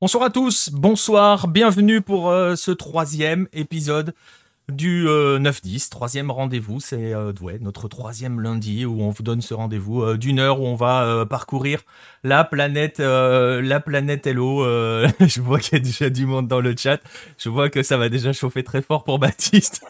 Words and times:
Bonsoir 0.00 0.22
à 0.24 0.30
tous, 0.30 0.70
bonsoir, 0.72 1.48
bienvenue 1.48 2.00
pour 2.00 2.30
euh, 2.30 2.54
ce 2.54 2.70
troisième 2.70 3.48
épisode 3.52 4.14
du 4.68 5.08
euh, 5.08 5.40
9-10, 5.40 5.88
troisième 5.90 6.30
rendez-vous, 6.30 6.78
c'est 6.78 7.14
euh, 7.14 7.32
notre 7.60 7.88
troisième 7.88 8.38
lundi 8.40 8.84
où 8.84 9.02
on 9.02 9.10
vous 9.10 9.22
donne 9.24 9.40
ce 9.40 9.54
rendez-vous 9.54 10.02
euh, 10.02 10.16
d'une 10.16 10.38
heure 10.38 10.60
où 10.60 10.66
on 10.66 10.76
va 10.76 11.02
euh, 11.02 11.24
parcourir 11.24 11.80
la 12.22 12.44
planète, 12.44 13.00
euh, 13.00 13.60
la 13.60 13.80
planète 13.80 14.24
Hello. 14.28 14.62
euh, 14.64 15.08
je 15.20 15.40
vois 15.40 15.58
qu'il 15.58 15.72
y 15.78 15.80
a 15.80 15.84
déjà 15.84 16.10
du 16.10 16.26
monde 16.26 16.46
dans 16.46 16.60
le 16.60 16.76
chat, 16.76 17.00
je 17.36 17.48
vois 17.48 17.68
que 17.68 17.82
ça 17.82 17.96
va 17.96 18.08
déjà 18.08 18.32
chauffer 18.32 18.62
très 18.62 18.82
fort 18.82 19.02
pour 19.02 19.18
Baptiste. 19.18 19.82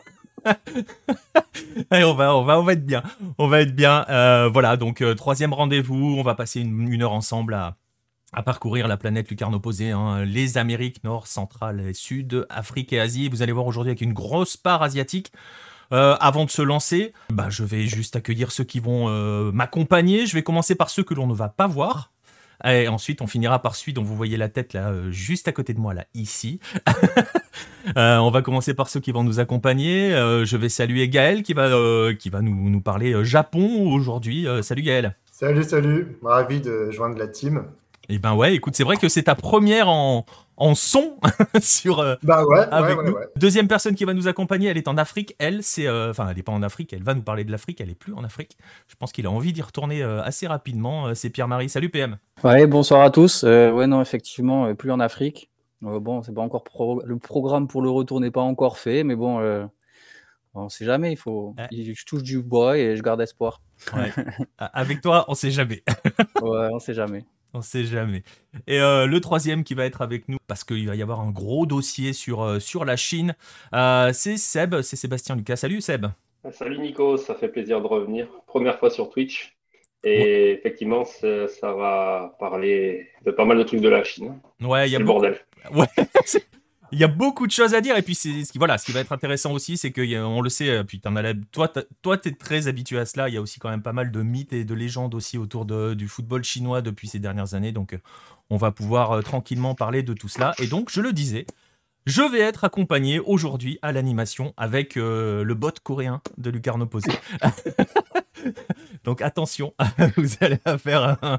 Allez, 1.90 2.04
on 2.04 2.14
va, 2.14 2.34
on 2.34 2.44
va, 2.44 2.58
on 2.58 2.62
va 2.62 2.72
être 2.72 2.86
bien, 2.86 3.02
on 3.36 3.46
va 3.48 3.60
être 3.60 3.74
bien. 3.74 4.06
Euh, 4.08 4.48
voilà, 4.50 4.78
donc 4.78 5.02
euh, 5.02 5.14
troisième 5.14 5.52
rendez-vous, 5.52 6.16
on 6.18 6.22
va 6.22 6.34
passer 6.34 6.60
une, 6.60 6.90
une 6.90 7.02
heure 7.02 7.12
ensemble 7.12 7.52
à 7.52 7.76
à 8.32 8.42
parcourir 8.42 8.88
la 8.88 8.96
planète 8.96 9.30
lucarne 9.30 9.54
opposée, 9.54 9.90
hein, 9.90 10.24
les 10.24 10.58
Amériques 10.58 11.02
nord, 11.04 11.26
centrale 11.26 11.80
et 11.80 11.94
sud, 11.94 12.46
Afrique 12.50 12.92
et 12.92 13.00
Asie. 13.00 13.28
Vous 13.28 13.42
allez 13.42 13.52
voir 13.52 13.66
aujourd'hui 13.66 13.90
avec 13.90 14.00
une 14.00 14.12
grosse 14.12 14.56
part 14.56 14.82
asiatique. 14.82 15.32
Euh, 15.92 16.16
avant 16.20 16.44
de 16.44 16.50
se 16.50 16.60
lancer, 16.60 17.14
bah, 17.30 17.46
je 17.48 17.64
vais 17.64 17.86
juste 17.86 18.14
accueillir 18.14 18.52
ceux 18.52 18.64
qui 18.64 18.78
vont 18.78 19.08
euh, 19.08 19.50
m'accompagner. 19.52 20.26
Je 20.26 20.34
vais 20.34 20.42
commencer 20.42 20.74
par 20.74 20.90
ceux 20.90 21.02
que 21.02 21.14
l'on 21.14 21.26
ne 21.26 21.34
va 21.34 21.48
pas 21.48 21.66
voir. 21.66 22.12
Et 22.64 22.88
ensuite, 22.88 23.22
on 23.22 23.28
finira 23.28 23.62
par 23.62 23.76
celui 23.76 23.92
dont 23.92 24.02
vous 24.02 24.16
voyez 24.16 24.36
la 24.36 24.48
tête 24.48 24.72
là, 24.72 24.88
euh, 24.88 25.12
juste 25.12 25.46
à 25.46 25.52
côté 25.52 25.72
de 25.72 25.78
moi, 25.78 25.94
là, 25.94 26.04
ici. 26.14 26.60
On 27.96 28.30
va 28.30 28.42
commencer 28.42 28.74
par 28.74 28.90
ceux 28.90 29.00
qui 29.00 29.12
vont 29.12 29.24
nous 29.24 29.40
accompagner. 29.40 30.10
Je 30.10 30.56
vais 30.58 30.68
saluer 30.68 31.08
Gaël 31.08 31.42
qui 31.42 31.54
va, 31.54 31.70
qui 32.18 32.28
va 32.28 32.42
nous, 32.42 32.68
nous 32.68 32.80
parler 32.82 33.24
Japon 33.24 33.90
aujourd'hui. 33.90 34.46
Salut 34.62 34.82
Gaël. 34.82 35.16
Salut, 35.30 35.64
salut, 35.64 36.18
ravi 36.22 36.60
de 36.60 36.90
joindre 36.90 37.16
la 37.16 37.28
team. 37.28 37.64
Eh 38.10 38.18
ben 38.18 38.34
ouais, 38.34 38.54
écoute, 38.54 38.74
c'est 38.74 38.84
vrai 38.84 38.96
que 38.96 39.08
c'est 39.08 39.24
ta 39.24 39.34
première 39.34 39.88
en, 39.90 40.24
en 40.56 40.74
son 40.74 41.18
sur 41.60 41.98
euh, 42.00 42.14
Bah 42.22 42.42
ouais, 42.46 42.60
avec 42.70 42.96
ouais, 42.96 43.04
ouais, 43.04 43.10
nous. 43.10 43.16
Deuxième 43.36 43.68
personne 43.68 43.94
qui 43.94 44.04
va 44.06 44.14
nous 44.14 44.28
accompagner, 44.28 44.68
elle 44.68 44.78
est 44.78 44.88
en 44.88 44.96
Afrique. 44.96 45.34
Elle, 45.38 45.62
c'est, 45.62 45.86
euh, 45.86 46.10
enfin, 46.10 46.26
elle 46.30 46.38
est 46.38 46.42
pas 46.42 46.52
en 46.52 46.62
Afrique. 46.62 46.92
Elle 46.94 47.02
va 47.02 47.12
nous 47.12 47.20
parler 47.22 47.44
de 47.44 47.50
l'Afrique. 47.52 47.82
Elle 47.82 47.90
est 47.90 47.94
plus 47.94 48.14
en 48.14 48.24
Afrique. 48.24 48.56
Je 48.86 48.94
pense 48.96 49.12
qu'il 49.12 49.26
a 49.26 49.30
envie 49.30 49.52
d'y 49.52 49.60
retourner 49.60 50.02
euh, 50.02 50.22
assez 50.22 50.46
rapidement. 50.46 51.08
Euh, 51.08 51.14
C'est 51.14 51.28
Pierre-Marie. 51.28 51.68
Salut 51.68 51.90
PM. 51.90 52.16
Ouais, 52.44 52.66
bonsoir 52.66 53.02
à 53.02 53.10
tous. 53.10 53.44
Euh, 53.44 53.70
ouais, 53.72 53.86
non, 53.86 54.00
effectivement, 54.00 54.64
euh, 54.66 54.74
plus 54.74 54.90
en 54.90 55.00
Afrique. 55.00 55.50
Euh, 55.84 56.00
bon, 56.00 56.22
c'est 56.22 56.32
pas 56.34 56.40
encore 56.42 56.64
pro- 56.64 57.02
le 57.04 57.18
programme 57.18 57.68
pour 57.68 57.82
le 57.82 57.90
retour 57.90 58.20
n'est 58.20 58.30
pas 58.30 58.40
encore 58.40 58.78
fait, 58.78 59.04
mais 59.04 59.16
bon, 59.16 59.38
euh, 59.40 59.66
on 60.54 60.70
sait 60.70 60.86
jamais. 60.86 61.12
Il 61.12 61.16
faut, 61.18 61.54
Ouais. 61.58 61.68
je 61.70 62.04
touche 62.06 62.22
du 62.22 62.42
bois 62.42 62.78
et 62.78 62.96
je 62.96 63.02
garde 63.02 63.20
espoir. 63.20 63.60
Avec 64.58 65.02
toi, 65.02 65.26
on 65.28 65.34
sait 65.34 65.50
jamais. 65.50 65.84
Ouais, 66.40 66.68
on 66.72 66.78
sait 66.78 66.94
jamais. 66.94 67.24
On 67.54 67.62
sait 67.62 67.84
jamais. 67.84 68.22
Et 68.66 68.80
euh, 68.80 69.06
le 69.06 69.20
troisième 69.20 69.64
qui 69.64 69.74
va 69.74 69.84
être 69.86 70.02
avec 70.02 70.28
nous, 70.28 70.38
parce 70.46 70.64
qu'il 70.64 70.86
va 70.86 70.94
y 70.96 71.02
avoir 71.02 71.20
un 71.20 71.30
gros 71.30 71.66
dossier 71.66 72.12
sur, 72.12 72.42
euh, 72.42 72.58
sur 72.60 72.84
la 72.84 72.96
Chine, 72.96 73.34
euh, 73.74 74.10
c'est 74.12 74.36
Seb. 74.36 74.80
C'est 74.82 74.96
Sébastien 74.96 75.36
Lucas. 75.36 75.56
Salut 75.56 75.80
Seb. 75.80 76.06
Salut 76.52 76.78
Nico, 76.78 77.16
ça 77.16 77.34
fait 77.34 77.48
plaisir 77.48 77.80
de 77.80 77.86
revenir. 77.86 78.28
Première 78.46 78.78
fois 78.78 78.90
sur 78.90 79.10
Twitch. 79.10 79.54
Et 80.04 80.52
effectivement, 80.52 81.04
ça, 81.04 81.48
ça 81.48 81.72
va 81.72 82.36
parler 82.38 83.08
de 83.24 83.30
pas 83.32 83.44
mal 83.44 83.58
de 83.58 83.64
trucs 83.64 83.80
de 83.80 83.88
la 83.88 84.04
Chine. 84.04 84.38
Ouais, 84.60 84.88
il 84.88 84.92
y 84.92 84.96
a 84.96 84.98
le 85.00 85.04
beaucoup- 85.04 85.20
bordel. 85.20 85.38
Ouais, 85.74 85.86
il 86.92 86.98
y 86.98 87.04
a 87.04 87.08
beaucoup 87.08 87.46
de 87.46 87.52
choses 87.52 87.74
à 87.74 87.80
dire 87.80 87.96
et 87.96 88.02
puis 88.02 88.14
ce 88.14 88.50
qui 88.50 88.58
voilà, 88.58 88.78
ce 88.78 88.84
qui 88.86 88.92
va 88.92 89.00
être 89.00 89.12
intéressant 89.12 89.52
aussi, 89.52 89.76
c'est 89.76 89.90
que 89.90 90.00
y 90.00 90.16
a- 90.16 90.26
on 90.26 90.40
le 90.40 90.48
sait, 90.50 90.70
euh, 90.70 90.84
puis 90.84 91.00
t'en 91.00 91.16
as 91.16 91.22
la- 91.22 91.34
toi 91.52 91.70
toi 92.02 92.16
t'es 92.18 92.32
très 92.32 92.66
habitué 92.68 92.98
à 92.98 93.06
cela. 93.06 93.28
Il 93.28 93.34
y 93.34 93.36
a 93.36 93.42
aussi 93.42 93.58
quand 93.60 93.68
même 93.70 93.82
pas 93.82 93.92
mal 93.92 94.10
de 94.10 94.22
mythes 94.22 94.52
et 94.52 94.64
de 94.64 94.74
légendes 94.74 95.14
aussi 95.14 95.38
autour 95.38 95.64
du 95.66 96.08
football 96.08 96.44
chinois 96.44 96.80
depuis 96.82 97.08
ces 97.08 97.18
dernières 97.18 97.54
années, 97.54 97.72
donc 97.72 97.92
euh, 97.94 97.98
on 98.50 98.56
va 98.56 98.70
pouvoir 98.72 99.12
euh, 99.12 99.22
tranquillement 99.22 99.74
parler 99.74 100.02
de 100.02 100.14
tout 100.14 100.28
cela. 100.28 100.54
Et 100.58 100.66
donc 100.66 100.90
je 100.90 101.00
le 101.00 101.12
disais, 101.12 101.46
je 102.06 102.22
vais 102.22 102.40
être 102.40 102.64
accompagné 102.64 103.20
aujourd'hui 103.20 103.78
à 103.82 103.92
l'animation 103.92 104.54
avec 104.56 104.94
le 104.96 105.52
bot 105.54 105.72
coréen 105.82 106.22
de 106.38 106.48
Lucarne 106.50 106.80
Opposé. 106.82 107.10
Donc 109.04 109.22
attention, 109.22 109.72
vous 110.16 110.28
allez 110.40 110.58
faire 110.78 111.16
un, 111.22 111.38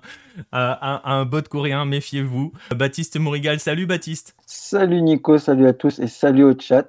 un- 0.51 1.25
bot 1.25 1.41
coréen, 1.47 1.85
méfiez-vous. 1.85 2.51
Baptiste 2.75 3.19
Morigal, 3.19 3.59
salut 3.59 3.85
Baptiste. 3.85 4.35
Salut 4.45 5.01
Nico, 5.01 5.37
salut 5.37 5.67
à 5.67 5.73
tous 5.73 5.99
et 5.99 6.07
salut 6.07 6.43
au 6.43 6.53
chat. 6.59 6.87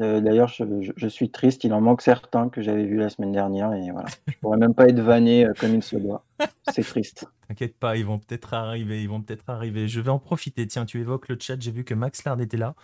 Euh, 0.00 0.20
D'ailleurs, 0.20 0.48
je 0.48 1.06
suis 1.08 1.30
triste, 1.30 1.62
il 1.62 1.72
en 1.72 1.80
manque 1.80 2.02
certains 2.02 2.48
que 2.48 2.60
j'avais 2.60 2.84
vus 2.84 2.96
la 2.96 3.08
semaine 3.08 3.30
dernière 3.30 3.72
et 3.72 3.90
voilà. 3.92 4.08
Je 4.26 4.32
pourrais 4.40 4.58
même 4.58 4.74
pas 4.74 4.86
être 4.88 4.98
vanné 5.00 5.46
euh, 5.46 5.52
comme 5.60 5.74
il 5.76 5.82
se 5.82 5.94
doit. 5.96 6.24
C'est 6.72 6.82
triste. 6.82 7.26
T'inquiète 7.48 7.78
pas, 7.78 7.96
ils 7.96 8.04
vont 8.04 8.18
peut-être 8.18 8.52
arriver, 8.54 9.00
ils 9.02 9.08
vont 9.08 9.22
peut-être 9.22 9.48
arriver. 9.48 9.86
Je 9.86 10.00
vais 10.00 10.10
en 10.10 10.18
profiter. 10.18 10.66
Tiens, 10.66 10.84
tu 10.84 11.00
évoques 11.00 11.28
le 11.28 11.36
chat, 11.40 11.56
j'ai 11.60 11.70
vu 11.70 11.84
que 11.84 11.94
Max 11.94 12.24
Lard 12.24 12.40
était 12.40 12.56
là. 12.56 12.74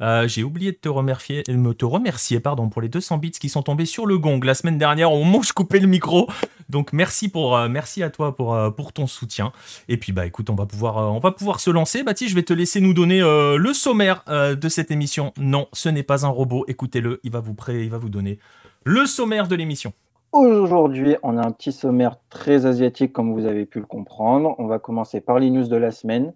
Euh, 0.00 0.28
j'ai 0.28 0.44
oublié 0.44 0.70
de 0.72 0.76
te 0.76 0.88
remercier, 0.88 1.42
de 1.42 1.54
me 1.54 1.74
te 1.74 1.84
remercier 1.84 2.38
pardon, 2.40 2.68
pour 2.68 2.80
les 2.82 2.88
200 2.88 3.18
bits 3.18 3.32
qui 3.32 3.48
sont 3.48 3.62
tombés 3.62 3.84
sur 3.84 4.06
le 4.06 4.16
gong 4.18 4.40
la 4.44 4.54
semaine 4.54 4.78
dernière 4.78 5.12
au 5.12 5.18
moment 5.24 5.38
où 5.38 5.42
je 5.42 5.52
coupais 5.52 5.80
le 5.80 5.88
micro. 5.88 6.28
Donc 6.68 6.92
merci 6.92 7.28
pour, 7.28 7.56
euh, 7.56 7.68
merci 7.68 8.02
à 8.02 8.10
toi 8.10 8.34
pour, 8.36 8.54
euh, 8.54 8.70
pour 8.70 8.92
ton 8.92 9.06
soutien. 9.08 9.52
Et 9.88 9.96
puis 9.96 10.12
bah 10.12 10.24
écoute, 10.24 10.48
on 10.48 10.54
va 10.54 10.66
pouvoir, 10.66 10.98
euh, 10.98 11.06
on 11.08 11.18
va 11.18 11.32
pouvoir 11.32 11.58
se 11.60 11.70
lancer. 11.70 12.04
Baptiste, 12.04 12.30
je 12.30 12.36
vais 12.36 12.44
te 12.44 12.52
laisser 12.54 12.80
nous 12.80 12.94
donner 12.94 13.20
euh, 13.20 13.56
le 13.58 13.74
sommaire 13.74 14.22
euh, 14.28 14.54
de 14.54 14.68
cette 14.68 14.90
émission. 14.92 15.32
Non, 15.36 15.66
ce 15.72 15.88
n'est 15.88 16.04
pas 16.04 16.24
un 16.24 16.30
robot. 16.30 16.64
Écoutez-le, 16.68 17.20
il 17.24 17.32
va 17.32 17.40
vous 17.40 17.54
pré- 17.54 17.82
il 17.82 17.90
va 17.90 17.98
vous 17.98 18.08
donner 18.08 18.38
le 18.84 19.04
sommaire 19.06 19.48
de 19.48 19.54
l'émission. 19.56 19.92
Aujourd'hui, 20.32 21.16
on 21.22 21.36
a 21.36 21.46
un 21.46 21.52
petit 21.52 21.72
sommaire 21.72 22.16
très 22.30 22.64
asiatique 22.64 23.12
comme 23.12 23.34
vous 23.34 23.44
avez 23.44 23.66
pu 23.66 23.80
le 23.80 23.84
comprendre. 23.84 24.54
On 24.58 24.66
va 24.66 24.78
commencer 24.78 25.20
par 25.20 25.38
les 25.38 25.50
news 25.50 25.68
de 25.68 25.76
la 25.76 25.90
semaine 25.90 26.32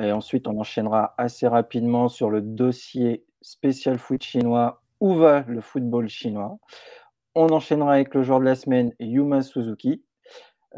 et 0.00 0.10
ensuite 0.10 0.48
on 0.48 0.58
enchaînera 0.58 1.14
assez 1.18 1.46
rapidement 1.46 2.08
sur 2.08 2.30
le 2.30 2.40
dossier 2.40 3.26
spécial 3.42 3.98
foot 3.98 4.22
chinois. 4.22 4.82
Où 5.00 5.16
va 5.16 5.44
le 5.48 5.60
football 5.60 6.08
chinois? 6.08 6.56
On 7.34 7.50
enchaînera 7.50 7.92
avec 7.92 8.14
le 8.14 8.22
joueur 8.22 8.40
de 8.40 8.46
la 8.46 8.54
semaine, 8.54 8.94
Yuma 9.00 9.42
Suzuki. 9.42 10.02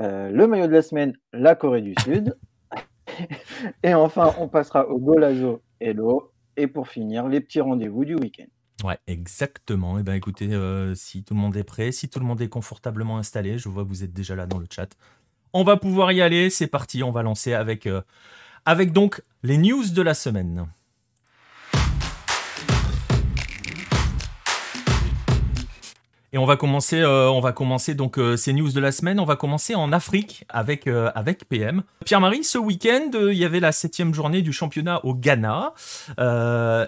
Euh, 0.00 0.28
le 0.30 0.48
maillot 0.48 0.66
de 0.66 0.72
la 0.72 0.82
semaine, 0.82 1.12
la 1.32 1.54
Corée 1.54 1.82
du 1.82 1.94
Sud. 2.02 2.36
et 3.84 3.94
enfin, 3.94 4.34
on 4.40 4.48
passera 4.48 4.88
au 4.88 4.98
Golazo 4.98 5.62
Hello. 5.78 6.32
Et 6.56 6.66
pour 6.66 6.88
finir, 6.88 7.28
les 7.28 7.40
petits 7.40 7.60
rendez-vous 7.60 8.04
du 8.04 8.16
week-end. 8.16 8.50
Ouais, 8.84 8.98
exactement. 9.08 9.98
Et 9.98 10.02
ben 10.04 10.14
écoutez, 10.14 10.52
euh, 10.54 10.94
si 10.94 11.24
tout 11.24 11.34
le 11.34 11.40
monde 11.40 11.56
est 11.56 11.64
prêt, 11.64 11.90
si 11.90 12.08
tout 12.08 12.20
le 12.20 12.24
monde 12.26 12.40
est 12.40 12.48
confortablement 12.48 13.18
installé, 13.18 13.58
je 13.58 13.68
vois 13.68 13.82
que 13.82 13.88
vous 13.88 14.04
êtes 14.04 14.12
déjà 14.12 14.36
là 14.36 14.46
dans 14.46 14.58
le 14.58 14.66
chat. 14.70 14.88
On 15.52 15.64
va 15.64 15.76
pouvoir 15.76 16.12
y 16.12 16.22
aller, 16.22 16.48
c'est 16.50 16.68
parti, 16.68 17.02
on 17.02 17.10
va 17.10 17.22
lancer 17.22 17.54
avec, 17.54 17.86
euh, 17.86 18.02
avec 18.64 18.92
donc 18.92 19.22
les 19.42 19.58
news 19.58 19.88
de 19.90 20.02
la 20.02 20.14
semaine. 20.14 20.68
Et 26.34 26.38
on 26.38 26.44
va 26.44 26.56
commencer, 26.56 27.00
euh, 27.00 27.30
on 27.30 27.40
va 27.40 27.52
commencer 27.52 27.94
donc 27.94 28.18
euh, 28.18 28.36
ces 28.36 28.52
news 28.52 28.70
de 28.70 28.80
la 28.80 28.92
semaine. 28.92 29.18
On 29.18 29.24
va 29.24 29.36
commencer 29.36 29.74
en 29.74 29.92
Afrique 29.92 30.44
avec 30.50 30.86
euh, 30.86 31.10
avec 31.14 31.48
PM. 31.48 31.82
Pierre-Marie, 32.04 32.44
ce 32.44 32.58
week-end, 32.58 33.10
il 33.14 33.38
y 33.38 33.46
avait 33.46 33.60
la 33.60 33.72
septième 33.72 34.12
journée 34.12 34.42
du 34.42 34.52
championnat 34.52 35.02
au 35.06 35.14
Ghana 35.14 35.72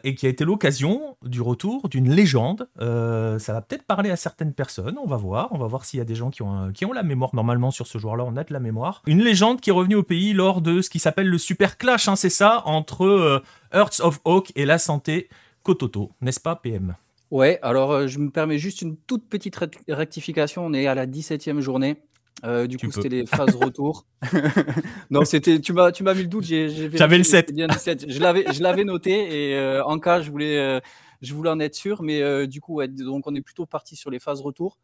et 0.05 0.15
qui 0.15 0.27
a 0.27 0.29
été 0.29 0.45
l'occasion 0.45 1.17
du 1.23 1.41
retour 1.41 1.89
d'une 1.89 2.11
légende. 2.11 2.69
Ça 2.79 3.53
va 3.53 3.61
peut-être 3.63 3.85
parler 3.85 4.11
à 4.11 4.17
certaines 4.17 4.53
personnes. 4.53 4.97
On 5.03 5.07
va 5.07 5.17
voir, 5.17 5.49
on 5.53 5.59
va 5.59 5.67
voir 5.67 5.85
s'il 5.85 5.99
y 5.99 6.01
a 6.03 6.05
des 6.05 6.15
gens 6.15 6.31
qui 6.31 6.43
ont 6.43 6.71
qui 6.73 6.85
ont 6.85 6.93
la 6.93 7.03
mémoire. 7.03 7.35
Normalement, 7.35 7.71
sur 7.71 7.87
ce 7.87 7.99
joueur-là, 7.99 8.25
on 8.27 8.37
a 8.37 8.45
de 8.45 8.53
la 8.53 8.61
mémoire. 8.61 9.03
Une 9.07 9.23
légende 9.23 9.61
qui 9.61 9.71
est 9.71 9.73
revenue 9.75 9.97
au 9.97 10.03
pays 10.03 10.33
lors 10.33 10.61
de 10.61 10.83
ce 10.83 10.91
qui 10.91 10.99
s'appelle 10.99 11.29
le 11.29 11.39
Super 11.39 11.79
Clash. 11.79 12.09
hein, 12.09 12.17
c'est 12.17 12.31
ça 12.31 12.63
entre 12.67 13.43
Hearts 13.73 14.01
of 14.01 14.21
Oak 14.25 14.53
et 14.55 14.65
la 14.65 14.79
santé 14.79 15.29
Kototo, 15.63 16.13
n'est-ce 16.21 16.41
pas 16.41 16.57
PM 16.57 16.95
Ouais, 17.31 17.59
alors 17.63 17.93
euh, 17.93 18.07
je 18.07 18.19
me 18.19 18.31
permets 18.31 18.59
juste 18.59 18.83
une 18.83 18.97
toute 18.97 19.29
petite 19.29 19.55
rect- 19.57 19.83
rectification. 19.89 20.65
On 20.67 20.73
est 20.73 20.87
à 20.87 20.95
la 20.95 21.07
17e 21.07 21.61
journée. 21.61 22.03
Euh, 22.45 22.67
du 22.67 22.77
Tu 22.77 22.87
coup, 22.87 22.93
c'était 22.93 23.09
les 23.09 23.27
phases 23.27 23.55
retour. 23.55 24.07
non, 25.11 25.25
c'était. 25.25 25.61
Tu 25.61 25.73
m'as, 25.73 25.93
tu 25.93 26.03
m'as 26.03 26.15
mis 26.15 26.23
le 26.23 26.29
doute. 26.29 26.45
J'avais 26.45 26.69
le 26.69 26.89
vérifié, 26.89 27.25
7. 27.25 27.47
c'était 27.47 27.53
bien 27.53 27.67
le 27.69 27.75
7. 27.75 28.11
Je 28.11 28.19
l'avais, 28.21 28.53
je 28.53 28.63
l'avais 28.63 28.85
noté 28.85 29.51
et 29.51 29.57
euh, 29.57 29.85
en 29.85 29.99
cas, 29.99 30.21
je 30.23 30.31
voulais, 30.31 30.81
je 31.21 31.35
voulais 31.35 31.51
en 31.51 31.61
être 31.61 31.75
sûr. 31.75 32.03
Mais 32.03 32.47
du 32.49 32.61
coup, 32.61 32.75
ouais, 32.77 32.89
donc 32.89 33.27
on 33.27 33.35
est 33.35 33.43
plutôt 33.43 33.67
parti 33.67 33.95
sur 33.95 34.11
les 34.11 34.19
phases 34.19 34.41
retour. 34.41 34.79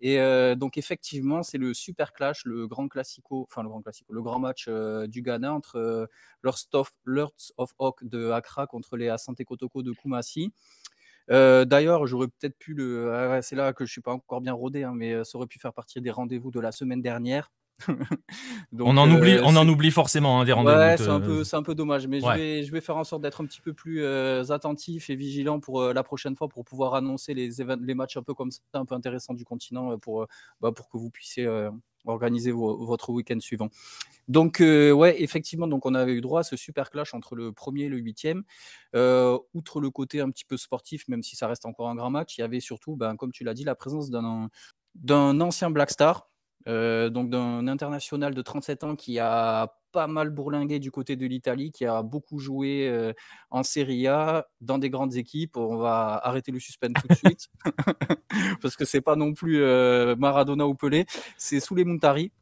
Et 0.00 0.18
donc 0.56 0.76
effectivement, 0.76 1.42
c'est 1.42 1.56
le 1.58 1.72
super 1.72 2.12
clash, 2.12 2.44
le 2.44 2.66
grand 2.66 2.86
classico, 2.88 3.46
enfin 3.48 3.62
le 3.62 3.68
grand 3.70 3.80
classico, 3.80 4.12
le 4.12 4.20
grand 4.22 4.38
match 4.38 4.68
du 5.08 5.22
Ghana 5.22 5.54
entre 5.54 6.08
Lords 6.42 6.58
of, 6.72 6.90
Oak 7.78 8.04
de 8.04 8.30
Accra 8.30 8.66
contre 8.66 8.96
les 8.98 9.08
Asante 9.08 9.42
Kotoko 9.44 9.82
de 9.82 9.92
Kumasi. 9.92 10.52
Euh, 11.30 11.64
D'ailleurs, 11.64 12.06
j'aurais 12.06 12.28
peut-être 12.28 12.56
pu 12.58 12.74
le. 12.74 13.12
ah 13.12 13.42
c'est 13.42 13.56
là 13.56 13.72
que 13.72 13.84
je 13.84 13.92
suis 13.92 14.00
pas 14.00 14.12
encore 14.12 14.40
bien 14.40 14.52
rodé, 14.52 14.84
hein, 14.84 14.92
mais 14.94 15.12
euh, 15.12 15.24
ça 15.24 15.38
aurait 15.38 15.46
pu 15.46 15.58
faire 15.58 15.72
partie 15.72 16.00
des 16.00 16.10
rendez-vous 16.10 16.50
de 16.50 16.60
la 16.60 16.72
semaine 16.72 17.02
dernière. 17.02 17.50
Donc, 18.72 18.88
On 18.88 18.96
en 18.96 19.10
euh, 19.10 19.16
oublie, 19.16 19.38
on 19.42 19.56
en 19.56 19.68
oublie 19.68 19.90
forcément 19.90 20.40
hein, 20.40 20.44
des 20.44 20.52
rendez-vous. 20.52 20.78
Ouais, 20.78 20.94
euh, 20.94 20.96
c'est 20.96 21.08
un 21.08 21.20
peu, 21.20 21.44
c'est 21.44 21.56
un 21.56 21.62
peu 21.62 21.74
dommage, 21.74 22.06
mais 22.06 22.24
ouais. 22.24 22.32
je, 22.32 22.38
vais, 22.38 22.62
je 22.64 22.72
vais 22.72 22.80
faire 22.80 22.96
en 22.96 23.04
sorte 23.04 23.22
d'être 23.22 23.42
un 23.42 23.46
petit 23.46 23.60
peu 23.60 23.72
plus 23.72 24.02
euh, 24.02 24.50
attentif 24.50 25.10
et 25.10 25.14
vigilant 25.14 25.60
pour 25.60 25.82
euh, 25.82 25.92
la 25.92 26.02
prochaine 26.02 26.36
fois 26.36 26.48
pour 26.48 26.64
pouvoir 26.64 26.94
annoncer 26.94 27.34
les, 27.34 27.50
matchs 27.94 28.16
un 28.16 28.22
peu 28.22 28.34
comme 28.34 28.50
ça, 28.50 28.60
un 28.72 28.84
peu 28.84 28.94
intéressants 28.94 29.34
du 29.34 29.44
continent 29.44 29.92
euh, 29.92 29.96
pour, 29.98 30.22
euh, 30.22 30.26
bah, 30.60 30.72
pour 30.72 30.88
que 30.88 30.96
vous 30.96 31.10
puissiez 31.10 31.46
euh, 32.06 32.12
organiser 32.12 32.52
votre 32.52 33.10
week-end 33.10 33.40
suivant. 33.40 33.70
Donc, 34.28 34.58
ouais, 34.60 35.22
effectivement, 35.22 35.68
donc 35.68 35.86
on 35.86 35.94
avait 35.94 36.12
eu 36.12 36.20
droit 36.20 36.40
à 36.40 36.42
ce 36.42 36.56
super 36.56 36.90
clash 36.90 37.14
entre 37.14 37.36
le 37.36 37.52
premier 37.52 37.84
et 37.84 37.88
le 37.88 37.98
huitième. 37.98 38.42
outre 38.94 39.80
le 39.80 39.90
côté 39.90 40.20
un 40.20 40.30
petit 40.30 40.44
peu 40.44 40.56
sportif, 40.56 41.06
même 41.08 41.22
si 41.22 41.36
ça 41.36 41.46
reste 41.46 41.66
encore 41.66 41.88
un 41.88 41.94
grand 41.94 42.10
match, 42.10 42.38
il 42.38 42.40
y 42.40 42.44
avait 42.44 42.60
surtout, 42.60 42.96
ben, 42.96 43.16
comme 43.16 43.32
tu 43.32 43.44
l'as 43.44 43.54
dit, 43.54 43.64
la 43.64 43.74
présence 43.74 44.10
d'un 44.10 45.40
ancien 45.40 45.70
Black 45.70 45.90
Star, 45.90 46.28
donc 46.66 47.30
d'un 47.30 47.66
international 47.68 48.34
de 48.34 48.42
37 48.42 48.84
ans 48.84 48.96
qui 48.96 49.18
a 49.18 49.72
pas 49.92 50.06
mal 50.06 50.30
bourlingué 50.30 50.78
du 50.78 50.90
côté 50.90 51.16
de 51.16 51.26
l'Italie, 51.26 51.70
qui 51.72 51.86
a 51.86 52.02
beaucoup 52.02 52.38
joué 52.38 53.14
en 53.50 53.62
Serie 53.62 54.06
A 54.08 54.46
dans 54.60 54.78
des 54.78 54.90
grandes 54.90 55.16
équipes. 55.16 55.56
On 55.56 55.76
va 55.76 56.20
arrêter 56.22 56.52
le 56.52 56.58
suspense 56.58 56.92
tout 57.00 57.08
de 57.08 57.14
suite 57.14 57.48
parce 58.60 58.76
que 58.76 58.84
c'est 58.84 59.00
pas 59.00 59.16
non 59.16 59.32
plus 59.32 59.60
Maradona 60.16 60.66
ou 60.66 60.74
Pelé, 60.74 61.06
c'est 61.36 61.60
sous 61.60 61.74
les 61.74 61.84
Montari. 61.84 62.32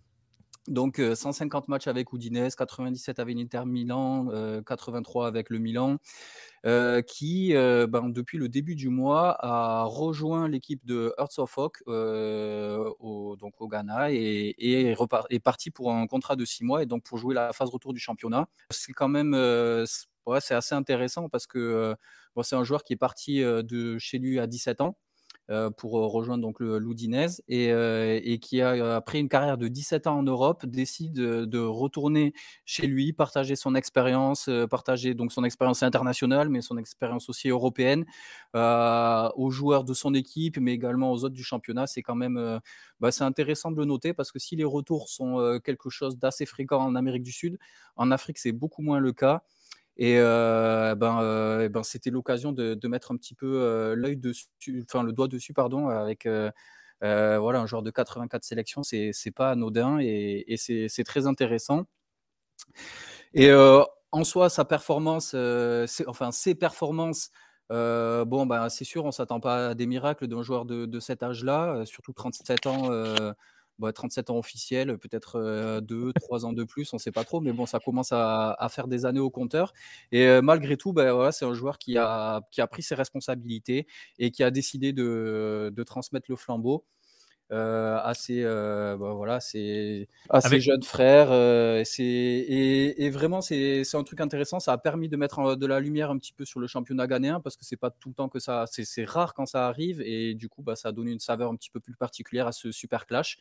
Donc 0.67 0.99
150 0.99 1.69
matchs 1.69 1.89
avec 1.89 2.13
Udinese, 2.15 2.57
97 2.57 3.19
avec 3.19 3.37
l'Inter 3.37 3.65
Milan, 3.67 4.29
83 4.67 5.27
avec 5.27 5.51
le 5.51 5.59
Milan, 5.59 5.99
qui 7.07 7.53
ben, 7.53 8.09
depuis 8.09 8.39
le 8.39 8.49
début 8.49 8.75
du 8.75 8.89
mois 8.89 9.37
a 9.41 9.85
rejoint 9.85 10.49
l'équipe 10.49 10.85
de 10.87 11.13
Hearts 11.19 11.39
of 11.39 11.59
Oak 11.59 11.83
au, 11.87 13.37
donc 13.37 13.61
au 13.61 13.69
Ghana 13.69 14.11
et, 14.13 14.55
est 14.59 15.41
parti 15.41 15.71
pour 15.71 15.93
un 15.93 16.07
contrat 16.07 16.35
de 16.35 16.47
6 16.47 16.65
mois 16.65 16.83
et 16.83 16.87
donc 16.87 17.03
pour 17.03 17.19
jouer 17.19 17.35
la 17.35 17.53
phase 17.53 17.69
retour 17.69 17.93
du 17.93 18.01
championnat. 18.01 18.49
C'est 18.71 18.95
quand 18.95 19.09
même 19.09 19.35
ouais, 19.35 20.39
assez 20.51 20.75
intéressant 20.75 21.29
parce 21.29 21.47
que 21.47 21.95
c'est 22.43 22.57
un 22.57 22.65
joueur 22.65 22.85
qui 22.85 22.95
est 22.95 22.97
parti 22.97 23.41
de 23.41 23.99
chez 23.99 24.19
lui 24.19 24.41
à 24.41 24.47
17 24.47 24.81
ans. 24.81 24.97
Euh, 25.51 25.69
pour 25.69 25.99
euh, 25.99 26.07
rejoindre 26.07 26.41
donc 26.41 26.59
l'Oudinez 26.61 27.27
et, 27.49 27.71
euh, 27.71 28.19
et, 28.25 28.39
qui 28.39 28.63
a 28.63 28.97
après 28.97 29.21
une 29.21 29.29
carrière 29.29 29.59
de 29.59 29.69
17 29.69 30.07
ans 30.07 30.17
en 30.17 30.23
Europe 30.23 30.65
décide 30.65 31.13
de 31.13 31.59
retourner 31.59 32.33
chez 32.65 32.87
lui, 32.87 33.13
partager 33.13 33.55
son 33.55 33.75
expérience, 33.75 34.49
partager 34.71 35.13
donc 35.13 35.33
son 35.33 35.45
expérience 35.45 35.83
internationale, 35.83 36.49
mais 36.49 36.63
son 36.63 36.79
expérience 36.79 37.29
aussi 37.29 37.51
européenne 37.51 38.07
aux 38.55 39.51
joueurs 39.51 39.85
de 39.85 39.93
son 39.93 40.15
équipe, 40.15 40.57
mais 40.59 40.73
également 40.73 41.13
aux 41.13 41.25
autres 41.25 41.35
du 41.35 41.45
championnat. 41.45 41.87
C'est 41.87 42.03
quand 42.03 42.15
même 42.15 42.61
bah, 43.01 43.11
intéressant 43.21 43.71
de 43.71 43.77
le 43.77 43.85
noter 43.85 44.15
parce 44.15 44.33
que 44.33 44.39
si 44.39 44.57
les 44.57 44.65
retours 44.65 45.11
sont 45.11 45.61
quelque 45.63 45.91
chose 45.91 46.19
d'assez 46.19 46.47
fréquent 46.47 46.79
en 46.79 46.95
Amérique 46.95 47.23
du 47.23 47.33
Sud, 47.33 47.59
en 47.97 48.11
Afrique 48.11 48.39
c'est 48.39 48.53
beaucoup 48.53 48.81
moins 48.83 48.99
le 48.99 49.13
cas. 49.13 49.43
Et 49.97 50.17
ben, 50.19 50.95
ben 51.69 51.83
c'était 51.83 52.11
l'occasion 52.11 52.53
de, 52.53 52.89
mettre 52.89 53.13
un 53.13 53.17
petit 53.17 53.35
peu 53.35 53.95
l'œil 53.95 54.17
dessus, 54.17 54.49
enfin 54.89 55.03
le 55.03 55.13
doigt 55.13 55.29
dessus, 55.29 55.53
pardon, 55.53 55.89
avec 55.89 56.27
voilà 57.01 57.61
un 57.61 57.67
joueur 57.67 57.83
de 57.83 57.91
84 57.91 58.45
sélections, 58.45 58.83
c'est 58.83 59.13
pas 59.35 59.51
anodin 59.51 59.99
et, 60.01 60.57
c'est 60.57 61.05
très 61.05 61.27
intéressant. 61.27 61.85
Et 63.35 63.53
en 63.53 64.25
soi, 64.25 64.49
sa 64.49 64.65
performance, 64.65 65.35
enfin 66.07 66.33
ses 66.33 66.55
performances. 66.55 67.31
bon, 67.71 68.47
ben, 68.47 68.69
c'est 68.69 68.85
sûr, 68.85 69.05
on 69.05 69.13
s'attend 69.13 69.41
pas 69.41 69.69
à 69.69 69.75
des 69.75 69.87
miracles 69.87 70.27
d'un 70.27 70.43
joueur 70.43 70.65
de, 70.65 70.87
de 70.87 71.01
cet 71.01 71.23
âge-là, 71.23 71.85
surtout 71.87 72.13
37 72.13 72.67
ans 72.67 72.91
37 73.95 74.31
ans 74.31 74.39
officiels, 74.39 74.99
peut-être 74.99 75.81
2, 75.81 76.13
3 76.13 76.47
ans 76.47 76.53
de 76.53 76.65
plus, 76.65 76.93
on 76.93 76.97
ne 76.97 77.01
sait 77.01 77.13
pas 77.13 77.25
trop, 77.25 77.41
mais 77.41 77.53
bon, 77.53 77.67
ça 77.67 77.79
commence 77.81 78.13
à, 78.13 78.69
faire 78.71 78.89
des 78.89 79.07
années 79.07 79.21
au 79.21 79.31
compteur. 79.31 79.73
Et 80.13 80.41
malgré 80.43 80.77
tout, 80.77 80.93
voilà, 80.93 81.33
c'est 81.33 81.45
un 81.45 81.55
joueur 81.55 81.79
qui 81.79 81.97
a, 81.99 82.43
pris 82.71 82.83
ses 82.83 82.95
responsabilités 82.95 83.87
et 84.19 84.31
qui 84.31 84.43
a 84.43 84.51
décidé 84.51 84.93
de 84.93 85.83
transmettre 85.85 86.27
le 86.31 86.37
flambeau. 86.37 86.85
Euh, 87.53 87.99
à 88.03 88.15
ses, 88.15 88.43
bah, 88.43 88.97
voilà, 88.97 89.39
c'est 89.39 90.09
à 90.31 90.41
ses 90.41 90.61
jeunes 90.61 90.83
frères. 90.83 91.33
et, 91.33 93.05
et, 93.05 93.11
vraiment, 93.11 93.41
c'est 93.41 93.95
un 93.95 94.03
truc 94.03 94.21
intéressant. 94.21 94.61
Ça 94.61 94.73
a 94.73 94.79
permis 94.79 95.09
de 95.09 95.17
mettre 95.17 95.57
de 95.57 95.67
la 95.67 95.81
lumière 95.81 96.11
un 96.11 96.19
petit 96.19 96.33
peu 96.33 96.45
sur 96.45 96.61
le 96.61 96.67
championnat 96.67 97.07
ghanéen 97.07 97.41
parce 97.41 97.57
que 97.57 97.65
c'est 97.65 97.77
pas 97.77 97.91
tout 97.91 98.09
le 98.09 98.15
temps 98.15 98.29
que 98.29 98.39
ça, 98.39 98.65
c'est 98.67 99.05
rare 99.05 99.35
quand 99.35 99.47
ça 99.47 99.69
arrive. 99.69 100.01
Et 100.03 100.35
du 100.35 100.49
coup, 100.49 100.63
bah, 100.63 100.77
ça 100.77 100.89
a 100.89 100.93
donné 100.93 101.13
une 101.13 101.21
saveur 101.21 101.51
un 101.51 101.57
petit 101.57 101.71
peu 101.71 101.81
plus 101.81 101.95
particulière 101.95 102.47
à 102.47 102.53
ce 102.53 102.73
super 102.73 103.07
clash. 103.07 103.39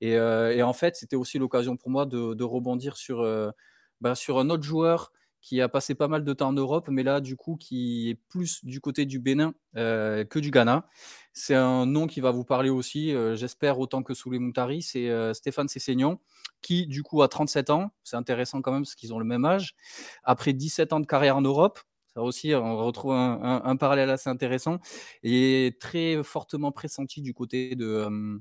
Et, 0.00 0.12
et 0.12 0.62
en 0.62 0.72
fait, 0.72 0.96
c'était 0.96 1.16
aussi 1.16 1.38
l'occasion 1.38 1.76
pour 1.76 1.90
moi 1.90 2.06
de, 2.06 2.34
de 2.34 2.44
rebondir 2.44 2.96
sur, 2.96 3.22
bah, 4.00 4.14
sur 4.14 4.38
un 4.38 4.50
autre 4.50 4.64
joueur 4.64 5.12
qui 5.42 5.60
a 5.60 5.68
passé 5.68 5.96
pas 5.96 6.06
mal 6.06 6.24
de 6.24 6.32
temps 6.32 6.48
en 6.48 6.52
Europe, 6.52 6.86
mais 6.88 7.02
là, 7.02 7.20
du 7.20 7.36
coup, 7.36 7.56
qui 7.56 8.08
est 8.08 8.14
plus 8.14 8.64
du 8.64 8.80
côté 8.80 9.04
du 9.06 9.18
Bénin 9.18 9.54
euh, 9.76 10.24
que 10.24 10.38
du 10.38 10.52
Ghana. 10.52 10.86
C'est 11.32 11.56
un 11.56 11.84
nom 11.84 12.06
qui 12.06 12.20
va 12.20 12.30
vous 12.30 12.44
parler 12.44 12.70
aussi, 12.70 13.12
euh, 13.12 13.34
j'espère, 13.34 13.80
autant 13.80 14.04
que 14.04 14.14
sous 14.14 14.30
les 14.30 14.38
Moutari. 14.38 14.82
C'est 14.82 15.10
euh, 15.10 15.34
Stéphane 15.34 15.66
Sessegnon, 15.66 16.20
qui, 16.62 16.86
du 16.86 17.02
coup, 17.02 17.22
a 17.22 17.28
37 17.28 17.70
ans. 17.70 17.90
C'est 18.04 18.16
intéressant 18.16 18.62
quand 18.62 18.70
même, 18.70 18.82
parce 18.82 18.94
qu'ils 18.94 19.12
ont 19.12 19.18
le 19.18 19.24
même 19.24 19.44
âge. 19.44 19.74
Après 20.22 20.52
17 20.52 20.92
ans 20.92 21.00
de 21.00 21.06
carrière 21.06 21.36
en 21.36 21.42
Europe, 21.42 21.80
ça 22.14 22.22
aussi, 22.22 22.54
on 22.54 22.76
retrouve 22.76 23.14
un, 23.14 23.76
parallèle 23.76 24.10
assez 24.10 24.30
intéressant. 24.30 24.78
Et 25.24 25.76
très 25.80 26.22
fortement 26.22 26.70
pressenti 26.70 27.20
du 27.20 27.34
côté 27.34 27.74
de 27.74 28.40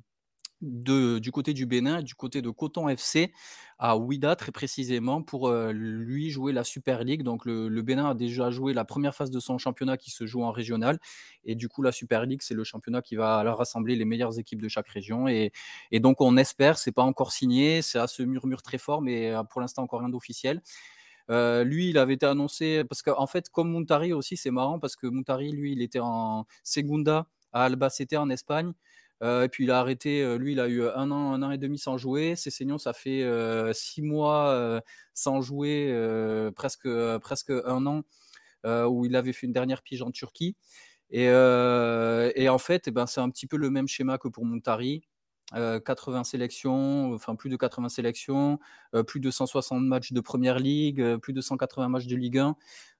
du 0.61 1.31
côté 1.31 1.53
du 1.53 1.65
Bénin, 1.65 2.01
du 2.01 2.15
côté 2.15 2.41
de 2.41 2.49
Coton 2.49 2.87
FC 2.89 3.33
à 3.79 3.97
Ouida 3.97 4.35
très 4.35 4.51
précisément 4.51 5.23
pour 5.23 5.47
euh, 5.47 5.71
lui 5.71 6.29
jouer 6.29 6.53
la 6.53 6.63
Super 6.63 7.03
League. 7.03 7.23
Donc 7.23 7.45
le, 7.45 7.81
Bénin 7.81 8.11
a 8.11 8.13
déjà 8.13 8.51
joué 8.51 8.73
la 8.73 8.85
première 8.85 9.15
phase 9.15 9.31
de 9.31 9.39
son 9.39 9.57
championnat 9.57 9.97
qui 9.97 10.11
se 10.11 10.27
joue 10.27 10.43
en 10.43 10.51
régional 10.51 10.99
et 11.45 11.55
du 11.55 11.67
coup 11.67 11.81
la 11.81 11.91
Super 11.91 12.27
League 12.27 12.41
c'est 12.43 12.53
le 12.53 12.63
championnat 12.63 13.01
qui 13.01 13.15
va 13.15 13.41
rassembler 13.55 13.95
les 13.95 14.05
meilleures 14.05 14.37
équipes 14.37 14.61
de 14.61 14.67
chaque 14.67 14.87
région 14.87 15.27
et, 15.27 15.51
donc 15.93 16.21
on 16.21 16.37
espère, 16.37 16.77
c'est 16.77 16.91
pas 16.91 17.01
encore 17.01 17.31
signé, 17.31 17.81
ça 17.81 18.05
se 18.05 18.21
murmure 18.21 18.61
très 18.61 18.77
fort 18.77 19.01
mais 19.01 19.31
euh, 19.31 19.43
pour 19.43 19.61
l'instant 19.61 19.81
encore 19.81 20.01
rien 20.01 20.09
d'officiel. 20.09 20.61
Euh, 21.29 21.63
lui, 21.63 21.89
il 21.89 21.97
avait 21.97 22.15
été 22.15 22.25
annoncé 22.25 22.83
parce 22.83 23.01
qu'en 23.01 23.27
fait, 23.27 23.49
comme 23.49 23.71
Montari 23.71 24.11
aussi, 24.11 24.37
c'est 24.37 24.51
marrant 24.51 24.79
parce 24.79 24.95
que 24.95 25.07
Montari, 25.07 25.51
lui, 25.51 25.71
il 25.71 25.81
était 25.81 25.99
en 25.99 26.45
Segunda 26.63 27.27
à 27.53 27.63
Albacete 27.63 28.13
en 28.13 28.29
Espagne. 28.29 28.73
Euh, 29.21 29.43
et 29.43 29.49
puis 29.49 29.65
il 29.65 29.71
a 29.71 29.79
arrêté, 29.79 30.23
euh, 30.23 30.37
lui, 30.37 30.53
il 30.53 30.59
a 30.59 30.67
eu 30.67 30.83
un 30.83 31.11
an, 31.11 31.33
un 31.33 31.43
an 31.43 31.51
et 31.51 31.57
demi 31.57 31.77
sans 31.77 31.97
jouer. 31.97 32.35
Cessignon, 32.35 32.77
ça 32.77 32.93
fait 32.93 33.23
euh, 33.23 33.71
six 33.73 34.01
mois 34.01 34.81
sans 35.13 35.41
jouer, 35.41 35.93
presque, 36.55 36.87
presque 37.19 37.51
un 37.51 37.85
an, 37.85 38.03
où 38.65 39.05
il 39.05 39.15
avait 39.15 39.33
fait 39.33 39.47
une 39.47 39.53
dernière 39.53 39.81
pige 39.81 40.01
en 40.01 40.11
Turquie. 40.11 40.55
Et, 41.11 41.25
et 41.25 42.49
en 42.49 42.57
fait, 42.57 42.87
eh 42.87 42.91
ben, 42.91 43.05
c'est 43.05 43.21
un 43.21 43.29
petit 43.29 43.47
peu 43.47 43.57
le 43.57 43.69
même 43.69 43.87
schéma 43.87 44.17
que 44.17 44.27
pour 44.27 44.45
Montari. 44.45 45.03
80 45.53 46.23
sélections, 46.23 47.13
enfin 47.13 47.35
plus 47.35 47.49
de 47.49 47.57
80 47.57 47.89
sélections, 47.89 48.57
plus 49.05 49.19
de 49.19 49.29
160 49.29 49.83
matchs 49.83 50.13
de 50.13 50.21
première 50.21 50.59
ligue, 50.59 51.17
plus 51.17 51.33
de 51.33 51.41
180 51.41 51.89
matchs 51.89 52.07
de 52.07 52.15
Ligue 52.15 52.37
1 52.37 52.55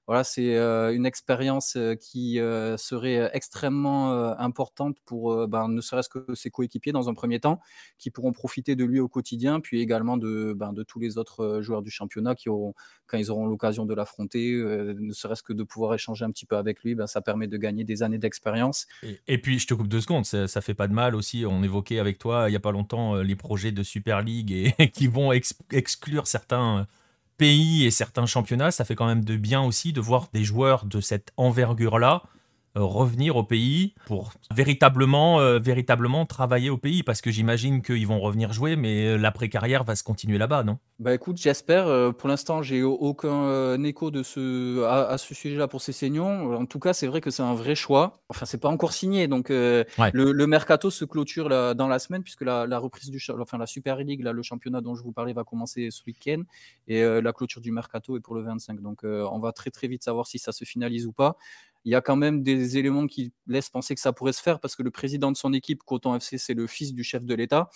voilà, 0.06 0.24
c'est 0.24 0.56
une 0.56 1.06
expérience 1.06 1.76
qui 2.00 2.36
serait 2.76 3.30
extrêmement 3.32 4.38
importante 4.38 4.96
pour 5.04 5.46
ben, 5.48 5.68
ne 5.68 5.80
serait-ce 5.80 6.08
que 6.08 6.34
ses 6.34 6.50
coéquipiers 6.50 6.92
dans 6.92 7.08
un 7.08 7.14
premier 7.14 7.40
temps, 7.40 7.60
qui 7.98 8.10
pourront 8.10 8.32
profiter 8.32 8.74
de 8.74 8.84
lui 8.84 9.00
au 9.00 9.08
quotidien, 9.08 9.60
puis 9.60 9.80
également 9.80 10.16
de, 10.16 10.54
ben, 10.56 10.72
de 10.72 10.82
tous 10.82 10.98
les 10.98 11.18
autres 11.18 11.60
joueurs 11.62 11.82
du 11.82 11.90
championnat 11.90 12.34
qui 12.34 12.48
auront, 12.48 12.74
quand 13.06 13.18
ils 13.18 13.30
auront 13.30 13.46
l'occasion 13.46 13.86
de 13.86 13.94
l'affronter, 13.94 14.52
ne 14.52 15.12
serait-ce 15.12 15.42
que 15.42 15.52
de 15.52 15.62
pouvoir 15.62 15.94
échanger 15.94 16.24
un 16.24 16.30
petit 16.30 16.46
peu 16.46 16.56
avec 16.56 16.82
lui, 16.82 16.94
ben, 16.94 17.06
ça 17.06 17.20
permet 17.20 17.46
de 17.46 17.56
gagner 17.56 17.84
des 17.84 18.02
années 18.02 18.18
d'expérience. 18.18 18.86
Et, 19.26 19.38
puis, 19.38 19.58
je 19.58 19.66
te 19.66 19.74
coupe 19.74 19.88
deux 19.88 20.00
secondes, 20.00 20.24
ça, 20.24 20.48
ça, 20.48 20.60
fait 20.60 20.74
pas 20.74 20.88
de 20.88 20.92
mal 20.92 21.14
aussi. 21.14 21.44
On 21.46 21.62
évoquait 21.62 21.98
avec 21.98 22.18
toi 22.18 22.48
il 22.48 22.52
y 22.52 22.56
a 22.56 22.60
pas 22.60 22.72
longtemps 22.72 23.16
les 23.16 23.36
projets 23.36 23.72
de 23.72 23.82
Super 23.82 24.22
League 24.22 24.52
et 24.52 24.90
qui 24.92 25.06
vont 25.06 25.32
exclure 25.32 26.26
certains 26.26 26.86
et 27.42 27.90
certains 27.90 28.26
championnats, 28.26 28.70
ça 28.70 28.84
fait 28.84 28.94
quand 28.94 29.06
même 29.06 29.24
de 29.24 29.36
bien 29.36 29.62
aussi 29.62 29.92
de 29.92 30.00
voir 30.00 30.28
des 30.32 30.44
joueurs 30.44 30.84
de 30.84 31.00
cette 31.00 31.32
envergure-là 31.36 32.22
revenir 32.74 33.36
au 33.36 33.44
pays 33.44 33.94
pour 34.06 34.32
véritablement, 34.54 35.40
euh, 35.40 35.58
véritablement 35.58 36.24
travailler 36.26 36.70
au 36.70 36.78
pays 36.78 37.02
Parce 37.02 37.20
que 37.20 37.30
j'imagine 37.30 37.82
qu'ils 37.82 38.06
vont 38.06 38.20
revenir 38.20 38.52
jouer, 38.52 38.76
mais 38.76 39.06
euh, 39.06 39.16
l'après-carrière 39.16 39.84
va 39.84 39.94
se 39.96 40.02
continuer 40.02 40.38
là-bas, 40.38 40.64
non? 40.64 40.78
Bah 40.98 41.12
écoute, 41.14 41.36
j'espère. 41.36 42.14
pour 42.14 42.28
l'instant, 42.28 42.62
j'ai 42.62 42.84
aucun 42.84 43.82
écho 43.82 44.12
de 44.12 44.22
ce, 44.22 44.84
à, 44.84 45.18
ce 45.18 45.34
sujet-là 45.34 45.66
pour 45.66 45.80
ces 45.80 45.92
saignons. 45.92 46.54
En 46.54 46.64
tout 46.64 46.78
cas, 46.78 46.92
c'est 46.92 47.08
vrai 47.08 47.20
que 47.20 47.30
c'est 47.30 47.42
un 47.42 47.54
vrai 47.54 47.74
choix. 47.74 48.22
Enfin, 48.28 48.46
c'est 48.46 48.60
pas 48.60 48.68
encore 48.68 48.92
signé. 48.92 49.26
Donc, 49.26 49.48
le, 49.48 50.46
mercato 50.46 50.90
se 50.90 51.04
clôture 51.04 51.48
dans 51.74 51.88
la 51.88 51.98
semaine, 51.98 52.22
puisque 52.22 52.42
la, 52.42 52.78
reprise 52.78 53.10
du 53.10 53.20
enfin, 53.40 53.58
la 53.58 53.66
Super 53.66 53.96
League, 53.96 54.22
là, 54.22 54.32
le 54.32 54.42
championnat 54.44 54.80
dont 54.80 54.94
je 54.94 55.02
vous 55.02 55.10
parlais, 55.10 55.32
va 55.32 55.42
commencer 55.42 55.88
ce 55.90 56.02
week-end. 56.06 56.42
Et 56.86 57.02
la 57.02 57.32
clôture 57.32 57.60
du 57.60 57.72
mercato 57.72 58.16
est 58.16 58.20
pour 58.20 58.36
le 58.36 58.42
25. 58.42 58.80
Donc, 58.80 59.00
on 59.02 59.40
va 59.40 59.50
très 59.50 59.70
très 59.70 59.88
vite 59.88 60.04
savoir 60.04 60.28
si 60.28 60.38
ça 60.38 60.52
se 60.52 60.64
finalise 60.64 61.06
ou 61.06 61.12
pas 61.12 61.36
il 61.84 61.92
y 61.92 61.94
a 61.94 62.00
quand 62.00 62.16
même 62.16 62.42
des 62.42 62.78
éléments 62.78 63.06
qui 63.06 63.32
laissent 63.46 63.70
penser 63.70 63.94
que 63.94 64.00
ça 64.00 64.12
pourrait 64.12 64.32
se 64.32 64.42
faire 64.42 64.60
parce 64.60 64.76
que 64.76 64.82
le 64.82 64.90
président 64.90 65.32
de 65.32 65.36
son 65.36 65.52
équipe, 65.52 65.82
Coton 65.82 66.14
FC, 66.14 66.38
c'est 66.38 66.54
le 66.54 66.66
fils 66.66 66.94
du 66.94 67.02
chef 67.02 67.24
de 67.24 67.34
l'État. 67.34 67.68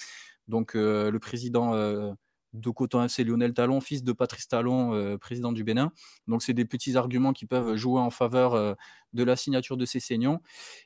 Donc 0.48 0.76
euh, 0.76 1.10
le 1.10 1.18
président 1.18 1.74
euh, 1.74 2.12
de 2.52 2.70
Coton 2.70 3.02
FC, 3.02 3.24
Lionel 3.24 3.52
Talon, 3.52 3.80
fils 3.80 4.04
de 4.04 4.12
Patrice 4.12 4.48
Talon, 4.48 4.94
euh, 4.94 5.18
président 5.18 5.52
du 5.52 5.64
Bénin. 5.64 5.92
Donc 6.28 6.42
c'est 6.42 6.54
des 6.54 6.64
petits 6.64 6.96
arguments 6.96 7.32
qui 7.32 7.46
peuvent 7.46 7.76
jouer 7.76 8.00
en 8.00 8.10
faveur 8.10 8.76
de 9.12 9.24
la 9.24 9.36
signature 9.36 9.76
de 9.76 9.84
ces 9.84 10.00
saignants. 10.00 10.40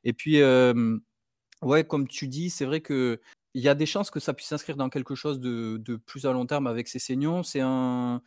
Et 0.05 0.13
puis, 0.13 0.43
ouais, 1.63 1.85
comme 1.85 2.09
tu 2.09 2.29
dis, 2.29 2.51
c'est 2.51 2.65
vrai 2.65 2.81
que 2.81 3.21
il 3.55 3.63
y 3.63 3.69
a 3.69 3.75
des 3.75 3.87
chances 3.87 4.11
que 4.11 4.21
ça 4.21 4.33
puisse 4.33 4.49
s'inscrire 4.49 4.77
dans 4.77 4.89
quelque 4.89 5.15
chose 5.15 5.41
de, 5.41 5.97
plus 6.07 6.27
à 6.27 6.33
long 6.33 6.47
terme 6.47 6.67
avec 6.67 6.87
ses 6.87 6.99
saignons. 7.01 7.43
C'est 7.43 7.61
un, 7.61 8.23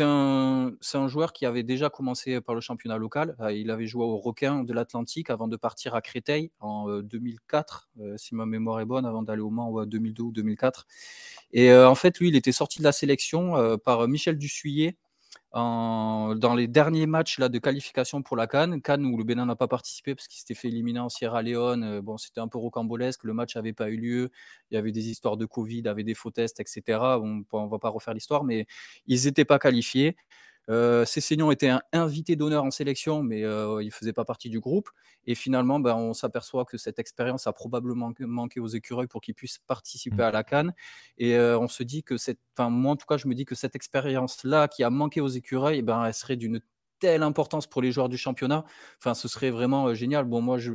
un, 0.00 1.08
joueur 1.08 1.32
qui 1.32 1.46
avait 1.46 1.64
déjà 1.64 1.90
commencé 1.90 2.40
par 2.40 2.54
le 2.54 2.60
championnat 2.60 2.96
local. 2.96 3.36
Euh, 3.40 3.52
il 3.52 3.70
avait 3.70 3.86
joué 3.86 4.04
au 4.04 4.18
Requin 4.18 4.62
de 4.62 4.72
l'Atlantique 4.72 5.30
avant 5.30 5.48
de 5.48 5.56
partir 5.56 5.94
à 5.94 6.02
Créteil 6.02 6.52
en 6.60 7.00
2004, 7.00 7.88
euh, 7.98 8.14
euh, 8.14 8.16
si 8.16 8.34
ma 8.34 8.46
mémoire 8.46 8.80
est 8.80 8.84
bonne, 8.84 9.04
avant 9.04 9.22
d'aller 9.22 9.42
au 9.42 9.50
Mans, 9.50 9.70
ou 9.70 9.84
2002 9.84 10.22
ou 10.22 10.32
2004. 10.32 10.86
Et 11.52 11.74
en 11.74 11.94
fait, 11.94 12.18
lui, 12.18 12.28
il 12.28 12.36
était 12.36 12.52
sorti 12.52 12.78
de 12.78 12.84
la 12.84 12.92
sélection 12.92 13.78
par 13.78 14.06
Michel 14.06 14.36
Dussuyer 14.36 14.96
dans 15.54 16.54
les 16.56 16.68
derniers 16.68 17.06
matchs 17.06 17.38
là, 17.38 17.48
de 17.48 17.58
qualification 17.58 18.22
pour 18.22 18.36
la 18.36 18.46
Cannes, 18.46 18.80
Cannes 18.82 19.04
où 19.06 19.16
le 19.16 19.24
Bénin 19.24 19.46
n'a 19.46 19.56
pas 19.56 19.68
participé 19.68 20.14
parce 20.14 20.28
qu'il 20.28 20.38
s'était 20.38 20.54
fait 20.54 20.68
éliminer 20.68 21.00
en 21.00 21.08
Sierra 21.08 21.42
Leone, 21.42 21.84
euh, 21.84 22.02
bon, 22.02 22.16
c'était 22.18 22.40
un 22.40 22.48
peu 22.48 22.58
rocambolesque, 22.58 23.24
le 23.24 23.32
match 23.32 23.56
n'avait 23.56 23.72
pas 23.72 23.88
eu 23.90 23.96
lieu, 23.96 24.30
il 24.70 24.74
y 24.74 24.78
avait 24.78 24.92
des 24.92 25.08
histoires 25.08 25.36
de 25.36 25.46
Covid, 25.46 25.78
il 25.78 25.84
y 25.86 25.88
avait 25.88 26.04
des 26.04 26.14
faux 26.14 26.30
tests, 26.30 26.60
etc. 26.60 27.00
on 27.22 27.44
ne 27.64 27.68
va 27.70 27.78
pas 27.78 27.88
refaire 27.88 28.14
l'histoire, 28.14 28.44
mais 28.44 28.66
ils 29.06 29.24
n'étaient 29.24 29.44
pas 29.44 29.58
qualifiés. 29.58 30.16
Euh, 30.68 31.04
Cécignon 31.04 31.50
était 31.50 31.68
un 31.68 31.80
invité 31.92 32.36
d'honneur 32.36 32.64
en 32.64 32.70
sélection, 32.70 33.22
mais 33.22 33.44
euh, 33.44 33.82
il 33.82 33.86
ne 33.86 33.90
faisait 33.90 34.12
pas 34.12 34.24
partie 34.24 34.50
du 34.50 34.60
groupe. 34.60 34.90
Et 35.26 35.34
finalement, 35.34 35.80
ben, 35.80 35.94
on 35.94 36.12
s'aperçoit 36.12 36.64
que 36.64 36.76
cette 36.76 36.98
expérience 36.98 37.46
a 37.46 37.52
probablement 37.52 38.12
manqué 38.20 38.60
aux 38.60 38.66
écureuils 38.66 39.06
pour 39.06 39.20
qu'ils 39.20 39.34
puissent 39.34 39.58
participer 39.58 40.22
à 40.22 40.30
la 40.30 40.44
Cannes. 40.44 40.74
Et 41.16 41.36
euh, 41.36 41.58
on 41.58 41.68
se 41.68 41.82
dit 41.82 42.02
que 42.02 42.16
cette, 42.16 42.40
enfin, 42.56 42.70
moi 42.70 42.92
en 42.92 42.96
tout 42.96 43.06
cas, 43.06 43.16
je 43.16 43.28
me 43.28 43.34
dis 43.34 43.44
que 43.44 43.54
cette 43.54 43.76
expérience-là 43.76 44.68
qui 44.68 44.84
a 44.84 44.90
manqué 44.90 45.20
aux 45.20 45.28
écureuils, 45.28 45.82
ben, 45.82 46.04
elle 46.04 46.14
serait 46.14 46.36
d'une 46.36 46.60
telle 46.98 47.22
importance 47.22 47.66
pour 47.66 47.80
les 47.80 47.92
joueurs 47.92 48.08
du 48.08 48.18
championnat. 48.18 48.64
Enfin, 48.98 49.14
ce 49.14 49.28
serait 49.28 49.50
vraiment 49.50 49.94
génial. 49.94 50.24
Bon, 50.24 50.42
moi, 50.42 50.58
je, 50.58 50.72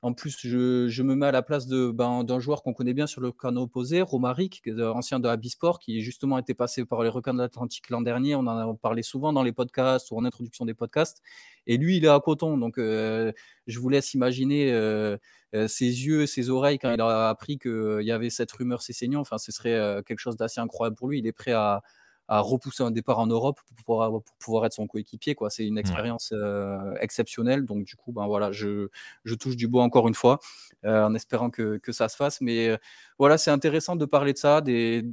en 0.00 0.12
plus, 0.12 0.38
je, 0.46 1.02
me 1.02 1.14
mets 1.16 1.26
à 1.26 1.32
la 1.32 1.42
place 1.42 1.66
ben, 1.66 2.22
d'un 2.22 2.38
joueur 2.38 2.62
qu'on 2.62 2.72
connaît 2.72 2.94
bien 2.94 3.08
sur 3.08 3.20
le 3.20 3.32
canot 3.32 3.62
opposé, 3.62 4.00
Romaric, 4.00 4.62
ancien 4.78 5.18
de 5.18 5.26
Abisport, 5.26 5.80
qui 5.80 6.02
justement 6.02 6.38
était 6.38 6.54
passé 6.54 6.84
par 6.84 7.02
les 7.02 7.08
requins 7.08 7.34
de 7.34 7.40
l'Atlantique 7.40 7.90
l'an 7.90 8.00
dernier. 8.00 8.36
On 8.36 8.46
en 8.46 8.70
a 8.70 8.74
parlé 8.76 9.02
souvent 9.02 9.32
dans 9.32 9.42
les 9.42 9.52
podcasts 9.52 10.12
ou 10.12 10.16
en 10.16 10.24
introduction 10.24 10.64
des 10.64 10.74
podcasts. 10.74 11.20
Et 11.66 11.78
lui, 11.78 11.96
il 11.96 12.04
est 12.04 12.08
à 12.08 12.20
Coton. 12.20 12.56
Donc, 12.58 12.78
euh, 12.78 13.32
je 13.66 13.80
vous 13.80 13.88
laisse 13.88 14.14
imaginer 14.14 14.72
euh, 14.72 15.16
euh, 15.56 15.66
ses 15.66 15.86
yeux, 15.86 16.26
ses 16.26 16.48
oreilles 16.48 16.78
quand 16.78 16.92
il 16.92 17.00
a 17.00 17.28
appris 17.28 17.58
qu'il 17.58 18.02
y 18.02 18.12
avait 18.12 18.30
cette 18.30 18.52
rumeur 18.52 18.82
saignant. 18.82 19.20
Enfin, 19.20 19.38
ce 19.38 19.50
serait 19.50 20.02
quelque 20.06 20.20
chose 20.20 20.36
d'assez 20.36 20.60
incroyable 20.60 20.94
pour 20.94 21.08
lui. 21.08 21.18
Il 21.18 21.26
est 21.26 21.32
prêt 21.32 21.52
à, 21.52 21.82
à 22.28 22.40
repousser 22.40 22.82
un 22.82 22.90
départ 22.90 23.18
en 23.18 23.26
Europe 23.26 23.58
pour 23.66 23.76
pouvoir, 23.76 24.10
pour 24.10 24.36
pouvoir 24.38 24.66
être 24.66 24.74
son 24.74 24.86
coéquipier. 24.86 25.34
Quoi. 25.34 25.48
C'est 25.48 25.66
une 25.66 25.78
expérience 25.78 26.32
euh, 26.32 26.94
exceptionnelle. 27.00 27.64
Donc, 27.64 27.84
du 27.84 27.96
coup, 27.96 28.12
ben, 28.12 28.26
voilà, 28.26 28.52
je, 28.52 28.88
je 29.24 29.34
touche 29.34 29.56
du 29.56 29.66
bois 29.66 29.82
encore 29.82 30.08
une 30.08 30.14
fois 30.14 30.38
euh, 30.84 31.04
en 31.04 31.14
espérant 31.14 31.48
que, 31.48 31.78
que, 31.78 31.90
ça 31.90 32.08
se 32.08 32.16
fasse. 32.16 32.40
Mais 32.42 32.68
euh, 32.68 32.76
voilà, 33.18 33.38
c'est 33.38 33.50
intéressant 33.50 33.96
de 33.96 34.04
parler 34.04 34.34
de 34.34 34.38
ça, 34.38 34.60
des, 34.60 35.04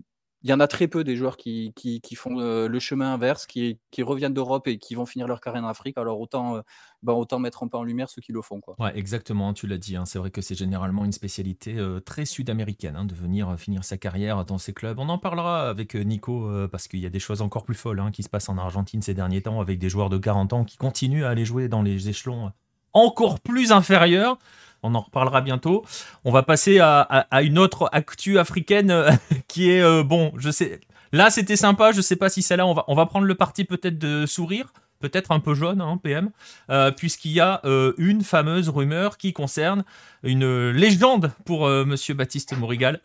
il 0.45 0.49
y 0.49 0.53
en 0.53 0.59
a 0.59 0.67
très 0.67 0.87
peu 0.87 1.03
des 1.03 1.15
joueurs 1.15 1.37
qui, 1.37 1.73
font 2.15 2.39
euh, 2.39 2.67
le 2.67 2.79
chemin 2.79 3.15
inverse, 3.15 3.47
qui, 3.47 3.79
reviennent 3.97 4.35
d'Europe 4.35 4.67
et 4.67 4.77
qui 4.77 4.93
vont 4.93 5.07
finir 5.07 5.27
leur 5.27 5.41
carrière 5.41 5.63
en 5.63 5.67
Afrique. 5.67 5.97
Alors 5.97 6.19
autant, 6.19 6.57
euh, 6.57 6.61
ben, 7.01 7.13
autant 7.13 7.39
mettre 7.39 7.63
un 7.63 7.67
peu 7.67 7.77
en 7.77 7.83
lumière 7.83 8.11
ceux 8.11 8.21
qui 8.21 8.31
le 8.31 8.43
font. 8.43 8.61
Ouais, 8.77 8.95
exactement, 8.95 9.55
tu 9.55 9.65
l'as 9.65 9.79
dit. 9.79 9.95
Hein. 9.95 10.05
C'est 10.05 10.19
vrai 10.19 10.29
que 10.29 10.41
c'est 10.41 10.53
généralement 10.53 11.03
une 11.03 11.13
spécialité 11.13 11.79
euh, 11.79 11.99
très 11.99 12.25
sud-américaine 12.25 12.95
hein, 12.95 13.05
de 13.05 13.15
venir 13.15 13.57
finir 13.57 13.83
sa 13.83 13.97
carrière 13.97 14.45
dans 14.45 14.59
ces 14.59 14.71
clubs. 14.71 14.99
On 14.99 15.09
en 15.09 15.17
parlera 15.17 15.67
avec 15.67 15.95
Nico 15.95 16.47
parce 16.71 16.87
qu'il 16.87 16.99
y 16.99 17.07
a 17.07 17.09
des 17.09 17.19
choses 17.19 17.41
encore 17.41 17.63
plus 17.63 17.73
folles 17.73 17.99
hein, 17.99 18.11
qui 18.11 18.21
se 18.21 18.29
passent 18.29 18.47
en 18.47 18.59
Argentine 18.59 19.01
ces 19.01 19.15
derniers 19.15 19.41
temps 19.41 19.59
avec 19.61 19.79
des 19.79 19.89
joueurs 19.89 20.11
de 20.11 20.19
40 20.19 20.53
ans 20.53 20.63
qui 20.63 20.77
continuent 20.77 21.25
à 21.25 21.29
aller 21.29 21.45
jouer 21.45 21.69
dans 21.69 21.81
les 21.81 22.07
échelons 22.07 22.51
encore 22.93 23.39
plus 23.39 23.71
inférieurs 23.71 24.37
on 24.85 24.95
en 24.95 25.01
reparlera 25.01 25.41
bientôt. 25.41 25.83
On 26.23 26.31
va 26.31 26.43
passer 26.43 26.79
à, 26.79 27.27
une 27.41 27.57
autre 27.57 27.89
actu 27.91 28.39
africaine 28.39 28.91
euh, 28.91 29.11
qui 29.47 29.71
est 29.71 29.81
euh, 29.81 30.03
bon. 30.03 30.31
Je 30.37 30.51
sais, 30.51 30.79
là 31.11 31.29
c'était 31.29 31.55
sympa. 31.55 31.91
Je 31.91 32.01
sais 32.01 32.15
pas 32.15 32.29
si 32.29 32.41
celle-là, 32.41 32.65
on 32.65 32.73
va, 32.73 32.85
on 32.87 32.95
va 32.95 33.05
prendre 33.05 33.25
le 33.25 33.35
parti 33.35 33.65
peut-être 33.65 33.97
de 33.97 34.25
sourire, 34.25 34.73
peut-être 34.99 35.31
un 35.31 35.39
peu 35.39 35.53
jaune, 35.53 35.81
hein, 35.81 35.99
PM, 36.01 36.29
euh, 36.69 36.91
puisqu'il 36.91 37.31
y 37.31 37.41
a 37.41 37.61
une 37.97 38.21
fameuse 38.21 38.69
rumeur 38.69 39.17
qui 39.17 39.33
concerne 39.33 39.83
une 40.23 40.69
légende 40.69 41.31
pour 41.45 41.67
Monsieur 41.67 42.13
Baptiste 42.13 42.57
Morigal, 42.57 42.99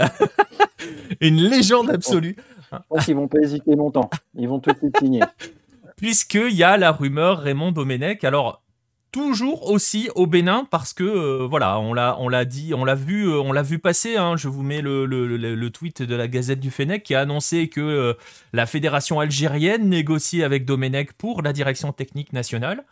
une 1.20 1.42
légende 1.42 1.90
absolue. 1.90 2.36
Je 2.72 2.78
pense 2.88 3.04
qu'ils 3.04 3.16
vont 3.16 3.26
pas 3.26 3.40
hésiter 3.40 3.74
longtemps. 3.74 4.08
Ils 4.36 4.48
vont 4.48 4.60
tout 4.60 4.72
signer. 4.98 5.22
Puisqu'il 5.96 6.54
y 6.54 6.62
a 6.62 6.76
la 6.76 6.92
rumeur 6.92 7.40
Raymond 7.40 7.72
Domenech. 7.72 8.24
Alors, 8.24 8.62
toujours 9.10 9.70
aussi 9.70 10.08
au 10.14 10.26
Bénin 10.26 10.66
parce 10.70 10.92
que 10.92 11.04
euh, 11.04 11.46
voilà, 11.48 11.78
on 11.80 11.92
l'a 11.92 12.16
on 12.18 12.28
l'a 12.28 12.44
dit, 12.44 12.74
on 12.74 12.84
l'a 12.84 12.94
vu, 12.94 13.28
euh, 13.28 13.40
on 13.40 13.52
l'a 13.52 13.62
vu 13.62 13.78
passer. 13.78 14.16
Hein. 14.16 14.36
je 14.36 14.48
vous 14.48 14.62
mets 14.62 14.80
le, 14.80 15.06
le, 15.06 15.70
tweet 15.70 16.02
de 16.02 16.14
la 16.14 16.28
Gazette 16.28 16.60
du 16.60 16.70
Fennec 16.70 17.02
qui 17.02 17.14
a 17.14 17.20
annoncé 17.20 17.68
que 17.68 17.80
euh, 17.80 18.14
la 18.52 18.66
fédération 18.66 19.20
algérienne 19.20 19.88
négocie 19.88 20.42
avec 20.42 20.64
Domenech 20.64 21.12
pour 21.12 21.42
la 21.42 21.52
direction 21.52 21.92
technique 21.92 22.32
nationale. 22.32 22.84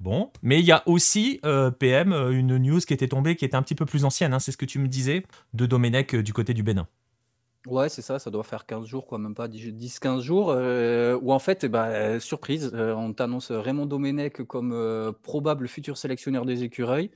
Bon, 0.00 0.30
mais 0.42 0.58
il 0.58 0.66
y 0.66 0.72
a 0.72 0.82
aussi 0.86 1.40
PM 1.78 2.12
une 2.12 2.58
news 2.58 2.80
qui 2.80 2.92
était 2.92 3.08
tombée 3.08 3.36
qui 3.36 3.44
était 3.44 3.56
un 3.56 3.62
petit 3.62 3.76
peu 3.76 3.86
plus 3.86 4.04
ancienne. 4.04 4.34
Hein. 4.34 4.40
c'est 4.40 4.52
ce 4.52 4.56
que 4.56 4.64
tu 4.64 4.78
me 4.78 4.88
disais 4.88 5.24
de 5.54 5.66
Domenech 5.66 6.16
du 6.16 6.32
côté 6.32 6.52
du 6.52 6.62
Bénin. 6.62 6.88
Ouais, 7.66 7.88
c'est 7.88 8.02
ça, 8.02 8.18
ça 8.18 8.30
doit 8.30 8.42
faire 8.44 8.66
15 8.66 8.86
jours, 8.86 9.06
quoi, 9.06 9.18
même 9.18 9.34
pas 9.34 9.48
10-15 9.48 10.20
jours, 10.20 10.50
euh, 10.50 11.18
où 11.22 11.32
en 11.32 11.38
fait, 11.38 11.64
bah, 11.64 12.20
surprise, 12.20 12.70
euh, 12.74 12.94
on 12.94 13.14
t'annonce 13.14 13.50
Raymond 13.50 13.86
Domenech 13.86 14.42
comme 14.44 14.72
euh, 14.74 15.12
probable 15.22 15.66
futur 15.66 15.96
sélectionneur 15.96 16.44
des 16.44 16.62
écureuils. 16.62 17.10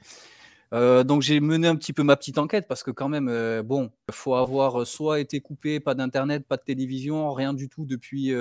donc 0.73 1.23
j'ai 1.23 1.41
mené 1.41 1.69
un 1.69 1.77
petit 1.77 1.93
peu 1.93 2.03
ma 2.03 2.17
petite 2.17 2.39
enquête 2.39 2.67
parce 2.69 2.83
que 2.83 2.91
quand 2.91 3.09
même, 3.11 3.31
bon, 3.63 3.91
faut 4.11 4.35
avoir 4.37 4.87
soit 4.87 5.21
été 5.21 5.41
coupé, 5.41 5.81
pas 5.81 5.95
d'internet, 5.95 6.47
pas 6.47 6.57
de 6.57 6.63
télévision, 6.63 7.31
rien 7.33 7.53
du 7.55 7.69
tout 7.69 7.85
depuis, 7.85 8.33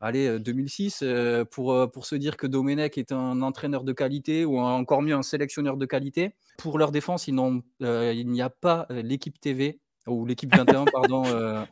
allez, 0.00 0.38
2006, 0.38 1.04
pour, 1.50 1.90
pour 1.90 2.06
se 2.06 2.16
dire 2.16 2.36
que 2.36 2.46
Domenech 2.46 2.98
est 2.98 3.12
un 3.12 3.40
entraîneur 3.42 3.84
de 3.84 3.92
qualité 3.92 4.44
ou 4.44 4.58
encore 4.58 5.02
mieux 5.02 5.14
un 5.14 5.22
sélectionneur 5.22 5.76
de 5.78 5.86
qualité. 5.86 6.34
Pour 6.58 6.78
leur 6.78 6.92
défense, 6.92 7.28
il 7.28 7.34
n'y 7.80 8.42
a 8.42 8.50
pas 8.50 8.86
l'équipe 8.90 9.40
TV 9.40 9.80
ou 10.08 10.26
l'équipe 10.26 10.54
21, 10.54 10.84
pardon, 10.92 11.24
euh, 11.26 11.64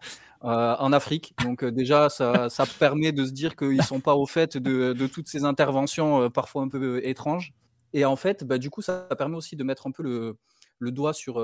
euh, 0.45 0.77
en 0.79 0.93
Afrique. 0.93 1.35
Donc 1.45 1.63
euh, 1.65 1.71
déjà, 1.71 2.09
ça, 2.09 2.49
ça, 2.49 2.65
permet 2.79 3.13
de 3.13 3.25
se 3.25 3.33
dire 3.33 3.57
qu'ils 3.57 3.77
ne 3.77 3.83
sont 3.83 4.01
pas 4.01 4.15
au 4.15 4.27
fait 4.27 4.57
de, 4.57 4.93
de 4.93 5.07
toutes 5.07 5.29
ces 5.29 5.45
interventions 5.45 6.31
parfois 6.31 6.63
un 6.63 6.69
peu 6.69 7.05
étranges. 7.05 7.53
Et 7.93 8.05
en 8.05 8.17
fait, 8.17 8.45
bah, 8.45 8.59
du 8.59 8.71
coup, 8.71 8.83
ça 8.83 9.09
permet 9.17 9.37
aussi 9.37 9.57
de 9.57 9.65
mettre 9.65 9.87
un 9.87 9.91
peu 9.91 10.03
le, 10.03 10.37
le 10.79 10.93
doigt 10.93 11.15
sur, 11.15 11.43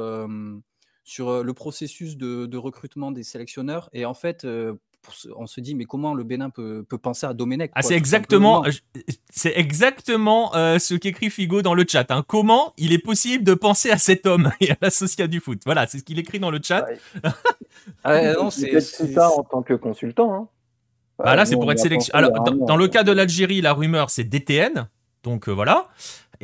sur 1.05 1.43
le 1.43 1.55
processus 1.55 2.17
de, 2.17 2.47
de, 2.47 2.59
recrutement 2.59 3.11
des 3.11 3.23
sélectionneurs. 3.23 3.89
Et 3.93 4.05
en 4.05 4.15
fait, 4.15 4.47
on 5.37 5.47
se 5.47 5.61
dit 5.61 5.75
mais 5.75 5.85
comment 5.85 6.15
le 6.15 6.25
Bénin 6.25 6.51
peut, 6.51 6.85
penser 7.03 7.27
à 7.27 7.35
Domenech 7.35 7.71
ah, 7.75 7.83
C'est 7.83 7.95
exactement, 7.95 8.65
c'est 9.31 9.57
exactement 9.57 10.55
euh, 10.55 10.79
ce 10.79 10.95
qu'écrit 10.95 11.31
Figo 11.31 11.63
dans 11.63 11.75
le 11.75 11.85
chat. 11.89 12.11
Hein. 12.11 12.25
Comment 12.27 12.73
il 12.77 12.93
est 12.93 12.99
possible 12.99 13.45
de 13.45 13.55
penser 13.55 13.91
à 13.91 13.99
cet 13.99 14.27
homme 14.27 14.53
et 14.61 14.73
à 14.73 14.77
l'associat 14.81 15.27
du 15.27 15.41
foot? 15.41 15.61
Voilà, 15.65 15.87
c'est 15.87 15.99
ce 15.99 16.05
qu'il 16.05 16.19
écrit 16.19 16.39
dans 16.39 16.51
le 16.51 16.61
chat. 16.63 16.87
ah, 18.05 18.51
c'est 18.51 18.81
ça 18.81 19.31
en 19.31 19.43
tant 19.43 19.63
que 19.63 19.75
consultant. 19.75 20.35
Hein. 20.35 20.49
Ah, 21.19 21.37
là, 21.37 21.47
c'est 21.47 21.57
pour 21.57 21.71
être 21.71 21.79
sélectionné. 21.79 22.19
Alors, 22.19 22.43
dans, 22.43 22.77
le 22.77 22.89
cas 22.89 23.05
de 23.05 23.13
l'Algérie, 23.13 23.61
la 23.61 23.73
rumeur, 23.73 24.11
c'est 24.11 24.25
DTN. 24.25 24.89
Donc 25.23 25.49
euh, 25.49 25.53
voilà. 25.53 25.87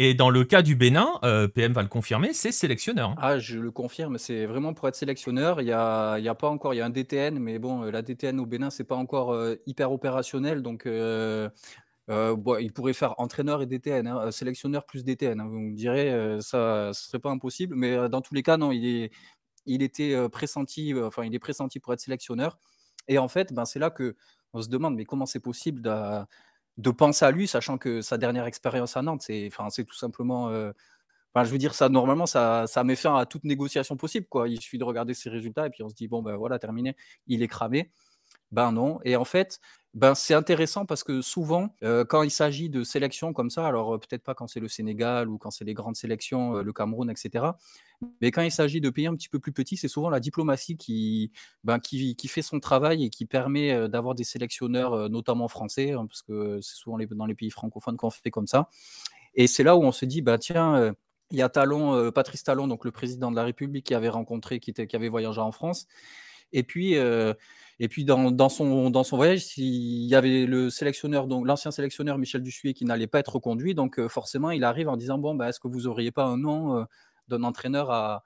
Et 0.01 0.15
dans 0.15 0.31
le 0.31 0.45
cas 0.45 0.63
du 0.63 0.77
Bénin, 0.77 1.19
euh, 1.25 1.49
PM 1.49 1.73
va 1.73 1.83
le 1.83 1.89
confirmer, 1.89 2.33
c'est 2.33 2.53
sélectionneur. 2.53 3.17
Ah, 3.19 3.41
je 3.41 3.59
le 3.59 3.73
confirme, 3.73 4.17
c'est 4.17 4.47
vraiment 4.47 4.73
pour 4.73 4.87
être 4.87 4.95
sélectionneur. 4.95 5.61
Il 5.61 5.65
n'y 5.65 5.73
a, 5.73 6.21
y 6.21 6.29
a 6.29 6.37
pas 6.37 6.49
encore, 6.49 6.73
il 6.73 6.77
y 6.77 6.81
a 6.81 6.87
un 6.87 6.91
DTN, 6.91 7.41
mais 7.41 7.59
bon, 7.59 7.83
euh, 7.83 7.91
la 7.91 8.03
DTN 8.03 8.39
au 8.39 8.47
Bénin, 8.47 8.71
c'est 8.71 8.85
pas 8.85 8.95
encore 8.95 9.33
euh, 9.33 9.57
hyper 9.67 9.91
opérationnel. 9.91 10.63
Donc, 10.63 10.85
il 10.87 12.73
pourrait 12.73 12.93
faire 12.93 13.17
entraîneur 13.19 13.61
et 13.61 13.67
DTN, 13.67 14.07
hein, 14.07 14.31
sélectionneur 14.31 14.87
plus 14.87 15.03
DTN. 15.03 15.41
Hein. 15.41 15.49
vous 15.49 15.59
me 15.59 15.75
direz, 15.75 16.39
ça 16.43 16.87
ne 16.89 16.93
serait 16.93 17.19
pas 17.19 17.31
impossible. 17.31 17.75
Mais 17.75 18.09
dans 18.09 18.21
tous 18.21 18.35
les 18.35 18.45
cas, 18.45 18.57
non, 18.57 18.71
il, 18.71 18.87
est, 18.87 19.11
il 19.67 19.83
était 19.83 20.29
pressenti, 20.29 20.95
enfin, 20.95 21.25
il 21.25 21.35
est 21.35 21.41
pressenti 21.41 21.81
pour 21.81 21.93
être 21.93 22.01
sélectionneur. 22.01 22.61
Et 23.09 23.19
en 23.19 23.27
fait, 23.27 23.53
ben, 23.53 23.65
c'est 23.65 23.81
là 23.81 23.91
que 23.91 24.15
on 24.53 24.63
se 24.63 24.69
demande, 24.69 24.95
mais 24.95 25.05
comment 25.05 25.27
c'est 25.27 25.41
possible 25.41 25.83
de 26.79 26.91
penser 26.91 27.25
à 27.25 27.31
lui, 27.31 27.49
sachant 27.49 27.77
que 27.77 28.01
sa 28.01 28.19
dernière 28.19 28.47
expérience 28.47 28.97
à 28.97 29.03
Nantes, 29.03 29.23
c'est, 29.23 29.49
enfin, 29.53 29.69
tout 29.85 29.97
simplement. 29.97 30.49
Euh, 30.51 30.73
enfin, 31.35 31.45
je 31.45 31.51
veux 31.51 31.59
dire, 31.59 31.75
ça, 31.75 31.89
normalement, 31.89 32.27
ça, 32.27 32.67
ça 32.69 32.85
met 32.85 32.97
fin 32.97 33.17
à 33.17 33.27
toute 33.27 33.45
négociation 33.45 33.97
possible. 33.97 34.27
Quoi. 34.29 34.49
Il 34.49 34.61
suffit 34.61 34.79
de 34.79 34.85
regarder 34.85 35.13
ses 35.15 35.29
résultats 35.29 35.67
et 35.67 35.71
puis 35.71 35.83
on 35.83 35.89
se 35.89 35.95
dit, 35.95 36.09
bon, 36.09 36.23
ben 36.23 36.37
voilà, 36.37 36.59
terminé, 36.59 36.97
il 37.27 37.43
est 37.43 37.49
cramé. 37.49 37.91
Ben 38.53 38.73
non. 38.73 39.01
Et 39.05 39.17
en 39.17 39.25
fait, 39.25 39.61
ben, 39.95 40.15
c'est 40.15 40.35
intéressant 40.35 40.85
parce 40.85 41.03
que 41.03 41.23
souvent, 41.23 41.75
quand 42.09 42.23
il 42.23 42.31
s'agit 42.31 42.69
de 42.69 42.85
sélections 42.85 43.33
comme 43.33 43.51
ça, 43.51 43.67
alors 43.67 43.99
peut-être 43.99 44.23
pas 44.23 44.35
quand 44.35 44.47
c'est 44.47 44.61
le 44.61 44.69
Sénégal 44.69 45.29
ou 45.29 45.39
quand 45.39 45.51
c'est 45.51 45.65
les 45.65 45.75
grandes 45.75 45.97
sélections, 45.97 46.55
le 46.55 46.73
Cameroun, 46.73 47.11
etc. 47.11 47.47
Mais 48.21 48.31
quand 48.31 48.43
il 48.43 48.53
s'agit 48.53 48.81
de 48.81 48.91
pays 48.91 49.07
un 49.07 49.15
petit 49.15 49.29
peu 49.29 49.39
plus 49.41 49.53
petits, 49.53 49.77
c'est 49.77 49.89
souvent 49.89 50.11
la 50.11 50.21
diplomatie 50.21 50.77
qui, 50.77 51.33
ben, 51.65 51.79
qui, 51.79 52.15
fait 52.29 52.43
son 52.43 52.61
travail 52.61 53.05
et 53.05 53.11
qui 53.11 53.25
permet 53.25 53.89
d'avoir 53.89 54.15
des 54.15 54.25
sélectionneurs, 54.25 55.09
notamment 55.09 55.49
français, 55.49 55.93
hein, 55.93 56.07
parce 56.07 56.23
que 56.23 56.61
c'est 56.61 56.77
souvent 56.77 56.99
dans 56.99 57.27
les 57.27 57.35
pays 57.35 57.51
francophones 57.51 57.97
qu'on 57.97 58.11
fait 58.11 58.31
comme 58.31 58.47
ça. 58.47 58.69
Et 59.35 59.47
c'est 59.47 59.63
là 59.63 59.77
où 59.77 59.83
on 59.83 59.93
se 59.93 60.05
dit, 60.05 60.21
bah, 60.21 60.39
tiens, 60.39 60.95
il 61.31 61.39
y 61.39 61.43
a 61.43 61.49
Talon, 61.49 62.13
Patrice 62.13 62.43
Talon, 62.43 62.69
donc 62.69 62.85
le 62.85 62.91
président 62.91 63.31
de 63.31 63.37
la 63.37 63.45
République, 63.45 63.87
qui 63.87 63.95
avait 63.95 64.09
rencontré, 64.11 64.61
qui 64.61 64.73
avait 64.95 65.09
voyagé 65.09 65.41
en 65.41 65.53
France. 65.53 65.87
Et 66.53 66.63
puis, 66.63 66.95
et 66.95 67.89
puis 67.89 68.05
dans, 68.05 68.49
son, 68.49 68.91
dans 68.91 69.05
son 69.05 69.17
voyage, 69.17 69.57
il 69.59 70.07
y 70.07 70.15
avait 70.15 70.47
le 70.47 70.71
sélectionneur, 70.71 71.27
donc 71.27 71.47
l'ancien 71.47 71.71
sélectionneur 71.71 72.19
Michel 72.19 72.43
Dussuet, 72.43 72.75
qui 72.75 72.85
n'allait 72.85 73.07
pas 73.07 73.21
être 73.21 73.35
reconduit. 73.35 73.75
Donc 73.75 74.01
forcément, 74.09 74.51
il 74.51 74.65
arrive 74.65 74.89
en 74.89 74.97
disant 74.97 75.19
bon, 75.19 75.35
bah, 75.35 75.49
est-ce 75.49 75.61
que 75.61 75.69
vous 75.69 75.87
auriez 75.87 76.11
pas 76.11 76.25
un 76.25 76.37
nom 76.37 76.87
d'un 77.29 77.43
entraîneur 77.43 77.91
à, 77.91 78.25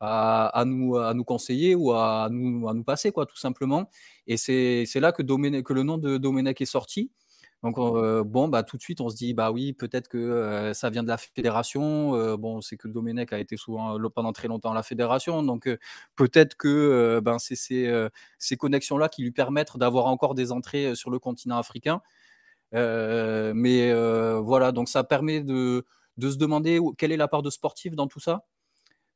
à, 0.00 0.64
nous, 0.64 0.96
à 0.96 1.14
nous 1.14 1.24
conseiller 1.24 1.74
ou 1.74 1.92
à 1.92 2.28
nous, 2.30 2.68
à 2.68 2.74
nous 2.74 2.84
passer, 2.84 3.12
quoi, 3.12 3.26
tout 3.26 3.36
simplement. 3.36 3.90
Et 4.26 4.36
c'est 4.36 5.00
là 5.00 5.12
que, 5.12 5.22
que 5.22 5.72
le 5.72 5.82
nom 5.82 5.98
de 5.98 6.18
Domenech 6.18 6.60
est 6.60 6.66
sorti. 6.66 7.10
Donc, 7.64 7.76
bon, 7.76 8.48
bah, 8.48 8.62
tout 8.62 8.76
de 8.76 8.82
suite, 8.82 9.00
on 9.00 9.08
se 9.08 9.16
dit, 9.16 9.32
bah 9.32 9.50
oui, 9.50 9.72
peut-être 9.72 10.08
que 10.08 10.72
ça 10.74 10.90
vient 10.90 11.02
de 11.02 11.08
la 11.08 11.16
fédération. 11.16 12.36
bon, 12.36 12.60
c'est 12.60 12.76
que 12.76 12.88
Domenech 12.88 13.32
a 13.32 13.38
été 13.38 13.56
souvent 13.56 13.98
pendant 14.14 14.34
très 14.34 14.48
longtemps 14.48 14.72
à 14.72 14.74
la 14.74 14.82
fédération. 14.82 15.42
Donc, 15.42 15.68
peut-être 16.14 16.56
que 16.56 17.20
ben, 17.24 17.38
c'est 17.38 17.56
ces, 17.56 18.08
ces 18.38 18.58
connexions-là 18.58 19.08
qui 19.08 19.22
lui 19.22 19.30
permettent 19.32 19.78
d'avoir 19.78 20.06
encore 20.06 20.34
des 20.34 20.52
entrées 20.52 20.94
sur 20.94 21.10
le 21.10 21.18
continent 21.18 21.56
africain. 21.56 22.02
mais 22.72 23.92
voilà, 24.42 24.70
donc 24.72 24.88
ça 24.90 25.02
permet 25.02 25.40
de, 25.40 25.86
se 26.20 26.36
demander 26.36 26.80
quelle 26.98 27.12
est 27.12 27.16
la 27.16 27.28
part 27.28 27.42
de 27.42 27.50
sportif 27.50 27.96
dans 27.96 28.08
tout 28.08 28.20
ça. 28.20 28.44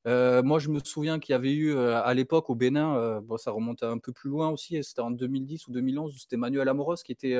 Euh, 0.06 0.42
moi, 0.42 0.58
je 0.58 0.68
me 0.70 0.80
souviens 0.80 1.18
qu'il 1.18 1.32
y 1.32 1.36
avait 1.36 1.52
eu 1.52 1.74
euh, 1.74 2.00
à 2.02 2.14
l'époque 2.14 2.48
au 2.50 2.54
Bénin, 2.54 2.96
euh, 2.96 3.20
bon, 3.20 3.36
ça 3.36 3.50
remonte 3.50 3.82
un 3.82 3.98
peu 3.98 4.12
plus 4.12 4.30
loin 4.30 4.48
aussi, 4.48 4.82
c'était 4.82 5.02
en 5.02 5.10
2010 5.10 5.66
ou 5.68 5.72
2011, 5.72 6.16
c'était 6.18 6.36
Manuel 6.36 6.68
Amoros 6.68 6.96
qui, 7.04 7.12
était, 7.12 7.36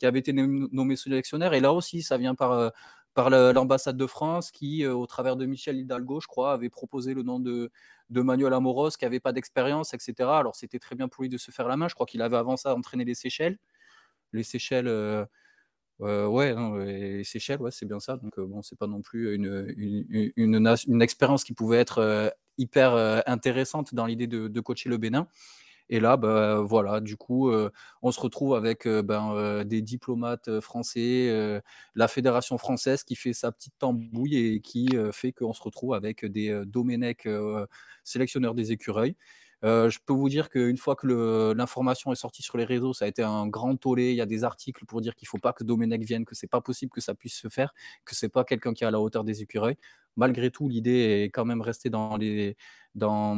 qui 0.00 0.06
avait 0.06 0.18
été 0.18 0.32
nommé 0.32 0.96
sélectionnaire. 0.96 1.52
Et 1.52 1.60
là 1.60 1.72
aussi, 1.72 2.02
ça 2.02 2.16
vient 2.16 2.34
par, 2.34 2.72
par 3.14 3.28
l'ambassade 3.30 3.98
de 3.98 4.06
France 4.06 4.50
qui, 4.50 4.86
au 4.86 5.06
travers 5.06 5.36
de 5.36 5.44
Michel 5.44 5.76
Hidalgo, 5.78 6.20
je 6.20 6.26
crois, 6.26 6.52
avait 6.52 6.70
proposé 6.70 7.12
le 7.12 7.22
nom 7.22 7.38
de, 7.38 7.70
de 8.08 8.20
Manuel 8.22 8.54
Amoros 8.54 8.90
qui 8.90 9.04
n'avait 9.04 9.20
pas 9.20 9.32
d'expérience, 9.32 9.92
etc. 9.92 10.28
Alors, 10.30 10.56
c'était 10.56 10.78
très 10.78 10.96
bien 10.96 11.06
pour 11.08 11.22
lui 11.22 11.28
de 11.28 11.36
se 11.36 11.50
faire 11.50 11.68
la 11.68 11.76
main. 11.76 11.86
Je 11.86 11.94
crois 11.94 12.06
qu'il 12.06 12.22
avait 12.22 12.38
avant 12.38 12.56
ça 12.56 12.74
entraîné 12.74 13.04
les 13.04 13.14
Seychelles. 13.14 13.58
Les 14.32 14.42
Seychelles 14.42 14.88
euh, 14.88 15.26
ouais, 16.26 16.54
les 16.86 17.24
Seychelles, 17.24 17.60
ouais, 17.60 17.70
c'est 17.70 17.86
bien 17.86 18.00
ça. 18.00 18.16
Donc, 18.16 18.40
bon, 18.40 18.62
c'est 18.62 18.78
pas 18.78 18.86
non 18.86 19.02
plus 19.02 19.34
une, 19.34 19.66
une, 19.76 20.76
une, 20.86 21.02
expérience 21.02 21.44
qui 21.44 21.52
pouvait 21.52 21.78
être 21.78 22.34
hyper 22.56 23.22
intéressante 23.26 23.94
dans 23.94 24.06
l'idée 24.06 24.26
de, 24.26 24.60
coacher 24.60 24.88
le 24.88 24.96
Bénin. 24.96 25.28
Et 25.90 26.00
là, 26.00 26.16
bah, 26.16 26.60
voilà, 26.60 27.00
du 27.00 27.16
coup, 27.16 27.52
on 28.02 28.12
se 28.12 28.20
retrouve 28.20 28.54
avec 28.54 28.86
ben, 28.86 29.64
des 29.64 29.82
diplomates 29.82 30.60
français, 30.60 31.60
la 31.94 32.08
fédération 32.08 32.58
française 32.58 33.02
qui 33.02 33.16
fait 33.16 33.32
sa 33.32 33.52
petite 33.52 33.74
tambouille 33.78 34.36
et 34.36 34.60
qui 34.60 34.88
fait 35.12 35.32
qu'on 35.32 35.52
se 35.52 35.62
retrouve 35.62 35.94
avec 35.94 36.24
des 36.24 36.62
Domenech 36.64 37.26
sélectionneurs 38.04 38.54
des 38.54 38.72
écureuils. 38.72 39.16
Euh, 39.62 39.90
je 39.90 39.98
peux 40.04 40.12
vous 40.14 40.28
dire 40.28 40.48
qu'une 40.48 40.76
fois 40.78 40.96
que 40.96 41.52
l'information 41.52 42.12
est 42.12 42.16
sortie 42.16 42.42
sur 42.42 42.56
les 42.56 42.64
réseaux, 42.64 42.94
ça 42.94 43.04
a 43.04 43.08
été 43.08 43.22
un 43.22 43.46
grand 43.46 43.76
tollé. 43.76 44.10
Il 44.10 44.16
y 44.16 44.20
a 44.22 44.26
des 44.26 44.44
articles 44.44 44.84
pour 44.86 45.00
dire 45.00 45.14
qu'il 45.14 45.26
ne 45.26 45.30
faut 45.30 45.38
pas 45.38 45.52
que 45.52 45.64
Domenech 45.64 46.02
vienne, 46.02 46.24
que 46.24 46.34
c'est 46.34 46.46
pas 46.46 46.60
possible 46.60 46.90
que 46.90 47.00
ça 47.00 47.14
puisse 47.14 47.34
se 47.34 47.48
faire, 47.48 47.74
que 48.04 48.14
c'est 48.14 48.28
pas 48.30 48.44
quelqu'un 48.44 48.72
qui 48.72 48.84
est 48.84 48.86
à 48.86 48.90
la 48.90 49.00
hauteur 49.00 49.24
des 49.24 49.42
écureuils. 49.42 49.76
Malgré 50.20 50.50
tout, 50.50 50.68
l'idée 50.68 51.22
est 51.24 51.30
quand 51.30 51.46
même 51.46 51.62
restée 51.62 51.88
dans 51.88 52.18
les, 52.18 52.58
dans, 52.94 53.34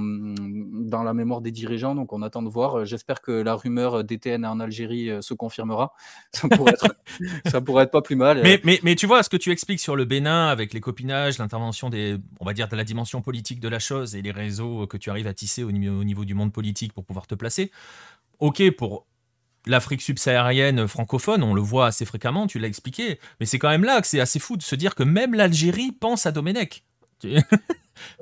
la 1.05 1.15
mémoire 1.15 1.41
des 1.41 1.53
dirigeants. 1.53 1.95
Donc 1.95 2.13
on 2.13 2.23
attend 2.23 2.43
de 2.43 2.49
voir. 2.49 2.85
J'espère 2.85 3.21
que 3.21 3.31
la 3.31 3.55
rumeur 3.55 4.03
DTN 4.03 4.45
en 4.45 4.59
Algérie 4.59 5.11
euh, 5.11 5.21
se 5.21 5.33
confirmera. 5.33 5.95
Ça 6.33 6.49
pourrait 6.49 7.85
être, 7.85 7.91
pas 7.93 8.03
plus 8.03 8.17
mal. 8.17 8.41
Mais, 8.43 8.61
mais, 8.65 8.81
mais, 8.83 8.97
tu 8.97 9.07
vois, 9.07 9.23
ce 9.23 9.29
que 9.29 9.37
tu 9.37 9.53
expliques 9.53 9.79
sur 9.79 9.95
le 9.95 10.05
Bénin 10.05 10.49
avec 10.49 10.73
les 10.75 10.81
copinages, 10.81 11.39
l'intervention 11.39 11.89
des, 11.89 12.17
on 12.41 12.45
va 12.45 12.53
dire, 12.53 12.67
de 12.67 12.75
la 12.75 12.83
dimension 12.83 13.23
politique 13.23 13.61
de 13.61 13.69
la 13.69 13.79
chose 13.79 14.17
et 14.17 14.23
les 14.23 14.33
réseaux 14.33 14.89
que 14.89 14.97
tu 14.97 15.09
arrives 15.09 15.29
à 15.29 15.35
tisser 15.35 15.63
au 15.63 15.71
niveau, 15.71 16.01
au 16.01 16.05
niveau 16.05 16.25
du 16.25 16.35
monde 16.35 16.53
politique 16.53 16.93
pour 16.93 17.05
pouvoir 17.05 17.29
te 17.29 17.37
placer. 17.37 17.71
Ok, 18.41 18.69
pour 18.73 19.07
l'Afrique 19.67 20.03
subsaharienne 20.03 20.87
francophone, 20.89 21.43
on 21.43 21.55
le 21.55 21.61
voit 21.61 21.87
assez 21.87 22.05
fréquemment, 22.05 22.47
tu 22.47 22.59
l'as 22.59 22.69
expliqué, 22.69 23.19
mais 23.41 23.47
c'est 23.47 23.59
quand 23.59 23.69
même 23.69 23.85
là 23.85 24.01
que 24.01 24.07
c'est 24.07 24.21
assez 24.21 24.39
fou 24.39 24.57
de 24.57 24.63
se 24.63 24.75
dire 24.75 24.95
que 24.95 25.03
même 25.03 25.35
l'Algérie 25.35 25.93
pense 25.93 26.27
à 26.27 26.33
Domenech. 26.33 26.85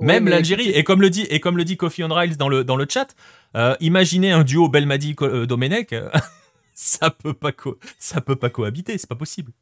Même 0.00 0.29
l'Algérie, 0.29 0.68
et 0.70 0.85
comme 0.85 1.00
le 1.00 1.09
dit 1.09 1.22
et 1.31 1.40
comme 1.40 1.57
le 1.57 1.64
dit 1.64 1.79
Kofi 1.79 2.05
on 2.05 2.09
Riles 2.09 2.37
dans 2.37 2.50
le 2.50 2.64
dans 2.64 2.76
le 2.76 2.87
chat, 2.87 3.14
euh, 3.57 3.74
imaginez 3.81 4.31
un 4.31 4.44
duo 4.44 4.68
Belmadi 4.68 5.16
euh, 5.22 5.46
Domenech, 5.46 5.94
ça 6.74 7.09
peut 7.09 7.33
pas 7.33 7.53
ça 7.98 8.20
peut 8.20 8.37
pas 8.37 8.50
cohabiter, 8.50 8.98
c'est 8.98 9.09
pas 9.09 9.14
possible. 9.14 9.53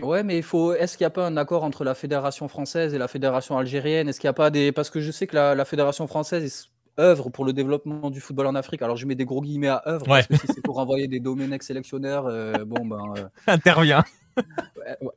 Ouais, 0.00 0.22
mais 0.22 0.36
il 0.38 0.42
faut. 0.42 0.72
Est-ce 0.72 0.96
qu'il 0.96 1.04
n'y 1.04 1.08
a 1.08 1.10
pas 1.10 1.26
un 1.26 1.36
accord 1.36 1.64
entre 1.64 1.84
la 1.84 1.94
fédération 1.94 2.48
française 2.48 2.94
et 2.94 2.98
la 2.98 3.08
fédération 3.08 3.58
algérienne? 3.58 4.08
Est-ce 4.08 4.20
qu'il 4.20 4.26
n'y 4.26 4.32
a 4.32 4.34
pas 4.34 4.50
des 4.50 4.72
parce 4.72 4.90
que 4.90 5.00
je 5.00 5.10
sais 5.10 5.26
que 5.26 5.36
la, 5.36 5.64
fédération 5.64 6.06
française 6.06 6.68
œuvre 6.98 7.30
pour 7.30 7.44
le 7.44 7.52
développement 7.52 8.10
du 8.10 8.20
football 8.20 8.46
en 8.46 8.54
Afrique. 8.54 8.82
Alors 8.82 8.96
je 8.96 9.06
mets 9.06 9.14
des 9.14 9.24
gros 9.24 9.40
guillemets 9.40 9.68
à 9.68 9.82
œuvre 9.86 10.06
parce 10.06 10.26
que 10.26 10.36
si 10.36 10.46
c'est 10.48 10.62
pour 10.62 10.78
envoyer 10.78 11.08
des 11.08 11.20
Domenech 11.20 11.62
sélectionneurs, 11.62 12.26
euh, 12.26 12.52
bon 12.64 12.84
ben. 12.84 13.14
Intervient. 13.46 14.04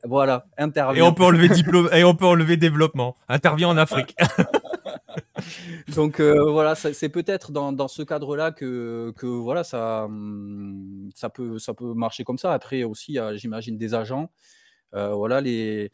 voilà, 0.04 0.46
intervient. 0.58 1.02
Et 1.02 1.06
on 1.06 1.14
peut 1.14 1.24
enlever 1.24 1.48
diplôme 1.48 1.88
et 1.92 2.04
on 2.04 2.14
peut 2.14 2.26
enlever 2.26 2.58
développement. 2.58 3.16
Intervient 3.28 3.68
en 3.68 3.76
Afrique. 3.78 4.14
Donc 5.96 6.20
euh, 6.20 6.50
voilà, 6.50 6.74
c'est 6.74 7.08
peut-être 7.08 7.50
dans, 7.52 7.88
ce 7.88 8.02
cadre-là 8.02 8.50
que, 8.50 9.14
que, 9.16 9.26
voilà 9.26 9.64
ça, 9.64 10.04
hum, 10.04 11.08
ça 11.14 11.30
peut 11.30 11.58
ça 11.58 11.72
peut 11.72 11.94
marcher 11.94 12.24
comme 12.24 12.36
ça. 12.36 12.52
Après 12.52 12.84
aussi, 12.84 13.18
j'imagine 13.36 13.78
des 13.78 13.94
agents. 13.94 14.30
Euh, 14.94 15.14
voilà 15.14 15.40
les 15.40 15.90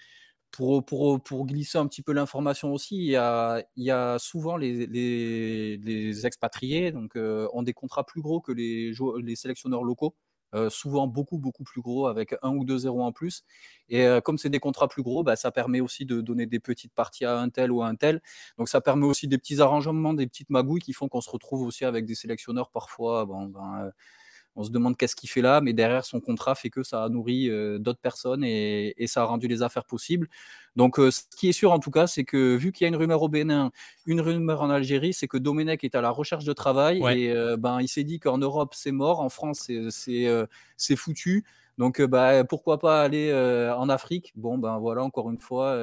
pour, 0.53 0.85
pour, 0.85 1.21
pour, 1.23 1.47
glisser 1.47 1.79
un 1.79 1.87
petit 1.89 2.03
peu 2.03 2.13
l'information 2.13 2.73
aussi, 2.73 2.97
il 2.97 3.11
y 3.11 3.17
a, 3.17 3.65
il 3.77 3.85
y 3.85 3.91
a 3.91 4.19
souvent 4.19 4.57
les, 4.57 4.87
les, 4.87 5.79
les 5.79 6.27
expatriés 6.27 6.93
donc, 6.93 7.17
euh, 7.17 7.49
ont 7.53 7.63
des 7.63 7.73
contrats 7.73 8.05
plus 8.05 8.21
gros 8.23 8.41
que 8.41 8.53
les, 8.53 8.93
les 9.23 9.37
sélectionneurs 9.37 9.83
locaux. 9.83 10.15
Euh, 10.55 10.69
souvent 10.69 11.07
beaucoup, 11.07 11.39
beaucoup 11.39 11.65
plus 11.65 11.81
gros, 11.81 12.07
avec 12.09 12.35
un 12.43 12.51
ou 12.55 12.67
deux 12.67 12.77
zéros 12.77 13.03
en 13.03 13.13
plus. 13.13 13.43
Et 13.89 14.05
euh, 14.05 14.21
comme 14.21 14.37
c'est 14.37 14.51
des 14.51 14.61
contrats 14.61 14.87
plus 14.87 15.03
gros, 15.03 15.23
bah, 15.25 15.35
ça 15.35 15.51
permet 15.51 15.81
aussi 15.81 16.05
de 16.05 16.21
donner 16.21 16.45
des 16.45 16.61
petites 16.61 16.93
parties 16.93 17.25
à 17.25 17.39
un 17.39 17.49
tel 17.49 17.73
ou 17.73 17.83
à 17.83 17.89
un 17.89 17.95
tel. 17.95 18.21
Donc 18.59 18.69
ça 18.69 18.83
permet 18.83 19.07
aussi 19.07 19.29
des 19.29 19.39
petits 19.39 19.63
arrangements, 19.63 20.13
des 20.13 20.27
petites 20.27 20.51
magouilles 20.51 20.83
qui 20.83 20.93
font 20.93 21.09
qu'on 21.09 21.23
se 21.23 21.31
retrouve 21.31 21.63
aussi 21.63 21.87
avec 21.87 22.05
des 22.05 22.15
sélectionneurs 22.15 22.71
parfois. 22.71 23.25
Ben, 23.25 23.93
on 24.55 24.65
se 24.65 24.71
demande 24.71 24.97
qu'est-ce 24.97 25.17
qu'il 25.17 25.31
fait 25.31 25.41
là, 25.41 25.61
mais 25.61 25.73
derrière 25.73 26.05
son 26.05 26.21
contrat 26.21 26.55
fait 26.55 26.71
que 26.71 26.83
ça 26.83 27.05
a 27.05 27.09
nourri 27.09 27.49
euh, 27.49 27.79
d'autres 27.79 28.01
personnes 28.01 28.45
et, 28.45 28.95
ça 29.07 29.23
a 29.23 29.25
rendu 29.25 29.49
les 29.49 29.63
affaires 29.63 29.85
possibles. 29.85 30.29
Donc, 30.77 30.99
euh, 30.99 31.11
ce 31.11 31.23
qui 31.37 31.49
est 31.49 31.53
sûr 31.53 31.73
en 31.73 31.79
tout 31.79 31.91
cas, 31.91 32.07
c'est 32.07 32.25
que 32.25 32.57
vu 32.57 32.73
qu'il 32.73 32.85
y 32.85 32.87
a 32.87 32.89
une 32.89 32.97
rumeur 32.97 33.23
au 33.23 33.29
Bénin, 33.29 33.71
une 34.07 34.21
rumeur 34.21 34.63
en 34.63 34.71
Algérie, 34.71 35.13
c'est 35.13 35.29
que 35.29 35.37
Domenech 35.37 35.85
est 35.85 35.95
à 35.95 36.01
la 36.01 36.11
recherche 36.11 36.45
de 36.45 36.53
travail 36.53 37.03
et 37.15 37.31
euh, 37.31 37.57
ben 37.57 37.81
il 37.81 37.89
s'est 37.89 38.05
dit 38.05 38.21
qu'en 38.21 38.39
Europe 38.39 38.75
c'est 38.75 38.93
mort, 38.93 39.21
en 39.21 39.29
France 39.29 39.71
c'est 39.91 40.97
foutu. 40.97 41.45
Donc, 41.79 42.01
bah, 42.03 42.45
pourquoi 42.45 42.79
pas 42.79 43.03
aller 43.03 43.33
en 43.77 43.89
Afrique? 43.89 44.33
Bon, 44.37 44.59
ben 44.59 44.79
voilà, 44.79 45.03
encore 45.03 45.31
une 45.31 45.39
fois 45.39 45.79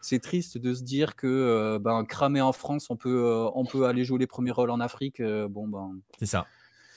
c'est 0.00 0.20
triste 0.20 0.58
de 0.58 0.74
se 0.74 0.82
dire 0.82 1.14
que 1.16 1.78
ben, 1.78 2.04
cramer 2.04 2.40
en 2.40 2.52
France, 2.52 2.90
on 2.90 2.96
peut, 2.96 3.48
on 3.54 3.64
peut 3.64 3.86
aller 3.86 4.04
jouer 4.04 4.18
les 4.18 4.26
premiers 4.26 4.50
rôles 4.50 4.70
en 4.70 4.80
Afrique. 4.80 5.22
bon, 5.22 5.66
ben. 5.66 5.98
C'est 6.18 6.26
ça. 6.26 6.46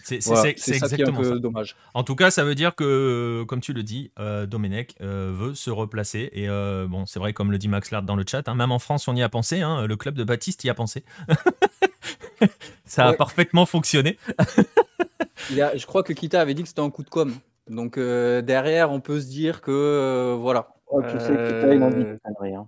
C'est 0.03 0.75
exactement 0.75 1.23
ça. 1.23 1.37
dommage. 1.37 1.75
En 1.93 2.03
tout 2.03 2.15
cas, 2.15 2.31
ça 2.31 2.43
veut 2.43 2.55
dire 2.55 2.75
que, 2.75 3.43
comme 3.47 3.61
tu 3.61 3.73
le 3.73 3.83
dis, 3.83 4.11
euh, 4.19 4.45
Domenech 4.45 4.95
euh, 5.01 5.31
veut 5.33 5.55
se 5.55 5.69
replacer. 5.69 6.29
Et 6.33 6.49
euh, 6.49 6.87
bon, 6.87 7.05
c'est 7.05 7.19
vrai, 7.19 7.33
comme 7.33 7.51
le 7.51 7.57
dit 7.57 7.67
Max 7.67 7.91
Lard 7.91 8.03
dans 8.03 8.15
le 8.15 8.23
chat, 8.27 8.47
hein, 8.47 8.55
même 8.55 8.71
en 8.71 8.79
France, 8.79 9.07
on 9.07 9.15
y 9.15 9.23
a 9.23 9.29
pensé. 9.29 9.61
Hein, 9.61 9.87
le 9.87 9.95
club 9.95 10.15
de 10.15 10.23
Baptiste 10.23 10.63
y 10.63 10.69
a 10.69 10.73
pensé. 10.73 11.03
ça 12.85 13.07
a 13.07 13.13
parfaitement 13.13 13.65
fonctionné. 13.65 14.17
je 15.49 15.85
crois 15.85 16.03
que 16.03 16.13
Kita 16.13 16.41
avait 16.41 16.53
dit 16.53 16.63
que 16.63 16.69
c'était 16.69 16.81
un 16.81 16.89
coup 16.89 17.03
de 17.03 17.09
com. 17.09 17.33
Donc 17.69 17.97
derrière, 17.97 18.91
on 18.91 18.99
peut 18.99 19.21
se 19.21 19.27
dire 19.27 19.61
que 19.61 20.35
voilà. 20.39 20.69
Oh, 20.87 21.01
tu 21.01 21.17
sais, 21.19 21.29
Kita, 21.29 21.73
il 21.73 21.81
en 21.81 21.89
dit 21.89 22.05
rien. 22.39 22.67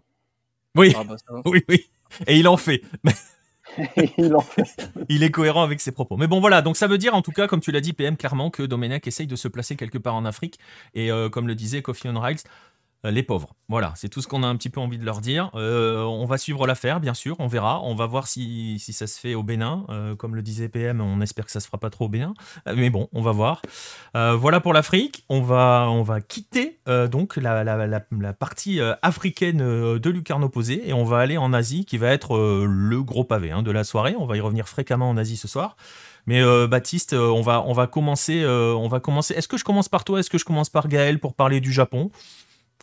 Oui. 0.76 0.94
Ah, 0.98 1.04
bah, 1.04 1.16
oui, 1.46 1.64
oui. 1.70 1.90
Et 2.28 2.38
il 2.38 2.48
en 2.48 2.58
fait. 2.58 2.82
il, 5.10 5.24
est 5.24 5.32
cohérent 5.32 5.64
avec 5.64 5.82
ses 5.82 5.92
propos. 5.92 6.18
Mais 6.18 6.28
bon, 6.28 6.40
voilà. 6.40 6.62
Donc 6.62 6.78
ça 6.78 6.88
veut 6.88 6.98
dire, 6.98 7.16
en 7.16 7.22
tout 7.22 7.32
cas, 7.32 7.48
comme 7.48 7.62
tu 7.62 7.72
l'as 7.72 7.82
dit, 7.82 7.94
PM, 7.94 8.16
clairement, 8.16 8.50
que 8.50 8.64
Domenech 8.64 9.08
essaye 9.08 9.28
de 9.28 9.36
se 9.36 9.48
placer 9.48 9.76
quelque 9.76 9.98
part 9.98 10.16
en 10.16 10.26
Afrique. 10.26 10.60
Et 10.94 11.12
euh, 11.12 11.30
comme 11.30 11.48
le 11.48 11.56
disait 11.56 11.82
Kofi 11.82 12.08
on 12.08 12.20
Riles, 12.20 12.38
euh, 12.38 12.50
les 13.12 13.24
pauvres. 13.24 13.56
Voilà, 13.68 13.94
c'est 13.96 14.10
tout 14.10 14.22
ce 14.22 14.28
qu'on 14.28 14.44
a 14.44 14.48
un 14.48 14.56
petit 14.58 14.70
peu 14.70 14.80
envie 14.80 15.00
de 15.00 15.06
leur 15.06 15.22
dire. 15.22 15.50
Euh, 15.56 16.04
on 16.04 16.26
va 16.26 16.38
suivre 16.38 16.68
l'affaire, 16.68 17.00
bien 17.00 17.16
sûr, 17.16 17.36
on 17.40 17.48
verra. 17.48 17.82
On 17.82 17.96
va 17.96 18.06
voir 18.06 18.28
si, 18.28 18.78
ça 18.80 19.08
se 19.08 19.20
fait 19.20 19.34
au 19.34 19.42
Bénin. 19.42 19.86
Euh, 19.90 20.16
comme 20.16 20.36
le 20.36 20.44
disait 20.44 20.70
PM, 20.70 21.02
on 21.02 21.20
espère 21.22 21.46
que 21.46 21.52
ça 21.52 21.60
se 21.60 21.66
fera 21.66 21.80
pas 21.80 21.90
trop 21.90 22.06
au 22.06 22.10
Bénin. 22.10 22.36
mais 22.76 22.92
bon, 22.92 23.10
on 23.12 23.22
va 23.22 23.32
voir. 23.32 23.62
voilà 24.14 24.60
pour 24.60 24.74
l'Afrique. 24.74 25.26
On 25.30 25.42
va, 25.42 25.88
on 25.90 26.04
va 26.04 26.22
quitter 26.22 26.80
donc 27.12 27.38
la, 27.38 27.64
la, 27.64 28.34
partie 28.34 28.80
africaine 29.02 29.58
de 29.98 30.10
Lucarno 30.10 30.50
Posé 30.50 30.88
et 30.88 30.94
on 30.94 31.04
va 31.04 31.20
aller 31.20 31.38
en 31.38 31.54
Asie, 31.54 31.86
qui 31.86 31.98
va 31.98 32.10
être 32.10 32.38
le 32.38 33.04
gros 33.04 33.24
pavé 33.24 33.52
hein, 33.52 33.64
de 33.64 33.72
la 33.72 33.84
soirée. 33.84 34.16
On 34.20 34.26
va 34.26 34.38
y 34.38 34.42
revenir 34.42 34.68
fréquemment 34.68 35.10
en 35.10 35.18
Asie 35.18 35.38
ce 35.38 35.48
soir. 35.48 35.76
Mais 36.28 36.44
Baptiste, 36.68 37.14
on 37.14 37.42
va, 37.42 37.64
on 37.66 37.74
va 37.74 37.88
commencer. 37.88 38.46
on 38.46 38.88
va 38.88 39.00
commencer. 39.00 39.34
Est-ce 39.34 39.48
que 39.48 39.58
je 39.58 39.64
commence 39.64 39.90
par 39.90 40.04
toi? 40.04 40.20
Est-ce 40.20 40.30
que 40.30 40.38
je 40.38 40.46
commence 40.46 40.70
par 40.70 40.88
Gaël 40.88 41.20
pour 41.20 41.34
parler 41.34 41.60
du 41.62 41.74
Japon? 41.74 42.12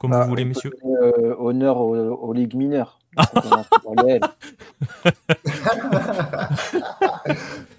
Comme 0.01 0.11
Bah, 0.13 0.23
vous 0.25 0.29
voulez, 0.31 0.43
on 0.43 0.47
peut 0.47 0.49
messieurs. 0.51 0.73
donner, 0.83 0.97
euh, 1.29 1.35
honneur 1.39 1.79
aux, 1.81 1.97
aux 1.97 2.33
ligues 2.33 2.55
mineures. 2.55 2.99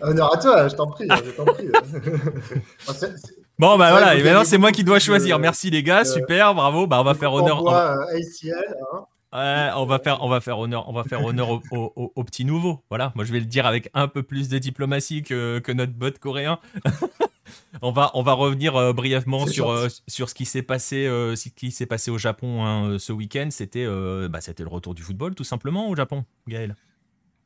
Honneur 0.02 0.34
à 0.34 0.38
toi, 0.38 0.68
je 0.68 0.76
t'en 0.76 0.88
prie, 0.88 1.08
je 1.10 1.32
t'en 1.32 1.46
prie. 1.46 1.68
Enfin, 2.82 2.94
c'est- 2.94 3.18
c'est- 3.18 3.36
Bon, 3.60 3.78
bah 3.78 3.92
voilà, 3.92 4.16
et 4.16 4.24
maintenant 4.24 4.44
c'est 4.44 4.58
moi 4.58 4.72
qui 4.72 4.84
dois 4.84 4.98
choisir. 5.00 5.38
Merci 5.40 5.70
les 5.70 5.84
gars, 5.84 6.04
super, 6.06 6.56
bravo. 6.56 6.88
Bah 6.88 6.98
on 7.00 7.04
va 7.04 7.14
faire 7.14 7.32
honneur. 7.34 7.58
en 7.60 7.62
on 7.62 7.66
va- 7.72 7.96
bois, 7.96 8.08
euh, 8.12 8.18
ACL, 8.18 8.76
hein. 8.94 9.06
Ouais, 9.34 9.70
on 9.76 9.86
va 9.86 9.98
faire, 10.00 10.22
on 10.22 10.30
va 10.30 10.42
faire 10.42 10.60
honneur, 10.60 10.88
on 10.88 10.94
va 10.94 11.04
faire 11.04 11.24
honneur 11.26 11.50
au, 11.50 11.62
au, 11.72 11.92
au- 11.96 12.12
au 12.16 12.24
petit 12.24 12.46
nouveau. 12.46 12.82
Voilà, 12.90 13.12
moi 13.16 13.26
je 13.26 13.34
vais 13.34 13.40
le 13.40 13.46
dire 13.46 13.66
avec 13.66 13.90
un 13.96 14.08
peu 14.08 14.22
plus 14.24 14.48
de 14.48 14.60
diplomatie 14.60 15.24
que, 15.24 15.60
que 15.60 15.72
notre 15.72 15.94
bot 15.94 16.12
coréen. 16.20 16.60
on 17.82 17.92
va, 17.92 18.12
on 18.14 18.22
va 18.22 18.34
revenir 18.34 18.76
euh, 18.76 18.94
brièvement 18.94 19.46
sur, 19.54 19.70
euh, 19.72 19.88
sur 20.08 20.30
ce 20.30 20.36
qui 20.36 20.46
s'est 20.46 20.62
passé, 20.62 21.08
euh, 21.08 21.36
ce 21.36 21.50
qui 21.50 21.72
s'est 21.72 21.86
passé 21.88 22.12
au 22.12 22.18
Japon 22.18 22.64
hein, 22.64 22.98
ce 23.00 23.12
week-end. 23.12 23.48
C'était, 23.52 23.88
bah, 24.30 24.40
c'était 24.42 24.64
le 24.64 24.70
retour 24.70 24.94
du 24.94 25.02
football 25.02 25.34
tout 25.36 25.44
simplement 25.44 25.90
au 25.90 25.96
Japon, 25.96 26.26
Gaël. 26.48 26.76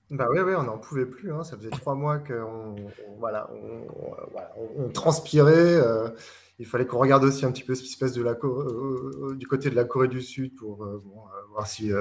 Bah 0.09 0.27
oui, 0.31 0.39
oui, 0.39 0.53
on 0.57 0.63
n'en 0.63 0.77
pouvait 0.77 1.05
plus. 1.05 1.33
hein. 1.33 1.43
Ça 1.43 1.57
faisait 1.57 1.69
trois 1.69 1.95
mois 1.95 2.17
qu'on 2.19 2.33
on- 2.77 3.17
voilà, 3.19 3.49
on, 3.53 3.87
on- 4.05 4.15
voilà, 4.31 4.51
on- 4.57 4.85
on 4.85 4.89
transpirait. 4.89 5.77
Il 6.59 6.65
fallait 6.65 6.87
qu'on 6.87 6.97
regarde 6.97 7.23
aussi 7.23 7.45
un 7.45 7.51
petit 7.51 7.63
peu 7.63 7.75
ce 7.75 7.83
qui 7.83 7.89
se 7.89 7.97
passe 7.97 8.17
euh, 8.17 9.35
du 9.35 9.47
côté 9.47 9.69
de 9.69 9.75
la 9.75 9.83
Corée 9.83 10.07
du 10.07 10.21
Sud 10.21 10.55
pour 10.55 10.83
euh, 10.83 10.95
euh, 10.95 11.45
voir 11.51 11.67
si 11.67 11.91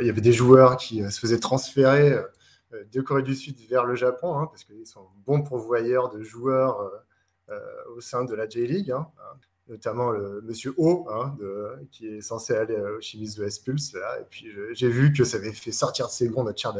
il 0.00 0.06
y 0.06 0.08
avait 0.08 0.20
des 0.20 0.32
joueurs 0.32 0.76
qui 0.76 1.02
se 1.10 1.20
faisaient 1.20 1.38
transférer 1.38 2.16
de 2.72 3.00
Corée 3.00 3.22
du 3.22 3.34
Sud 3.34 3.58
vers 3.68 3.84
le 3.84 3.94
Japon, 3.94 4.38
hein, 4.38 4.46
parce 4.46 4.64
qu'ils 4.64 4.86
sont 4.86 5.06
bons 5.26 5.42
pourvoyeurs 5.42 6.10
de 6.10 6.22
joueurs 6.22 6.90
au 7.94 8.00
sein 8.00 8.24
de 8.24 8.34
la 8.34 8.48
J-League, 8.48 8.90
hein, 8.90 9.06
hein. 9.18 9.36
notamment 9.68 10.10
le 10.10 10.40
monsieur 10.40 10.72
O, 10.78 11.06
qui 11.90 12.06
est 12.06 12.22
censé 12.22 12.54
aller 12.54 12.76
au 12.76 13.00
Chimiste 13.02 13.38
de 13.38 13.44
S-Pulse. 13.44 13.94
Et 13.94 14.24
puis 14.30 14.46
j'ai 14.72 14.88
vu 14.88 15.12
que 15.12 15.24
ça 15.24 15.36
avait 15.36 15.52
fait 15.52 15.70
sortir 15.70 16.06
de 16.06 16.12
ses 16.12 16.28
gonds 16.28 16.44
notre 16.44 16.58
cher 16.58 16.72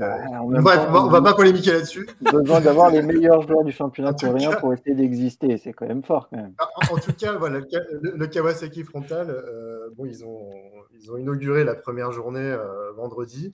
Euh, 0.00 0.60
Bref, 0.60 0.80
on 0.88 0.92
va- 0.92 1.04
on 1.04 1.08
va 1.08 1.20
pas 1.22 1.34
polémiquer 1.34 1.72
là-dessus. 1.72 2.08
besoin 2.32 2.60
d'avoir 2.60 2.90
les 2.90 3.02
meilleurs 3.02 3.42
joueurs 3.46 3.64
du 3.64 3.72
championnat 3.72 4.12
coréen 4.14 4.50
cas- 4.50 4.56
pour 4.56 4.72
essayer 4.72 4.94
d'exister. 4.94 5.58
C'est 5.58 5.72
quand 5.72 5.86
même 5.86 6.02
fort, 6.02 6.28
quand 6.30 6.36
même. 6.38 6.54
En, 6.90 6.94
en 6.94 6.98
tout 6.98 7.12
cas, 7.12 7.36
voilà, 7.36 7.58
le, 7.60 7.66
Ka- 7.66 7.78
le- 8.02 8.12
le 8.16 8.26
Kawasaki 8.26 8.84
frontal, 8.84 9.28
euh, 9.30 9.90
bon, 9.96 10.06
ils 10.06 10.24
ont, 10.24 10.50
ils 10.98 11.10
ont 11.12 11.16
inauguré 11.16 11.64
la 11.64 11.74
première 11.74 12.12
journée 12.12 12.40
euh, 12.40 12.92
vendredi. 12.92 13.52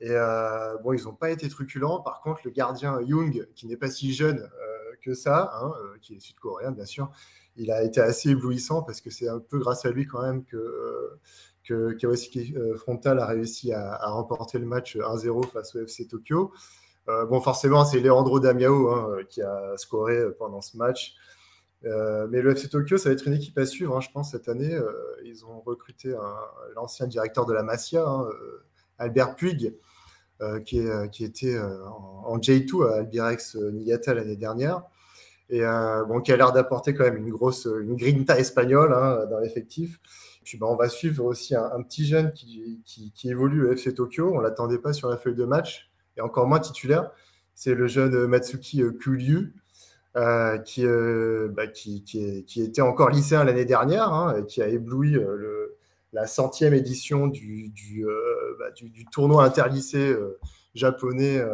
Et 0.00 0.10
euh, 0.12 0.76
bon, 0.84 0.92
ils 0.92 1.04
n'ont 1.04 1.14
pas 1.14 1.30
été 1.30 1.48
truculents. 1.48 2.00
Par 2.00 2.20
contre, 2.20 2.42
le 2.44 2.50
gardien 2.50 3.00
Young, 3.00 3.46
qui 3.54 3.66
n'est 3.66 3.76
pas 3.76 3.88
si 3.88 4.12
jeune 4.12 4.48
que 5.02 5.14
ça, 5.14 5.52
hein, 5.62 5.72
qui 6.02 6.16
est 6.16 6.20
sud-coréen, 6.20 6.72
bien 6.72 6.84
sûr, 6.84 7.10
il 7.56 7.70
a 7.70 7.82
été 7.82 8.00
assez 8.00 8.30
éblouissant 8.30 8.82
parce 8.82 9.00
que 9.00 9.10
c'est 9.10 9.28
un 9.28 9.38
peu 9.38 9.58
grâce 9.58 9.84
à 9.84 9.90
lui 9.90 10.06
quand 10.06 10.22
même 10.22 10.44
que, 10.44 10.56
que 11.68 11.92
Kawasaki 11.92 12.54
euh, 12.56 12.76
Frontal 12.76 13.18
a 13.20 13.26
réussi 13.26 13.72
à, 13.72 14.10
remporter 14.10 14.58
le 14.58 14.66
match 14.66 14.96
1-0 14.96 15.50
face 15.50 15.74
au 15.74 15.80
FC 15.80 16.06
Tokyo. 16.06 16.52
Euh, 17.08 17.26
bon, 17.26 17.40
forcément, 17.40 17.84
c'est 17.84 18.00
Leandro 18.00 18.40
Damiao 18.40 18.90
hein, 18.90 19.18
qui 19.28 19.42
a 19.42 19.76
scoré 19.76 20.18
pendant 20.38 20.60
ce 20.60 20.76
match. 20.76 21.14
Euh, 21.84 22.26
mais 22.30 22.42
le 22.42 22.52
FC 22.52 22.68
Tokyo, 22.68 22.98
ça 22.98 23.08
va 23.08 23.12
être 23.12 23.26
une 23.26 23.34
équipe 23.34 23.56
à 23.58 23.66
suivre, 23.66 23.96
hein, 23.96 24.00
je 24.00 24.10
pense, 24.10 24.32
cette 24.32 24.48
année. 24.48 24.74
Euh, 24.74 24.92
ils 25.24 25.44
ont 25.44 25.60
recruté 25.60 26.14
l'ancien 26.74 27.06
directeur 27.06 27.46
de 27.46 27.52
la 27.52 27.62
Masia, 27.62 28.04
hein, 28.04 28.26
euh, 28.28 28.64
Albert 28.98 29.36
Puig, 29.36 29.74
euh, 30.40 30.60
qui, 30.60 30.80
euh, 30.80 31.06
était 31.20 31.54
euh, 31.54 31.84
en, 31.86 32.22
en 32.26 32.38
J2 32.38 32.88
à 32.88 32.96
Albirex 32.98 33.56
euh, 33.56 33.72
Niigata 33.72 34.14
l'année 34.14 34.36
dernière, 34.36 34.82
et 35.50 35.64
euh, 35.64 36.20
qui 36.20 36.32
a 36.32 36.36
l'air 36.36 36.52
d'apporter 36.52 36.94
quand 36.94 37.04
même 37.04 37.16
une 37.16 37.30
grosse 37.30 37.66
une 37.66 37.96
grinta 37.96 38.38
espagnole 38.38 38.90
dans 39.30 39.38
l'effectif. 39.40 39.98
Bah, 40.56 40.66
on 40.68 40.76
va 40.76 40.88
suivre 40.88 41.24
aussi 41.24 41.54
un, 41.54 41.82
petit 41.82 42.06
jeune 42.06 42.32
qui, 42.32 43.12
évolue 43.24 43.66
au 43.66 43.72
FC 43.72 43.92
Tokyo. 43.94 44.30
On 44.34 44.38
ne 44.38 44.42
l'attendait 44.42 44.78
pas 44.78 44.92
sur 44.92 45.08
la 45.08 45.16
feuille 45.16 45.34
de 45.34 45.44
match, 45.44 45.90
et 46.16 46.20
encore 46.20 46.46
moins 46.46 46.60
titulaire. 46.60 47.10
C'est 47.54 47.74
le 47.74 47.86
jeune 47.88 48.14
euh, 48.14 48.26
Matsuki 48.26 48.82
euh, 48.82 48.92
Kuryu, 48.92 49.52
euh, 50.16 50.58
qui, 50.58 50.86
euh, 50.86 51.48
bah, 51.48 51.66
qui, 51.66 52.04
était 52.56 52.80
encore 52.80 53.10
lycéen 53.10 53.44
l'année 53.44 53.64
dernière, 53.64 54.12
hein, 54.12 54.36
et 54.38 54.46
qui 54.46 54.62
a 54.62 54.68
ébloui 54.68 55.16
la 56.12 56.26
centième 56.26 56.72
édition 56.72 57.26
du, 57.26 57.68
du, 57.70 58.06
bah, 58.58 58.66
tournoi 59.12 59.44
interlycée 59.44 60.16
japonais 60.74 61.44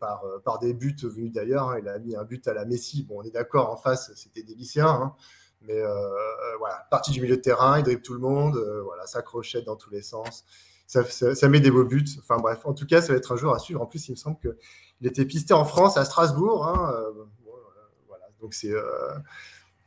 par, 0.00 0.22
par 0.44 0.58
des 0.58 0.74
buts 0.74 0.96
venus 1.02 1.32
d'ailleurs. 1.32 1.68
hein. 1.68 1.78
Il 1.80 1.88
a 1.88 1.98
mis 1.98 2.16
un 2.16 2.24
but 2.24 2.46
à 2.48 2.54
la 2.54 2.64
Messi. 2.64 3.06
On 3.10 3.22
est 3.22 3.30
d'accord, 3.30 3.70
en 3.70 3.76
face, 3.76 4.12
c'était 4.16 4.42
des 4.42 4.54
lycéens. 4.54 4.88
hein. 4.88 5.14
Mais 5.62 5.78
euh, 5.78 5.88
euh, 5.88 6.56
voilà, 6.58 6.86
partie 6.90 7.10
du 7.10 7.20
milieu 7.20 7.36
de 7.36 7.42
terrain, 7.42 7.78
il 7.78 7.84
dribble 7.84 8.02
tout 8.02 8.14
le 8.14 8.20
monde, 8.20 8.56
euh, 8.56 8.82
voilà, 8.82 9.06
ça 9.06 9.22
crochette 9.22 9.64
dans 9.64 9.76
tous 9.76 9.90
les 9.90 10.02
sens. 10.02 10.44
Ça, 10.86 11.04
ça- 11.04 11.48
met 11.48 11.60
des 11.60 11.70
beaux 11.70 11.84
buts. 11.84 12.04
Enfin 12.18 12.38
bref, 12.38 12.60
en 12.64 12.72
tout 12.74 12.86
cas, 12.86 13.02
ça 13.02 13.12
va 13.12 13.18
être 13.18 13.32
un 13.32 13.36
joueur 13.36 13.54
à 13.54 13.58
suivre. 13.58 13.82
En 13.82 13.86
plus, 13.86 14.08
il 14.08 14.12
me 14.12 14.16
semble 14.16 14.38
qu'il 14.38 15.06
était 15.06 15.24
pisté 15.26 15.52
en 15.54 15.64
France, 15.64 15.96
à 15.98 16.04
Strasbourg. 16.04 16.66
hein. 16.66 16.94
Voilà. 18.06 18.24
Donc 18.40 18.54
c'est, 18.54 18.72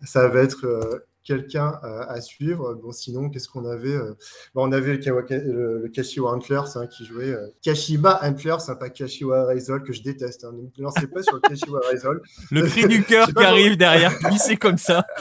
ça 0.04 0.28
va 0.28 0.42
être 0.42 1.04
quelqu'un 1.24 1.80
euh, 1.84 2.04
à 2.08 2.20
suivre. 2.22 2.74
Bon, 2.76 2.92
sinon, 2.92 3.30
qu'est-ce 3.30 3.48
qu'on 3.48 3.66
avait 3.66 3.94
euh, 3.94 4.14
bon, 4.54 4.68
On 4.68 4.72
avait 4.72 4.94
le, 4.94 4.98
Kawaka- 5.00 5.44
le, 5.44 5.80
le 5.80 5.90
Kashiwa 5.90 6.32
Antlers 6.32 6.76
hein, 6.76 6.88
qui 6.88 7.06
jouait 7.06 7.32
euh, 7.32 7.48
Kashiba 7.64 8.20
Antlers, 8.24 8.58
hein, 8.68 8.76
pas 8.76 8.90
Kashiwa 8.90 9.46
Reysol, 9.46 9.84
que 9.84 9.94
je 9.94 10.02
déteste. 10.02 10.44
hein. 10.44 10.52
Ne 10.54 10.62
me 10.62 10.70
lancez 10.78 11.08
pas 11.08 11.22
sur 11.24 11.36
le 11.36 11.42
Kashiwa 11.42 11.80
Reysol. 11.90 12.22
Le 12.52 12.66
cri 12.68 12.88
du 12.88 13.04
cœur 13.04 13.28
qui 13.36 13.44
arrive 13.44 13.78
derrière, 13.78 14.18
glissé 14.20 14.58
comme 14.58 14.78
ça. 14.78 15.06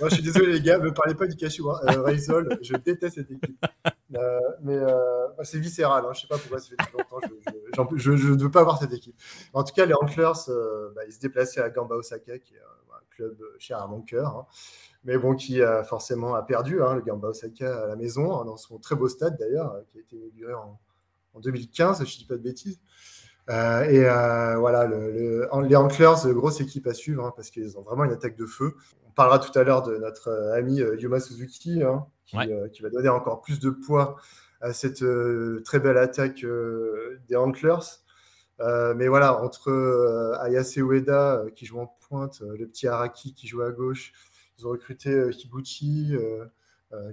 Je 0.00 0.14
suis 0.14 0.22
désolé, 0.22 0.52
les 0.54 0.60
gars, 0.60 0.78
ne 0.78 0.84
me 0.84 0.92
parlez 0.94 1.14
pas 1.14 1.26
du 1.26 1.36
Kashiwa 1.36 1.80
euh, 1.90 2.02
Reysol. 2.02 2.58
Je 2.62 2.74
déteste 2.76 3.16
cette 3.16 3.30
équipe. 3.30 3.64
Euh, 4.14 4.38
mais 4.62 4.76
euh, 4.76 4.94
c'est 5.42 5.58
viscéral. 5.58 6.04
Hein. 6.04 6.12
Je 6.12 6.18
ne 6.18 6.22
sais 6.22 6.26
pas 6.28 6.38
pourquoi 6.38 6.58
ça 6.58 6.68
fait 6.68 6.76
depuis 6.78 6.96
longtemps. 6.98 7.88
Je, 7.96 8.10
ne 8.12 8.42
veux 8.42 8.50
pas 8.50 8.62
voir 8.64 8.78
cette 8.78 8.92
équipe. 8.92 9.14
En 9.52 9.64
tout 9.64 9.74
cas, 9.74 9.86
les 9.86 9.94
Antlers, 9.94 10.32
bah, 10.94 11.02
ils 11.06 11.12
se 11.12 11.20
déplaçaient 11.20 11.60
à 11.60 11.70
Gamba 11.70 11.96
Osaka, 11.96 12.38
qui 12.38 12.54
est 12.54 12.60
club 13.18 13.36
cher 13.58 13.82
à 13.82 13.86
mon 13.88 14.00
cœur. 14.00 14.36
hein. 14.36 14.46
Mais 15.04 15.18
bon, 15.18 15.34
qui 15.34 15.60
a 15.62 15.82
forcément 15.84 16.34
a 16.36 16.42
perdu 16.42 16.82
hein, 16.82 16.94
le 16.94 17.00
Gamba 17.02 17.28
Osaka 17.28 17.82
à 17.84 17.86
la 17.86 17.96
maison, 17.96 18.38
hein, 18.40 18.44
dans 18.44 18.56
son 18.56 18.78
très 18.78 18.94
beau 18.94 19.08
stade 19.08 19.36
d'ailleurs, 19.38 19.72
euh, 19.74 19.80
qui 19.90 19.98
a 19.98 20.00
été 20.00 20.16
inauguré 20.16 20.54
en, 20.54 20.78
en 21.34 21.40
2015, 21.40 21.98
si 21.98 22.06
je 22.06 22.14
ne 22.16 22.18
dis 22.20 22.26
pas 22.26 22.34
de 22.36 22.42
bêtises. 22.42 22.80
Euh, 23.50 23.82
et 23.84 24.04
euh, 24.08 24.56
voilà, 24.58 24.86
le, 24.86 25.10
le- 25.10 25.48
les 25.66 25.76
Antlers, 25.76 26.32
grosse 26.34 26.60
équipe 26.60 26.86
à 26.86 26.94
suivre, 26.94 27.24
hein, 27.24 27.32
parce 27.34 27.50
qu'ils 27.50 27.76
ont 27.78 27.82
vraiment 27.82 28.04
une 28.04 28.12
attaque 28.12 28.36
de 28.36 28.46
feu. 28.46 28.74
On 29.06 29.10
parlera 29.10 29.38
tout 29.38 29.56
à 29.58 29.64
l'heure 29.64 29.82
de 29.82 29.96
notre 29.96 30.30
ami 30.54 30.76
Yuma 30.98 31.18
Suzuki, 31.20 31.82
hein, 31.82 32.06
qui, 32.26 32.36
Ouais. 32.36 32.52
euh, 32.52 32.68
qui 32.68 32.82
va 32.82 32.90
donner 32.90 33.08
encore 33.08 33.40
plus 33.40 33.58
de 33.58 33.70
poids 33.70 34.16
à 34.60 34.72
cette 34.72 35.02
très 35.64 35.78
belle 35.80 35.98
attaque 35.98 36.44
des 37.28 37.36
Antlers. 37.36 37.78
Euh, 38.60 38.94
mais 38.94 39.08
voilà, 39.08 39.42
entre 39.42 39.70
euh, 39.70 40.36
Ayase 40.42 40.76
Ueda 40.76 41.36
euh, 41.36 41.50
qui 41.50 41.64
joue 41.64 41.78
en 41.78 41.86
pointe, 42.08 42.40
le 42.40 42.66
petit 42.66 42.88
Araki 42.88 43.34
qui 43.34 43.46
joue 43.46 43.62
à 43.62 43.70
gauche, 43.70 44.12
ils 44.58 44.66
ont 44.66 44.70
recruté 44.70 45.10
Higuchi, 45.30 46.16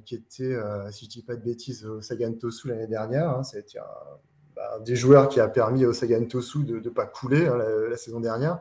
qui 0.06 0.16
était, 0.16 0.58
si 0.92 1.06
je 1.06 1.06
ne 1.06 1.10
dis 1.10 1.22
pas 1.22 1.36
de 1.36 1.44
bêtises, 1.44 1.86
au 1.86 2.02
Sagan 2.02 2.34
Tosu 2.34 2.70
l'année 2.70 2.88
dernière. 2.88 3.30
hein. 3.30 3.44
ça 3.44 3.58
a 3.58 3.60
été 3.60 3.78
un, 3.78 3.84
bah, 4.56 4.80
des 4.80 4.96
joueurs 4.96 5.30
qui 5.30 5.40
a 5.40 5.48
permis 5.48 5.86
au 5.86 5.94
Sagan 5.94 6.26
Tosu 6.26 6.64
de 6.64 6.80
ne 6.80 6.90
pas 6.90 7.06
couler 7.06 7.46
hein, 7.46 7.58
la, 7.58 7.90
la 7.90 7.98
saison 7.98 8.20
dernière. 8.20 8.60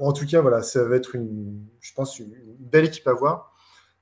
En 0.00 0.12
tout 0.12 0.26
cas, 0.26 0.40
voilà, 0.40 0.62
ça 0.62 0.84
va 0.84 0.96
être, 0.96 1.14
une, 1.14 1.64
je 1.80 1.94
pense, 1.94 2.18
une 2.18 2.34
belle 2.58 2.84
équipe 2.84 3.06
à 3.06 3.12
voir. 3.12 3.51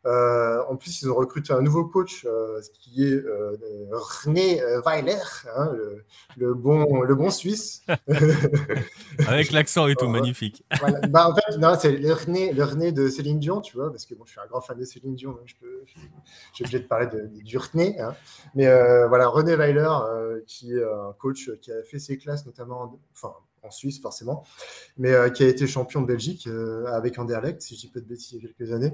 Euh, 0.07 0.63
en 0.69 0.77
plus, 0.77 1.03
ils 1.03 1.11
ont 1.11 1.15
recruté 1.15 1.53
un 1.53 1.61
nouveau 1.61 1.85
coach, 1.85 2.25
euh, 2.25 2.63
ce 2.63 2.71
qui 2.71 3.05
est 3.05 3.13
euh, 3.15 3.57
René 3.93 4.63
euh, 4.63 4.81
Weiler, 4.81 5.19
hein, 5.55 5.73
le, 5.77 6.05
le 6.39 6.55
bon, 6.55 7.03
le 7.03 7.15
bon 7.15 7.31
Suisse. 7.31 7.83
Avec 9.29 9.51
l'accent 9.53 9.87
et 9.89 9.95
tout, 9.97 10.09
magnifique. 10.09 10.65
Voilà. 10.81 11.01
Bah, 11.09 11.29
en 11.29 11.35
fait, 11.35 11.43
c'est 11.81 11.93
le 11.97 12.13
René, 12.15 12.53
le 12.53 12.65
René 12.65 12.93
de 12.93 13.09
Céline 13.09 13.39
Dion, 13.39 13.61
tu 13.61 13.77
vois, 13.77 13.91
parce 13.91 14.07
que 14.07 14.15
bon, 14.15 14.25
je 14.25 14.31
suis 14.33 14.41
un 14.41 14.47
grand 14.47 14.63
fan 14.63 14.79
de 14.79 14.85
Céline 14.85 15.15
Dion, 15.15 15.33
donc 15.33 15.43
je, 15.45 15.55
peux, 15.61 15.83
je, 15.87 15.95
je 15.95 16.55
suis 16.55 16.65
obligé 16.65 16.81
de 16.81 16.87
parler 16.89 17.07
de, 17.07 17.27
du 17.43 17.59
René. 17.59 18.01
hein. 18.01 18.15
Mais 18.55 18.69
euh, 18.69 19.07
voilà, 19.09 19.29
René 19.29 19.55
Weiler, 19.57 19.91
qui 20.47 20.73
est 20.75 20.83
un 20.83 21.13
coach 21.19 21.51
qui 21.61 21.73
a 21.73 21.83
fait 21.83 21.99
ses 21.99 22.17
classes, 22.17 22.47
notamment 22.47 22.83
en, 22.83 22.99
enfin, 23.13 23.35
en 23.63 23.71
Suisse, 23.71 24.01
forcément, 24.01 24.45
mais 24.97 25.13
euh, 25.13 25.31
qui 25.31 25.43
a 25.43 25.49
été 25.49 25.67
champion 25.67 26.03
de 26.03 26.07
Belgique 26.07 26.47
euh, 26.47 26.87
avec 26.87 27.19
Anderlecht, 27.19 27.61
si 27.63 27.77
je 27.77 27.81
dis 27.81 27.89
pas 27.89 28.01
de 28.01 28.07
bêtises, 28.07 28.33
il 28.33 28.43
y 28.43 28.47
a 28.47 28.53
quelques 28.53 28.73
années. 28.73 28.93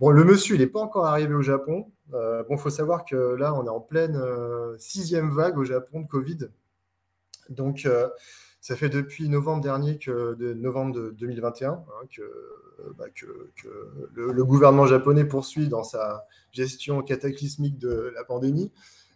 Bon, 0.00 0.10
le 0.10 0.22
monsieur, 0.22 0.54
il 0.54 0.60
n'est 0.60 0.68
pas 0.68 0.80
encore 0.80 1.06
arrivé 1.06 1.34
au 1.34 1.42
Japon. 1.42 1.90
Euh, 2.14 2.44
bon, 2.44 2.56
faut 2.56 2.70
savoir 2.70 3.04
que 3.04 3.16
là, 3.16 3.52
on 3.54 3.66
est 3.66 3.70
en 3.70 3.80
pleine 3.80 4.14
euh, 4.14 4.76
sixième 4.78 5.30
vague 5.30 5.58
au 5.58 5.64
Japon 5.64 6.02
de 6.02 6.06
Covid. 6.06 6.38
Donc, 7.50 7.84
euh, 7.84 8.08
ça 8.60 8.76
fait 8.76 8.90
depuis 8.90 9.28
novembre 9.28 9.60
dernier, 9.60 9.98
que, 9.98 10.34
de 10.34 10.54
novembre 10.54 10.94
de 10.94 11.10
2021, 11.18 11.72
hein, 11.72 11.84
que, 12.14 12.22
bah, 12.96 13.06
le, 14.14 14.44
gouvernement 14.44 14.86
japonais 14.86 15.24
poursuit 15.24 15.68
dans 15.68 15.82
sa 15.82 16.26
gestion 16.52 17.02
cataclysmique 17.02 17.78
de 17.78 18.12
la 18.14 18.22
pandémie. 18.22 18.70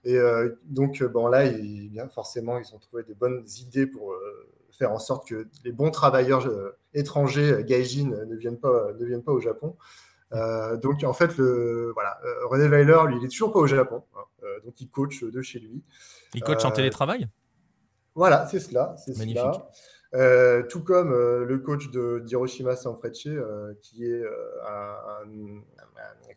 Et 0.05 0.18
donc, 0.64 1.00
bon, 1.05 1.28
là, 1.28 1.44
forcément, 2.09 2.59
ils 2.59 2.74
ont 2.74 2.78
trouvé 2.78 3.05
des 3.05 3.14
bonnes 3.14 3.44
idées 3.61 3.87
pour 3.87 4.16
faire 4.73 4.93
en 4.93 4.99
sorte 4.99 5.29
que 5.29 5.49
les 5.65 5.73
bons 5.73 5.91
travailleurs 5.91 6.47
euh, 6.47 6.77
étrangers, 6.95 7.53
euh, 7.53 7.63
gaijin, 7.63 8.13
euh, 8.13 8.25
ne 8.25 8.37
viennent 8.37 8.59
pas, 8.59 8.93
ne 8.99 9.05
viennent 9.05 9.23
pas 9.23 9.33
au 9.33 9.41
Japon. 9.41 9.77
donc 10.83 11.05
en 11.05 11.13
fait, 11.13 11.37
le, 11.37 11.91
voilà, 11.93 12.19
René 12.49 12.69
Weiler, 12.69 12.99
lui, 13.09 13.19
il 13.21 13.25
est 13.25 13.29
toujours 13.29 13.53
pas 13.53 13.59
au 13.59 13.67
Japon, 13.67 14.03
hein. 14.17 14.47
donc 14.65 14.81
il 14.81 14.89
coach 14.89 15.23
de 15.23 15.43
chez 15.43 15.59
lui. 15.59 15.83
Il 16.35 16.43
coach 16.43 16.65
en 16.65 16.71
télétravail? 16.71 17.29
Voilà, 18.15 18.47
c'est 18.47 18.61
cela, 18.61 18.95
c'est 18.97 19.15
cela. 19.15 20.63
tout 20.71 20.83
comme 20.83 21.11
le 21.11 21.59
coach 21.59 21.91
d'Hiroshima 21.91 22.77
Sanfrecce, 22.77 23.29
qui 23.83 24.07
est 24.07 24.23
un, 24.67 25.27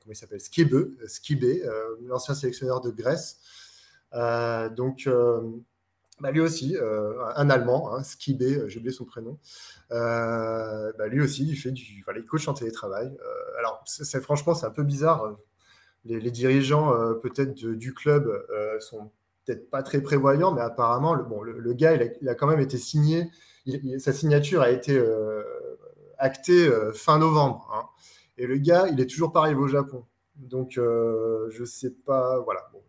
comment 0.02 0.12
il 0.12 0.15
s'appelle 0.15 0.41
Skibe, 0.41 0.76
Skibe 1.08 1.63
l'ancien 2.06 2.36
sélectionneur 2.36 2.82
de 2.82 2.91
Grèce. 2.91 3.39
donc 4.76 5.08
bah, 6.21 6.32
lui 6.32 6.39
aussi, 6.39 6.78
euh, 6.78 7.13
un 7.36 7.49
Allemand, 7.49 7.93
hein, 7.93 8.01
Skibé, 8.04 8.56
euh, 8.58 8.69
j'ai 8.69 8.80
oublié 8.80 8.93
son 8.93 9.04
prénom. 9.04 9.38
Euh, 9.91 10.93
bah, 10.97 11.08
lui 11.08 11.21
aussi, 11.21 11.45
il 11.47 11.58
fait 11.58 11.71
du, 11.71 11.84
il 11.84 12.25
coach 12.25 12.47
en 12.47 12.54
télétravail. 12.54 13.12
alors, 13.60 13.84
franchement, 14.21 14.56
c'est 14.56 14.65
un 14.65 14.71
peu 14.71 14.84
bizarre. 14.84 15.36
Les, 16.06 16.32
dirigeants, 16.32 16.93
peut-être 17.21 17.54
du 17.56 17.93
club, 17.93 18.32
sont 18.80 19.12
peut-être 19.45 19.69
pas 19.69 19.84
très 19.84 20.01
prévoyants, 20.01 20.54
mais 20.54 20.62
apparemment, 20.62 21.15
le, 21.15 21.23
bon, 21.23 21.41
le, 21.41 21.73
gars, 21.73 21.93
il 22.21 22.30
a, 22.30 22.36
quand 22.36 22.47
même 22.47 22.60
été 22.60 22.78
signé. 22.78 23.30
sa 23.97 24.13
signature 24.13 24.62
a 24.62 24.69
été 24.69 25.04
actée 26.17 26.69
fin 26.93 27.17
novembre. 27.17 27.69
Hein. 27.73 27.89
et 28.38 28.45
le 28.47 28.58
gars, 28.58 28.88
il 28.88 28.99
est 29.01 29.10
toujours 29.10 29.32
pas 29.32 29.41
arrivé 29.41 29.60
au 29.60 29.67
Japon. 29.67 30.06
Donc, 30.36 30.73
je 30.75 31.63
sais 31.65 31.91
pas. 31.91 32.39
Voilà. 32.39 32.62
Bon, 32.71 32.82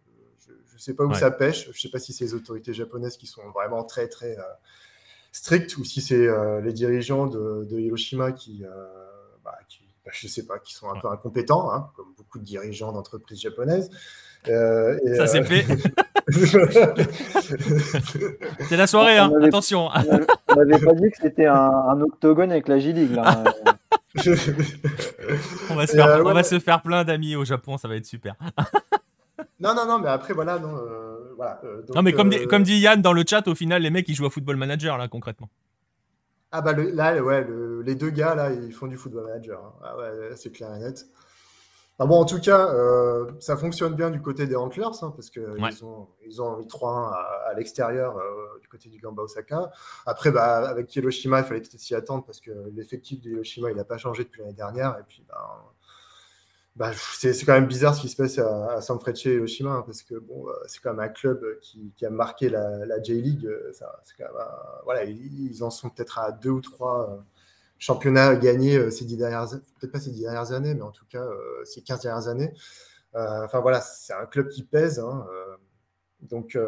je 0.76 0.82
ne 0.82 0.82
sais 0.82 0.94
pas 0.94 1.04
où 1.04 1.14
ça 1.14 1.30
pêche. 1.30 1.64
Je 1.64 1.70
ne 1.70 1.74
sais 1.74 1.88
pas 1.88 1.98
si 1.98 2.12
c'est 2.12 2.24
les 2.24 2.34
autorités 2.34 2.74
japonaises 2.74 3.16
qui 3.16 3.26
sont 3.26 3.48
vraiment 3.54 3.82
très, 3.82 4.08
très 4.08 4.38
euh, 4.38 4.42
strictes 5.32 5.78
ou 5.78 5.84
si 5.84 6.02
c'est 6.02 6.26
euh, 6.26 6.60
les 6.60 6.74
dirigeants 6.74 7.26
de, 7.26 7.66
Hiroshima 7.78 8.32
qui, 8.32 8.62
euh, 8.62 8.68
bah, 9.42 9.54
bah, 10.04 10.10
je 10.12 10.26
ne 10.26 10.30
sais 10.30 10.44
pas, 10.44 10.58
qui 10.58 10.74
sont 10.74 10.90
un 10.90 11.00
peu 11.00 11.08
incompétents, 11.08 11.72
hein, 11.72 11.88
comme 11.96 12.12
beaucoup 12.14 12.38
de 12.38 12.44
dirigeants 12.44 12.92
d'entreprises 12.92 13.40
japonaises. 13.40 13.88
ça, 14.44 15.26
c'est 15.26 15.44
fait. 15.44 15.64
c'est 18.68 18.76
la 18.76 18.86
soirée, 18.86 19.16
hein. 19.16 19.32
attention. 19.42 19.88
On 20.48 20.56
n'avait 20.56 20.84
pas 20.84 20.92
dit 20.92 21.10
que 21.10 21.16
c'était 21.22 21.46
un, 21.46 21.98
octogone 22.02 22.52
avec 22.52 22.68
la 22.68 22.78
J-League. 22.78 23.16
on, 25.70 25.74
va 25.74 25.86
se, 25.86 25.96
faire, 25.96 26.20
on 26.24 26.34
va 26.34 26.42
se 26.42 26.58
faire 26.58 26.82
plein 26.82 27.04
d'amis 27.04 27.34
au 27.34 27.46
Japon, 27.46 27.78
ça 27.78 27.88
va 27.88 27.96
être 27.96 28.04
super. 28.04 28.34
Non, 29.60 29.74
non, 29.74 29.86
non, 29.86 29.98
mais 29.98 30.08
après, 30.08 30.34
voilà. 30.34 30.58
Non, 30.58 30.76
euh, 30.76 31.32
voilà 31.36 31.60
euh, 31.64 31.82
non 31.94 32.02
mais 32.02 32.12
comme, 32.12 32.30
dit, 32.30 32.46
comme 32.46 32.62
dit 32.62 32.78
Yann 32.78 33.00
dans 33.00 33.12
le 33.12 33.24
chat, 33.26 33.46
au 33.48 33.54
final, 33.54 33.82
les 33.82 33.90
mecs, 33.90 34.08
ils 34.08 34.14
jouent 34.14 34.26
à 34.26 34.30
Football 34.30 34.56
Manager, 34.56 34.98
là, 34.98 35.08
concrètement. 35.08 35.48
Ah, 36.52 36.60
bah 36.60 36.72
là, 36.72 37.22
ouais, 37.22 37.46
les 37.84 37.94
deux 37.94 38.10
gars, 38.10 38.34
là, 38.34 38.52
ils 38.52 38.72
font 38.72 38.86
du 38.86 38.96
Football 38.96 39.24
Manager. 39.24 39.60
Hein. 39.60 39.72
Ah, 39.82 39.96
ouais, 39.96 40.36
c'est 40.36 40.52
clair 40.52 40.74
et 40.74 40.78
net. 40.78 41.06
Ah 41.98 42.04
bon, 42.04 42.20
en 42.20 42.26
tout 42.26 42.38
cas, 42.40 42.68
euh, 42.74 43.32
ça 43.40 43.56
fonctionne 43.56 43.94
bien 43.94 44.10
du 44.10 44.20
côté 44.20 44.46
des 44.46 44.54
Antlers, 44.54 44.84
hein, 45.00 45.12
parce 45.16 45.30
qu'ils 45.30 45.42
ils 45.58 45.84
ont, 45.84 46.08
ils 46.26 46.42
ont 46.42 46.60
3-1 46.60 47.10
à, 47.10 47.54
l'extérieur 47.56 48.20
du 48.60 48.68
côté 48.68 48.90
du 48.90 49.00
Gamba 49.00 49.22
Osaka. 49.22 49.70
Après, 50.04 50.30
bah, 50.30 50.68
avec 50.68 50.94
Hiroshima, 50.94 51.40
il 51.40 51.44
fallait 51.44 51.60
peut-être 51.60 51.80
s'y 51.80 51.94
attendre, 51.94 52.24
parce 52.26 52.40
que 52.40 52.50
l'effectif 52.74 53.22
de 53.22 53.30
Hiroshima, 53.30 53.70
il 53.70 53.76
n'a 53.76 53.84
pas 53.84 53.96
changé 53.96 54.24
depuis 54.24 54.42
l'année 54.42 54.52
dernière. 54.52 54.98
Et 55.00 55.04
puis, 55.08 55.24
bah, 55.26 55.64
bah, 56.76 56.92
c'est 56.94 57.32
quand 57.46 57.54
même 57.54 57.66
bizarre 57.66 57.94
ce 57.94 58.02
qui 58.02 58.10
se 58.10 58.16
passe 58.16 58.38
à, 58.38 58.72
à 58.72 58.80
Sanfrecce 58.82 59.24
et 59.24 59.34
Hiroshima, 59.34 59.70
hein, 59.70 59.82
parce 59.86 60.02
que 60.02 60.14
bon, 60.14 60.46
euh, 60.46 60.52
c'est 60.66 60.78
quand 60.80 60.90
même 60.90 61.00
un 61.00 61.08
club 61.08 61.42
qui, 61.62 61.94
qui 61.96 62.04
a 62.04 62.10
marqué 62.10 62.50
la, 62.50 63.02
J-League. 63.02 63.46
Euh, 63.46 63.72
voilà, 64.84 65.04
ils, 65.04 65.64
en 65.64 65.70
sont 65.70 65.88
peut-être 65.88 66.18
à 66.18 66.32
deux 66.32 66.50
ou 66.50 66.60
trois 66.60 67.10
euh, 67.10 67.22
championnats 67.78 68.36
gagnés 68.36 68.90
ces 68.90 69.06
dix 69.06 69.16
dernières 69.16 69.48
peut-être 69.48 69.90
pas 69.90 70.00
ces 70.00 70.10
dix 70.10 70.20
dernières 70.20 70.52
années, 70.52 70.74
mais 70.74 70.82
en 70.82 70.90
tout 70.90 71.06
cas 71.08 71.26
ces 71.64 71.80
15 71.80 72.02
dernières 72.02 72.28
années. 72.28 72.52
voilà, 73.14 73.80
c'est 73.80 74.12
un 74.12 74.26
club 74.26 74.48
qui 74.50 74.62
pèse. 74.62 74.98
Hein, 74.98 75.26
donc, 76.20 76.58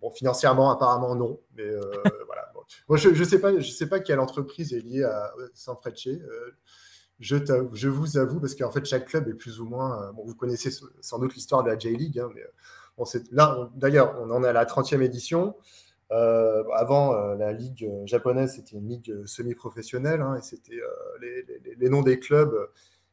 bon, 0.00 0.10
financièrement, 0.10 0.70
apparemment, 0.70 1.14
non. 1.14 1.40
Mais 1.56 1.70
voilà. 2.26 2.52
Moi, 2.88 2.98
je 2.98 3.10
ne 3.10 3.24
sais, 3.24 3.40
pas, 3.40 3.60
sais 3.62 3.88
pas 3.88 4.00
quelle 4.00 4.18
entreprise 4.18 4.72
est 4.72 4.80
liée 4.80 5.04
à 5.04 5.32
Sanfrecce 5.54 6.08
je, 7.20 7.36
je, 7.72 7.88
vous 7.88 8.16
avoue, 8.16 8.40
parce 8.40 8.54
qu'en 8.54 8.70
fait, 8.70 8.84
chaque 8.84 9.06
club 9.06 9.28
est 9.28 9.34
plus 9.34 9.60
ou 9.60 9.66
moins. 9.66 10.02
Euh, 10.02 10.12
bon, 10.12 10.24
vous 10.24 10.34
connaissez 10.34 10.70
sans 11.00 11.18
doute 11.18 11.34
l'histoire 11.34 11.64
de 11.64 11.70
la 11.70 11.78
J-League, 11.78 12.18
hein, 12.18 12.28
mais 12.34 12.42
euh, 12.42 12.46
bon, 12.96 13.04
là, 13.32 13.68
d'ailleurs, 13.74 14.16
on 14.20 14.30
en 14.30 14.44
est 14.44 14.48
à 14.48 14.52
la 14.52 14.64
30e 14.64 15.02
édition. 15.02 15.56
Euh, 16.10 16.62
avant, 16.72 17.12
la 17.34 17.52
ligue 17.52 17.90
japonaise, 18.04 18.54
c'était 18.54 18.76
une 18.76 18.88
ligue 18.88 19.26
semi-professionnelle, 19.26 20.22
hein, 20.22 20.36
et 20.36 20.42
c'était 20.42 20.80
les, 21.20 21.44
les, 21.76 21.88
noms 21.90 22.02
des 22.02 22.18
clubs 22.18 22.54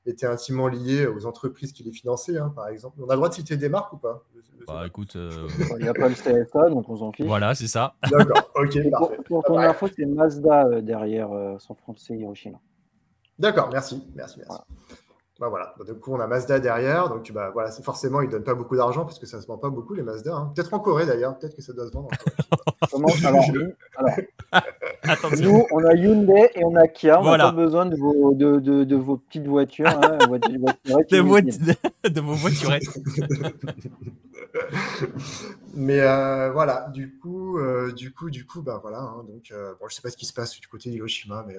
étaient 0.06 0.28
intimement 0.28 0.68
liés 0.68 1.08
aux 1.08 1.26
entreprises 1.26 1.74
qui 1.74 1.84
les 1.84 1.91
finançaient, 1.91 2.38
hein, 2.38 2.54
par 2.56 2.70
exemple. 2.70 2.98
On 3.02 3.10
a 3.10 3.13
le 3.13 3.18
droit 3.18 3.30
de 3.30 3.34
citer 3.34 3.58
des 3.58 3.70
marques 3.70 3.91
ou 3.91 3.98
pas? 3.98 4.24
Bah 4.68 4.84
écoute. 4.88 5.15
Il 5.15 5.84
n'y 5.84 5.89
a 5.89 5.94
pas 5.94 6.08
le 6.08 6.15
CFA, 6.15 6.70
donc 6.70 6.88
on 6.88 6.98
s'en 6.98 7.12
fiche. 7.12 7.26
Voilà, 7.26 7.54
c'est 7.54 7.68
ça. 7.68 7.96
D'accord, 8.10 8.52
ok, 8.56 8.89
parfait. 8.91 9.18
Pour, 9.26 9.44
ton 9.44 9.58
info, 9.58 9.88
c'est 9.94 10.06
Mazda 10.06 10.82
derrière 10.82 11.30
San 11.60 11.76
Francisco 11.76 12.13
Hiroshima. 12.13 12.60
D'accord, 13.38 13.69
merci, 13.71 14.04
merci, 14.15 14.39
merci. 14.39 14.62
Bah 15.38 15.50
voilà, 15.50 15.76
du 15.86 15.93
coup 15.95 16.13
on 16.13 16.19
a 16.21 16.28
Mazda 16.28 16.62
derrière, 16.62 17.10
donc 17.10 17.30
bah 17.34 17.50
voilà, 17.52 17.69
c'est 17.69 17.84
forcément 17.84 18.21
ils 18.21 18.30
donnent 18.30 18.45
pas 18.45 18.54
beaucoup 18.54 18.78
d'argent 18.78 19.04
parce 19.04 19.19
que 19.19 19.26
ça 19.26 19.41
se 19.41 19.48
vend 19.48 19.58
pas 19.58 19.69
beaucoup 19.69 19.93
les 19.93 20.02
Mazda. 20.02 20.34
Hein. 20.34 20.54
Peut-être 20.56 20.74
en 20.74 20.80
Corée 20.80 21.06
d'ailleurs, 21.06 21.38
peut-être 21.38 21.58
que 21.58 21.62
ça 21.62 21.74
doit 21.74 21.86
se 21.88 21.91
vendre. 21.91 22.08
Comment 22.91 23.10
alors, 23.26 23.43
alors 25.04 25.32
nous 25.41 25.65
on 25.71 25.84
a 25.84 25.93
Hyundai 25.93 26.52
et 26.56 26.63
on 26.63 26.76
a 26.76 26.88
Kia, 26.88 27.19
on 27.19 27.26
n'a 27.26 27.38
pas 27.38 27.52
besoin 27.52 27.86
de 27.86 27.98
vos, 27.98 28.34
de, 28.34 28.60
de, 28.60 28.86
de 28.86 28.95
vos 28.95 29.17
petites 29.17 29.48
voitures, 29.48 29.88
hein, 29.88 30.17
de, 30.19 30.48
de, 32.10 32.21
vos 32.21 32.34
voiturettes. 32.34 32.84
Mais 35.74 36.00
euh, 36.00 36.52
voilà, 36.52 36.89
du 36.93 37.17
coup, 37.17 37.58
euh, 37.60 37.91
du 37.91 38.13
coup, 38.13 38.30
du 38.30 38.45
coup, 38.45 38.62
bah 38.62 38.80
voilà. 38.82 39.00
Hein, 39.00 39.26
donc, 39.28 39.52
euh, 39.52 39.74
bon, 39.80 39.88
je 39.89 39.95
sais 39.95 40.02
pas 40.02 40.10
ce 40.10 40.15
qui 40.15 40.26
se 40.26 40.34
passe 40.34 40.58
du 40.60 40.67
côté 40.67 40.89
d'Hiroshima, 40.89 41.43
mais 41.48 41.56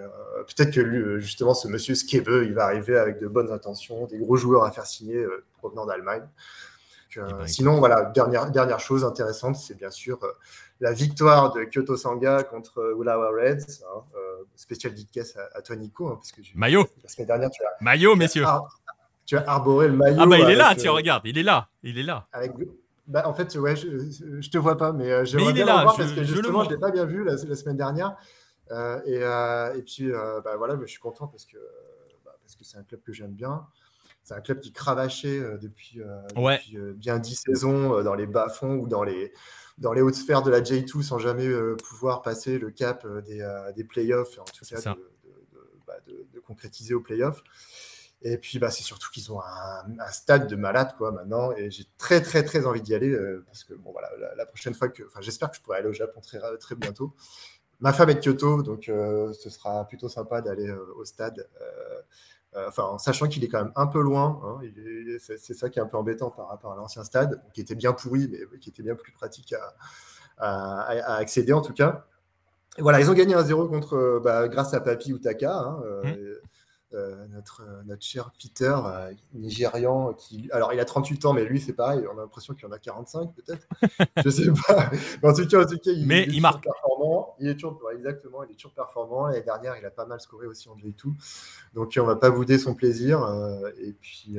peut-être 0.47 0.73
que 0.73 0.81
lui, 0.81 1.21
justement, 1.21 1.53
ce 1.53 1.69
monsieur 1.69 1.95
Skebe, 1.95 2.45
il 2.45 2.55
va 2.55 2.65
arriver 2.65 2.97
avec 2.97 3.21
de 3.21 3.27
bonnes 3.27 3.53
intentions, 3.53 3.66
des 4.09 4.19
gros 4.19 4.37
joueurs 4.37 4.65
à 4.65 4.71
faire 4.71 4.87
signer 4.87 5.25
provenant 5.59 5.87
d'Allemagne. 5.87 6.27
Eh 7.17 7.21
ben, 7.21 7.47
sinon, 7.47 7.79
voilà, 7.79 8.05
dernière, 8.05 8.51
dernière 8.51 8.81
chose 8.81 9.03
intéressante, 9.05 9.57
c'est 9.57 9.77
bien 9.77 9.91
sûr 9.91 10.19
la 10.81 10.93
victoire 10.93 11.53
de 11.55 11.65
Kyoto 11.65 11.97
Sanga 11.97 12.43
contre 12.43 12.95
Ulawa 13.01 13.31
Reds. 13.31 13.83
Hein, 13.83 14.03
spécial 14.55 14.95
dédicace 14.95 15.37
à, 15.37 15.59
à 15.59 15.63
toi, 15.63 15.77
Nico. 15.77 16.09
Hein, 16.09 16.17
parce 16.17 16.33
que 16.33 16.41
Maillot. 16.55 16.87
La 17.03 17.09
semaine 17.09 17.27
dernière, 17.27 17.51
tu 17.51 17.63
as. 17.63 17.83
Maillot, 17.83 18.17
messieurs. 18.17 18.45
tu 19.25 19.37
as 19.37 19.49
arboré 19.49 19.89
le 19.89 19.95
maillot. 19.95 20.19
Ah, 20.21 20.27
bah, 20.27 20.39
il 20.39 20.51
est 20.51 20.57
là, 20.57 20.75
tiens, 20.77 20.93
regarde, 20.93 21.23
il 21.25 21.39
est 21.39 21.43
là. 21.43 21.69
Il 21.83 21.99
est 21.99 22.03
là. 22.03 22.27
Avec, 22.33 22.53
bah, 23.07 23.29
en 23.29 23.35
fait, 23.35 23.55
ouais, 23.57 23.77
je, 23.77 24.41
je 24.41 24.51
te 24.51 24.59
vois 24.59 24.77
pas, 24.77 24.93
mais 24.93 25.11
euh, 25.11 25.25
j'aimerais 25.25 25.53
bien 25.53 25.67
le 25.67 25.73
voir 25.73 25.97
parce 25.97 26.13
que 26.13 26.25
justement, 26.25 26.65
je 26.65 26.71
ne 26.71 26.75
l'ai 26.75 26.81
pas 26.81 26.91
bien 26.91 27.05
vu 27.05 27.25
la, 27.25 27.37
semaine 27.37 27.77
dernière. 27.77 28.17
Euh, 28.73 29.01
et, 29.05 29.19
euh, 29.23 29.75
et, 29.77 29.83
puis, 29.83 30.11
euh, 30.11 30.41
bah, 30.41 30.57
voilà, 30.57 30.77
je 30.81 30.87
suis 30.87 30.99
content 30.99 31.29
parce 31.29 31.45
que 31.45 31.57
parce 32.47 32.57
que 32.57 32.65
c'est 32.65 32.79
un 32.79 32.83
club 32.83 33.03
que 33.03 33.13
j'aime 33.13 33.33
bien. 33.33 33.67
C'est 34.23 34.35
un 34.35 34.41
club 34.41 34.61
qui 34.61 34.73
cravachait 34.73 35.41
depuis, 35.61 36.01
ouais. 36.37 36.59
depuis 36.59 36.79
bien 36.95 37.19
dix 37.19 37.37
saisons 37.37 38.03
dans 38.03 38.15
les 38.15 38.27
bas-fonds 38.27 38.75
ou 38.75 38.89
dans 38.89 39.05
les, 39.05 39.33
dans 39.79 39.93
les 39.93 40.01
hautes 40.01 40.17
sphères 40.17 40.43
de 40.43 40.51
la 40.51 40.63
J2 40.63 41.03
sans 41.03 41.19
jamais 41.21 41.49
pouvoir 41.89 42.23
passer 42.23 42.59
le 42.59 42.73
cap 42.73 43.07
des, 43.25 43.49
des 43.77 43.85
playoffs, 43.85 44.37
en 44.41 44.45
tout 44.45 44.65
cas 44.65 44.81
de, 44.81 45.13
bah, 45.87 45.95
de, 46.09 46.27
de, 46.33 46.41
concrétiser 46.41 46.95
aux 46.95 47.01
playoffs. 47.01 47.45
Et 48.23 48.39
puis, 48.39 48.59
bah, 48.59 48.71
c'est 48.71 48.83
surtout 48.83 49.11
qu'ils 49.11 49.31
ont 49.31 49.41
un, 49.41 50.11
stade 50.11 50.49
de 50.49 50.57
malade, 50.57 50.95
quoi, 50.97 51.13
maintenant. 51.13 51.53
Et 51.53 51.71
j'ai 51.71 51.85
très, 51.99 52.23
très, 52.23 52.43
très 52.43 52.67
envie 52.67 52.81
d'y 52.81 52.95
aller 52.95 53.11
euh, 53.11 53.45
parce 53.47 53.65
que, 53.65 53.75
bon, 53.75 53.93
voilà, 53.93 54.09
la, 54.37 54.47
prochaine 54.47 54.75
fois 54.75 54.89
que. 54.89 55.03
Enfin, 55.05 55.21
j'espère 55.21 55.51
que 55.51 55.57
je 55.57 55.63
pourrai 55.63 55.79
aller 55.79 55.89
au 55.89 55.93
Japon 55.93 56.21
très, 56.21 56.41
très 56.59 56.75
bientôt. 56.75 57.15
Ma 57.79 57.93
femme 57.93 58.09
est 58.09 58.15
de 58.15 58.21
Kyoto, 58.21 58.63
donc 58.63 58.89
euh, 58.89 59.35
ce 59.35 59.51
sera 59.51 59.87
plutôt 59.87 60.09
sympa 60.09 60.41
d'aller 60.41 60.67
euh, 60.67 60.95
au 60.97 61.05
stade. 61.05 61.47
Enfin, 62.69 62.85
en 62.85 62.99
sachant 62.99 63.29
qu'il 63.29 63.45
est 63.45 63.49
quand 63.49 63.63
même 63.63 63.73
un 63.77 63.87
peu 63.87 64.01
loin. 64.01 64.41
Hein, 64.45 64.67
c'est 65.19 65.55
ça 65.55 65.69
qui 65.69 65.79
est 65.79 65.83
un 65.83 65.87
peu 65.87 65.97
embêtant 65.97 66.31
par 66.31 66.49
rapport 66.49 66.73
à 66.73 66.77
l'ancien 66.77 67.05
stade, 67.05 67.43
qui 67.53 67.61
était 67.61 67.75
bien 67.75 67.93
pourri, 67.93 68.29
mais 68.31 68.59
qui 68.59 68.71
était 68.71 68.83
bien 68.83 68.95
plus 68.95 69.13
pratique 69.13 69.55
à, 70.39 70.81
à, 70.81 71.15
accéder, 71.17 71.53
en 71.53 71.63
tout 71.63 71.73
cas. 71.73 72.05
Et 72.79 72.83
voilà, 72.83 73.01
ils 73.01 73.11
ont 73.11 73.15
gagné 73.15 73.35
1-0 73.35 73.69
contre, 73.69 74.21
bah, 74.23 74.49
grâce 74.49 74.75
à 74.75 74.81
Papi 74.81 75.13
Utaka. 75.13 75.55
Hein, 75.55 75.81
mmh. 76.05 76.15
Euh, 76.97 77.27
notre, 77.29 77.63
euh, 77.63 77.83
notre 77.85 78.03
cher 78.03 78.31
Peter, 78.41 78.75
euh, 78.75 79.13
nigérian, 79.35 80.15
qui, 80.15 80.49
alors 80.51 80.73
il 80.73 80.81
a 80.81 80.85
38 80.87 81.27
ans, 81.27 81.35
mais 81.35 81.45
lui 81.45 81.61
c'est 81.61 81.75
pareil, 81.75 82.07
on 82.11 82.17
a 82.17 82.23
l'impression 82.23 82.55
qu'il 82.55 82.67
en 82.67 82.73
a 82.73 82.79
45 82.79 83.35
peut-être, 83.35 83.69
je 84.25 84.31
sais 84.31 84.51
pas. 84.67 84.91
Mais 85.23 85.29
en 85.29 85.35
tout 85.35 85.47
cas, 85.47 85.63
en 85.63 85.67
tout 85.67 85.77
cas 85.77 85.91
il, 85.91 86.07
mais 86.07 86.25
il, 86.29 86.41
marque. 86.41 86.65
performant. 86.65 87.37
Il 87.39 87.49
est 87.49 87.55
toujours, 87.55 87.83
exactement, 87.93 88.45
il 88.45 88.53
est 88.53 88.55
toujours 88.55 88.73
performant. 88.73 89.27
L'année 89.27 89.43
dernière, 89.43 89.77
il 89.77 89.85
a 89.85 89.91
pas 89.91 90.07
mal 90.07 90.21
scoré 90.21 90.47
aussi 90.47 90.71
en 90.71 90.77
tout. 90.97 91.15
Donc 91.75 91.93
on 92.01 92.05
va 92.05 92.17
pas 92.17 92.31
bouder 92.31 92.57
son 92.57 92.75
plaisir. 92.75 93.21
et 93.79 93.93
puis 93.93 94.39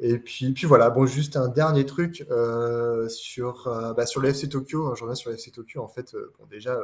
et 0.00 0.18
puis, 0.18 0.52
puis 0.52 0.66
voilà, 0.66 0.90
bon, 0.90 1.06
juste 1.06 1.36
un 1.36 1.48
dernier 1.48 1.84
truc 1.84 2.24
euh, 2.30 3.08
sur, 3.08 3.66
euh, 3.66 3.92
bah, 3.94 4.06
sur 4.06 4.20
le 4.20 4.28
FC 4.28 4.48
Tokyo. 4.48 4.86
Hein, 4.86 4.94
je 4.94 5.02
reviens 5.02 5.16
sur 5.16 5.30
le 5.30 5.36
FC 5.36 5.50
Tokyo. 5.50 5.82
En 5.82 5.88
fait, 5.88 6.14
euh, 6.14 6.32
bon, 6.38 6.46
déjà, 6.46 6.80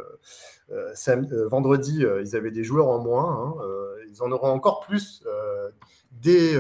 vendredi, 1.49 2.05
ils 2.23 2.35
avaient 2.35 2.51
des 2.51 2.65
joueurs 2.65 2.89
en 2.89 2.99
moins. 2.99 3.57
Hein, 3.61 3.65
ils 4.11 4.23
en 4.23 4.33
auront 4.33 4.49
encore 4.49 4.81
plus 4.81 5.23
dès, 6.11 6.59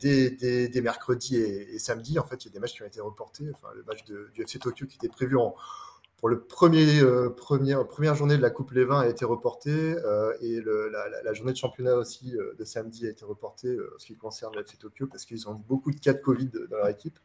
dès, 0.00 0.30
dès, 0.68 0.80
mercredi 0.80 1.36
et, 1.36 1.78
samedi. 1.78 2.18
En 2.18 2.24
fait, 2.24 2.44
il 2.44 2.48
y 2.48 2.50
a 2.50 2.52
des 2.52 2.58
matchs 2.58 2.74
qui 2.74 2.82
ont 2.82 2.86
été 2.86 3.00
reportés. 3.00 3.44
Enfin, 3.54 3.68
le 3.74 3.84
match 3.84 4.04
du 4.04 4.42
FC 4.42 4.58
Tokyo 4.58 4.86
qui 4.86 4.96
était 4.96 5.08
prévu 5.08 5.36
en, 5.36 5.54
pour 6.22 6.28
le 6.28 6.40
premier, 6.40 7.02
première, 7.36 7.84
première 7.86 8.14
journée 8.14 8.36
de 8.36 8.42
la 8.42 8.50
Coupe 8.50 8.70
Lévin 8.70 9.00
a 9.00 9.08
été 9.08 9.24
reportée 9.24 9.96
et 10.40 10.60
le, 10.60 10.88
la, 10.88 11.32
journée 11.34 11.50
de 11.50 11.56
championnat 11.56 11.96
aussi 11.96 12.32
de 12.56 12.64
samedi 12.64 13.08
a 13.08 13.10
été 13.10 13.24
reportée 13.24 13.76
en 13.76 13.98
ce 13.98 14.06
qui 14.06 14.14
concerne 14.14 14.54
le 14.54 14.60
FC 14.60 14.76
Tokyo 14.76 15.08
parce 15.08 15.24
qu'ils 15.24 15.48
ont 15.48 15.54
beaucoup 15.54 15.90
de 15.90 15.98
cas 15.98 16.12
de 16.12 16.20
Covid 16.20 16.48
dans 16.70 16.76
leur 16.76 16.88
équipe. 16.88 17.18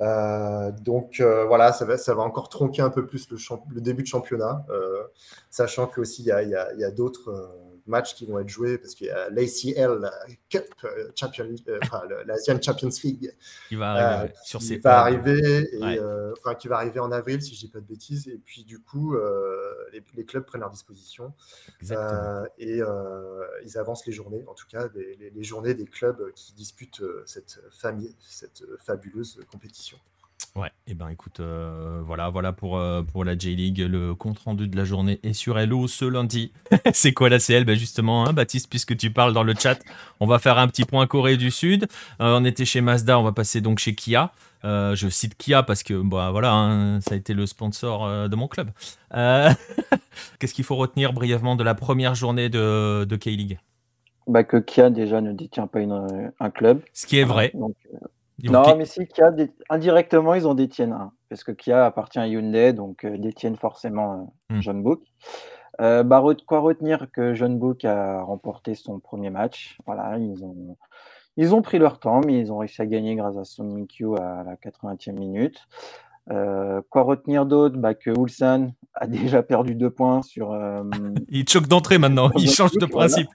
Euh, 0.00 0.72
donc 0.72 1.20
euh, 1.20 1.44
voilà, 1.44 1.72
ça 1.72 1.84
va, 1.84 1.96
ça 1.96 2.14
va 2.14 2.22
encore 2.22 2.48
tronquer 2.48 2.82
un 2.82 2.90
peu 2.90 3.06
plus 3.06 3.28
le, 3.30 3.80
début 3.80 4.02
de 4.02 4.08
championnat, 4.08 4.66
euh, 4.70 5.04
sachant 5.50 5.86
qu'aussi 5.86 6.22
il 6.22 6.26
y 6.26 6.32
a, 6.32 6.38
a, 6.38 6.86
a 6.86 6.90
d'autres 6.90 7.50
matchs 7.86 8.14
qui 8.14 8.26
vont 8.26 8.38
être 8.38 8.48
joués 8.48 8.78
parce 8.78 8.94
qu'il 8.94 9.08
y 9.08 9.10
a 9.10 9.28
l'ACL 9.30 10.10
Cup 10.48 10.86
Champion, 11.18 11.54
enfin, 11.82 12.02
l'Asian 12.26 12.60
Champions 12.60 12.90
League 13.02 13.34
qui 13.68 13.76
va 13.76 13.92
arriver 13.92 14.34
sur 14.44 14.62
ces 14.62 14.78
va 14.78 15.00
arriver 15.00 15.68
et, 15.72 16.00
enfin 16.38 16.54
qui 16.54 16.68
va 16.68 16.76
arriver 16.76 17.00
en 17.00 17.12
avril 17.12 17.42
si 17.42 17.54
je 17.54 17.60
dis 17.60 17.68
pas 17.68 17.80
de 17.80 17.86
bêtises. 17.86 18.28
Et 18.28 18.40
puis 18.44 18.64
du 18.64 18.78
coup 18.78 19.16
les, 19.92 20.02
les, 20.14 20.24
clubs 20.24 20.44
prennent 20.44 20.62
leur 20.62 20.70
disposition 20.70 21.32
et 22.58 22.80
ils 23.64 23.78
avancent 23.78 24.06
les 24.06 24.12
journées 24.12 24.44
en 24.46 24.54
tout 24.54 24.66
cas 24.68 24.88
les, 24.94 25.30
les 25.30 25.44
journées 25.44 25.74
des 25.74 25.86
clubs 25.86 26.32
qui 26.34 26.52
disputent 26.54 27.02
cette 27.26 27.60
famille 27.70 28.14
cette 28.20 28.62
fabuleuse 28.78 29.40
compétition 29.50 29.98
Ouais, 30.56 30.68
et 30.86 30.92
eh 30.92 30.94
ben 30.94 31.08
écoute, 31.08 31.40
euh, 31.40 32.00
voilà, 32.06 32.28
voilà 32.28 32.52
pour, 32.52 32.78
euh, 32.78 33.02
pour 33.02 33.24
la 33.24 33.36
J-League. 33.36 33.80
Le 33.80 34.14
compte 34.14 34.38
rendu 34.38 34.68
de 34.68 34.76
la 34.76 34.84
journée 34.84 35.18
est 35.24 35.32
sur 35.32 35.58
Hello 35.58 35.88
ce 35.88 36.04
lundi. 36.04 36.52
c'est 36.92 37.12
quoi 37.12 37.28
la 37.28 37.40
CL 37.40 37.64
ben 37.64 37.76
Justement, 37.76 38.24
hein, 38.24 38.32
Baptiste, 38.32 38.70
puisque 38.70 38.96
tu 38.96 39.10
parles 39.10 39.32
dans 39.32 39.42
le 39.42 39.54
chat, 39.58 39.80
on 40.20 40.26
va 40.26 40.38
faire 40.38 40.58
un 40.58 40.68
petit 40.68 40.84
point 40.84 41.08
Corée 41.08 41.36
du 41.36 41.50
Sud. 41.50 41.88
Euh, 42.20 42.38
on 42.38 42.44
était 42.44 42.64
chez 42.64 42.80
Mazda, 42.82 43.18
on 43.18 43.24
va 43.24 43.32
passer 43.32 43.60
donc 43.60 43.80
chez 43.80 43.96
Kia. 43.96 44.30
je 44.62 45.08
cite 45.10 45.36
Kia 45.36 45.64
parce 45.64 45.82
que 45.82 46.00
bah, 46.00 46.30
voilà, 46.30 46.52
hein, 46.52 47.00
ça 47.00 47.14
a 47.14 47.16
été 47.16 47.34
le 47.34 47.46
sponsor 47.46 48.28
de 48.28 48.36
mon 48.36 48.46
club. 48.46 48.70
Qu'est-ce 49.10 50.54
qu'il 50.54 50.64
faut 50.64 50.76
retenir 50.76 51.12
brièvement 51.12 51.56
de 51.56 51.64
la 51.64 51.74
première 51.74 52.14
journée 52.14 52.48
de, 52.48 53.04
de 53.04 53.16
K-League? 53.16 53.58
Bah, 54.28 54.44
Que 54.44 54.58
Kia 54.58 54.90
déjà 54.90 55.20
ne 55.20 55.32
détient 55.32 55.66
pas 55.66 55.80
un 55.80 56.50
club. 56.50 56.80
Ce 56.92 57.06
qui 57.06 57.18
est 57.18 57.24
vrai. 57.24 57.50
Donc, 57.54 57.74
non, 58.42 58.76
mais 58.76 58.84
si 58.84 59.06
Kia, 59.06 59.32
indirectement, 59.70 60.34
ils 60.34 60.46
en 60.46 60.54
détiennent 60.54 60.92
un. 60.92 61.12
Parce 61.28 61.44
que 61.44 61.52
Kia 61.52 61.86
appartient 61.86 62.18
à 62.18 62.26
Hyundai, 62.26 62.72
donc 62.72 63.04
euh, 63.04 63.16
détiennent 63.16 63.56
forcément 63.56 64.32
euh, 64.50 64.56
hmm. 64.56 64.62
John 64.62 64.82
Book. 64.82 65.02
Euh, 65.80 66.02
bah, 66.02 66.22
quoi 66.46 66.60
retenir 66.60 67.10
que 67.12 67.34
John 67.34 67.58
Book 67.58 67.84
a 67.84 68.22
remporté 68.22 68.74
son 68.74 68.98
premier 68.98 69.30
match? 69.30 69.78
Voilà, 69.86 70.18
ils 70.18 70.44
ont, 70.44 70.76
ils 71.36 71.54
ont 71.54 71.62
pris 71.62 71.78
leur 71.78 71.98
temps, 71.98 72.20
mais 72.24 72.38
ils 72.38 72.52
ont 72.52 72.58
réussi 72.58 72.80
à 72.82 72.86
gagner 72.86 73.16
grâce 73.16 73.36
à 73.36 73.44
Son 73.44 73.64
Minkyu 73.64 74.16
à 74.16 74.44
la 74.44 74.56
80e 74.56 75.12
minute. 75.18 75.66
quoi 76.26 77.02
retenir 77.02 77.46
d'autre? 77.46 77.76
Bah, 77.76 77.94
Que 77.94 78.10
Ulsan 78.10 78.72
a 78.94 79.06
déjà 79.08 79.42
perdu 79.42 79.74
deux 79.74 79.90
points 79.90 80.22
sur. 80.22 80.56
il 81.28 81.48
choque 81.48 81.66
d'entrée 81.66 81.98
maintenant, 81.98 82.30
il 82.36 82.50
change 82.50 82.72
de 82.72 82.86
principe 82.86 83.28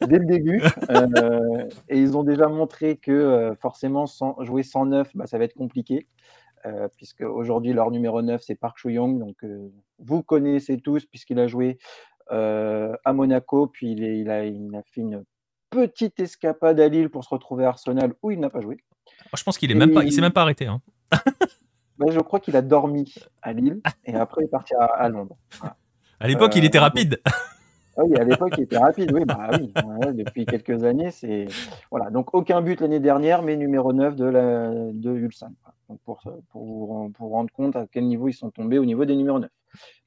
dès 0.00 0.18
le 0.18 0.26
début. 0.26 0.62
Euh, 0.90 1.68
et 1.88 1.98
ils 1.98 2.16
ont 2.16 2.22
déjà 2.22 2.48
montré 2.48 2.96
que 2.96 3.12
euh, 3.12 3.54
forcément, 3.56 4.06
sans, 4.06 4.36
jouer 4.42 4.62
109, 4.62 5.10
bah, 5.14 5.26
ça 5.26 5.38
va 5.38 5.44
être 5.44 5.54
compliqué. 5.54 6.06
Euh, 6.66 6.88
puisque 6.96 7.20
aujourd'hui, 7.20 7.72
leur 7.72 7.90
numéro 7.90 8.22
9, 8.22 8.40
c'est 8.42 8.54
Park 8.54 8.78
Chu-young. 8.78 9.18
Donc, 9.18 9.44
vous 9.98 10.22
connaissez 10.22 10.78
tous, 10.78 11.04
puisqu'il 11.04 11.38
a 11.38 11.46
joué 11.46 11.78
à 12.30 13.12
Monaco, 13.12 13.66
puis 13.66 13.92
il, 13.92 14.30
a, 14.30 14.44
il, 14.46 14.74
a, 14.74 14.82
fait 14.82 15.02
une 15.02 15.24
petite 15.70 16.20
escapade 16.20 16.80
à 16.80 16.88
Lille 16.88 17.10
pour 17.10 17.24
se 17.24 17.28
retrouver 17.28 17.64
à 17.64 17.68
Arsenal, 17.68 18.14
où 18.22 18.30
il 18.30 18.40
n'a 18.40 18.48
pas 18.48 18.60
joué. 18.60 18.78
Oh, 19.26 19.36
je 19.36 19.44
pense 19.44 19.58
qu'il 19.58 19.68
ne 19.76 20.10
s'est 20.10 20.20
même 20.20 20.32
pas 20.32 20.42
arrêté. 20.42 20.66
Hein. 20.66 20.80
Bah, 21.98 22.06
je 22.10 22.18
crois 22.18 22.40
qu'il 22.40 22.56
a 22.56 22.62
dormi 22.62 23.14
à 23.42 23.52
Lille, 23.52 23.80
et 24.04 24.14
après, 24.14 24.42
il 24.42 24.44
est 24.46 24.48
parti 24.48 24.74
à, 24.74 25.08
Londres. 25.08 25.36
À 26.18 26.26
l'époque, 26.26 26.56
il 26.56 26.64
était 26.64 26.78
rapide. 26.78 27.20
Ah 27.96 28.02
oui, 28.04 28.16
à 28.16 28.24
l'époque, 28.24 28.54
il 28.58 28.64
était 28.64 28.78
rapide. 28.78 29.12
Oui, 29.12 29.24
bah 29.24 29.50
oui. 29.52 29.72
depuis 30.14 30.46
quelques 30.46 30.84
années, 30.84 31.10
c'est 31.10 31.46
voilà. 31.90 32.10
Donc 32.10 32.34
aucun 32.34 32.60
but 32.60 32.80
l'année 32.80 33.00
dernière, 33.00 33.42
mais 33.42 33.56
numéro 33.56 33.92
9 33.92 34.16
de 34.16 34.24
la 34.24 34.72
Ulsan. 35.12 35.52
Donc 35.88 36.00
pour, 36.00 36.22
pour, 36.50 37.12
rendre 37.18 37.52
compte 37.52 37.76
à 37.76 37.86
quel 37.86 38.06
niveau 38.06 38.28
ils 38.28 38.34
sont 38.34 38.50
tombés 38.50 38.78
au 38.78 38.84
niveau 38.84 39.04
des 39.04 39.16
numéros 39.16 39.38
9. 39.38 39.50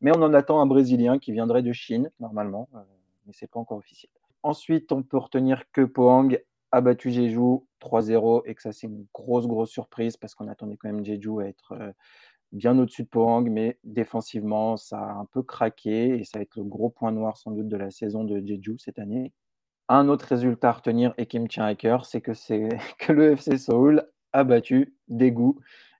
Mais 0.01 0.11
on 0.15 0.21
en 0.21 0.33
attend 0.33 0.59
un 0.59 0.65
Brésilien 0.65 1.19
qui 1.19 1.31
viendrait 1.31 1.61
de 1.61 1.73
Chine 1.73 2.09
normalement, 2.19 2.67
euh, 2.73 2.79
mais 3.25 3.33
c'est 3.33 3.49
pas 3.49 3.59
encore 3.59 3.77
officiel. 3.77 4.11
Ensuite, 4.43 4.91
on 4.91 5.03
peut 5.03 5.17
retenir 5.17 5.63
que 5.71 5.81
Pohang 5.81 6.37
a 6.71 6.81
battu 6.81 7.11
Jeju 7.11 7.59
3-0 7.81 8.41
et 8.45 8.55
que 8.55 8.61
ça 8.61 8.71
c'est 8.71 8.87
une 8.87 9.05
grosse 9.13 9.47
grosse 9.47 9.69
surprise 9.69 10.17
parce 10.17 10.35
qu'on 10.35 10.47
attendait 10.47 10.77
quand 10.77 10.91
même 10.91 11.05
Jeju 11.05 11.41
à 11.41 11.47
être 11.47 11.73
euh, 11.73 11.91
bien 12.51 12.77
au-dessus 12.79 13.03
de 13.03 13.07
Pohang, 13.07 13.49
mais 13.49 13.77
défensivement, 13.83 14.77
ça 14.77 14.99
a 14.99 15.13
un 15.13 15.25
peu 15.25 15.43
craqué 15.43 16.19
et 16.19 16.23
ça 16.23 16.39
va 16.39 16.43
être 16.43 16.55
le 16.55 16.63
gros 16.63 16.89
point 16.89 17.11
noir 17.11 17.37
sans 17.37 17.51
doute 17.51 17.67
de 17.67 17.77
la 17.77 17.91
saison 17.91 18.23
de 18.23 18.39
Jeju 18.45 18.77
cette 18.77 18.99
année. 18.99 19.33
Un 19.89 20.09
autre 20.09 20.25
résultat 20.27 20.69
à 20.69 20.73
retenir 20.73 21.13
et 21.17 21.27
qui 21.27 21.39
me 21.39 21.47
tient 21.47 21.65
à 21.65 21.75
cœur, 21.75 22.05
c'est 22.05 22.21
que, 22.21 22.31
que 22.99 23.13
le 23.13 23.33
FC 23.33 23.57
Seoul 23.57 24.07
a 24.33 24.43
battu 24.43 24.95
Daegu. 25.07 25.53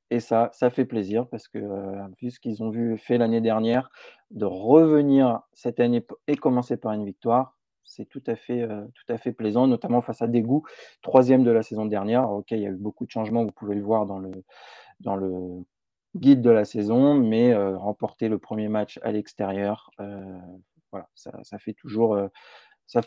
Et 0.10 0.20
ça, 0.22 0.50
ça 0.54 0.70
fait 0.70 0.86
plaisir 0.86 1.28
parce 1.28 1.48
que, 1.50 1.58
euh, 1.58 2.08
vu 2.22 2.32
ce 2.32 2.40
qu'ils 2.40 2.64
ont 2.64 2.70
vu 2.70 2.98
fait 2.98 3.18
l'année 3.18 3.42
dernière, 3.42 3.90
de 4.32 4.46
revenir 4.46 5.42
cette 5.54 5.80
année 5.80 6.06
et 6.28 6.38
commencer 6.38 6.78
par 6.78 6.94
une 6.94 7.06
victoire, 7.06 7.58
c'est 7.84 8.06
tout 8.06 8.24
à 8.28 8.36
fait, 8.36 8.62
euh, 8.62 8.86
tout 8.94 9.14
à 9.14 9.18
fait 9.18 9.32
plaisant, 9.32 9.68
notamment 9.68 10.02
face 10.02 10.22
à 10.22 10.28
Daegu, 10.28 10.62
troisième 11.02 11.44
de 11.44 11.52
la 11.52 11.64
saison 11.64 11.86
dernière. 11.86 12.30
ok, 12.30 12.52
il 12.52 12.60
y 12.60 12.66
a 12.66 12.70
eu 12.70 12.76
beaucoup 12.76 13.06
de 13.06 13.12
changements, 13.12 13.44
vous 13.44 13.52
pouvez 13.52 13.76
le 13.76 13.82
voir 13.82 14.06
dans 14.06 14.20
le, 14.20 14.32
dans 15.02 15.16
le 15.16 15.64
guide 16.16 16.42
de 16.42 16.50
la 16.50 16.66
saison, 16.66 17.16
mais 17.16 17.54
euh, 17.54 17.78
remporter 17.78 18.30
le 18.30 18.40
premier 18.40 18.68
match 18.68 19.00
à 19.04 19.12
l'extérieur, 19.12 19.92
euh, 20.00 20.40
ça, 21.16 21.60
fait 21.60 21.74
toujours, 21.74 22.16
euh, 22.16 22.28
ça 22.88 23.02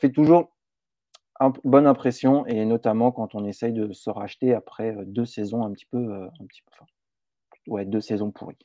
bonne 1.64 1.86
impression, 1.86 2.46
et 2.46 2.64
notamment 2.64 3.12
quand 3.12 3.34
on 3.34 3.44
essaye 3.44 3.72
de 3.72 3.92
se 3.92 4.10
racheter 4.10 4.54
après 4.54 4.94
deux 5.06 5.24
saisons 5.24 5.64
un 5.64 5.72
petit 5.72 5.86
peu, 5.86 6.28
un 6.40 6.46
petit 6.46 6.62
peu, 6.62 6.84
ouais, 7.66 7.85
deux 7.85 8.01
saisons 8.01 8.31
pourries. 8.31 8.57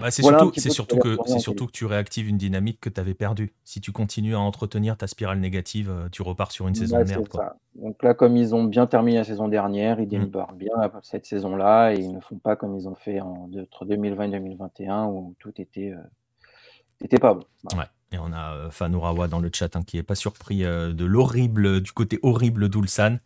Bah, 0.00 0.10
c'est 0.10 0.22
surtout, 0.22 0.52
surtout, 0.54 0.98
que, 0.98 1.16
surtout 1.38 1.66
que 1.66 1.72
tu 1.72 1.86
réactives 1.86 2.28
une 2.28 2.38
dynamique 2.38 2.80
que 2.80 2.88
tu 2.88 3.00
avais 3.00 3.14
perdue. 3.14 3.52
Si 3.64 3.80
tu 3.80 3.92
continues 3.92 4.34
à 4.34 4.40
entretenir 4.40 4.96
ta 4.96 5.06
spirale 5.06 5.38
négative, 5.38 5.90
euh, 5.90 6.08
tu 6.10 6.22
repars 6.22 6.52
sur 6.52 6.68
une 6.68 6.74
saison 6.74 6.98
de 6.98 7.04
merde. 7.04 7.28
Donc 7.74 8.02
là, 8.02 8.14
comme 8.14 8.36
ils 8.36 8.54
ont 8.54 8.64
bien 8.64 8.86
terminé 8.86 9.18
la 9.18 9.24
saison 9.24 9.48
dernière, 9.48 9.98
ils 10.00 10.06
mmh. 10.06 10.08
délivrent 10.08 10.52
bien 10.52 10.72
cette 11.02 11.26
saison-là 11.26 11.92
et 11.92 11.98
ils 11.98 12.12
ne 12.12 12.20
font 12.20 12.36
pas 12.36 12.56
comme 12.56 12.76
ils 12.76 12.88
ont 12.88 12.94
fait 12.94 13.20
entre 13.20 13.84
2020 13.86 14.24
et 14.24 14.30
2021 14.30 15.06
où 15.06 15.34
tout 15.38 15.52
était, 15.58 15.92
euh, 15.92 17.18
pas 17.18 17.34
bon. 17.34 17.44
Ouais. 17.74 17.84
Et 18.12 18.18
on 18.18 18.30
a 18.32 18.54
euh, 18.54 18.70
Fanurawa 18.70 19.26
dans 19.26 19.40
le 19.40 19.50
chat 19.52 19.74
hein, 19.74 19.82
qui 19.86 19.96
est 19.96 20.02
pas 20.02 20.14
surpris 20.14 20.60
de 20.60 21.04
l'horrible, 21.04 21.80
du 21.80 21.92
côté 21.92 22.18
horrible 22.22 22.68
d'Ulsan. 22.68 23.16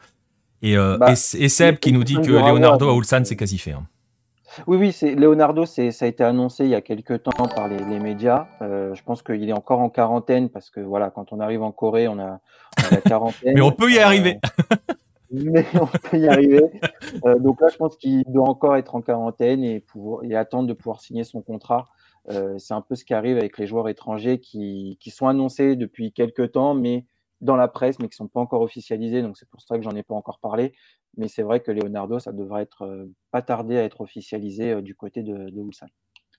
Et, 0.62 0.76
bah, 0.76 1.12
et, 1.12 1.48
Seb 1.48 1.78
qui 1.78 1.92
nous 1.92 2.02
dit 2.02 2.14
que 2.14 2.30
Leonardo 2.30 2.88
à 2.88 2.96
Ulsan, 2.96 3.24
c'est 3.24 3.36
quasi 3.36 3.58
fait. 3.58 3.72
Hein. 3.72 3.86
Oui, 4.66 4.76
oui, 4.76 4.92
c'est 4.92 5.14
Leonardo, 5.14 5.66
ça 5.66 5.82
a 5.82 6.06
été 6.06 6.24
annoncé 6.24 6.64
il 6.64 6.70
y 6.70 6.74
a 6.74 6.80
quelques 6.80 7.22
temps 7.22 7.48
par 7.54 7.68
les, 7.68 8.00
médias. 8.00 8.46
Euh, 8.62 8.94
je 8.94 9.02
pense 9.02 9.22
qu'il 9.22 9.48
est 9.48 9.52
encore 9.52 9.80
en 9.80 9.90
quarantaine 9.90 10.48
parce 10.48 10.70
que 10.70 10.80
voilà, 10.80 11.10
quand 11.10 11.32
on 11.32 11.40
arrive 11.40 11.62
en 11.62 11.72
Corée, 11.72 12.08
on 12.08 12.18
a, 12.18 12.40
la 12.90 12.96
quarantaine. 12.98 13.52
mais 13.54 13.60
on 13.60 13.72
peut 13.72 13.90
y 13.90 13.98
arriver. 13.98 14.38
Euh, 14.72 14.76
mais 15.30 15.66
on 15.80 15.86
peut 15.86 16.18
y 16.18 16.28
arriver. 16.28 16.64
Euh, 17.24 17.38
donc 17.38 17.60
là, 17.60 17.68
je 17.70 17.76
pense 17.76 17.96
qu'il 17.96 18.24
doit 18.28 18.48
encore 18.48 18.76
être 18.76 18.94
en 18.94 19.02
quarantaine 19.02 19.62
et, 19.62 19.84
attendre 20.34 20.68
de 20.68 20.72
pouvoir 20.72 21.00
signer 21.00 21.24
son 21.24 21.42
contrat. 21.42 21.86
c'est 22.58 22.74
un 22.74 22.80
peu 22.80 22.94
ce 22.94 23.04
qui 23.04 23.14
arrive 23.14 23.36
avec 23.36 23.58
les 23.58 23.66
joueurs 23.66 23.88
étrangers 23.88 24.38
qui, 24.40 24.98
qui 25.00 25.10
sont 25.10 25.28
annoncés 25.28 25.76
depuis 25.76 26.12
quelques 26.12 26.52
temps, 26.52 26.74
mais 26.74 27.04
dans 27.40 27.56
la 27.56 27.68
presse, 27.68 27.98
mais 27.98 28.08
qui 28.08 28.14
ne 28.14 28.26
sont 28.26 28.28
pas 28.28 28.40
encore 28.40 28.62
officialisés. 28.62 29.22
Donc 29.22 29.36
c'est 29.36 29.48
pour 29.48 29.60
ça 29.60 29.76
que 29.76 29.82
j'en 29.82 29.94
ai 29.94 30.02
pas 30.02 30.14
encore 30.14 30.38
parlé. 30.38 30.72
Mais 31.16 31.28
c'est 31.28 31.42
vrai 31.42 31.60
que 31.60 31.70
Leonardo, 31.70 32.18
ça 32.18 32.32
devrait 32.32 32.62
être 32.62 32.82
euh, 32.82 33.06
pas 33.30 33.42
tardé 33.42 33.78
à 33.78 33.84
être 33.84 34.00
officialisé 34.00 34.72
euh, 34.72 34.82
du 34.82 34.94
côté 34.94 35.22
de, 35.22 35.50
de 35.50 35.62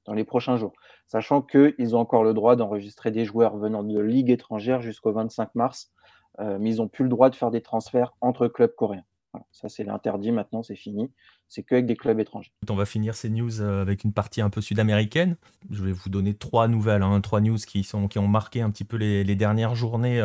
dans 0.06 0.14
les 0.14 0.24
prochains 0.24 0.58
jours. 0.58 0.74
Sachant 1.08 1.42
qu'ils 1.42 1.96
ont 1.96 2.00
encore 2.00 2.24
le 2.24 2.34
droit 2.34 2.56
d'enregistrer 2.56 3.12
des 3.12 3.26
joueurs 3.26 3.58
venant 3.58 3.84
de 3.84 4.00
ligues 4.00 4.30
étrangères 4.30 4.82
jusqu'au 4.82 5.12
25 5.12 5.54
mars, 5.56 5.92
euh, 6.40 6.58
mais 6.60 6.76
ils 6.76 6.78
n'ont 6.78 6.88
plus 6.88 7.04
le 7.04 7.10
droit 7.10 7.30
de 7.30 7.36
faire 7.36 7.52
des 7.52 7.62
transferts 7.62 8.14
entre 8.22 8.48
clubs 8.48 8.74
coréens. 8.74 9.04
ça, 9.52 9.68
c'est 9.68 9.84
l'interdit 9.84 10.32
maintenant, 10.32 10.64
c'est 10.64 10.76
fini. 10.76 11.12
C'est 11.50 11.64
qu'avec 11.64 11.86
des 11.86 11.96
clubs 11.96 12.20
étrangers. 12.20 12.52
On 12.70 12.76
va 12.76 12.86
finir 12.86 13.16
ces 13.16 13.30
news 13.30 13.62
avec 13.62 14.04
une 14.04 14.14
partie 14.14 14.42
un 14.42 14.50
peu 14.50 14.62
sud-américaine. 14.62 15.38
Je 15.72 15.84
vais 15.84 15.92
vous 15.92 16.10
donner 16.10 16.34
trois 16.34 16.68
nouvelles, 16.68 17.04
hein, 17.04 17.20
trois 17.22 17.42
news 17.42 17.58
qui, 17.58 17.88
ont 17.94 18.28
marqué 18.28 18.62
un 18.62 18.70
petit 18.70 18.84
peu 18.84 18.98
les 18.98 19.36
dernières 19.36 19.76
journées 19.76 20.22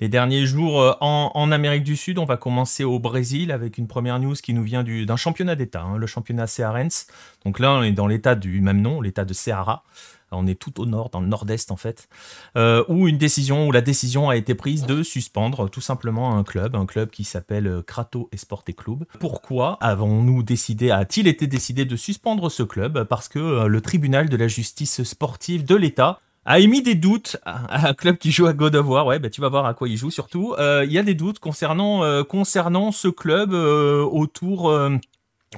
les 0.00 0.08
derniers 0.08 0.46
jours 0.46 0.80
euh, 0.80 0.92
en, 1.00 1.52
Amérique 1.52 1.84
du 1.84 1.96
Sud. 1.96 2.18
On 2.18 2.24
va 2.24 2.36
commencer 2.36 2.84
au 2.84 2.98
Brésil 2.98 3.52
avec 3.52 3.78
une 3.78 3.86
première 3.86 4.18
news 4.18 4.34
qui 4.34 4.52
nous 4.52 4.62
vient 4.62 4.82
d'un 4.82 5.16
championnat 5.16 5.54
d'État, 5.54 5.82
hein, 5.82 5.96
le 5.96 6.06
championnat 6.06 6.46
Cearense. 6.46 7.06
Donc 7.44 7.58
là, 7.58 7.72
on 7.72 7.82
est 7.82 7.92
dans 7.92 8.06
l'état 8.06 8.34
du 8.34 8.60
même 8.60 8.80
nom, 8.80 9.00
l'état 9.00 9.24
de 9.24 9.32
Ceará. 9.32 9.84
On 10.32 10.46
est 10.48 10.56
tout 10.56 10.80
au 10.80 10.86
nord, 10.86 11.10
dans 11.10 11.20
le 11.20 11.28
nord-est 11.28 11.70
en 11.70 11.76
fait, 11.76 12.08
euh, 12.56 12.84
où 12.88 13.06
une 13.06 13.16
décision, 13.16 13.68
où 13.68 13.72
la 13.72 13.80
décision 13.80 14.28
a 14.28 14.36
été 14.36 14.56
prise 14.56 14.84
de 14.84 15.04
suspendre 15.04 15.70
tout 15.70 15.80
simplement 15.80 16.36
un 16.36 16.42
club, 16.42 16.74
un 16.74 16.84
club 16.84 17.10
qui 17.10 17.22
s'appelle 17.22 17.82
Crato 17.86 18.28
Esporte 18.32 18.74
Club. 18.74 19.04
Pourquoi 19.20 19.78
avons-nous 19.80 20.42
décidé, 20.42 20.90
a-t-il 20.90 21.28
été 21.28 21.46
décidé 21.46 21.84
de 21.84 21.94
suspendre 21.94 22.50
ce 22.50 22.64
club? 22.64 23.04
Parce 23.04 23.28
que 23.28 23.38
euh, 23.38 23.66
le 23.68 23.80
tribunal 23.80 24.28
de 24.28 24.36
la 24.36 24.48
justice 24.48 25.04
sportive 25.04 25.64
de 25.64 25.76
l'État 25.76 26.20
a 26.46 26.60
émis 26.60 26.80
des 26.80 26.94
doutes 26.94 27.36
à 27.44 27.88
un 27.88 27.92
club 27.92 28.18
qui 28.18 28.30
joue 28.30 28.46
à 28.46 28.52
God 28.52 28.76
of 28.76 28.86
War. 28.86 29.04
Ouais, 29.04 29.18
bah, 29.18 29.28
tu 29.28 29.40
vas 29.40 29.48
voir 29.48 29.66
à 29.66 29.74
quoi 29.74 29.88
il 29.88 29.96
joue 29.96 30.12
surtout. 30.12 30.54
Euh, 30.58 30.84
il 30.86 30.92
y 30.92 30.98
a 30.98 31.02
des 31.02 31.14
doutes 31.14 31.40
concernant, 31.40 32.04
euh, 32.04 32.22
concernant 32.22 32.92
ce 32.92 33.08
club 33.08 33.52
euh, 33.52 34.02
autour, 34.02 34.72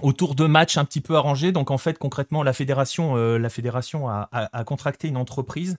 autour 0.03 0.35
de 0.35 0.47
matchs 0.47 0.79
un 0.79 0.87
petit 0.87 1.03
peu 1.03 1.15
arrangés. 1.15 1.53
Donc 1.53 1.71
en 1.71 1.79
fait, 1.79 1.99
concrètement, 1.99 2.43
la 2.43 2.55
fédération, 2.55 3.15
la 3.15 3.51
fédération 3.51 4.09
a, 4.09 4.29
a, 4.33 4.65
contracté 4.65 5.09
une 5.09 5.19
entreprise 5.19 5.77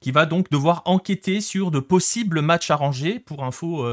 qui 0.00 0.12
va 0.12 0.24
donc 0.24 0.50
devoir 0.50 0.82
enquêter 0.84 1.40
sur 1.40 1.70
de 1.70 1.80
possibles 1.80 2.40
matchs 2.40 2.70
arrangés. 2.70 3.18
Pour 3.18 3.42
info, 3.42 3.84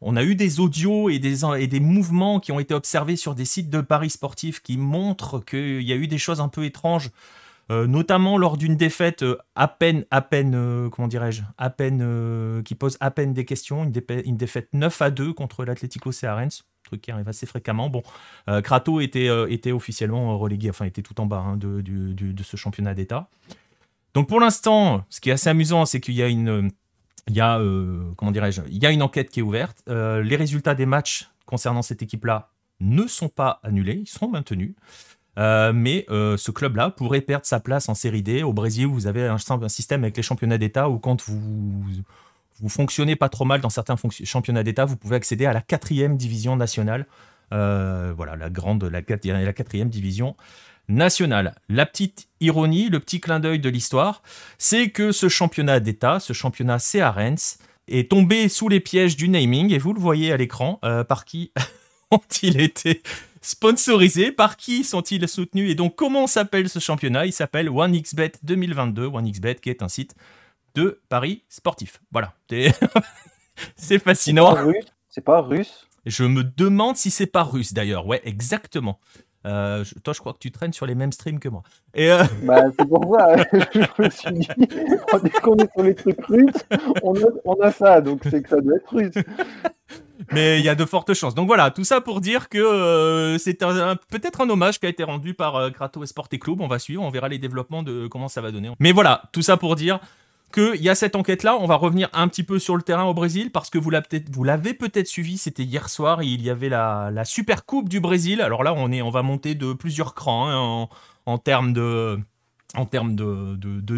on 0.00 0.16
a 0.16 0.22
eu 0.22 0.36
des 0.36 0.60
audios 0.60 1.08
et 1.08 1.18
des, 1.18 1.44
et 1.44 1.66
des 1.66 1.80
mouvements 1.80 2.38
qui 2.38 2.52
ont 2.52 2.60
été 2.60 2.74
observés 2.74 3.16
sur 3.16 3.34
des 3.34 3.46
sites 3.46 3.70
de 3.70 3.80
paris 3.80 4.10
sportifs 4.10 4.62
qui 4.62 4.76
montrent 4.76 5.40
qu'il 5.44 5.82
y 5.82 5.92
a 5.92 5.96
eu 5.96 6.06
des 6.06 6.18
choses 6.18 6.40
un 6.40 6.48
peu 6.48 6.64
étranges 6.64 7.10
euh, 7.70 7.86
notamment 7.86 8.36
lors 8.36 8.58
d'une 8.58 8.76
défaite 8.76 9.22
euh, 9.22 9.38
à 9.54 9.68
peine, 9.68 10.04
à 10.10 10.20
peine, 10.20 10.54
euh, 10.54 10.90
comment 10.90 11.08
dirais-je, 11.08 11.42
à 11.56 11.70
peine, 11.70 12.62
qui 12.62 12.74
pose 12.74 12.98
à 13.00 13.10
peine 13.10 13.32
des 13.32 13.44
questions, 13.44 13.84
une, 13.84 14.36
défaite 14.36 14.68
9 14.72 15.02
à 15.02 15.10
2 15.10 15.32
contre 15.32 15.64
l'Atlético 15.64 16.12
Cearense, 16.12 16.64
truc 16.82 17.00
qui 17.00 17.10
arrive 17.10 17.28
assez 17.28 17.46
fréquemment. 17.46 17.88
Bon, 17.88 18.02
Crato 18.62 19.00
était, 19.00 19.30
officiellement 19.72 20.36
relégué, 20.36 20.68
enfin 20.68 20.84
était 20.84 21.02
tout 21.02 21.18
en 21.20 21.26
bas 21.26 21.38
hein, 21.38 21.56
de, 21.56 21.80
de, 21.80 22.42
ce 22.42 22.56
championnat 22.56 22.94
d'État. 22.94 23.28
Donc 24.12 24.28
pour 24.28 24.40
l'instant, 24.40 25.04
ce 25.08 25.20
qui 25.20 25.30
est 25.30 25.32
assez 25.32 25.48
amusant, 25.48 25.86
c'est 25.86 26.00
qu'il 26.00 26.14
y 26.14 26.22
a 26.22 26.28
une, 26.28 26.70
il 27.28 27.34
y 27.34 27.40
a, 27.40 27.58
comment 28.16 28.30
dirais-je, 28.30 28.60
il 28.68 28.82
y 28.82 28.86
a 28.86 28.90
une 28.90 29.02
enquête 29.02 29.30
qui 29.30 29.40
est 29.40 29.42
ouverte. 29.42 29.82
les 29.88 30.36
résultats 30.36 30.74
des 30.74 30.86
matchs 30.86 31.30
concernant 31.46 31.82
cette 31.82 32.02
équipe-là 32.02 32.50
ne 32.80 33.06
sont 33.06 33.28
pas 33.28 33.60
annulés, 33.62 34.02
ils 34.02 34.08
sont 34.08 34.28
maintenus. 34.28 34.74
Euh, 35.38 35.72
mais 35.74 36.06
euh, 36.10 36.36
ce 36.36 36.50
club-là 36.50 36.90
pourrait 36.90 37.20
perdre 37.20 37.46
sa 37.46 37.60
place 37.60 37.88
en 37.88 37.94
série 37.94 38.22
D. 38.22 38.42
Au 38.42 38.52
Brésil, 38.52 38.86
vous 38.86 39.06
avez 39.06 39.26
un, 39.26 39.38
système 39.68 40.04
avec 40.04 40.16
les 40.16 40.22
championnats 40.22 40.58
d'État 40.58 40.88
où 40.88 40.98
quand 40.98 41.22
vous, 41.26 41.84
vous 42.60 42.68
fonctionnez 42.68 43.16
pas 43.16 43.28
trop 43.28 43.44
mal 43.44 43.60
dans 43.60 43.70
certains 43.70 43.96
championnats 44.24 44.62
d'État, 44.62 44.84
vous 44.84 44.96
pouvez 44.96 45.16
accéder 45.16 45.46
à 45.46 45.52
la 45.52 45.60
quatrième 45.60 46.16
division 46.16 46.56
nationale. 46.56 47.06
Euh, 47.52 48.12
voilà, 48.16 48.36
la 48.36 48.50
grande, 48.50 48.84
la, 48.84 49.00
la 49.00 49.52
quatrième 49.52 49.88
division 49.88 50.36
nationale. 50.88 51.54
La 51.68 51.86
petite 51.86 52.28
ironie, 52.40 52.88
le 52.88 53.00
petit 53.00 53.20
clin 53.20 53.40
d'œil 53.40 53.58
de 53.58 53.68
l'histoire, 53.68 54.22
c'est 54.58 54.90
que 54.90 55.12
ce 55.12 55.28
championnat 55.28 55.80
d'État, 55.80 56.20
ce 56.20 56.32
championnat 56.32 56.78
CRNS, 56.78 57.58
est 57.88 58.10
tombé 58.10 58.48
sous 58.48 58.68
les 58.68 58.80
pièges 58.80 59.16
du 59.16 59.28
naming, 59.28 59.72
et 59.72 59.78
vous 59.78 59.92
le 59.92 60.00
voyez 60.00 60.32
à 60.32 60.36
l'écran, 60.36 60.80
par 61.06 61.24
qui 61.26 61.52
ont-ils 62.10 62.60
été 62.60 63.02
sponsorisés 63.44 64.32
Par 64.32 64.56
qui 64.56 64.84
sont-ils 64.84 65.28
soutenus 65.28 65.70
Et 65.70 65.74
donc, 65.74 65.94
comment 65.94 66.26
s'appelle 66.26 66.68
ce 66.68 66.78
championnat? 66.78 67.26
Il 67.26 67.32
s'appelle 67.32 67.68
OneXBet 67.68 68.32
2022. 68.42 69.06
OneXBet 69.06 69.56
qui 69.56 69.70
est 69.70 69.82
un 69.82 69.88
site 69.88 70.14
de 70.74 71.00
paris 71.08 71.44
sportif. 71.48 72.00
Voilà. 72.10 72.32
c'est 73.76 73.98
fascinant. 73.98 74.56
C'est 75.08 75.20
pas, 75.20 75.42
russe? 75.42 75.88
Je 76.06 76.24
me 76.24 76.42
demande 76.42 76.96
si 76.96 77.10
c'est 77.10 77.26
pas 77.26 77.44
russe 77.44 77.72
d'ailleurs. 77.72 78.06
Ouais, 78.06 78.20
exactement. 78.24 78.98
Euh, 79.46 79.84
toi, 80.02 80.14
je 80.14 80.20
crois 80.20 80.32
que 80.32 80.38
tu 80.38 80.50
traînes 80.50 80.72
sur 80.72 80.86
les 80.86 80.94
mêmes 80.94 81.12
streams 81.12 81.38
que 81.38 81.50
moi. 81.50 81.62
Et 81.94 82.10
euh, 82.10 82.24
bah, 82.44 82.62
c'est 82.78 82.88
pour 82.88 83.14
ça. 83.14 83.36
je 83.52 84.02
me 84.02 84.10
suis 84.10 84.32
dit, 84.32 84.48
dès 84.58 85.30
qu'on 85.30 85.56
est 85.56 85.70
sur 85.72 85.82
les 85.82 85.94
trucs 85.94 86.24
russes, 86.24 86.64
on 87.02 87.14
a, 87.14 87.28
on 87.44 87.54
a 87.60 87.70
ça, 87.70 88.00
donc 88.00 88.22
c'est 88.24 88.42
que 88.42 88.48
ça 88.48 88.60
doit 88.60 88.76
être 88.76 88.88
russe 88.90 89.14
mais 90.32 90.58
il 90.60 90.64
y 90.64 90.68
a 90.68 90.74
de 90.74 90.84
fortes 90.84 91.14
chances. 91.14 91.34
Donc 91.34 91.46
voilà, 91.46 91.70
tout 91.70 91.84
ça 91.84 92.00
pour 92.00 92.20
dire 92.20 92.48
que 92.48 92.58
euh, 92.58 93.38
c'est 93.38 93.58
peut-être 93.58 94.40
un 94.40 94.48
hommage 94.48 94.78
qui 94.80 94.86
a 94.86 94.88
été 94.88 95.04
rendu 95.04 95.34
par 95.34 95.56
euh, 95.56 95.70
Kratos 95.70 96.06
Sport 96.06 96.28
et 96.32 96.38
Club. 96.38 96.60
On 96.60 96.68
va 96.68 96.78
suivre, 96.78 97.02
on 97.02 97.10
verra 97.10 97.28
les 97.28 97.38
développements 97.38 97.82
de 97.82 98.06
comment 98.06 98.28
ça 98.28 98.40
va 98.40 98.50
donner. 98.50 98.70
Mais 98.80 98.92
voilà, 98.92 99.22
tout 99.32 99.42
ça 99.42 99.56
pour 99.56 99.76
dire 99.76 100.00
qu'il 100.52 100.82
y 100.82 100.88
a 100.88 100.94
cette 100.94 101.16
enquête-là. 101.16 101.56
On 101.60 101.66
va 101.66 101.74
revenir 101.74 102.08
un 102.12 102.28
petit 102.28 102.44
peu 102.44 102.58
sur 102.58 102.76
le 102.76 102.82
terrain 102.82 103.04
au 103.04 103.14
Brésil 103.14 103.50
parce 103.50 103.70
que 103.70 103.78
vous 103.78 103.90
l'avez 103.90 104.74
peut-être 104.74 105.08
suivi. 105.08 105.36
C'était 105.36 105.64
hier 105.64 105.88
soir. 105.88 106.22
Il 106.22 106.42
y 106.42 106.50
avait 106.50 106.68
la, 106.68 107.24
Super 107.24 107.64
Coupe 107.64 107.88
du 107.88 108.00
Brésil. 108.00 108.40
Alors 108.40 108.62
là, 108.62 108.72
on, 108.74 108.92
est, 108.92 109.02
va 109.10 109.22
monter 109.22 109.54
de 109.54 109.72
plusieurs 109.72 110.14
crans 110.14 110.48
hein, 110.48 110.88
en, 111.26 111.38
termes 111.38 111.72
de 111.72 112.20
en 112.76 112.88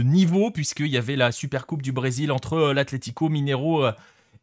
niveau, 0.02 0.50
puisqu'il 0.50 0.88
y 0.88 0.98
avait 0.98 1.16
la 1.16 1.32
Super 1.32 1.66
Coupe 1.66 1.82
du 1.82 1.92
Brésil 1.92 2.30
entre 2.32 2.54
euh, 2.54 2.74
l'Atlético 2.74 3.28
Mineiro 3.28 3.86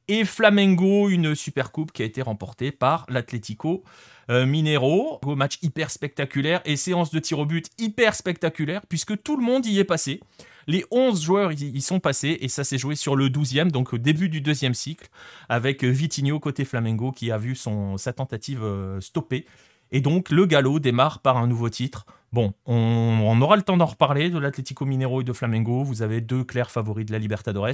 et 0.08 0.26
Flamengo, 0.26 1.10
une 1.10 1.36
super 1.36 1.72
coupe 1.72 1.92
qui 1.92 2.02
a 2.02 2.06
été 2.06 2.22
remportée 2.22 2.72
par 2.72 3.06
l'Atlético 3.10 3.84
euh, 4.30 4.46
Minero. 4.46 5.20
Match 5.26 5.58
hyper 5.62 5.90
spectaculaire 5.90 6.62
et 6.66 6.76
séance 6.76 7.12
de 7.12 7.20
tir 7.20 7.40
au 7.40 7.46
but 7.46 7.70
hyper 7.78 8.16
spectaculaire 8.16 8.82
puisque 8.88 9.22
tout 9.22 9.38
le 9.38 9.44
monde 9.44 9.66
y 9.66 9.80
est 9.80 9.86
passé. 9.86 10.20
Les 10.68 10.86
11 10.92 11.22
joueurs 11.22 11.52
y 11.52 11.82
sont 11.82 12.00
passés 12.00 12.38
et 12.40 12.48
ça 12.48 12.64
s'est 12.64 12.78
joué 12.78 12.96
sur 12.96 13.18
le 13.18 13.28
12e, 13.28 13.70
donc 13.70 13.92
au 13.92 13.98
début 13.98 14.30
du 14.30 14.40
deuxième 14.40 14.74
cycle, 14.74 15.10
avec 15.50 15.84
Vitinho 15.84 16.40
côté 16.40 16.64
Flamengo 16.64 17.12
qui 17.12 17.32
a 17.32 17.38
vu 17.38 17.56
sa 17.56 18.14
tentative 18.14 18.64
euh, 18.64 19.02
stoppée. 19.02 19.46
Et 19.92 20.00
donc 20.00 20.30
le 20.30 20.46
galop 20.46 20.80
démarre 20.80 21.20
par 21.20 21.38
un 21.38 21.48
nouveau 21.48 21.70
titre. 21.70 22.06
Bon, 22.32 22.54
on, 22.66 22.74
on 22.76 23.42
aura 23.42 23.58
le 23.58 23.62
temps 23.62 23.78
d'en 23.78 23.86
reparler 23.86 24.30
de 24.30 24.40
l'Atlético 24.40 24.86
Minero 24.86 25.22
et 25.22 25.24
de 25.24 25.34
Flamengo. 25.34 25.84
Vous 25.84 26.02
avez 26.02 26.22
deux 26.22 26.44
clairs 26.44 26.72
favoris 26.72 27.06
de 27.06 27.12
la 27.12 27.20
Libertadores 27.20 27.68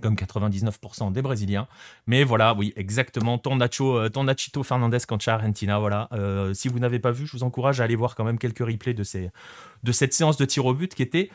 comme 0.00 0.14
99% 0.14 1.12
des 1.12 1.22
Brésiliens. 1.22 1.66
Mais 2.06 2.24
voilà, 2.24 2.54
oui, 2.54 2.72
exactement, 2.76 3.38
ton, 3.38 3.56
Nacho, 3.56 3.98
euh, 3.98 4.08
ton 4.08 4.24
Nachito 4.24 4.62
Fernandez 4.62 4.98
contre 5.06 5.28
Argentina, 5.28 5.78
voilà. 5.78 6.08
Euh, 6.12 6.54
si 6.54 6.68
vous 6.68 6.78
n'avez 6.78 6.98
pas 6.98 7.10
vu, 7.10 7.26
je 7.26 7.32
vous 7.32 7.42
encourage 7.42 7.80
à 7.80 7.84
aller 7.84 7.96
voir 7.96 8.14
quand 8.14 8.24
même 8.24 8.38
quelques 8.38 8.64
replays 8.64 8.94
de, 8.94 9.02
cette 9.04 10.14
séance 10.14 10.36
de 10.36 10.44
tir 10.44 10.66
au 10.66 10.74
but 10.74 10.94
qui 10.94 11.02
était 11.02 11.30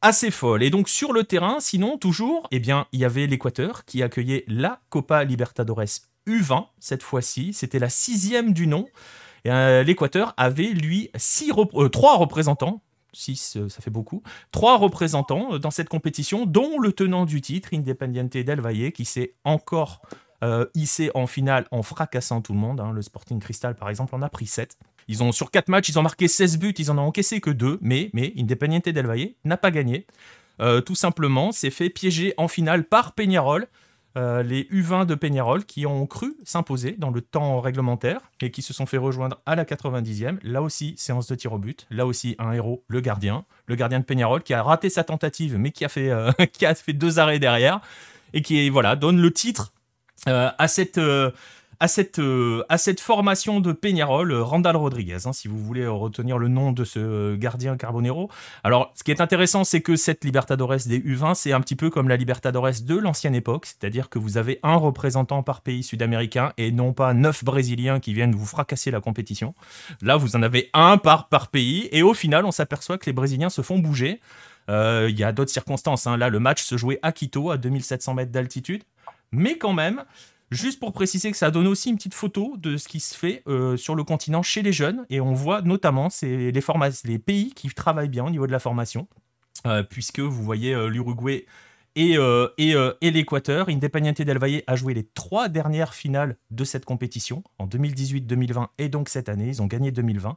assez 0.00 0.30
folle. 0.30 0.62
Et 0.62 0.70
donc 0.70 0.88
sur 0.88 1.12
le 1.12 1.24
terrain, 1.24 1.58
sinon, 1.60 1.98
toujours, 1.98 2.48
eh 2.50 2.58
bien, 2.58 2.86
il 2.92 3.00
y 3.00 3.04
avait 3.04 3.26
l'Équateur 3.26 3.84
qui 3.84 4.02
accueillait 4.02 4.44
la 4.48 4.80
Copa 4.88 5.24
Libertadores 5.24 5.84
U20, 6.26 6.66
cette 6.80 7.02
fois-ci. 7.02 7.52
C'était 7.52 7.78
la 7.78 7.88
sixième 7.88 8.52
du 8.52 8.66
nom. 8.66 8.86
Euh, 9.46 9.82
l'Équateur 9.82 10.34
avait, 10.36 10.68
lui, 10.68 11.10
trois 11.92 12.16
représentants 12.16 12.82
6, 13.12 13.56
euh, 13.56 13.68
ça 13.68 13.80
fait 13.80 13.90
beaucoup, 13.90 14.22
trois 14.50 14.76
représentants 14.76 15.54
euh, 15.54 15.58
dans 15.58 15.70
cette 15.70 15.88
compétition, 15.88 16.46
dont 16.46 16.78
le 16.78 16.92
tenant 16.92 17.24
du 17.24 17.40
titre, 17.40 17.70
Independiente 17.72 18.36
del 18.36 18.60
Valle, 18.60 18.92
qui 18.92 19.04
s'est 19.04 19.34
encore 19.44 20.02
euh, 20.42 20.66
hissé 20.74 21.10
en 21.14 21.26
finale 21.26 21.66
en 21.70 21.82
fracassant 21.82 22.40
tout 22.40 22.52
le 22.52 22.58
monde. 22.58 22.80
Hein. 22.80 22.92
Le 22.92 23.02
Sporting 23.02 23.38
Cristal, 23.38 23.74
par 23.74 23.88
exemple, 23.90 24.14
en 24.14 24.22
a 24.22 24.28
pris 24.28 24.46
7. 24.46 24.76
Ils 25.08 25.22
ont, 25.22 25.32
sur 25.32 25.50
4 25.50 25.68
matchs, 25.68 25.88
ils 25.88 25.98
ont 25.98 26.02
marqué 26.02 26.28
16 26.28 26.58
buts, 26.58 26.74
ils 26.78 26.90
en 26.90 26.98
ont 26.98 27.02
encaissé 27.02 27.40
que 27.40 27.50
2, 27.50 27.78
mais, 27.80 28.10
mais 28.12 28.32
Independiente 28.38 28.88
del 28.88 29.06
Valle 29.06 29.30
n'a 29.44 29.56
pas 29.56 29.70
gagné. 29.70 30.06
tout 30.86 30.94
simplement, 30.94 31.50
s'est 31.50 31.70
fait 31.70 31.90
piéger 31.90 32.34
en 32.36 32.46
finale 32.46 32.84
par 32.84 33.14
Peñarol. 33.14 33.66
Euh, 34.16 34.42
les 34.42 34.64
U20 34.64 35.06
de 35.06 35.14
Peñarol 35.14 35.64
qui 35.64 35.86
ont 35.86 36.06
cru 36.06 36.34
s'imposer 36.44 36.96
dans 36.98 37.10
le 37.10 37.22
temps 37.22 37.60
réglementaire 37.60 38.20
et 38.42 38.50
qui 38.50 38.60
se 38.60 38.74
sont 38.74 38.84
fait 38.84 38.98
rejoindre 38.98 39.40
à 39.46 39.56
la 39.56 39.64
90e. 39.64 40.38
Là 40.42 40.60
aussi, 40.60 40.94
séance 40.98 41.26
de 41.28 41.34
tir 41.34 41.52
au 41.52 41.58
but. 41.58 41.86
Là 41.90 42.04
aussi, 42.04 42.36
un 42.38 42.52
héros, 42.52 42.84
le 42.88 43.00
gardien. 43.00 43.44
Le 43.66 43.74
gardien 43.74 44.00
de 44.00 44.04
Peñarol 44.04 44.42
qui 44.42 44.52
a 44.52 44.62
raté 44.62 44.90
sa 44.90 45.02
tentative 45.04 45.56
mais 45.56 45.70
qui 45.70 45.84
a 45.84 45.88
fait, 45.88 46.10
euh, 46.10 46.30
qui 46.52 46.66
a 46.66 46.74
fait 46.74 46.92
deux 46.92 47.18
arrêts 47.18 47.38
derrière 47.38 47.80
et 48.34 48.42
qui 48.42 48.68
voilà, 48.68 48.96
donne 48.96 49.18
le 49.18 49.32
titre 49.32 49.72
euh, 50.28 50.50
à 50.58 50.68
cette 50.68 51.00
à 51.82 51.88
cette, 51.88 52.20
euh, 52.20 52.62
à 52.68 52.78
cette 52.78 53.00
formation 53.00 53.58
de 53.58 53.72
Peñarol, 53.72 54.30
euh, 54.30 54.44
Randall 54.44 54.76
Rodriguez, 54.76 55.18
hein, 55.24 55.32
si 55.32 55.48
vous 55.48 55.58
voulez 55.58 55.84
retenir 55.84 56.38
le 56.38 56.46
nom 56.46 56.70
de 56.70 56.84
ce 56.84 57.34
gardien 57.34 57.76
Carbonero. 57.76 58.30
Alors, 58.62 58.92
ce 58.94 59.02
qui 59.02 59.10
est 59.10 59.20
intéressant, 59.20 59.64
c'est 59.64 59.80
que 59.80 59.96
cette 59.96 60.22
Libertadores 60.22 60.76
des 60.86 61.00
U20, 61.00 61.34
c'est 61.34 61.50
un 61.50 61.60
petit 61.60 61.74
peu 61.74 61.90
comme 61.90 62.08
la 62.08 62.16
Libertadores 62.16 62.82
de 62.84 62.96
l'ancienne 62.96 63.34
époque, 63.34 63.66
c'est-à-dire 63.66 64.10
que 64.10 64.20
vous 64.20 64.36
avez 64.36 64.60
un 64.62 64.76
représentant 64.76 65.42
par 65.42 65.60
pays 65.60 65.82
sud-américain 65.82 66.52
et 66.56 66.70
non 66.70 66.92
pas 66.92 67.14
neuf 67.14 67.42
Brésiliens 67.42 67.98
qui 67.98 68.14
viennent 68.14 68.36
vous 68.36 68.46
fracasser 68.46 68.92
la 68.92 69.00
compétition. 69.00 69.52
Là, 70.02 70.16
vous 70.16 70.36
en 70.36 70.42
avez 70.44 70.70
un 70.74 70.98
par, 70.98 71.26
pays, 71.50 71.88
et 71.90 72.04
au 72.04 72.14
final, 72.14 72.44
on 72.44 72.52
s'aperçoit 72.52 72.96
que 72.96 73.06
les 73.06 73.12
Brésiliens 73.12 73.50
se 73.50 73.62
font 73.62 73.80
bouger. 73.80 74.20
Euh, 74.70 75.08
il 75.10 75.18
y 75.18 75.24
a 75.24 75.32
d'autres 75.32 75.50
circonstances. 75.50 76.06
Hein. 76.06 76.16
Là, 76.16 76.28
le 76.28 76.38
match 76.38 76.62
se 76.62 76.76
jouait 76.76 77.00
à 77.02 77.10
Quito, 77.10 77.50
à 77.50 77.56
2700 77.56 78.14
mètres 78.14 78.30
d'altitude. 78.30 78.84
Mais 79.32 79.58
quand 79.58 79.72
même, 79.72 80.04
Juste 80.52 80.80
pour 80.80 80.92
préciser 80.92 81.30
que 81.30 81.36
ça 81.38 81.50
donne 81.50 81.66
aussi 81.66 81.88
une 81.88 81.96
petite 81.96 82.12
photo 82.12 82.56
de 82.58 82.76
ce 82.76 82.86
qui 82.86 83.00
se 83.00 83.14
fait 83.14 83.42
euh, 83.46 83.78
sur 83.78 83.94
le 83.94 84.04
continent 84.04 84.42
chez 84.42 84.60
les 84.60 84.72
jeunes. 84.72 85.06
Et 85.08 85.18
on 85.18 85.32
voit 85.32 85.62
notamment 85.62 86.08
les, 86.20 87.18
pays 87.18 87.54
qui 87.54 87.68
travaillent 87.70 88.10
bien 88.10 88.24
au 88.26 88.30
niveau 88.30 88.46
de 88.46 88.52
la 88.52 88.58
formation. 88.58 89.08
Euh, 89.66 89.82
puisque 89.82 90.20
vous 90.20 90.42
voyez 90.42 90.74
euh, 90.74 90.88
l'Uruguay 90.88 91.46
et, 91.96 92.18
l'Équateur. 93.00 93.70
Independiente 93.70 94.20
del 94.20 94.38
Valle 94.38 94.62
a 94.66 94.76
joué 94.76 94.92
les 94.92 95.04
trois 95.04 95.48
dernières 95.48 95.94
finales 95.94 96.36
de 96.50 96.64
cette 96.64 96.84
compétition, 96.84 97.42
en 97.58 97.66
2018, 97.66 98.22
2020 98.26 98.70
et 98.78 98.90
donc 98.90 99.08
cette 99.08 99.30
année. 99.30 99.48
Ils 99.48 99.62
ont 99.62 99.66
gagné 99.66 99.90
2020. 99.90 100.36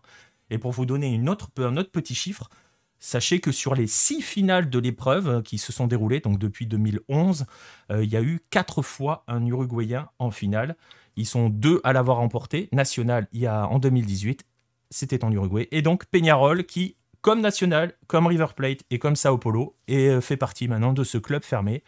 Et 0.49 0.57
pour 0.57 0.71
vous 0.71 0.85
donner 0.85 1.13
un 1.13 1.27
autre 1.27 1.51
petit 1.91 2.15
chiffre, 2.15 2.49
Sachez 3.05 3.39
que 3.39 3.51
sur 3.51 3.75
les 3.75 3.85
six 3.85 4.19
finales 4.23 4.67
de 4.67 4.79
l'épreuve 4.79 5.29
euh, 5.29 5.41
qui 5.43 5.59
se 5.59 5.71
sont 5.71 5.85
déroulées, 5.85 6.21
donc 6.21 6.39
depuis 6.39 6.65
2011, 6.65 7.45
euh, 7.91 8.03
il 8.03 8.09
y 8.09 8.17
a 8.17 8.21
eu 8.23 8.39
quatre 8.49 8.81
fois 8.81 9.23
un 9.27 9.45
Uruguayen 9.45 10.09
en 10.17 10.31
finale. 10.31 10.75
Ils 11.15 11.27
sont 11.27 11.49
deux 11.49 11.81
à 11.83 11.93
l'avoir 11.93 12.17
remporté. 12.17 12.67
National, 12.71 13.27
il 13.31 13.41
y 13.41 13.45
a 13.45 13.67
en 13.67 13.77
2018, 13.77 14.43
c'était 14.89 15.23
en 15.23 15.31
Uruguay. 15.31 15.67
Et 15.69 15.83
donc 15.83 16.05
Peñarol, 16.05 16.65
qui, 16.65 16.95
comme 17.21 17.41
National, 17.41 17.93
comme 18.07 18.25
River 18.25 18.47
Plate 18.55 18.79
et 18.89 18.97
comme 18.97 19.15
Sao 19.15 19.37
Paulo, 19.37 19.75
euh, 19.91 20.19
fait 20.19 20.35
partie 20.35 20.67
maintenant 20.67 20.91
de 20.91 21.03
ce 21.03 21.19
club 21.19 21.43
fermé 21.43 21.83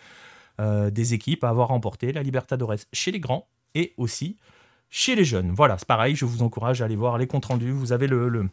des 0.60 1.14
équipes 1.14 1.44
à 1.44 1.50
avoir 1.50 1.68
remporté 1.68 2.12
la 2.12 2.24
Libertadores 2.24 2.76
chez 2.92 3.12
les 3.12 3.20
grands 3.20 3.48
et 3.76 3.94
aussi 3.98 4.38
chez 4.90 5.16
les 5.16 5.24
jeunes. 5.26 5.52
Voilà, 5.52 5.78
c'est 5.78 5.88
pareil, 5.88 6.16
je 6.16 6.26
vous 6.26 6.42
encourage 6.42 6.82
à 6.82 6.86
aller 6.86 6.96
voir 6.96 7.20
les 7.20 7.28
comptes 7.28 7.46
rendus. 7.46 7.70
Vous 7.70 7.92
avez 7.92 8.08
le 8.08 8.50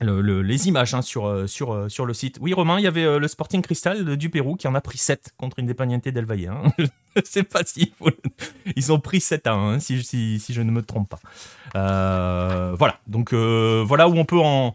les 0.00 0.68
images 0.68 0.94
hein, 0.94 1.02
sur, 1.02 1.26
euh, 1.26 1.46
sur, 1.46 1.72
euh, 1.72 1.88
sur 1.88 2.06
le 2.06 2.14
site. 2.14 2.38
Oui, 2.40 2.52
Romain, 2.52 2.78
il 2.78 2.82
y 2.82 2.86
avait 2.86 3.04
euh, 3.04 3.18
le 3.18 3.28
Sporting 3.28 3.62
Cristal 3.62 4.16
du 4.16 4.30
Pérou 4.30 4.56
qui 4.56 4.68
en 4.68 4.74
a 4.74 4.80
pris 4.80 4.98
7 4.98 5.34
contre 5.36 5.60
Independiente 5.60 6.08
del 6.08 6.24
Valle. 6.24 6.48
Hein. 6.48 6.72
C'est 7.24 7.44
pas 7.44 7.62
si. 7.64 7.92
Ils 8.76 8.92
ont 8.92 9.00
pris 9.00 9.20
7 9.20 9.46
à 9.46 9.52
1, 9.52 9.74
hein, 9.74 9.78
si, 9.78 10.02
si, 10.02 10.40
si, 10.40 10.52
je 10.52 10.62
ne 10.62 10.70
me 10.70 10.82
trompe 10.82 11.08
pas. 11.08 12.74
voilà, 12.76 12.98
donc 13.06 13.32
voilà 13.32 14.08
où 14.08 14.16
on 14.16 14.24
peut 14.24 14.40
en, 14.40 14.74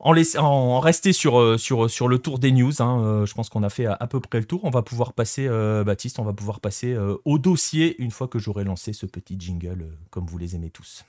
en, 0.00 0.14
en 0.38 0.80
rester 0.80 1.12
sur, 1.12 1.58
sur, 1.60 1.88
sur 1.88 2.08
le 2.08 2.18
tour 2.18 2.40
des 2.40 2.50
news. 2.50 2.72
je 2.72 3.34
pense 3.34 3.48
qu'on 3.50 3.62
a 3.62 3.70
fait 3.70 3.86
à, 3.86 4.06
peu 4.08 4.18
près 4.18 4.40
le 4.40 4.46
tour. 4.46 4.60
On 4.64 4.70
va 4.70 4.82
pouvoir 4.82 5.12
passer, 5.12 5.48
Baptiste, 5.86 6.18
on 6.18 6.24
va 6.24 6.32
pouvoir 6.32 6.58
passer 6.58 6.96
au 7.24 7.38
dossier 7.38 7.94
une 8.02 8.10
fois 8.10 8.26
que 8.26 8.40
j'aurai 8.40 8.64
lancé 8.64 8.92
ce 8.92 9.06
petit 9.06 9.36
jingle 9.38 9.86
comme 10.10 10.26
vous 10.26 10.38
les 10.38 10.56
aimez 10.56 10.70
tous. 10.70 11.04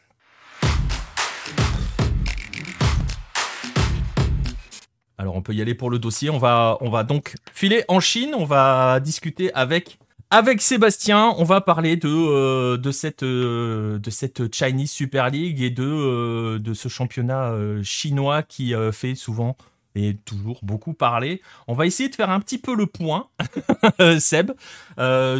Alors 5.19 5.35
on 5.35 5.43
peut 5.43 5.53
y 5.53 5.61
aller 5.61 5.75
pour 5.75 5.91
le 5.91 5.99
dossier. 5.99 6.31
On 6.31 6.39
va, 6.39 6.77
on 6.81 6.89
va 6.89 7.03
donc 7.03 7.35
filer 7.53 7.83
en 7.89 7.99
Chine. 7.99 8.33
On 8.35 8.45
va 8.45 8.99
discuter 9.01 9.53
avec 9.53 9.99
avec 10.31 10.61
Sébastien, 10.61 11.33
on 11.39 11.43
va 11.43 11.59
parler 11.59 11.95
de, 11.95 12.07
euh, 12.07 12.77
de, 12.77 12.91
cette, 12.91 13.23
euh, 13.23 13.97
de 13.97 14.09
cette 14.11 14.53
Chinese 14.53 14.91
Super 14.91 15.31
League 15.31 15.59
et 15.59 15.71
de, 15.71 15.83
euh, 15.83 16.59
de 16.59 16.75
ce 16.75 16.87
championnat 16.87 17.51
chinois 17.81 18.43
qui 18.43 18.73
fait 18.91 19.15
souvent 19.15 19.57
et 19.95 20.15
toujours 20.25 20.59
beaucoup 20.61 20.93
parler. 20.93 21.41
On 21.67 21.73
va 21.73 21.87
essayer 21.87 22.09
de 22.09 22.15
faire 22.15 22.29
un 22.29 22.39
petit 22.41 22.59
peu 22.59 22.75
le 22.75 22.85
point, 22.85 23.27
Seb, 24.19 24.51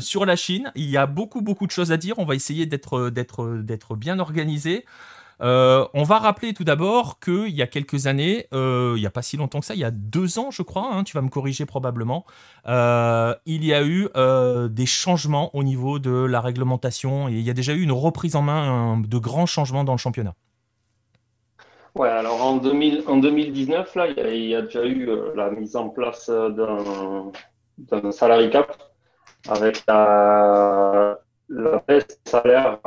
sur 0.02 0.26
la 0.26 0.36
Chine. 0.36 0.72
Il 0.76 0.90
y 0.90 0.98
a 0.98 1.06
beaucoup, 1.06 1.42
beaucoup 1.42 1.68
de 1.68 1.72
choses 1.72 1.92
à 1.92 1.98
dire. 1.98 2.18
On 2.18 2.26
va 2.26 2.34
essayer 2.34 2.66
d'être, 2.66 3.12
d'être, 3.12 3.96
bien 3.96 4.18
organisé. 4.18 4.86
Euh, 5.42 5.86
on 5.94 6.04
va 6.04 6.20
rappeler 6.20 6.54
tout 6.54 6.66
d'abord 6.66 7.20
qu'il 7.20 7.50
y 7.50 7.62
a 7.62 7.68
quelques 7.68 8.08
années, 8.08 8.48
euh, 8.54 8.94
il 8.98 9.00
n'y 9.00 9.08
a 9.08 9.12
pas 9.12 9.22
si 9.22 9.38
longtemps 9.38 9.62
que 9.62 9.66
ça, 9.66 9.74
il 9.74 9.80
y 9.80 9.86
a 9.86 9.92
deux 9.92 10.38
ans 10.38 10.52
je 10.52 10.64
crois, 10.64 10.90
hein, 10.92 11.04
tu 11.04 11.16
vas 11.16 11.22
me 11.22 11.30
corriger 11.30 11.66
probablement, 11.66 12.26
euh, 12.68 13.34
il 13.46 13.64
y 13.64 13.74
a 13.74 13.84
eu 13.84 14.10
des 14.70 14.86
changements 14.86 15.56
au 15.56 15.64
niveau 15.64 16.00
de 16.00 16.12
la 16.12 16.42
réglementation 16.42 17.30
et 17.30 17.34
il 17.34 17.42
y 17.42 17.50
a 17.50 17.54
déjà 17.54 17.74
eu 17.74 17.82
une 17.82 17.92
reprise 17.92 18.36
en 18.36 18.42
main 18.42 19.00
de 19.00 19.18
grands 19.18 19.46
changements 19.46 19.84
dans 19.84 19.94
le 19.94 19.98
championnat. 19.98 20.36
Ouais, 21.96 22.10
alors 22.10 22.42
en, 22.42 22.58
2019, 22.58 23.96
là, 23.96 24.08
il 24.08 24.46
y, 24.46 24.56
a, 24.56 24.62
déjà 24.62 24.86
eu 24.86 25.10
la 25.36 25.50
mise 25.50 25.76
en 25.76 25.90
place 25.90 26.30
d'un 26.30 28.12
salary 28.12 28.50
cap 28.50 28.78
avec 29.48 29.84
la, 29.88 31.18
baisse 31.88 32.08
des 32.08 32.30
salaires. 32.30 32.80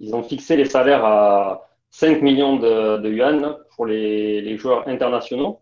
Ils 0.00 0.14
ont 0.14 0.22
fixé 0.22 0.56
les 0.56 0.64
salaires 0.64 1.04
à 1.04 1.68
5 1.92 2.22
millions 2.22 2.56
de, 2.56 3.08
yuan 3.08 3.56
pour 3.76 3.86
les, 3.86 4.56
joueurs 4.56 4.88
internationaux. 4.88 5.60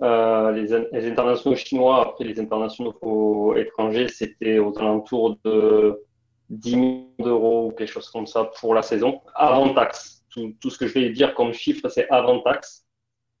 Euh, 0.00 0.52
les, 0.52 0.72
internationaux 1.10 1.56
chinois, 1.56 2.00
après 2.00 2.24
les 2.24 2.38
internationaux 2.38 3.56
étrangers, 3.56 4.06
c'était 4.08 4.60
aux 4.60 4.78
alentours 4.78 5.36
de 5.44 6.00
10 6.50 6.76
millions 6.76 7.08
d'euros 7.18 7.66
ou 7.66 7.70
quelque 7.72 7.90
chose 7.90 8.08
comme 8.08 8.28
ça 8.28 8.44
pour 8.60 8.72
la 8.72 8.82
saison, 8.82 9.20
avant 9.34 9.74
taxe. 9.74 10.24
Tout, 10.30 10.70
ce 10.70 10.78
que 10.78 10.86
je 10.86 10.94
vais 10.94 11.10
dire 11.10 11.34
comme 11.34 11.52
chiffre, 11.52 11.88
c'est 11.88 12.08
avant 12.08 12.40
taxe. 12.40 12.86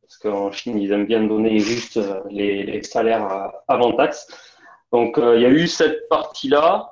Parce 0.02 0.18
qu'en 0.18 0.50
Chine, 0.50 0.80
ils 0.80 0.90
aiment 0.90 1.06
bien 1.06 1.22
donner 1.22 1.60
juste 1.60 1.98
euh, 1.98 2.20
les, 2.30 2.82
salaires 2.82 3.52
avant 3.68 3.92
taxe. 3.92 4.26
Donc, 4.90 5.18
euh, 5.18 5.36
il 5.36 5.42
y 5.42 5.46
a 5.46 5.50
eu 5.50 5.68
cette 5.68 6.08
partie-là 6.08 6.90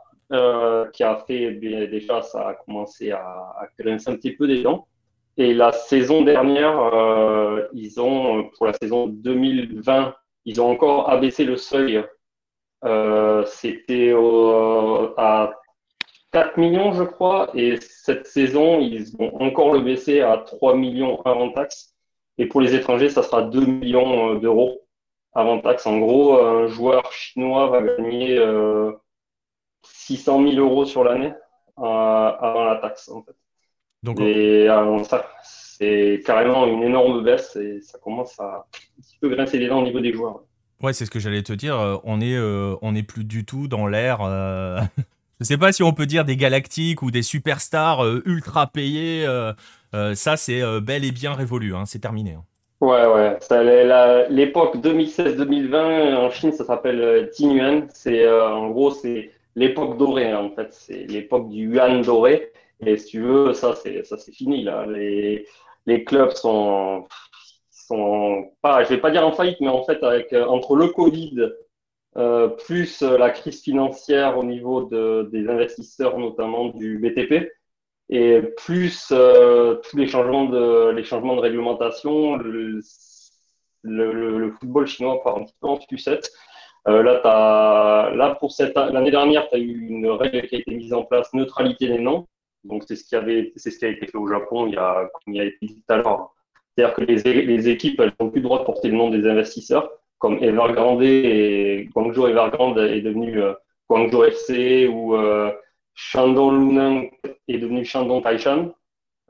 qui 0.93 1.05
a 1.05 1.25
fait 1.27 1.53
déjà, 1.53 2.21
ça 2.21 2.49
a 2.49 2.55
commencé 2.55 3.13
à, 3.13 3.21
à 3.21 3.69
grincer 3.79 4.11
un 4.11 4.17
petit 4.17 4.33
peu 4.33 4.49
des 4.49 4.63
dents. 4.63 4.87
Et 5.37 5.53
la 5.55 5.73
saison 5.73 6.23
dernière, 6.23 6.79
euh, 6.81 7.67
ils 7.73 8.01
ont, 8.01 8.51
pour 8.57 8.67
la 8.67 8.73
saison 8.73 9.07
2020, 9.07 10.15
ils 10.47 10.61
ont 10.61 10.71
encore 10.71 11.11
abaissé 11.11 11.45
le 11.45 11.57
seuil. 11.57 12.03
Euh, 12.85 13.45
C'était 13.47 14.15
à 15.17 15.53
4 16.33 16.57
millions, 16.59 16.93
je 16.93 17.03
crois. 17.03 17.51
Et 17.55 17.79
cette 17.81 18.27
saison, 18.27 18.81
ils 18.81 19.05
vont 19.19 19.35
encore 19.43 19.73
le 19.73 19.81
baisser 19.81 20.21
à 20.21 20.39
3 20.39 20.75
millions 20.77 21.21
avant 21.23 21.51
taxe. 21.53 21.95
Et 22.39 22.47
pour 22.47 22.61
les 22.61 22.75
étrangers, 22.75 23.11
ça 23.11 23.23
sera 23.23 23.43
2 23.43 23.67
millions 23.67 24.35
euh, 24.37 24.39
d'euros 24.39 24.83
avant 25.35 25.61
taxe. 25.61 25.87
En 25.87 25.99
gros, 25.99 26.39
un 26.39 26.67
joueur 26.67 27.13
chinois 27.13 27.69
va 27.69 27.83
gagner 27.83 28.39
600 29.83 30.43
000 30.49 30.57
euros 30.59 30.85
sur 30.85 31.05
l'année 31.05 31.33
euh, 31.79 31.83
avant 31.83 32.65
la 32.65 32.77
taxe, 32.77 33.09
en 33.09 33.23
fait. 33.23 33.37
Donc, 34.07 34.21
et 34.21 34.69
euh, 34.71 34.99
c'est 35.43 36.23
carrément 36.25 36.65
une 36.67 36.85
énorme 36.85 37.25
baisse 37.25 37.57
et 37.57 37.81
ça 37.83 37.99
commence 37.99 38.39
à 38.39 38.65
un 38.69 39.03
petit 39.03 39.19
peu 39.21 39.29
grincer 39.29 39.59
les 39.59 39.67
dents 39.67 39.81
au 39.81 39.85
niveau 39.85 39.99
des 39.99 40.13
joueurs. 40.13 40.43
Ouais, 40.81 40.93
c'est 40.93 41.07
ce 41.07 41.11
que 41.11 41.19
j'allais 41.19 41.43
te 41.43 41.53
dire. 41.53 41.77
Euh, 41.77 41.97
on 42.05 42.21
est, 42.21 42.37
euh, 42.37 42.77
on 42.83 42.95
est 42.95 43.03
plus 43.03 43.25
du 43.25 43.45
tout 43.45 43.67
dans 43.67 43.89
l'ère. 43.89 44.19
je 44.21 44.85
ne 45.41 45.45
sais 45.45 45.59
pas 45.59 45.73
si 45.73 45.83
on 45.83 45.93
peut 45.93 46.07
dire 46.07 46.25
des 46.25 46.37
galactiques 46.37 47.03
ou 47.03 47.11
des 47.11 47.23
superstars 47.23 48.07
ultra 48.25 48.69
payés. 48.69 49.27
ça, 50.15 50.37
c'est 50.37 50.63
bel 50.81 51.05
et 51.05 51.11
bien 51.11 51.33
révolu. 51.33 51.75
Hein, 51.75 51.83
c'est 51.85 51.99
terminé. 51.99 52.35
Hein. 52.35 52.45
Ouais, 52.81 53.07
ouais. 53.07 54.29
L'époque 54.31 54.77
2016-2020 54.77 56.15
en 56.15 56.31
Chine, 56.31 56.53
ça 56.53 56.65
s'appelle 56.65 57.29
Tinyuan. 57.33 57.89
C'est 57.93 58.31
en 58.31 58.69
gros, 58.69 58.93
c'est 58.93 59.33
l'époque 59.57 59.99
dorée. 59.99 60.31
Hein, 60.31 60.45
en 60.45 60.55
fait, 60.55 60.69
c'est 60.71 61.11
l'époque 61.11 61.49
du 61.49 61.73
yuan 61.73 62.03
doré. 62.03 62.53
Et 62.85 62.97
si 62.99 63.07
tu 63.07 63.23
veux, 63.23 63.55
ça, 63.55 63.75
c'est, 63.75 64.05
fini, 64.33 64.63
là. 64.63 64.87
Les, 64.87 66.05
clubs 66.05 66.33
sont, 66.33 67.07
sont 67.71 68.53
pas, 68.61 68.85
je 68.85 68.91
vais 68.91 69.01
pas 69.01 69.11
dire 69.11 69.27
en 69.27 69.33
faillite, 69.33 69.61
mais 69.61 69.69
en 69.69 69.85
fait, 69.85 70.03
avec, 70.03 70.33
euh, 70.33 70.47
entre 70.47 70.77
le 70.77 70.89
Covid, 70.89 71.53
euh, 72.17 72.49
plus 72.49 73.03
la 73.03 73.31
crise 73.31 73.63
financière 73.63 74.39
au 74.39 74.45
niveau 74.45 74.85
de, 74.85 75.29
des 75.33 75.49
investisseurs, 75.49 76.19
notamment 76.19 76.69
du 76.69 76.99
BTP, 76.99 77.51
et 78.09 78.41
plus 78.57 79.09
euh, 79.13 79.77
tous 79.77 79.97
les 79.97 80.07
changements 80.07 80.47
de, 80.47 81.41
réglementation, 81.41 82.37
le, 82.37 82.81
football 84.61 84.87
chinois 84.87 85.23
part 85.23 85.39
un 85.39 85.45
petit 85.45 85.55
peu 85.61 85.69
en 85.69 85.81
sucette. 85.81 86.31
Euh, 86.89 87.03
là, 87.03 88.37
pour 88.39 88.53
cette 88.53 88.77
l'année 88.77 89.11
dernière, 89.11 89.49
tu 89.49 89.57
as 89.57 89.59
eu 89.59 89.89
une 89.89 90.09
règle 90.09 90.47
qui 90.47 90.57
a 90.57 90.59
été 90.59 90.75
mise 90.75 90.93
en 90.93 91.03
place, 91.05 91.33
neutralité 91.35 91.89
des 91.89 91.99
noms. 91.99 92.27
Donc, 92.67 92.85
c'est 92.87 92.97
ce, 92.97 93.05
qui 93.05 93.17
avait, 93.17 93.53
c'est 93.57 93.71
ce 93.71 93.79
qui 93.79 93.85
a 93.85 93.89
été 93.89 94.07
fait 94.07 94.19
au 94.19 94.29
Japon 94.29 94.67
il 94.67 94.75
y 94.75 94.77
a, 94.77 95.09
comme 95.13 95.35
il 95.35 95.37
y 95.37 95.41
a 95.41 95.45
été 95.45 95.59
dit 95.63 95.75
tout 95.77 95.93
à 95.93 95.97
l'heure. 95.99 96.35
C'est-à-dire 96.77 96.95
que 96.95 97.03
les, 97.03 97.43
les 97.43 97.69
équipes, 97.69 98.01
elles 98.01 98.13
n'ont 98.21 98.31
plus 98.31 98.41
le 98.41 98.45
droit 98.45 98.59
de 98.61 98.65
porter 98.65 98.89
le 98.89 98.97
nom 98.97 99.11
des 99.11 99.27
investisseurs, 99.27 99.91
comme 100.19 100.43
Evergrande 100.43 101.03
et 101.03 101.89
Guangzhou 101.95 102.27
Evergrande 102.27 102.79
est 102.79 103.01
devenu 103.01 103.41
euh, 103.43 103.53
Guangzhou 103.89 104.25
FC 104.25 104.89
ou 104.89 105.15
euh, 105.15 105.53
Shandong 105.95 106.53
Luneng 106.53 107.11
est 107.49 107.59
devenu 107.59 107.85
Shandong 107.85 108.23
Taishan. 108.23 108.73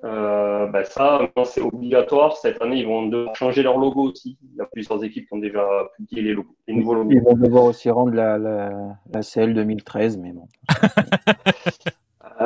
Euh, 0.04 0.66
ben 0.66 0.84
ça, 0.84 1.20
c'est 1.44 1.62
obligatoire. 1.62 2.36
Cette 2.36 2.60
année, 2.60 2.76
ils 2.80 2.86
vont 2.86 3.06
devoir 3.06 3.34
changer 3.34 3.62
leur 3.62 3.78
logo 3.78 4.10
aussi. 4.10 4.36
Il 4.42 4.56
y 4.58 4.60
a 4.60 4.66
plusieurs 4.66 5.02
équipes 5.02 5.26
qui 5.26 5.34
ont 5.34 5.38
déjà 5.38 5.64
publié 5.96 6.22
les, 6.22 6.34
logos, 6.34 6.54
les 6.68 6.74
nouveaux 6.74 6.94
logos. 6.94 7.10
Ils 7.12 7.22
vont 7.22 7.34
devoir 7.34 7.64
aussi 7.64 7.88
rendre 7.88 8.12
la, 8.12 8.36
la, 8.36 8.70
la 9.12 9.22
CL 9.22 9.54
2013, 9.54 10.18
mais 10.18 10.32
bon. 10.32 10.48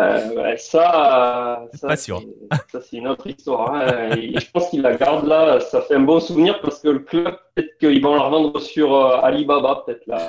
Euh, 0.01 0.57
ça, 0.57 1.67
ça 1.75 1.97
c'est 1.97 2.97
une 2.97 3.09
autre 3.09 3.27
histoire. 3.27 3.75
Hein. 3.75 4.11
je 4.17 4.51
pense 4.51 4.71
qu'ils 4.71 4.83
la 4.83 4.97
gardent 4.97 5.27
là. 5.27 5.61
Ça 5.61 5.83
fait 5.83 5.95
un 5.95 6.01
bon 6.01 6.21
souvenir 6.21 6.61
parce 6.61 6.81
que 6.81 6.89
le 6.89 6.99
club, 7.01 7.37
peut-être 7.55 7.79
qu'ils 7.79 8.03
vont 8.03 8.15
la 8.15 8.23
revendre 8.23 8.61
sur 8.61 8.95
euh, 8.95 9.21
Alibaba, 9.23 9.83
peut-être 9.85 10.07
là, 10.07 10.29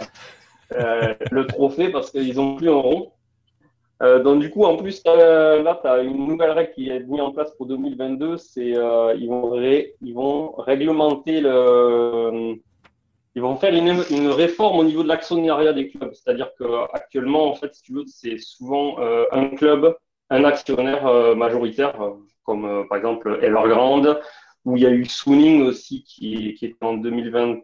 euh, 0.74 1.14
le 1.32 1.48
trophée 1.48 1.90
parce 1.90 2.12
qu'ils 2.12 2.40
ont 2.40 2.56
plus 2.56 2.70
en 2.70 2.82
rond. 2.82 3.12
donc 4.02 4.40
du 4.40 4.50
coup, 4.50 4.66
en 4.66 4.78
plus, 4.78 5.02
là, 5.06 5.80
tu 5.82 5.88
as 5.88 6.00
une 6.00 6.28
nouvelle 6.28 6.52
règle 6.52 6.72
qui 6.74 6.90
est 6.90 7.00
mise 7.02 7.22
en 7.22 7.32
place 7.32 7.52
pour 7.52 7.68
2022. 7.68 8.38
C'est 8.38 8.74
ils 9.18 9.28
vont 9.30 9.62
ils 10.02 10.14
vont 10.14 10.54
réglementer 10.58 11.42
le 11.42 12.56
ils 13.36 13.42
vont 13.42 13.56
faire 13.56 13.74
une, 13.74 14.28
réforme 14.30 14.80
au 14.80 14.84
niveau 14.84 15.04
de 15.04 15.08
l'actionnariat 15.08 15.74
des 15.74 15.90
clubs. 15.90 16.14
C'est-à-dire 16.14 16.52
qu'actuellement, 16.58 17.50
en 17.50 17.56
fait, 17.56 17.74
si 17.74 17.84
tu 17.84 17.94
veux, 17.94 18.04
c'est 18.06 18.38
souvent 18.38 19.00
euh, 19.00 19.26
un 19.32 19.50
club, 19.50 19.96
un 20.30 20.44
actionnaire 20.44 21.08
euh, 21.08 21.36
majoritaire, 21.36 22.02
euh, 22.02 22.14
comme 22.44 22.88
par 22.90 22.98
exemple 22.98 23.40
Evergrande, 23.42 24.20
où 24.66 24.76
il 24.76 24.84
y 24.84 24.86
a 24.86 24.92
eu 24.92 25.06
Swooning 25.06 25.64
aussi, 25.64 26.04
qui, 26.04 26.58
est 26.62 26.76
en 26.82 26.96
2020, 26.96 27.60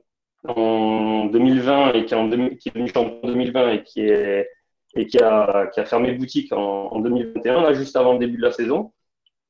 en 0.47 1.25
2020 1.25 1.93
et 1.93 2.05
qui 2.05 2.13
est, 2.13 2.17
en 2.17 2.87
champion 2.87 3.19
en 3.23 3.27
2020 3.27 3.71
et 3.73 3.83
qui, 3.83 5.19
a, 5.19 5.69
fermé 5.85 6.13
boutique 6.13 6.53
en, 6.53 6.93
en 6.93 6.99
2021, 6.99 7.61
là, 7.61 7.73
juste 7.73 7.95
avant 7.95 8.13
le 8.13 8.19
début 8.19 8.37
de 8.37 8.43
la 8.43 8.51
saison. 8.51 8.93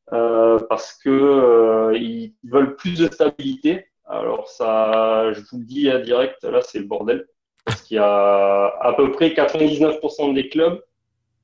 Parce 0.09 0.93
que 1.03 1.93
ils 1.95 2.33
veulent 2.43 2.75
plus 2.75 2.97
de 2.97 3.07
stabilité. 3.07 3.85
Alors 4.07 4.47
ça, 4.47 5.33
je 5.33 5.41
vous 5.51 5.59
le 5.59 5.65
dis 5.65 5.89
à 5.89 5.99
direct, 5.99 6.43
là 6.43 6.61
c'est 6.61 6.79
le 6.79 6.85
bordel, 6.85 7.27
parce 7.65 7.81
qu'il 7.81 7.95
y 7.97 7.99
a 7.99 8.67
à 8.79 8.93
peu 8.95 9.11
près 9.11 9.29
99% 9.29 10.33
des 10.33 10.47
clubs 10.49 10.81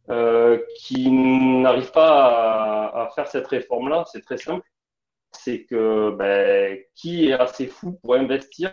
euh, 0.10 0.60
qui 0.78 1.10
n'arrivent 1.12 1.92
pas 1.92 2.90
à, 2.94 3.10
faire 3.16 3.28
cette 3.28 3.48
réforme-là. 3.48 4.06
C'est 4.12 4.22
très 4.22 4.38
simple. 4.38 4.66
C'est 5.32 5.64
que 5.66 6.12
ben, 6.12 6.78
qui 6.96 7.30
est 7.30 7.34
assez 7.34 7.68
fou 7.68 8.00
pour 8.04 8.16
investir 8.16 8.72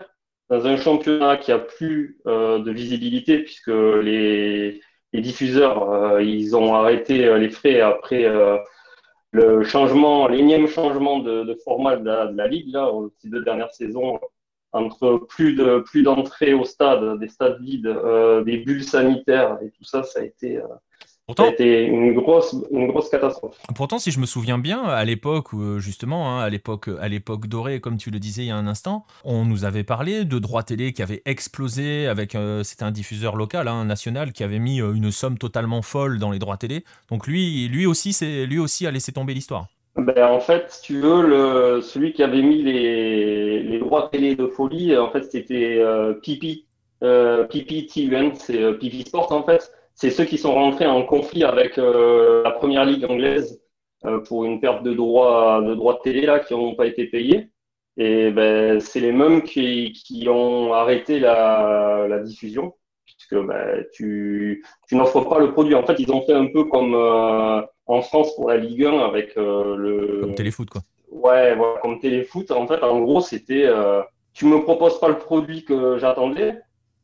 dans 0.48 0.66
un 0.66 0.76
championnat 0.76 1.36
qui 1.36 1.52
a 1.52 1.58
plus 1.58 2.18
euh, 2.26 2.58
de 2.60 2.70
visibilité, 2.72 3.38
puisque 3.40 3.68
les, 3.68 4.80
les 5.12 5.20
diffuseurs, 5.20 5.90
euh, 5.90 6.22
ils 6.22 6.56
ont 6.56 6.74
arrêté 6.74 7.38
les 7.38 7.50
frais 7.50 7.80
après 7.80 8.24
le 9.32 9.62
changement, 9.64 10.26
l'énième 10.28 10.66
changement 10.66 11.20
de, 11.20 11.56
format 11.64 11.96
de 11.96 12.04
la, 12.04 12.26
de 12.26 12.36
la, 12.36 12.48
ligue 12.48 12.72
là, 12.72 12.90
ces 13.18 13.28
deux 13.28 13.42
dernières 13.42 13.72
saisons, 13.72 14.18
entre 14.72 15.26
plus 15.28 15.54
de 15.54 15.80
plus 15.80 16.02
d'entrées 16.02 16.54
au 16.54 16.64
stade, 16.64 17.18
des 17.18 17.28
stades 17.28 17.60
vides, 17.60 17.86
euh, 17.86 18.42
des 18.44 18.58
bulles 18.58 18.84
sanitaires 18.84 19.58
et 19.62 19.70
tout 19.70 19.84
ça, 19.84 20.02
ça 20.02 20.20
a 20.20 20.22
été 20.22 20.58
euh, 20.58 20.66
Pourtant, 21.30 21.50
C'était 21.50 21.84
une 21.86 22.12
grosse, 22.12 22.56
une 22.72 22.88
grosse 22.88 23.08
catastrophe. 23.08 23.56
Pourtant, 23.76 24.00
si 24.00 24.10
je 24.10 24.18
me 24.18 24.26
souviens 24.26 24.58
bien, 24.58 24.82
à 24.82 25.04
l'époque, 25.04 25.54
euh, 25.54 25.78
justement, 25.78 26.28
hein, 26.28 26.40
à 26.40 26.50
l'époque, 26.50 26.90
à 27.00 27.06
l'époque 27.06 27.46
dorée, 27.46 27.80
comme 27.80 27.98
tu 27.98 28.10
le 28.10 28.18
disais 28.18 28.42
il 28.42 28.48
y 28.48 28.50
a 28.50 28.56
un 28.56 28.66
instant, 28.66 29.04
on 29.22 29.44
nous 29.44 29.64
avait 29.64 29.84
parlé 29.84 30.24
de 30.24 30.38
droits 30.40 30.64
télé 30.64 30.92
qui 30.92 31.04
avaient 31.04 31.22
explosé 31.26 32.08
avec, 32.08 32.34
euh, 32.34 32.64
c'était 32.64 32.82
un 32.82 32.90
diffuseur 32.90 33.36
local, 33.36 33.68
hein, 33.68 33.84
national, 33.84 34.32
qui 34.32 34.42
avait 34.42 34.58
mis 34.58 34.80
euh, 34.82 34.92
une 34.92 35.12
somme 35.12 35.38
totalement 35.38 35.82
folle 35.82 36.18
dans 36.18 36.32
les 36.32 36.40
droits 36.40 36.56
télé. 36.56 36.82
Donc 37.12 37.28
lui, 37.28 37.68
lui 37.68 37.86
aussi, 37.86 38.12
c'est, 38.12 38.44
lui 38.44 38.58
aussi 38.58 38.88
a 38.88 38.90
laissé 38.90 39.12
tomber 39.12 39.32
l'histoire. 39.32 39.68
Ben, 39.94 40.32
en 40.32 40.40
fait, 40.40 40.64
si 40.70 40.82
tu 40.82 41.00
veux, 41.00 41.24
le, 41.24 41.80
celui 41.80 42.12
qui 42.12 42.24
avait 42.24 42.42
mis 42.42 42.60
les, 42.60 43.62
les 43.62 43.78
droits 43.78 44.08
télé 44.10 44.34
de 44.34 44.48
folie, 44.48 44.96
en 44.96 45.12
fait, 45.12 45.30
c'était 45.30 45.80
Pipi, 46.22 46.64
Pipi 47.50 47.86
TUN, 47.86 48.32
c'est 48.34 48.72
Pipi 48.80 49.02
Sport, 49.02 49.30
en 49.30 49.44
fait 49.44 49.70
c'est 50.00 50.10
ceux 50.10 50.24
qui 50.24 50.38
sont 50.38 50.54
rentrés 50.54 50.86
en 50.86 51.04
conflit 51.04 51.44
avec 51.44 51.76
euh, 51.76 52.42
la 52.42 52.52
première 52.52 52.86
ligue 52.86 53.04
anglaise 53.04 53.60
euh, 54.06 54.18
pour 54.20 54.46
une 54.46 54.58
perte 54.58 54.82
de 54.82 54.94
droits 54.94 55.60
de, 55.60 55.74
droits 55.74 55.94
de 55.94 55.98
télé 55.98 56.22
là, 56.22 56.38
qui 56.40 56.54
n'ont 56.54 56.74
pas 56.74 56.86
été 56.86 57.04
payés. 57.04 57.50
Et 57.98 58.30
ben, 58.30 58.80
c'est 58.80 59.00
les 59.00 59.12
mêmes 59.12 59.42
qui, 59.42 59.92
qui 59.92 60.26
ont 60.26 60.72
arrêté 60.72 61.20
la, 61.20 62.06
la 62.08 62.18
diffusion, 62.20 62.72
puisque 63.04 63.36
ben, 63.46 63.84
tu, 63.92 64.64
tu 64.88 64.96
n'offres 64.96 65.20
pas 65.28 65.38
le 65.38 65.52
produit. 65.52 65.74
En 65.74 65.84
fait, 65.84 65.96
ils 65.98 66.10
ont 66.10 66.22
fait 66.22 66.32
un 66.32 66.46
peu 66.46 66.64
comme 66.64 66.94
euh, 66.94 67.60
en 67.84 68.00
France 68.00 68.34
pour 68.36 68.48
la 68.48 68.56
Ligue 68.56 68.86
1 68.86 69.00
avec 69.00 69.34
le. 69.36 70.20
Comme 70.22 70.34
téléfoot, 70.34 70.70
quoi. 70.70 70.80
Ouais, 71.10 71.54
voilà, 71.56 71.78
comme 71.82 72.00
téléfoot. 72.00 72.50
En 72.52 72.66
fait, 72.66 72.82
en 72.82 73.00
gros, 73.00 73.20
c'était 73.20 73.68
tu 74.32 74.46
me 74.46 74.62
proposes 74.62 74.98
pas 74.98 75.08
le 75.08 75.18
produit 75.18 75.64
que 75.66 75.98
j'attendais, 75.98 76.54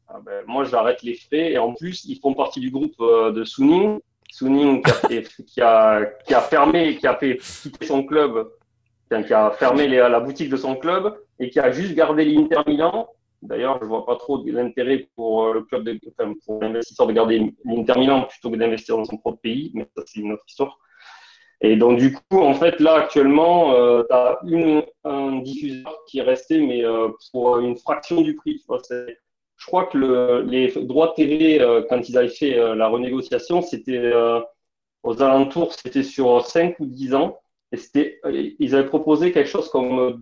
ah 0.09 0.21
ben, 0.25 0.45
moi, 0.47 0.65
j'arrête 0.65 1.03
les 1.03 1.15
frais. 1.15 1.53
Et 1.53 1.59
en 1.59 1.75
plus, 1.75 2.05
ils 2.05 2.19
font 2.21 2.35
partie 2.35 2.61
du 2.61 2.71
groupe 2.71 2.95
euh, 3.01 3.33
de 3.33 3.45
Suning. 3.45 3.99
Suning 4.31 4.83
qui 4.83 5.61
a, 5.61 6.05
qui, 6.27 6.35
a, 6.35 6.41
fermé, 6.41 6.97
qui 6.97 7.07
a 7.07 7.17
fait 7.17 7.39
quitter 7.39 7.87
son 7.87 8.05
club, 8.05 8.51
qui 9.09 9.35
a 9.35 9.51
fermé 9.53 9.87
la 9.87 10.21
boutique 10.21 10.51
de 10.51 10.57
son 10.57 10.77
club 10.77 11.17
et 11.39 11.49
qui 11.51 11.61
a 11.61 11.71
juste 11.71 11.95
gardé 11.95 12.25
l'Inter 12.25 12.61
Milan. 12.67 13.09
D'ailleurs, 13.43 13.79
je 13.81 13.87
vois 13.87 14.05
pas 14.05 14.17
trop 14.17 14.43
l'intérêt 14.45 15.09
pour 15.15 15.45
euh, 15.45 15.65
le 15.71 16.61
l'investisseur 16.61 17.07
de 17.07 17.13
garder 17.13 17.53
l'Inter 17.65 17.99
Milan 17.99 18.23
plutôt 18.23 18.51
que 18.51 18.57
d'investir 18.57 18.97
dans 18.97 19.05
son 19.05 19.19
propre 19.19 19.41
pays, 19.41 19.71
mais 19.75 19.87
ça, 19.97 20.03
c'est 20.07 20.21
une 20.21 20.33
autre 20.33 20.45
histoire. 20.49 20.79
Et 21.61 21.77
donc, 21.77 21.99
du 21.99 22.13
coup, 22.13 22.41
en 22.41 22.55
fait, 22.55 22.81
là, 22.81 22.95
actuellement, 22.95 23.73
euh, 23.73 24.03
tu 24.09 24.15
as 24.15 24.41
un 25.05 25.37
diffuseur 25.39 25.97
qui 26.07 26.19
est 26.19 26.23
resté, 26.23 26.61
mais 26.61 26.85
euh, 26.85 27.09
pour 27.33 27.59
une 27.59 27.77
fraction 27.77 28.21
du 28.21 28.35
prix. 28.35 28.63
Je 29.57 29.67
crois 29.67 29.87
que 29.87 29.97
le, 29.97 30.43
les 30.43 30.73
droits 30.85 31.09
de 31.09 31.15
télé, 31.15 31.59
euh, 31.61 31.83
quand 31.89 32.09
ils 32.09 32.17
avaient 32.19 32.29
fait 32.29 32.59
euh, 32.59 32.75
la 32.75 32.89
renégociation, 32.89 33.63
c'était 33.63 33.99
euh, 33.99 34.41
aux 35.03 35.23
alentours, 35.23 35.73
c'était 35.73 36.03
sur 36.03 36.47
5 36.47 36.79
ou 36.81 36.87
10 36.87 37.15
ans. 37.15 37.39
Et 37.73 37.77
c'était, 37.79 38.21
ils 38.61 38.75
avaient 38.75 38.87
proposé 38.87 39.33
quelque 39.33 39.49
chose 39.49 39.69
comme 39.71 40.21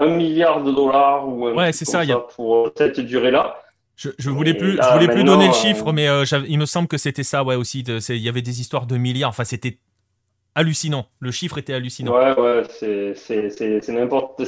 un 0.00 0.06
milliard 0.08 0.64
de 0.64 0.72
dollars 0.72 1.28
ou 1.28 1.46
un 1.46 1.54
ouais, 1.54 1.72
c'est 1.72 1.84
ça, 1.84 2.04
ça 2.04 2.26
pour 2.34 2.72
cette 2.76 2.98
durée-là. 2.98 3.56
Je, 3.94 4.10
je 4.18 4.30
voulais 4.30 4.54
plus, 4.54 4.78
je 4.82 4.92
voulais 4.92 5.06
plus 5.06 5.22
donner 5.22 5.46
le 5.46 5.52
chiffre, 5.52 5.92
mais 5.92 6.08
il 6.48 6.58
me 6.58 6.66
semble 6.66 6.88
que 6.88 6.98
c'était 6.98 7.22
ça, 7.22 7.44
ouais, 7.44 7.54
aussi. 7.54 7.80
il 7.80 8.16
y 8.16 8.28
avait 8.28 8.42
des 8.42 8.60
histoires 8.60 8.86
de 8.86 8.96
milliards. 8.96 9.30
Enfin, 9.30 9.44
c'était 9.44 9.78
hallucinant. 10.54 11.06
Le 11.20 11.30
chiffre 11.30 11.58
était 11.58 11.74
hallucinant. 11.74 12.14
Ouais, 12.14 12.38
ouais, 12.38 12.62
c'est 13.14 13.88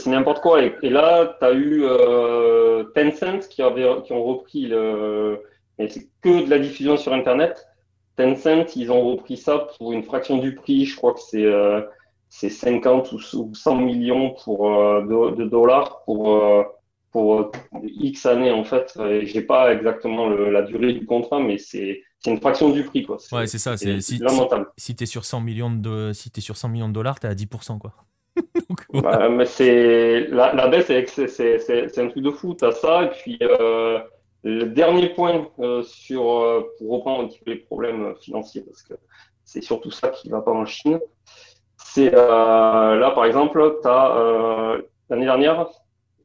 n'importe 0.07 0.41
quoi. 0.41 0.63
Et, 0.63 0.91
là, 0.91 1.37
tu 1.39 1.47
as 1.47 1.53
eu 1.53 1.85
euh, 1.85 2.85
Tencent 2.95 3.49
qui, 3.49 3.63
avait, 3.63 3.87
qui 4.05 4.13
ont 4.13 4.25
repris 4.25 4.67
le. 4.67 5.43
Mais 5.79 5.89
c'est 5.89 6.09
que 6.23 6.45
de 6.45 6.51
la 6.51 6.59
diffusion 6.59 6.97
sur 6.97 7.13
Internet. 7.13 7.67
Tencent, 8.17 8.77
ils 8.77 8.93
ont 8.93 9.11
repris 9.11 9.37
ça 9.37 9.67
pour 9.77 9.93
une 9.93 10.05
fraction 10.05 10.39
du 10.39 10.55
prix. 10.55 10.85
Je 10.85 10.97
crois 10.97 11.15
que 11.15 11.21
c'est 11.21 11.45
euh, 11.45 11.81
50 12.31 13.13
ou 13.13 13.55
100 13.55 13.77
millions 13.77 14.35
pour, 14.45 14.73
euh, 14.73 15.03
de, 15.03 15.37
de, 15.37 15.45
dollars 15.49 16.03
pour, 16.05 16.37
euh, 16.37 16.63
pour 17.15 17.53
X 17.85 18.27
années, 18.27 18.51
en 18.51 18.65
fait. 18.65 18.99
J'ai 19.23 19.43
pas 19.43 19.73
exactement 19.73 20.29
le, 20.29 20.51
la 20.51 20.63
durée 20.63 20.95
du 20.95 21.07
contrat, 21.07 21.39
mais 21.39 21.59
c'est 21.59 22.03
une 22.27 22.41
fraction 22.41 22.71
du 22.71 22.83
prix. 22.83 23.05
Quoi. 23.05 23.19
Ouais, 23.31 23.47
c'est 23.47 23.59
ça. 23.59 23.77
C'est, 23.77 24.01
si, 24.01 24.21
si, 24.77 24.97
tu 24.97 25.05
es 25.05 25.07
sur 25.07 25.25
100 25.25 25.41
millions 25.41 25.71
de, 25.71 26.11
si 26.13 26.33
es 26.37 26.41
sur 26.41 26.57
100 26.57 26.71
millions 26.71 26.89
de 26.89 26.93
dollars, 26.93 27.21
tu 27.21 27.29
es 27.29 27.31
à 27.31 27.35
10%. 27.35 27.79
Quoi. 27.79 27.93
mais 29.31 29.45
c'est, 29.45 30.27
la, 30.27 30.55
la 30.55 30.67
baisse, 30.67 30.87
c'est, 30.89 31.99
un 31.99 32.09
truc 32.09 32.25
de 32.25 32.31
fou. 32.33 32.57
Tu 32.59 32.65
as 32.65 32.73
ça. 32.73 33.05
Et 33.05 33.11
puis, 33.11 33.39
euh, 33.43 34.01
le 34.43 34.65
dernier 34.65 35.11
point 35.11 35.47
euh, 35.61 35.85
sur, 35.85 36.33
euh, 36.33 36.69
pour 36.79 36.97
reprendre 36.97 37.23
un 37.23 37.29
petit 37.29 37.39
peu 37.45 37.53
les 37.53 37.59
problèmes 37.59 38.13
financiers, 38.17 38.63
parce 38.63 38.83
que 38.83 38.95
c'est 39.45 39.63
surtout 39.63 39.93
ça 39.93 40.09
qui 40.09 40.27
ne 40.27 40.33
va 40.33 40.43
pas 40.43 40.51
en 40.51 40.67
Chine. 40.67 40.99
C'est 41.77 42.11
là, 42.11 43.13
par 43.15 43.25
exemple, 43.25 43.79
tu 43.83 43.89
as 43.89 44.81
l'année 45.09 45.27
dernière, 45.27 45.69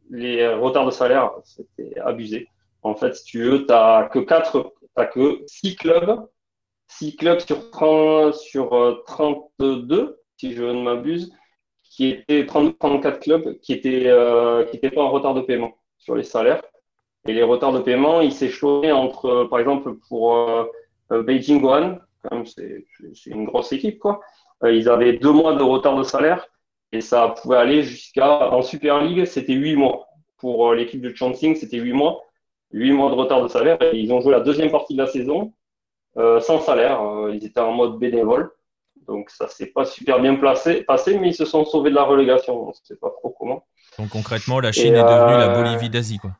les 0.09 0.47
retards 0.47 0.85
de 0.85 0.91
salaire, 0.91 1.31
c'était 1.43 1.99
abusé. 1.99 2.47
En 2.81 2.95
fait, 2.95 3.15
si 3.15 3.25
tu 3.25 3.43
veux, 3.43 3.59
tu 3.65 3.71
n'as 3.71 4.03
que 4.03 4.19
4 4.19 4.73
que 5.07 5.43
6 5.47 5.75
clubs, 5.75 6.27
6 6.87 7.15
clubs 7.15 7.39
sur, 7.39 7.69
30, 7.71 8.33
sur 8.33 9.03
32, 9.05 9.99
euh, 9.99 10.19
si 10.37 10.53
je 10.53 10.63
ne 10.63 10.83
m'abuse, 10.83 11.31
qui 11.83 12.09
étaient 12.09 12.45
34 12.45 13.19
clubs 13.19 13.59
qui 13.59 13.73
étaient, 13.73 14.07
euh, 14.07 14.65
pas 14.93 15.01
en 15.01 15.11
retard 15.11 15.33
de 15.33 15.41
paiement 15.41 15.77
sur 15.97 16.15
les 16.15 16.23
salaires. 16.23 16.61
Et 17.27 17.33
les 17.33 17.43
retards 17.43 17.73
de 17.73 17.79
paiement, 17.79 18.21
ils 18.21 18.31
s'échelonnaient 18.31 18.91
entre, 18.91 19.25
euh, 19.25 19.47
par 19.47 19.59
exemple, 19.59 19.95
pour 20.07 20.47
Beijing 21.09 21.61
Gohan, 21.61 21.97
c'est 22.45 22.85
une 23.25 23.45
grosse 23.45 23.71
équipe, 23.71 23.97
quoi. 23.97 24.21
ils 24.63 24.89
avaient 24.89 25.13
deux 25.13 25.31
mois 25.31 25.55
de 25.55 25.63
retard 25.63 25.95
de 25.95 26.03
salaire 26.03 26.47
et 26.91 27.01
ça 27.01 27.35
pouvait 27.41 27.57
aller 27.57 27.83
jusqu'à, 27.83 28.51
en 28.51 28.61
Super 28.61 29.01
League, 29.01 29.25
c'était 29.25 29.53
8 29.53 29.75
mois. 29.75 30.07
Pour 30.37 30.73
l'équipe 30.73 31.01
de 31.01 31.13
Chancing, 31.13 31.55
c'était 31.55 31.77
8 31.77 31.93
mois. 31.93 32.23
8 32.71 32.91
mois 32.93 33.09
de 33.09 33.15
retard 33.15 33.41
de 33.41 33.47
salaire 33.47 33.77
et 33.81 33.97
ils 33.97 34.11
ont 34.13 34.21
joué 34.21 34.31
la 34.31 34.39
deuxième 34.39 34.71
partie 34.71 34.93
de 34.93 35.01
la 35.01 35.07
saison 35.07 35.53
euh, 36.17 36.39
sans 36.39 36.59
salaire. 36.61 37.01
Euh, 37.01 37.35
ils 37.35 37.45
étaient 37.45 37.59
en 37.59 37.73
mode 37.73 37.97
bénévole. 37.97 38.51
Donc 39.07 39.29
ça 39.29 39.47
s'est 39.47 39.67
pas 39.67 39.85
super 39.85 40.19
bien 40.19 40.35
placé, 40.35 40.83
passé, 40.83 41.17
mais 41.17 41.29
ils 41.29 41.35
se 41.35 41.45
sont 41.45 41.65
sauvés 41.65 41.89
de 41.89 41.95
la 41.95 42.03
relégation. 42.03 42.65
On 42.65 42.67
ne 42.67 42.73
sait 42.83 42.95
pas 42.95 43.09
trop 43.09 43.35
comment. 43.37 43.65
Donc 43.97 44.09
concrètement, 44.09 44.59
la 44.59 44.71
Chine 44.71 44.93
est 44.93 45.03
devenue 45.03 45.37
la 45.37 45.51
euh, 45.51 45.63
Bolivie 45.63 45.89
d'Asie, 45.89 46.19
quoi. 46.19 46.31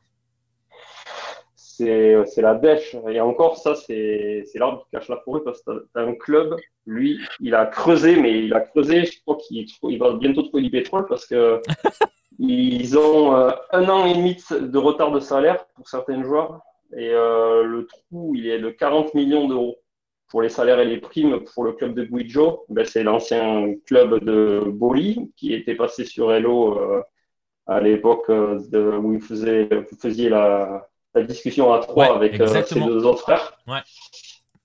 C'est 2.26 2.42
la 2.42 2.54
dèche. 2.54 2.96
Et 3.08 3.20
encore, 3.20 3.56
ça, 3.56 3.74
c'est 3.74 4.44
l'arbre 4.54 4.84
qui 4.84 4.90
cache 4.96 5.08
la 5.08 5.18
forêt 5.18 5.40
parce 5.44 5.62
que 5.62 5.88
tu 5.94 6.00
as, 6.00 6.02
un 6.02 6.14
club, 6.14 6.56
lui, 6.86 7.18
il 7.40 7.54
a 7.54 7.66
creusé, 7.66 8.16
mais 8.16 8.44
il 8.44 8.54
a 8.54 8.60
creusé. 8.60 9.04
Je 9.04 9.20
crois 9.22 9.36
qu'il 9.36 9.66
il 9.82 9.98
va 9.98 10.12
bientôt 10.14 10.42
trouver 10.42 10.62
du 10.62 10.70
pétrole 10.70 11.06
parce 11.06 11.26
que 11.26 11.60
Ils 12.42 12.96
ont 12.96 13.36
euh, 13.36 13.50
un 13.70 13.86
an 13.90 14.06
et 14.06 14.14
demi 14.14 14.34
de 14.50 14.78
retard 14.78 15.12
de 15.12 15.20
salaire 15.20 15.66
pour 15.74 15.86
certains 15.86 16.22
joueurs. 16.22 16.62
Et 16.96 17.10
euh, 17.10 17.64
le 17.64 17.86
trou, 17.86 18.32
il 18.34 18.48
est 18.48 18.58
de 18.58 18.70
40 18.70 19.12
millions 19.14 19.46
d'euros 19.46 19.76
pour 20.28 20.40
les 20.40 20.48
salaires 20.48 20.80
et 20.80 20.86
les 20.86 20.98
primes 20.98 21.40
pour 21.44 21.64
le 21.64 21.74
club 21.74 21.92
de 21.92 22.02
Guijo. 22.04 22.64
Ben, 22.70 22.86
c'est 22.86 23.02
l'ancien 23.02 23.74
club 23.86 24.24
de 24.24 24.64
Boli 24.66 25.30
qui 25.36 25.52
était 25.52 25.74
passé 25.74 26.06
sur 26.06 26.32
Hello 26.32 26.78
euh, 26.78 27.02
à 27.66 27.78
l'époque 27.82 28.30
où 28.30 29.12
vous 29.12 29.20
faisiez 29.20 30.30
la, 30.30 30.88
discussion 31.16 31.72
à 31.72 31.80
trois 31.80 32.14
avec 32.14 32.36
ses 32.36 32.80
deux 32.80 33.04
autres 33.04 33.22
frères. 33.22 33.58
Ouais. 33.66 33.80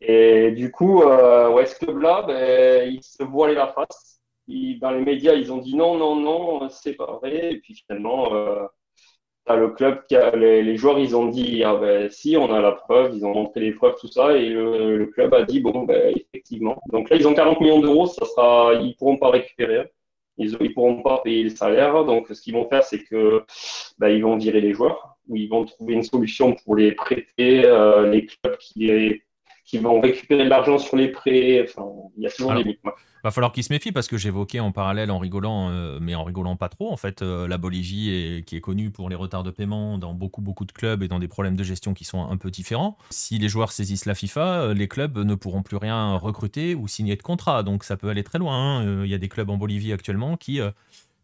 Et 0.02 0.52
du 0.52 0.72
coup, 0.72 1.04
ouais, 1.04 1.66
ce 1.66 1.78
club-là, 1.80 2.24
ben, 2.28 2.92
il 2.92 3.04
se 3.04 3.24
voilait 3.24 3.56
la 3.56 3.68
face. 3.68 4.20
dans 4.48 4.92
les 4.92 5.02
médias, 5.02 5.34
ils 5.34 5.52
ont 5.52 5.58
dit 5.58 5.76
non, 5.76 5.98
non, 5.98 6.16
non, 6.16 6.70
c'est 6.70 6.94
pas 6.94 7.20
vrai. 7.22 7.54
Et 7.54 7.60
puis 7.60 7.76
finalement, 7.76 8.30
le 9.54 9.70
club, 9.70 10.06
qui 10.08 10.16
a, 10.16 10.36
les, 10.36 10.76
joueurs, 10.76 10.98
ils 10.98 11.16
ont 11.16 11.28
dit 11.28 11.64
ah 11.64 11.76
ben, 11.76 12.10
si, 12.10 12.36
on 12.36 12.52
a 12.52 12.62
la 12.62 12.72
preuve, 12.72 13.16
ils 13.16 13.26
ont 13.26 13.34
montré 13.34 13.60
les 13.60 13.74
preuves, 13.74 13.96
tout 14.00 14.08
ça, 14.08 14.36
et 14.36 14.50
le, 14.50 15.06
club 15.14 15.34
a 15.36 15.44
dit 15.44 15.60
bon, 15.60 15.84
ben, 15.84 16.16
effectivement. 16.16 16.82
Donc 16.92 17.10
là, 17.10 17.16
ils 17.18 17.28
ont 17.28 17.34
40 17.34 17.62
millions 17.62 17.80
d'euros, 17.80 18.08
ça 18.08 18.26
sera, 18.26 18.74
ils 18.74 18.96
pourront 18.96 19.18
pas 19.18 19.30
récupérer, 19.30 19.92
ils, 20.38 20.58
ils 20.60 20.74
pourront 20.74 21.04
pas 21.04 21.20
payer 21.24 21.44
le 21.44 21.50
salaire. 21.52 22.06
Donc 22.06 22.28
ce 22.32 22.42
qu'ils 22.42 22.56
vont 22.56 22.68
faire, 22.68 22.84
c'est 22.84 23.04
que 23.04 23.44
ben, 24.00 24.10
ils 24.10 24.24
vont 24.24 24.38
virer 24.38 24.62
les 24.62 24.74
joueurs, 24.74 25.15
ou 25.28 25.36
ils 25.36 25.48
vont 25.48 25.66
trouver 25.66 25.94
une 25.96 26.04
solution 26.04 26.56
pour 26.64 26.76
les 26.76 26.92
prêter, 26.94 27.66
euh, 27.66 28.10
les 28.10 28.26
clubs 28.26 28.58
qui, 28.58 29.22
qui 29.66 29.78
vont 29.78 30.00
récupérer 30.00 30.44
de 30.44 30.50
l'argent 30.50 30.78
sur 30.78 30.98
les 30.98 31.10
prêts. 31.10 31.64
Enfin, 31.64 31.88
il 32.18 32.24
y 32.24 32.28
a 32.28 32.32
toujours 32.32 32.54
des 32.54 32.64
limites 32.64 32.80
va 33.26 33.32
falloir 33.32 33.52
qu'il 33.52 33.64
se 33.64 33.74
méfie 33.74 33.92
parce 33.92 34.08
que 34.08 34.18
j'évoquais 34.18 34.60
en 34.60 34.72
parallèle 34.72 35.10
en 35.10 35.18
rigolant, 35.18 35.70
euh, 35.72 35.98
mais 36.00 36.14
en 36.14 36.24
rigolant 36.24 36.56
pas 36.56 36.70
trop, 36.70 36.92
en 36.92 36.98
fait, 36.98 37.24
euh, 37.24 37.48
la 37.48 37.58
Bolivie 37.58 38.44
qui 38.46 38.56
est 38.56 38.62
connue 38.62 38.92
pour 38.92 39.10
les 39.10 39.16
retards 39.16 39.42
de 39.42 39.50
paiement 39.50 39.98
dans 39.98 40.14
beaucoup 40.14 40.42
beaucoup 40.42 40.64
de 40.64 40.72
clubs 40.72 41.02
et 41.02 41.08
dans 41.08 41.18
des 41.18 41.28
problèmes 41.28 41.56
de 41.56 41.64
gestion 41.64 41.96
qui 41.96 42.04
sont 42.04 42.24
un 42.30 42.38
peu 42.38 42.52
différents. 42.52 42.98
Si 43.10 43.40
les 43.40 43.50
joueurs 43.50 43.72
saisissent 43.72 44.06
la 44.06 44.14
FIFA, 44.14 44.76
les 44.76 44.88
clubs 44.88 45.18
ne 45.18 45.34
pourront 45.34 45.64
plus 45.64 45.78
rien 45.78 46.18
recruter 46.18 46.76
ou 46.76 46.88
signer 46.88 47.16
de 47.16 47.24
contrat, 47.24 47.64
donc 47.64 47.84
ça 47.84 47.98
peut 47.98 48.10
aller 48.10 48.24
très 48.24 48.38
loin. 48.38 48.56
Hein. 48.56 49.04
Il 49.04 49.10
y 49.10 49.16
a 49.16 49.18
des 49.18 49.28
clubs 49.28 49.50
en 49.50 49.58
Bolivie 49.58 49.92
actuellement 49.92 50.38
qui 50.38 50.60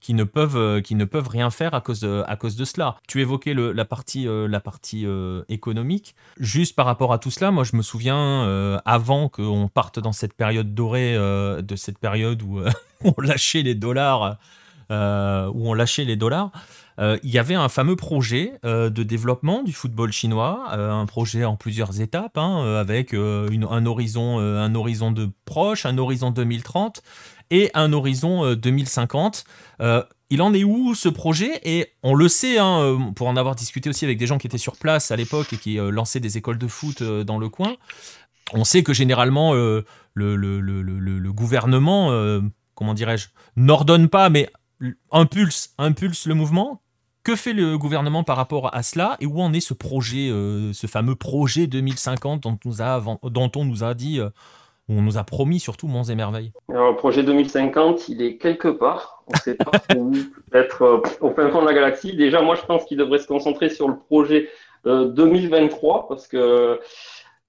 qui 0.02 0.16
ne 0.16 0.24
peuvent, 0.24 0.58
euh, 0.58 0.82
qui 0.82 0.96
ne 0.96 1.06
peuvent 1.06 1.30
rien 1.30 1.52
faire 1.52 1.74
à 1.74 1.80
cause 1.80 2.02
de, 2.02 2.24
à 2.28 2.36
cause 2.36 2.56
de 2.56 2.66
cela. 2.66 2.98
Tu 3.08 3.22
évoquais 3.22 3.54
le, 3.54 3.72
la 3.72 3.86
partie, 3.86 4.28
euh, 4.28 4.48
la 4.48 4.60
partie 4.60 5.06
euh, 5.06 5.44
économique. 5.48 6.16
Juste 6.40 6.76
par 6.76 6.88
rapport 6.88 7.14
à 7.14 7.20
tout 7.20 7.32
cela, 7.32 7.52
moi 7.52 7.64
je 7.64 7.76
me 7.76 7.84
souviens, 7.84 8.82
avant 8.86 9.30
qu'on 9.30 9.70
parte 9.72 10.00
dans 10.00 10.12
cette 10.12 10.34
période 10.34 10.74
dorée, 10.74 11.14
de 11.14 11.76
cette 11.76 12.00
période 12.00 12.42
où 12.42 12.62
on 13.04 13.22
lâchait 13.22 13.62
les 13.62 13.76
dollars, 13.76 14.38
où 14.90 14.94
on 15.70 15.74
lâchait 15.74 16.04
les 16.04 16.16
dollars, 16.16 16.52
il 17.00 17.30
y 17.30 17.38
avait 17.38 17.56
un 17.56 17.70
fameux 17.70 17.96
projet 17.96 18.54
de 18.64 19.04
développement 19.04 19.62
du 19.62 19.72
football 19.72 20.12
chinois, 20.12 20.74
un 20.74 21.06
projet 21.06 21.46
en 21.46 21.56
plusieurs 21.56 22.02
étapes, 22.02 22.38
hein, 22.38 22.76
avec 22.80 23.14
un, 23.14 23.86
horizon, 23.86 24.40
un 24.40 24.74
horizon 24.74 25.12
de 25.12 25.30
proche, 25.46 25.86
un 25.86 25.98
horizon 25.98 26.32
2030 26.32 27.04
et 27.52 27.70
un 27.76 27.94
horizon 27.94 28.56
2050. 28.56 29.46
Euh, 29.82 30.00
euh, 30.00 30.04
il 30.34 30.42
en 30.42 30.54
est 30.54 30.64
où 30.64 30.96
ce 30.96 31.10
projet? 31.10 31.60
Et 31.64 31.92
on 32.04 32.16
le 32.16 32.30
sait, 32.30 32.58
hein, 32.58 32.80
euh, 32.80 32.98
pour 33.12 33.28
en 33.28 33.36
avoir 33.36 33.54
discuté 33.54 33.90
aussi 33.90 34.06
avec 34.06 34.18
des 34.18 34.26
gens 34.26 34.38
qui 34.38 34.48
étaient 34.48 34.58
sur 34.58 34.78
place 34.78 35.12
à 35.12 35.18
l'époque 35.18 35.52
et 35.52 35.58
qui 35.58 35.76
lançaient 35.76 36.22
des 36.22 36.38
écoles 36.38 36.58
de 36.58 36.68
foot 36.68 37.04
dans 37.04 37.38
le 37.38 37.50
coin, 37.50 37.76
on 38.54 38.64
sait 38.64 38.82
que 38.82 38.94
généralement 38.94 39.54
le, 39.54 41.32
gouvernement, 41.32 42.42
comment 42.76 42.94
dirais-je, 42.94 43.28
n'ordonne 43.58 44.08
pas, 44.08 44.30
mais 44.30 44.50
impulse, 45.12 45.74
impulse 45.78 46.26
le 46.26 46.34
mouvement. 46.34 46.82
Que 47.24 47.36
fait 47.36 47.54
le 47.54 47.78
gouvernement 47.78 48.24
par 48.24 48.36
rapport 48.38 48.74
à 48.74 48.82
cela? 48.82 49.18
Et 49.20 49.26
où 49.26 49.42
en 49.42 49.54
est 49.54 49.60
ce 49.60 49.74
projet, 49.74 50.30
ce 50.30 50.88
fameux 50.88 51.16
projet 51.16 51.68
2050 51.68 52.42
dont, 52.42 52.58
nous 52.64 52.82
a, 52.82 53.04
dont 53.24 53.52
on 53.56 53.66
nous 53.66 53.84
a 53.84 53.94
dit 53.94 54.22
on 54.92 55.02
nous 55.02 55.18
a 55.18 55.24
promis 55.24 55.60
surtout 55.60 55.88
Monts 55.88 56.04
et 56.04 56.16
Merveilles 56.16 56.52
Alors, 56.70 56.92
le 56.92 56.98
projet 56.98 57.24
2050, 57.24 58.10
il 58.10 58.22
est 58.22 58.38
quelque 58.38 58.68
part. 58.68 59.24
On 59.28 59.34
ne 59.34 59.38
sait 59.40 59.56
pas 59.56 59.72
où, 59.96 60.12
peut-être 60.50 60.82
euh, 60.82 61.02
au 61.22 61.30
fin 61.32 61.50
fond 61.50 61.62
de 61.62 61.68
la 61.68 61.74
galaxie. 61.74 62.16
Déjà, 62.16 62.42
moi, 62.42 62.56
je 62.56 62.64
pense 62.64 62.86
qu'il 62.86 62.98
devrait 62.98 63.20
se 63.20 63.28
concentrer 63.28 63.70
sur 63.70 63.88
le 63.88 63.98
projet 63.98 64.50
2023 64.86 65.98
euh, 65.98 66.02
parce 66.10 66.28
que 66.28 66.80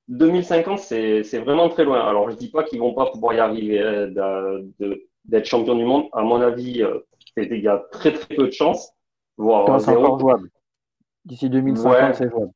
2050, 0.09 0.79
c'est 0.79 1.39
vraiment 1.39 1.69
très 1.69 1.85
loin. 1.85 2.01
Alors, 2.01 2.29
je 2.29 2.35
ne 2.35 2.39
dis 2.39 2.51
pas 2.51 2.63
qu'ils 2.63 2.79
ne 2.79 2.85
vont 2.85 2.95
pas 2.95 3.07
pouvoir 3.07 3.35
y 3.35 3.41
arriver 3.41 3.81
euh, 3.81 4.63
d'être 5.25 5.47
champion 5.47 5.75
du 5.75 5.85
monde. 5.85 6.05
À 6.13 6.23
mon 6.23 6.41
avis, 6.41 6.85
il 7.37 7.61
y 7.61 7.69
a 7.69 7.83
très 7.91 8.13
très 8.13 8.37
peu 8.37 8.47
de 8.47 8.53
chances. 8.53 8.93
Voire 9.37 9.81
c'est 9.81 9.91
encore 9.97 10.21
jouable. 10.21 10.49
D'ici 11.25 11.49
2050, 11.49 12.15
c'est 12.15 12.31
jouable. 12.31 12.53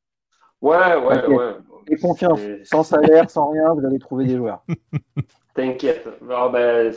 Ouais, 0.61 0.95
ouais, 0.95 1.27
ouais. 1.27 1.53
Et 1.89 1.95
confiance, 1.95 2.39
sans 2.63 2.83
salaire, 2.83 3.29
sans 3.29 3.51
rien, 3.51 3.73
vous 3.73 3.85
allez 3.85 3.99
trouver 3.99 4.25
des 4.25 4.35
joueurs. 4.35 4.63
T'inquiète. 5.55 6.07
Ben, 6.21 6.93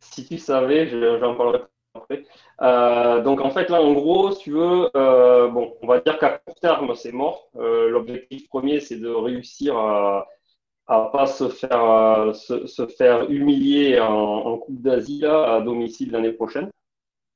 si 0.00 0.26
tu 0.26 0.38
savais, 0.38 0.86
j'en 0.88 1.34
parlerai 1.34 1.60
après. 1.96 2.24
Euh, 2.62 3.22
donc 3.22 3.40
en 3.40 3.50
fait 3.50 3.68
là, 3.68 3.82
en 3.82 3.92
gros, 3.92 4.32
si 4.32 4.44
tu 4.44 4.50
veux, 4.52 4.90
euh, 4.96 5.48
bon, 5.48 5.74
on 5.82 5.86
va 5.86 6.00
dire 6.00 6.18
qu'à 6.18 6.38
court 6.38 6.54
terme, 6.60 6.94
c'est 6.94 7.12
mort. 7.12 7.48
Euh, 7.56 7.90
l'objectif 7.90 8.48
premier, 8.48 8.80
c'est 8.80 8.96
de 8.96 9.08
réussir 9.08 9.76
à 9.76 10.26
à 10.88 11.10
pas 11.12 11.26
se 11.26 11.48
faire 11.48 12.34
se, 12.34 12.86
faire 12.96 13.28
humilier 13.30 13.98
en, 14.00 14.56
Coupe 14.58 14.80
d'Asie 14.82 15.24
à 15.26 15.60
domicile 15.60 16.12
l'année 16.12 16.32
prochaine. 16.32 16.70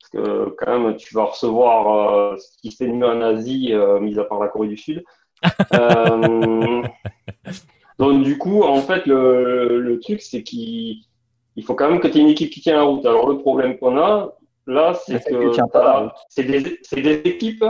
Parce 0.00 0.10
que 0.12 0.50
quand 0.58 0.78
même, 0.78 0.96
tu 0.96 1.14
vas 1.14 1.24
recevoir 1.24 2.38
ce 2.38 2.58
qui 2.58 2.70
se 2.70 2.84
fait 2.84 2.88
mieux 2.92 3.06
en 3.06 3.20
Asie, 3.20 3.74
mis 4.00 4.18
à 4.18 4.24
part 4.24 4.40
la 4.40 4.48
Corée 4.48 4.68
du 4.68 4.76
Sud. 4.76 5.04
Euh, 5.74 6.82
donc, 7.98 8.22
du 8.22 8.38
coup, 8.38 8.62
en 8.62 8.80
fait, 8.80 9.06
le, 9.06 9.98
truc, 10.02 10.20
c'est 10.22 10.42
qu'il 10.42 11.04
faut 11.64 11.74
quand 11.74 11.90
même 11.90 12.00
que 12.00 12.08
tu 12.08 12.18
aies 12.18 12.22
une 12.22 12.28
équipe 12.28 12.50
qui 12.50 12.60
tient 12.60 12.76
la 12.76 12.82
route. 12.82 13.04
Alors, 13.06 13.28
le 13.28 13.38
problème 13.38 13.78
qu'on 13.78 13.98
a, 13.98 14.34
là, 14.66 14.94
c'est 14.94 15.22
que 15.24 15.52
c'est 16.28 16.44
des, 16.44 17.12
équipes 17.24 17.64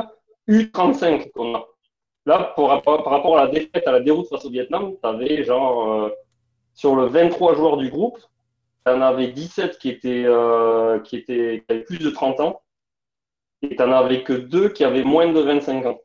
U35 0.48 1.30
qu'on 1.32 1.54
a. 1.54 1.66
Là, 2.26 2.52
par 2.56 2.68
rapport 3.04 3.38
à 3.38 3.46
la 3.46 3.50
défaite, 3.50 3.86
à 3.86 3.92
la 3.92 4.00
déroute 4.00 4.28
face 4.28 4.44
au 4.44 4.50
Vietnam, 4.50 4.92
tu 5.02 5.08
avais 5.08 5.42
genre, 5.42 6.04
euh, 6.04 6.10
sur 6.74 6.94
le 6.94 7.06
23 7.06 7.54
joueurs 7.54 7.76
du 7.76 7.90
groupe, 7.90 8.18
tu 8.86 8.92
en 8.92 9.00
avais 9.00 9.28
17 9.28 9.78
qui 9.78 9.88
étaient, 9.88 10.24
euh, 10.26 11.00
qui 11.00 11.16
étaient 11.16 11.64
qui 11.66 11.72
avaient 11.72 11.84
plus 11.84 11.98
de 11.98 12.10
30 12.10 12.40
ans, 12.40 12.62
et 13.62 13.70
tu 13.70 13.76
n'en 13.76 13.92
avais 13.92 14.22
que 14.22 14.32
deux 14.32 14.68
qui 14.68 14.84
avaient 14.84 15.04
moins 15.04 15.32
de 15.32 15.40
25 15.40 15.86
ans. 15.86 15.98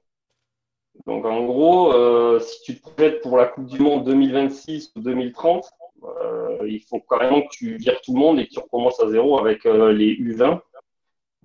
Donc 1.06 1.26
en 1.26 1.46
gros, 1.46 1.94
euh, 1.94 2.40
si 2.40 2.62
tu 2.64 2.80
te 2.80 2.90
projettes 2.90 3.22
pour 3.22 3.38
la 3.38 3.46
Coupe 3.46 3.68
du 3.68 3.80
Monde 3.80 4.06
2026 4.06 4.94
ou 4.96 5.02
2030, 5.02 5.70
euh, 6.04 6.58
il 6.68 6.82
faut 6.82 7.00
carrément 7.00 7.42
que 7.42 7.50
tu 7.52 7.78
vires 7.78 8.00
tout 8.02 8.14
le 8.14 8.20
monde 8.20 8.40
et 8.40 8.48
que 8.48 8.54
tu 8.54 8.60
recommences 8.60 9.00
à 9.00 9.10
zéro 9.10 9.40
avec 9.40 9.66
euh, 9.66 9.92
les 9.92 10.14
U20. 10.16 10.60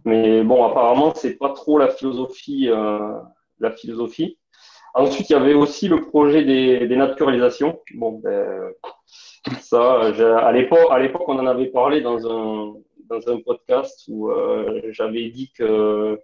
Mais 0.05 0.43
bon, 0.43 0.65
apparemment, 0.65 1.13
c'est 1.15 1.37
pas 1.37 1.51
trop 1.51 1.79
la 1.79 1.89
philosophie. 1.89 2.71
la 3.59 3.71
philosophie. 3.73 4.39
Ensuite, 4.95 5.29
il 5.29 5.35
y 5.35 5.37
avait 5.37 5.55
aussi 5.55 5.89
le 5.89 6.01
projet 6.01 6.43
des, 6.43 6.87
des 6.87 6.97
naturalisations. 6.97 7.79
Bon, 7.95 8.13
ben, 8.13 8.73
ça, 9.61 10.01
à 10.01 10.53
l'époque, 10.53 10.89
à 10.91 10.99
l'époque, 10.99 11.29
on 11.29 11.39
en 11.39 11.47
avait 11.47 11.67
parlé 11.67 12.01
dans 12.01 12.27
un, 12.27 12.75
dans 13.11 13.29
un 13.29 13.41
podcast 13.41 14.05
où 14.09 14.31
euh, 14.31 14.81
j'avais 14.91 15.29
dit 15.31 15.51
que 15.53 16.19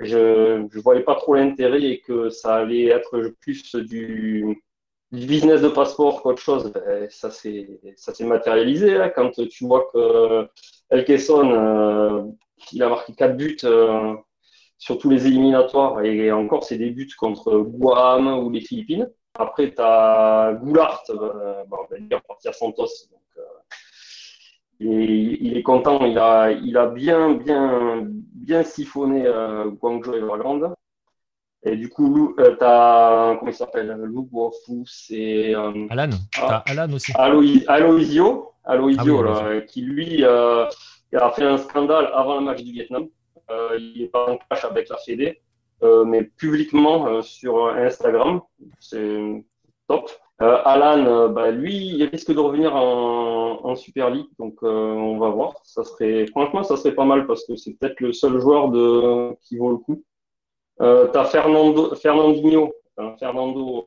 je 0.00 0.58
ne 0.58 0.80
voyais 0.80 1.02
pas 1.02 1.14
trop 1.14 1.34
l'intérêt 1.34 1.82
et 1.82 2.00
que 2.00 2.28
ça 2.30 2.56
allait 2.56 2.86
être 2.86 3.32
plus 3.40 3.76
du, 3.76 4.62
business 5.12 5.62
de 5.62 5.68
passeport 5.68 6.22
qu'autre 6.22 6.42
chose. 6.42 6.72
Ben, 6.72 7.08
ça 7.10 7.30
s'est 7.30 8.24
matérialisé 8.24 8.96
hein, 8.96 9.10
quand 9.14 9.30
tu 9.30 9.66
vois 9.66 9.88
que 9.92 10.48
El 10.90 11.04
Kesson, 11.04 11.50
euh, 11.52 12.22
il 12.72 12.82
a 12.82 12.88
marqué 12.88 13.14
4 13.14 13.36
buts 13.36 13.56
euh, 13.64 14.14
sur 14.78 14.98
tous 14.98 15.10
les 15.10 15.26
éliminatoires 15.26 16.02
et 16.04 16.32
encore 16.32 16.64
c'est 16.64 16.78
des 16.78 16.90
buts 16.90 17.14
contre 17.16 17.58
Guam 17.58 18.26
ou 18.26 18.50
les 18.50 18.60
Philippines. 18.60 19.08
Après, 19.38 19.70
tu 19.70 19.80
as 19.80 20.58
Goulart, 20.60 21.04
on 21.08 21.86
va 21.90 21.98
dire 22.00 22.20
partir 22.22 22.52
Santos. 22.54 22.88
Il 24.84 25.56
est 25.56 25.62
content, 25.62 26.04
il 26.04 26.18
a, 26.18 26.50
il 26.50 26.76
a 26.76 26.86
bien, 26.86 27.34
bien, 27.34 28.06
bien 28.34 28.62
siphonné 28.64 29.24
euh, 29.26 29.70
Guangzhou 29.70 30.14
Everland. 30.14 30.74
Et 31.64 31.76
du 31.76 31.88
coup, 31.88 32.34
euh, 32.40 32.56
tu 32.56 32.64
as, 32.64 33.36
comment 33.38 33.50
il 33.50 33.54
s'appelle 33.54 33.92
Lou 34.02 34.24
Guofu, 34.24 34.82
c'est. 34.84 35.54
Euh, 35.54 35.86
Alan, 35.90 36.10
ah, 36.40 36.64
Alan 36.66 36.92
aussi. 36.92 37.12
Aloisio, 37.14 38.52
Aloisio 38.64 39.24
ah 39.28 39.60
qui 39.68 39.82
lui 39.82 40.24
a 40.24 40.68
fait 41.36 41.44
un 41.44 41.58
scandale 41.58 42.10
avant 42.14 42.40
le 42.40 42.44
match 42.46 42.62
du 42.62 42.72
Vietnam. 42.72 43.06
il 43.78 43.94
n'est 44.00 44.08
pas 44.08 44.30
en 44.30 44.38
clash 44.38 44.64
avec 44.64 44.88
la 44.88 44.96
Fédé, 44.96 45.40
mais 46.06 46.24
publiquement 46.24 47.22
sur 47.22 47.68
Instagram. 47.68 48.40
C'est 48.80 49.44
top. 49.86 50.10
Euh, 50.42 50.58
Alan, 50.64 51.06
euh, 51.06 51.28
bah, 51.28 51.52
lui, 51.52 51.76
il 51.76 52.04
risque 52.04 52.32
de 52.34 52.40
revenir 52.40 52.74
en, 52.74 53.76
Super 53.76 54.10
League, 54.10 54.28
donc 54.38 54.56
euh, 54.64 54.68
on 54.68 55.18
va 55.18 55.30
voir. 55.30 55.54
Ça 55.64 55.84
serait, 55.84 56.26
franchement, 56.26 56.62
ça 56.64 56.76
serait 56.76 56.94
pas 56.94 57.04
mal 57.04 57.26
parce 57.26 57.46
que 57.46 57.56
c'est 57.56 57.74
peut-être 57.74 58.00
le 58.00 58.12
seul 58.12 58.38
joueur 58.40 58.70
qui 59.40 59.56
vaut 59.56 59.70
le 59.70 59.78
coup. 59.78 60.04
tu 60.78 60.84
as 60.84 61.24
Fernando, 61.26 61.94
Fernando 61.94 63.86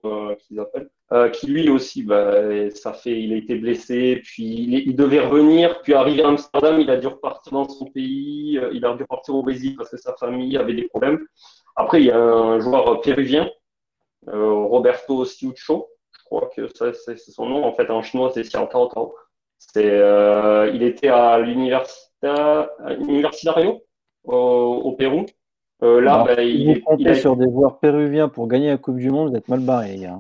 qui 1.34 1.48
lui 1.48 1.70
aussi, 1.70 2.04
bah, 2.04 2.70
ça 2.72 2.94
fait, 2.94 3.22
il 3.22 3.34
a 3.34 3.36
été 3.36 3.56
blessé, 3.56 4.22
puis 4.24 4.46
il, 4.88 4.96
devait 4.96 5.20
revenir, 5.20 5.82
puis 5.82 5.94
arriver 5.94 6.24
à 6.24 6.30
Amsterdam, 6.30 6.80
il 6.80 6.90
a 6.90 6.98
dû 6.98 7.08
repartir 7.08 7.54
dans 7.54 7.68
son 7.70 7.86
pays, 7.86 8.60
il 8.74 8.86
a 8.86 8.96
dû 8.96 9.04
repartir 9.04 9.36
au 9.36 9.44
Brésil 9.44 9.76
parce 9.76 9.92
que 9.92 9.98
sa 9.98 10.16
famille 10.16 10.58
avait 10.58 10.74
des 10.74 10.88
problèmes. 10.88 11.20
Après, 11.76 12.02
il 12.02 12.06
y 12.06 12.12
a 12.12 12.20
un 12.20 12.60
joueur 12.60 13.02
péruvien, 13.02 13.50
Roberto 14.26 15.26
Siucho, 15.26 15.90
crois 16.26 16.50
que 16.56 16.68
c'est 16.94 17.18
son 17.18 17.46
nom, 17.46 17.64
en 17.64 17.74
fait 17.74 17.90
en 17.90 18.02
chinois 18.02 18.32
c'est 18.34 18.44
Xiao 18.44 18.68
Tao 18.68 18.88
Tao. 18.88 19.16
C'est, 19.58 20.00
il 20.74 20.84
était 20.84 21.08
à 21.08 21.40
l'Universitario 21.40 23.82
au, 24.26 24.36
au 24.36 24.92
Pérou. 24.94 25.26
Euh, 25.84 26.02
là, 26.02 26.24
bah, 26.26 26.42
il, 26.42 26.74
vous 26.74 26.82
comptez 26.82 27.16
sur 27.16 27.36
des 27.36 27.46
joueurs 27.46 27.80
péruviens 27.80 28.30
pour 28.30 28.48
gagner 28.48 28.70
la 28.70 28.78
Coupe 28.78 28.98
du 28.98 29.10
Monde, 29.10 29.32
vous 29.32 29.36
êtes 29.36 29.50
mal 29.50 29.60
barré, 29.60 29.94
les 29.94 30.04
gars. 30.04 30.20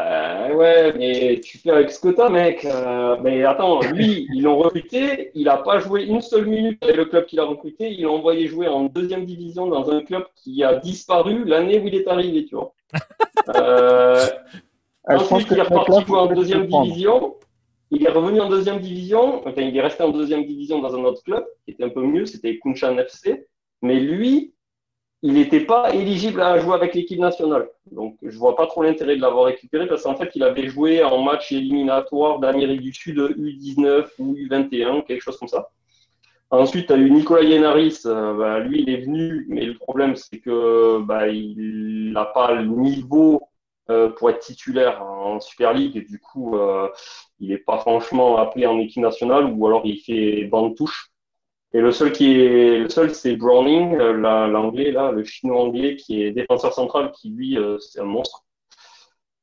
Euh, 0.00 0.54
ouais, 0.54 0.92
mais 0.96 1.40
tu 1.40 1.58
fais 1.58 1.70
avec 1.70 1.90
ce 1.90 2.00
que 2.00 2.08
t'as, 2.08 2.28
mec. 2.28 2.64
Euh, 2.64 3.16
mais 3.22 3.44
attends, 3.44 3.80
lui, 3.80 4.26
ils 4.34 4.42
l'ont 4.42 4.58
recruté, 4.58 5.30
il 5.34 5.44
n'a 5.44 5.58
pas 5.58 5.78
joué 5.78 6.04
une 6.04 6.20
seule 6.20 6.46
minute 6.46 6.82
avec 6.82 6.96
le 6.96 7.04
club 7.06 7.26
qu'il 7.26 7.40
a 7.40 7.44
recruté, 7.44 7.92
il 7.92 8.02
l'a 8.02 8.10
envoyé 8.10 8.46
jouer 8.46 8.68
en 8.68 8.84
deuxième 8.84 9.24
division 9.24 9.66
dans 9.66 9.90
un 9.90 10.02
club 10.02 10.24
qui 10.36 10.62
a 10.62 10.76
disparu 10.76 11.44
l'année 11.44 11.78
où 11.78 11.86
il 11.86 11.94
est 11.94 12.08
arrivé, 12.08 12.44
tu 12.44 12.56
vois. 12.56 12.74
Ah, 15.08 15.16
ensuite, 15.16 15.48
il 15.50 15.58
est 15.58 15.62
reparti 15.62 16.04
jouer 16.06 16.18
en 16.18 16.26
deuxième 16.26 16.66
division. 16.66 17.36
Il 17.90 18.04
est 18.04 18.10
revenu 18.10 18.40
en 18.40 18.50
deuxième 18.50 18.80
division, 18.80 19.46
enfin, 19.46 19.62
il 19.62 19.74
est 19.74 19.80
resté 19.80 20.02
en 20.02 20.10
deuxième 20.10 20.44
division 20.44 20.78
dans 20.80 20.94
un 20.94 21.04
autre 21.04 21.22
club 21.22 21.42
qui 21.64 21.70
était 21.70 21.84
un 21.84 21.88
peu 21.88 22.02
mieux, 22.02 22.26
c'était 22.26 22.58
Kunshan 22.58 22.98
FC. 22.98 23.46
Mais 23.80 23.98
lui, 23.98 24.52
il 25.22 25.32
n'était 25.32 25.64
pas 25.64 25.94
éligible 25.94 26.42
à 26.42 26.58
jouer 26.58 26.74
avec 26.74 26.94
l'équipe 26.94 27.18
nationale. 27.18 27.68
Donc, 27.90 28.18
je 28.22 28.36
vois 28.36 28.54
pas 28.54 28.66
trop 28.66 28.82
l'intérêt 28.82 29.16
de 29.16 29.22
l'avoir 29.22 29.46
récupéré 29.46 29.86
parce 29.86 30.02
qu'en 30.02 30.16
fait, 30.16 30.30
il 30.34 30.42
avait 30.42 30.68
joué 30.68 31.02
en 31.02 31.22
match 31.22 31.50
éliminatoire 31.50 32.40
d'Amérique 32.40 32.82
du 32.82 32.92
Sud 32.92 33.18
U19 33.18 34.06
ou 34.18 34.34
U21, 34.34 35.04
quelque 35.04 35.22
chose 35.22 35.38
comme 35.38 35.48
ça. 35.48 35.70
Ensuite, 36.50 36.86
tu 36.86 36.92
as 36.92 36.96
eu 36.96 37.10
Nicolas 37.10 37.42
Yenaris. 37.42 38.02
Euh, 38.06 38.34
bah, 38.34 38.58
lui, 38.60 38.82
il 38.82 38.90
est 38.90 39.00
venu, 39.00 39.46
mais 39.48 39.64
le 39.64 39.74
problème, 39.78 40.14
c'est 40.14 40.38
que 40.38 41.00
bah, 41.00 41.28
il 41.28 42.12
n'a 42.12 42.26
pas 42.26 42.52
le 42.52 42.66
niveau 42.66 43.42
pour 44.16 44.30
être 44.30 44.40
titulaire 44.40 45.02
en 45.02 45.40
Super 45.40 45.72
League. 45.72 45.96
Et 45.96 46.02
du 46.02 46.20
coup, 46.20 46.56
euh, 46.56 46.88
il 47.40 47.50
n'est 47.50 47.58
pas 47.58 47.78
franchement 47.78 48.36
appelé 48.38 48.66
en 48.66 48.78
équipe 48.78 49.02
nationale 49.02 49.46
ou 49.46 49.66
alors 49.66 49.82
il 49.84 49.98
fait 49.98 50.44
bande 50.44 50.76
touche. 50.76 51.10
Et 51.72 51.80
le 51.80 51.92
seul 51.92 52.12
qui 52.12 52.40
est 52.40 52.78
le 52.78 52.88
seul, 52.88 53.14
c'est 53.14 53.36
Browning, 53.36 53.94
euh, 53.98 54.12
l'anglais 54.48 54.90
là, 54.90 55.12
le 55.12 55.22
chinois 55.24 55.60
anglais 55.60 55.96
qui 55.96 56.22
est 56.22 56.30
défenseur 56.30 56.72
central, 56.72 57.12
qui 57.12 57.30
lui, 57.30 57.58
euh, 57.58 57.78
c'est 57.78 58.00
un 58.00 58.04
monstre. 58.04 58.44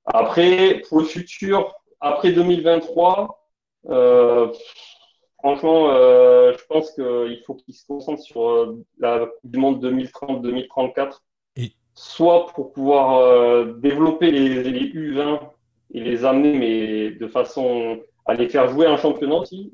Après, 0.06 0.82
pour 0.88 1.00
le 1.00 1.06
futur, 1.06 1.74
après 2.00 2.32
2023, 2.32 3.46
euh, 3.90 4.52
franchement, 5.40 5.90
euh, 5.92 6.54
je 6.58 6.66
pense 6.66 6.92
qu'il 6.92 7.42
faut 7.46 7.56
qu'il 7.56 7.74
se 7.74 7.86
concentre 7.86 8.22
sur 8.22 8.50
euh, 8.50 8.84
la 9.00 9.28
Coupe 9.28 9.52
du 9.52 9.60
Monde 9.60 9.86
2030-2034, 9.86 11.20
soit 11.96 12.48
pour 12.54 12.74
pouvoir 12.74 13.66
développer 13.78 14.30
les, 14.32 14.64
les 14.64 14.90
U20 14.90 15.40
et 15.94 16.02
les 16.02 16.26
amener, 16.26 16.58
mais 16.58 17.12
de 17.12 17.28
façon 17.28 18.00
à 18.26 18.34
les 18.34 18.50
faire 18.50 18.70
jouer 18.70 18.88
en 18.88 18.98
championnat 18.98 19.36
aussi, 19.36 19.72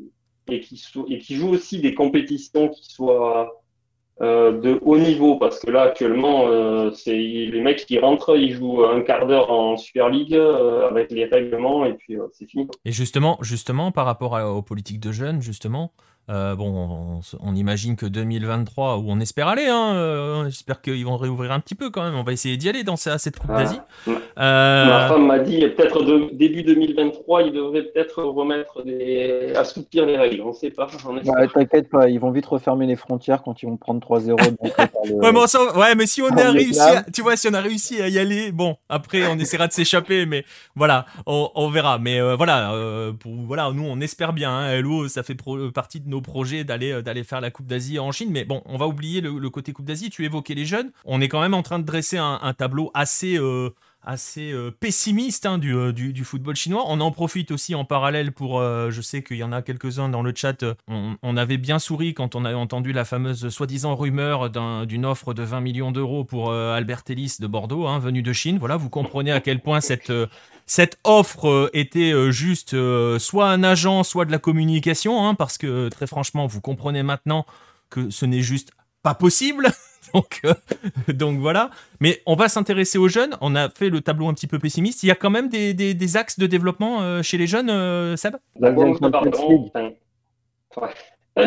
et 0.48 0.60
qui, 0.60 0.82
et 1.10 1.20
qui 1.20 1.36
joue 1.36 1.50
aussi 1.50 1.80
des 1.80 1.94
compétitions 1.94 2.70
qui 2.70 2.86
soient 2.86 3.62
euh, 4.22 4.60
de 4.60 4.78
haut 4.84 4.98
niveau 4.98 5.38
parce 5.38 5.60
que 5.60 5.72
là 5.72 5.84
actuellement 5.84 6.48
euh, 6.48 6.92
c'est 6.92 7.18
les 7.18 7.62
mecs 7.62 7.86
qui 7.88 7.98
rentrent 7.98 8.38
ils 8.38 8.54
jouent 8.54 8.84
un 8.86 9.02
quart 9.02 9.26
d'heure 9.26 9.50
en 9.50 9.78
Super 9.78 10.10
League 10.10 10.36
euh, 10.36 10.88
avec 10.88 11.12
les 11.12 11.26
règlements 11.26 11.86
et 11.86 11.94
puis 11.94 12.18
c'est 12.34 12.46
fini. 12.46 12.68
Et 12.86 12.92
justement 12.92 13.38
justement 13.42 13.92
par 13.92 14.06
rapport 14.06 14.34
aux 14.34 14.62
politiques 14.62 15.00
de 15.00 15.12
jeunes 15.12 15.42
justement 15.42 15.92
euh, 16.30 16.56
bon, 16.56 17.20
on, 17.42 17.56
imagine 17.56 17.96
que 17.96 18.06
2023, 18.06 18.98
où 18.98 19.06
on 19.08 19.20
espère 19.20 19.48
aller, 19.48 19.66
hein, 19.66 19.96
euh, 19.96 20.46
j'espère 20.46 20.82
qu'ils 20.82 21.04
vont 21.04 21.18
réouvrir 21.18 21.52
un 21.52 21.60
petit 21.60 21.76
peu 21.76 21.90
quand 21.90 22.04
même. 22.04 22.16
On 22.16 22.24
va 22.24 22.32
essayer 22.32 22.58
d'y 22.58 22.70
aller 22.70 22.84
dans 22.84 22.96
cette 22.96 23.38
Coupe 23.38 23.52
d'Asie. 23.52 23.80
Euh, 24.08 24.86
Ma 24.86 25.08
femme 25.08 25.26
m'a 25.26 25.40
dit 25.40 25.60
peut-être 25.60 26.30
début 26.34 26.64
2023, 26.64 27.44
ils 27.44 27.52
devraient 27.52 27.84
peut-être 27.84 28.24
remettre 28.24 28.84
des. 28.84 29.52
assouplir 29.56 30.06
les 30.06 30.16
règles. 30.16 30.42
On 30.42 30.50
ne 30.50 30.54
sait 30.54 30.70
pas. 30.70 30.88
Bah, 31.26 31.48
T'inquiète 31.54 31.90
pas, 31.90 32.08
ils 32.08 32.20
vont 32.20 32.32
vite 32.32 32.46
refermer 32.46 32.86
les 32.86 32.96
frontières 32.96 33.42
quand 33.42 33.62
ils 33.62 33.66
vont 33.66 33.78
prendre 33.78 34.00
3-0. 34.00 34.32
ouais, 35.80 35.96
mais 35.96 36.06
si 36.06 36.22
on 36.22 36.30
a 36.30 36.52
réussi, 36.52 36.80
à... 36.80 37.04
tu 37.04 37.24
vois, 37.24 37.36
si 37.36 37.48
on 37.50 37.54
a 37.54 37.62
réussi 37.62 38.02
à 38.02 38.08
y 38.08 38.20
aller, 38.20 38.52
bon, 38.52 38.78
après 38.90 39.28
on 39.28 39.38
essaiera 39.38 39.68
de 39.68 39.74
s'échapper, 39.74 40.26
mais 40.26 40.46
voilà, 40.76 41.06
on, 41.26 41.70
verra. 41.70 41.98
Mais 41.98 42.22
voilà, 42.36 42.74
pour, 43.20 43.34
voilà, 43.48 43.72
nous 43.74 43.86
on 43.86 44.00
espère 44.00 44.34
bien. 44.34 44.52
Hein, 44.52 44.72
Hello, 44.72 45.08
ça 45.08 45.24
fait 45.24 45.36
partie 45.74 46.00
de 46.00 46.11
nos 46.12 46.22
projets 46.22 46.64
d'aller 46.64 46.92
euh, 46.92 47.02
d'aller 47.02 47.24
faire 47.24 47.42
la 47.42 47.50
Coupe 47.50 47.66
d'Asie 47.66 47.98
en 47.98 48.12
Chine. 48.12 48.30
Mais 48.32 48.46
bon, 48.46 48.62
on 48.66 48.78
va 48.78 48.88
oublier 48.88 49.22
le, 49.22 49.50
côté 49.50 49.74
Coupe 49.74 49.86
d'Asie. 49.86 50.12
Tu 50.12 50.26
évoquais 50.26 50.54
les 50.54 50.66
jeunes. 50.66 50.92
On 51.06 51.20
est 51.22 51.28
quand 51.28 51.42
même 51.42 51.56
en 51.56 51.64
train 51.64 51.80
de 51.80 51.86
dresser 51.86 52.18
un, 52.18 52.54
tableau 52.56 52.92
assez 52.94 53.38
euh, 53.38 53.70
assez 54.04 54.52
euh, 54.52 54.72
pessimiste 54.72 55.46
hein, 55.46 55.58
du, 55.58 55.92
du, 55.94 56.24
football 56.24 56.56
chinois. 56.56 56.84
On 56.88 57.00
en 57.02 57.12
profite 57.12 57.52
aussi 57.52 57.76
en 57.76 57.86
parallèle 57.86 58.32
pour, 58.32 58.62
je 58.62 59.02
sais 59.02 59.24
qu'il 59.24 59.38
y 59.38 59.44
en 59.44 59.52
a 59.52 59.62
quelques-uns 59.62 60.10
dans 60.10 60.22
le 60.22 60.34
chat, 60.36 60.66
on, 60.88 61.38
avait 61.38 61.58
bien 61.58 61.80
souri 61.80 62.14
quand 62.14 62.36
on 62.36 62.46
a 62.46 62.54
entendu 62.54 62.94
la 62.94 63.06
fameuse 63.06 63.50
soi-disant 63.50 63.96
rumeur 63.96 64.50
d'une 64.86 65.06
offre 65.06 65.34
de 65.34 65.44
20 65.44 65.62
millions 65.62 65.92
d'euros 65.92 66.24
pour 66.24 66.54
Albert 66.54 67.04
Ellis 67.10 67.36
de 67.40 67.48
Bordeaux, 67.48 67.88
hein, 67.88 68.00
venu 68.00 68.22
de 68.22 68.34
Chine. 68.34 68.58
Voilà, 68.60 68.78
vous 68.78 68.90
comprenez 68.90 69.32
à 69.32 69.40
quel 69.40 69.60
point 69.60 69.82
cette, 69.82 70.12
cette 70.72 71.00
offre 71.04 71.50
euh, 71.50 71.70
était 71.74 72.14
euh, 72.14 72.32
juste 72.32 72.74
euh, 72.76 73.20
soit 73.20 73.50
un 73.50 73.62
agent, 73.62 74.04
soit 74.04 74.24
de 74.24 74.32
la 74.32 74.40
communication, 74.40 75.28
hein, 75.28 75.36
parce 75.36 75.58
que 75.58 75.90
très 75.90 76.08
franchement, 76.08 76.48
vous 76.48 76.62
comprenez 76.62 77.04
maintenant 77.04 77.46
que 77.90 78.10
ce 78.10 78.26
n'est 78.26 78.42
juste 78.42 78.72
pas 79.04 79.14
possible. 79.14 79.70
donc, 80.14 80.42
donc 81.08 81.40
voilà. 81.40 81.70
Mais 82.00 82.22
on 82.26 82.36
va 82.36 82.50
s'intéresser 82.50 82.98
aux 82.98 83.08
jeunes. 83.08 83.36
On 83.42 83.56
a 83.56 83.70
fait 83.70 83.90
le 83.90 84.02
tableau 84.02 84.28
un 84.28 84.34
petit 84.34 84.48
peu 84.48 84.60
pessimiste. 84.60 85.04
Il 85.04 85.08
y 85.08 85.12
a 85.12 85.16
quand 85.16 85.30
même 85.30 85.50
des, 85.50 85.74
des, 85.74 86.18
axes 86.18 86.40
de 86.40 86.48
développement 86.48 87.22
chez 87.22 87.38
les 87.38 87.48
jeunes, 87.48 88.16
Seb? 88.18 88.36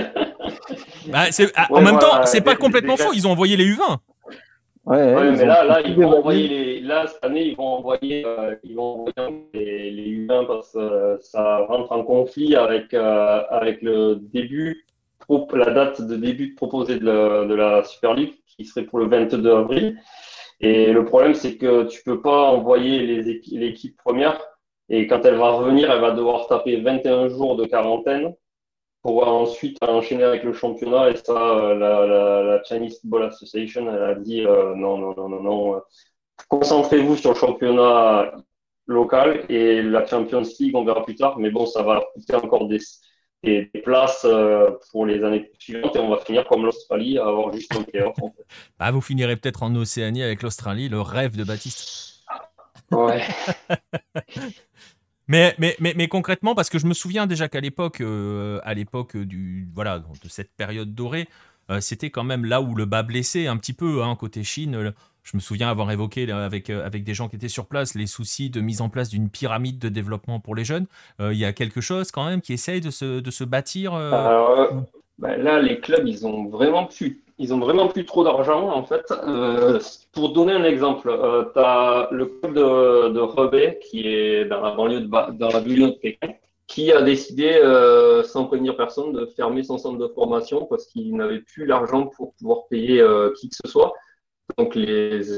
Bah, 1.09 1.25
En 1.71 1.83
même 1.83 1.99
temps, 1.99 2.25
c'est 2.25 2.41
pas 2.41 2.57
complètement 2.57 2.97
faux. 2.97 3.13
Ils 3.13 3.27
ont 3.27 3.33
envoyé 3.33 3.57
les 3.57 3.67
U20. 3.67 3.99
Ouais, 4.87 5.33
mais 5.33 5.47
là, 5.47 5.65
là, 5.65 5.81
ils 5.81 5.95
vont 5.95 6.19
envoyer 6.19 6.47
les, 6.49 6.81
là, 6.81 7.07
cette 7.07 7.25
année, 7.25 7.47
ils 7.47 7.57
vont 7.57 7.79
envoyer, 7.79 8.23
euh, 8.27 8.55
ils 8.65 8.77
vont 8.77 9.07
envoyer 9.09 9.49
les, 9.55 9.91
les 9.91 10.09
humains 10.11 10.45
parce 10.45 10.73
que 10.73 10.79
euh, 10.79 11.19
ça 11.21 11.61
rentre 11.61 11.91
en 11.93 12.05
conflit 12.05 12.55
avec, 12.55 12.93
euh, 12.93 13.43
avec 13.49 13.81
le 13.81 14.17
début, 14.17 14.85
la 15.55 15.71
date 15.71 16.03
de 16.03 16.17
début 16.17 16.51
de 16.51 16.55
proposé 16.55 16.99
de 16.99 17.07
la, 17.07 17.47
de 17.47 17.55
la 17.55 17.83
Super 17.85 18.13
League, 18.13 18.35
qui 18.57 18.65
serait 18.65 18.85
pour 18.85 18.99
le 18.99 19.07
22 19.07 19.51
avril. 19.51 19.99
Et 20.61 20.93
le 20.93 21.05
problème, 21.05 21.35
c'est 21.35 21.57
que 21.57 21.85
tu 21.85 22.03
peux 22.05 22.21
pas 22.21 22.51
envoyer 22.51 23.23
l'équipe 23.23 23.97
première. 23.97 24.41
Et 24.89 25.07
quand 25.07 25.25
elle 25.25 25.37
va 25.37 25.51
revenir, 25.51 25.91
elle 25.91 26.01
va 26.01 26.13
devoir 26.13 26.47
taper 26.47 26.81
21 26.81 27.29
jours 27.29 27.57
de 27.57 27.65
quarantaine 27.65 28.35
pour 29.03 29.27
ensuite 29.29 29.79
enchaîner 29.83 30.25
avec 30.25 30.45
le 30.45 30.53
championnat. 30.53 31.11
Et 31.11 31.17
ça, 31.17 31.33
euh, 31.33 31.75
la, 31.75 32.63
Chinese 32.65 33.01
Football 33.01 33.25
Association, 33.25 33.93
elle 33.93 34.03
a 34.03 34.15
dit 34.15 34.47
euh, 34.47 34.75
non, 34.75 34.99
non, 34.99 35.15
non, 35.17 35.29
non, 35.29 35.43
non. 35.43 35.83
Concentrez-vous 36.49 37.17
sur 37.17 37.31
le 37.31 37.37
championnat 37.37 38.33
local 38.87 39.45
et 39.49 39.83
la 39.83 40.07
Champions 40.07 40.43
League, 40.61 40.75
on 40.75 40.85
verra 40.85 41.05
plus 41.05 41.17
tard. 41.17 41.39
Mais 41.39 41.51
bon, 41.51 41.67
ça 41.67 41.83
va 41.83 42.03
coûter 42.15 42.35
encore 42.35 42.67
des, 42.67 42.79
des, 43.45 43.71
places 43.85 44.25
euh, 44.25 44.71
pour 44.91 45.07
les 45.07 45.23
années 45.23 45.51
suivantes 45.59 45.95
et 45.97 45.99
on 45.99 46.09
va 46.09 46.19
finir 46.19 46.47
comme 46.47 46.65
l'Australie 46.65 47.19
à 47.19 47.27
avoir 47.27 47.53
juste 47.53 47.75
un 47.77 47.83
playoff. 47.83 48.17
En 48.21 48.31
fait. 48.31 48.47
bah, 48.79 48.91
vous 48.91 49.01
finirez 49.01 49.37
peut-être 49.37 49.63
en 49.63 49.75
Océanie 49.75 50.23
avec 50.23 50.43
l'Australie, 50.43 50.89
le 50.89 51.01
rêve 51.01 51.37
de 51.37 51.45
Baptiste. 51.45 52.25
Ouais. 52.91 53.23
Mais, 55.27 55.55
mais, 55.59 55.75
mais, 55.81 55.95
mais, 55.97 56.07
concrètement, 56.07 56.55
parce 56.55 56.69
que 56.69 56.79
je 56.79 56.87
me 56.87 56.93
souviens 56.93 57.27
déjà 57.27 57.49
qu'à 57.49 57.61
l'époque, 57.61 58.03
euh, 58.03 58.61
à 58.63 58.75
l'époque 58.75 59.17
du 59.17 59.67
voilà 59.73 59.99
de 59.99 60.29
cette 60.29 60.53
période 60.55 60.95
dorée, 60.95 61.29
euh, 61.71 61.81
c'était 61.81 62.11
quand 62.11 62.25
même 62.25 62.45
là 62.45 62.61
où 62.61 62.75
le 62.75 62.85
bas 62.85 63.03
blessait 63.03 63.47
un 63.47 63.57
petit 63.57 63.73
peu 63.73 64.03
hein, 64.03 64.17
côté 64.17 64.45
Chine. 64.45 64.93
Je 65.25 65.37
me 65.37 65.41
souviens 65.41 65.69
avoir 65.69 65.91
évoqué 65.91 66.31
avec, 66.31 66.71
euh, 66.71 66.87
avec 66.87 67.03
des 67.03 67.15
gens 67.15 67.29
qui 67.29 67.37
étaient 67.37 67.49
sur 67.49 67.67
place 67.67 67.95
les 67.95 68.07
soucis 68.07 68.51
de 68.51 68.61
mise 68.61 68.81
en 68.81 68.89
place 68.89 69.09
d'une 69.09 69.29
pyramide 69.29 69.79
de 69.79 69.89
développement 69.89 70.39
pour 70.39 70.55
les 70.55 70.65
jeunes. 70.65 70.87
Il 71.21 71.37
y 71.37 71.45
a 71.45 71.53
quelque 71.53 71.81
chose 71.81 72.13
quand 72.13 72.27
même 72.27 72.41
qui 72.41 72.53
essaye 72.53 72.81
de 72.81 72.91
se, 72.91 73.21
de 73.21 73.31
se 73.31 73.45
bâtir. 73.45 73.93
Ben 75.19 75.37
là, 75.37 75.61
les 75.61 75.79
clubs, 75.81 76.07
ils 76.07 76.27
ont 76.27 76.49
vraiment 76.49 76.87
pu 76.87 77.25
ils 77.39 77.53
ont 77.53 77.59
vraiment 77.59 77.89
plus 77.89 78.05
trop 78.05 78.25
d'argent 78.25 78.71
en 78.71 78.85
fait. 78.85 79.11
Euh, 79.11 79.81
pour 80.13 80.33
donner 80.33 80.53
un 80.53 80.65
exemple, 80.65 81.09
euh, 81.09 81.45
tu 81.53 81.59
as 81.59 82.09
le 82.13 82.27
club 82.27 82.55
de, 82.55 83.09
de 83.09 83.81
qui 83.81 84.07
est 84.07 84.45
dans 84.45 84.61
la 84.61 84.73
banlieue 84.73 85.01
de, 85.01 85.07
dans 85.07 85.49
la 85.49 85.61
banlieue 85.61 85.89
de 85.89 85.99
Pékin 86.01 86.35
qui 86.67 86.93
a 86.93 87.03
décidé, 87.03 87.61
euh, 87.63 88.23
sans 88.23 88.45
prévenir 88.45 88.77
personne, 88.77 89.13
de 89.13 89.27
fermer 89.27 89.63
son 89.63 89.77
centre 89.77 89.99
de 89.99 90.09
formation 90.09 90.65
parce 90.65 90.87
qu'il 90.87 91.15
n'avait 91.15 91.41
plus 91.41 91.67
l'argent 91.67 92.07
pour 92.07 92.33
pouvoir 92.35 92.67
payer 92.71 93.01
euh, 93.01 93.33
qui 93.39 93.49
que 93.49 93.57
ce 93.63 93.71
soit. 93.71 93.93
Donc 94.59 94.75
les, 94.75 95.31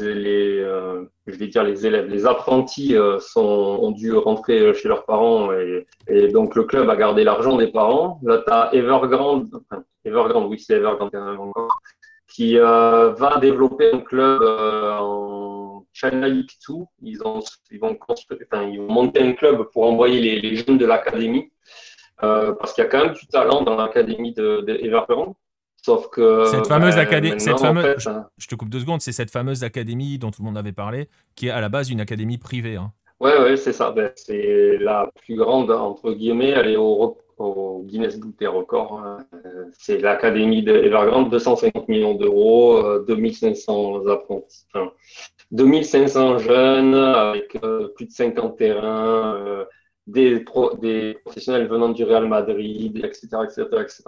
euh, 0.61 1.05
je 1.27 1.37
vais 1.37 1.47
dire 1.47 1.63
les 1.63 1.87
élèves, 1.87 2.07
les 2.09 2.27
apprentis 2.27 2.95
sont, 3.21 3.41
ont 3.41 3.91
dû 3.93 4.13
rentrer 4.15 4.75
chez 4.75 4.89
leurs 4.89 5.05
parents 5.05 5.51
et, 5.53 6.29
donc 6.29 6.55
le 6.55 6.65
club 6.65 6.91
a 6.91 6.97
gardé 6.97 7.25
l'argent 7.25 7.57
des 7.57 7.69
parents. 7.69 8.21
Là, 8.23 8.43
tu 8.47 8.53
as 8.53 8.75
Evergrande, 8.75 9.49
enfin, 9.71 9.85
Evergrande, 10.05 10.47
oui, 10.49 10.59
c'est 10.59 10.75
Evergrande 10.75 11.15
encore, 11.15 11.81
qui 12.29 12.57
va 12.57 13.39
développer 13.41 13.93
un 13.93 14.01
club 14.01 14.43
en 14.43 15.67
League 16.05 16.51
2. 16.69 16.75
Ils, 17.03 17.23
ont, 17.25 17.41
ils, 17.71 17.79
vont 17.79 17.97
enfin, 18.09 18.63
ils 18.69 18.81
monter 18.81 19.23
un 19.23 19.33
club 19.33 19.65
pour 19.73 19.85
envoyer 19.85 20.41
les, 20.41 20.57
jeunes 20.57 20.79
de 20.79 20.87
l'académie 20.87 21.51
euh, 22.23 22.53
parce 22.55 22.73
qu'il 22.73 22.85
y 22.85 22.87
a 22.87 22.91
quand 22.91 23.05
même 23.05 23.15
du 23.15 23.27
talent 23.27 23.63
dans 23.63 23.77
l'académie 23.77 24.33
de, 24.33 24.65
Sauf 25.83 26.09
que. 26.09 26.45
Cette 26.47 26.67
fameuse 26.67 26.95
ben, 26.97 27.03
académie. 27.03 27.41
fameuse, 27.41 28.07
hein. 28.07 28.27
je, 28.39 28.49
te 28.49 28.55
coupe 28.55 28.69
deux 28.69 28.81
secondes, 28.81 29.01
c'est 29.01 29.13
cette 29.13 29.31
fameuse 29.31 29.63
académie 29.65 30.19
dont 30.19 30.31
tout 30.31 30.43
le 30.43 30.47
monde 30.47 30.59
avait 30.59 30.73
parlé, 30.73 31.09
qui 31.35 31.49
est 31.49 31.51
à 31.51 31.61
la 31.61 31.69
base 31.69 31.91
une 31.91 32.01
académie 32.01 32.39
privée. 32.39 32.77
Hein. 32.77 32.93
Ouais, 33.21 33.39
ouais, 33.39 33.57
c'est 33.57 33.73
ça. 33.73 33.93
Ben, 33.93 34.11
c'est 34.17 34.79
la 34.79 35.11
plus 35.25 35.37
grande, 35.37 35.71
entre 35.71 36.13
guillemets, 36.13 36.51
elle 36.51 36.69
est 36.69 36.77
au, 36.77 37.17
Guinness 37.85 38.19
Book 38.19 38.33
des 38.39 38.47
records. 38.47 39.01
Hein. 39.05 39.19
C'est 39.79 39.99
l'académie 39.99 40.63
d'Evergrande, 40.63 41.31
250 41.31 41.89
millions 41.89 42.15
d'euros, 42.15 42.83
2500 43.07 44.07
euh, 44.07 44.13
apprentis. 44.13 44.67
Enfin, 44.73 44.91
2500 45.51 46.39
jeunes 46.39 46.95
avec 46.95 47.59
euh, 47.63 47.89
plus 47.89 48.07
de 48.07 48.13
50 48.13 48.57
terrains. 48.57 49.37
Euh, 49.37 49.65
des, 50.07 50.45
des 50.81 51.15
professionnels 51.25 51.69
venant 51.69 51.89
du 51.89 52.05
Real 52.05 52.29
Madrid, 52.29 52.97
etc., 53.05 53.29
etc., 53.45 53.63
etc. 53.81 54.03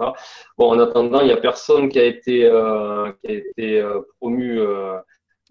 Bon, 0.57 0.71
en 0.71 0.79
attendant, 0.79 1.21
il 1.21 1.27
n'y 1.27 1.33
a 1.33 1.37
personne 1.37 1.89
qui 1.89 1.99
a 1.99 2.05
été, 2.05 2.45
euh, 2.45 3.11
qui 3.23 3.31
a 3.31 3.33
été 3.33 3.81
euh, 3.81 4.01
promu 4.19 4.59
euh, 4.59 4.97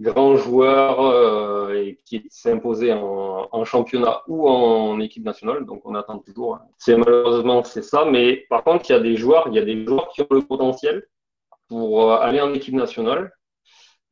grand 0.01 0.37
joueur 0.37 1.01
euh, 1.01 1.75
et 1.75 1.99
qui 2.05 2.25
s'est 2.31 2.53
imposé 2.53 2.93
en, 2.93 3.49
en, 3.51 3.65
championnat 3.65 4.23
ou 4.29 4.49
en 4.49 5.01
équipe 5.01 5.25
nationale. 5.25 5.67
Donc, 5.67 5.83
on 5.85 5.95
attend 5.95 6.19
toujours. 6.19 6.59
C'est 6.79 6.97
malheureusement 6.97 7.65
c'est 7.65 7.83
ça, 7.83 8.05
mais 8.05 8.47
par 8.49 8.65
contre, 8.65 8.89
il 8.89 8.93
y 8.93 8.97
a 8.97 9.01
des 9.01 9.17
joueurs, 9.17 9.49
il 9.49 9.55
y 9.55 9.59
a 9.59 9.65
des 9.65 9.85
joueurs 9.85 10.09
qui 10.11 10.23
ont 10.23 10.27
le 10.31 10.43
potentiel 10.43 11.05
pour 11.69 12.13
aller 12.13 12.41
en 12.41 12.55
équipe 12.55 12.75
nationale 12.75 13.25
euh, 13.25 13.38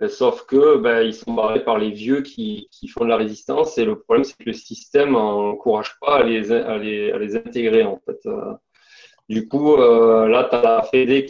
sauf 0.08 0.44
que 0.46 0.76
ben, 0.76 1.02
ils 1.02 1.14
sont 1.14 1.32
barrés 1.32 1.64
par 1.64 1.78
les 1.78 1.90
vieux 1.90 2.22
qui, 2.22 2.68
font 2.92 3.04
de 3.04 3.10
la 3.10 3.16
résistance 3.16 3.78
et 3.78 3.84
le 3.84 3.98
problème 3.98 4.24
c'est 4.24 4.36
que 4.36 4.44
le 4.44 4.52
système 4.52 5.12
n'encourage 5.12 5.98
pas 6.00 6.18
à 6.18 6.22
les, 6.22 7.36
intégrer 7.36 7.84
en 7.84 8.00
fait. 8.04 8.18
Euh, 8.26 8.54
du 9.28 9.48
coup, 9.48 9.74
euh, 9.76 10.28
là, 10.28 10.44
tu 10.50 10.56
as 10.56 10.62
la 10.62 10.82
Fédé 10.82 11.26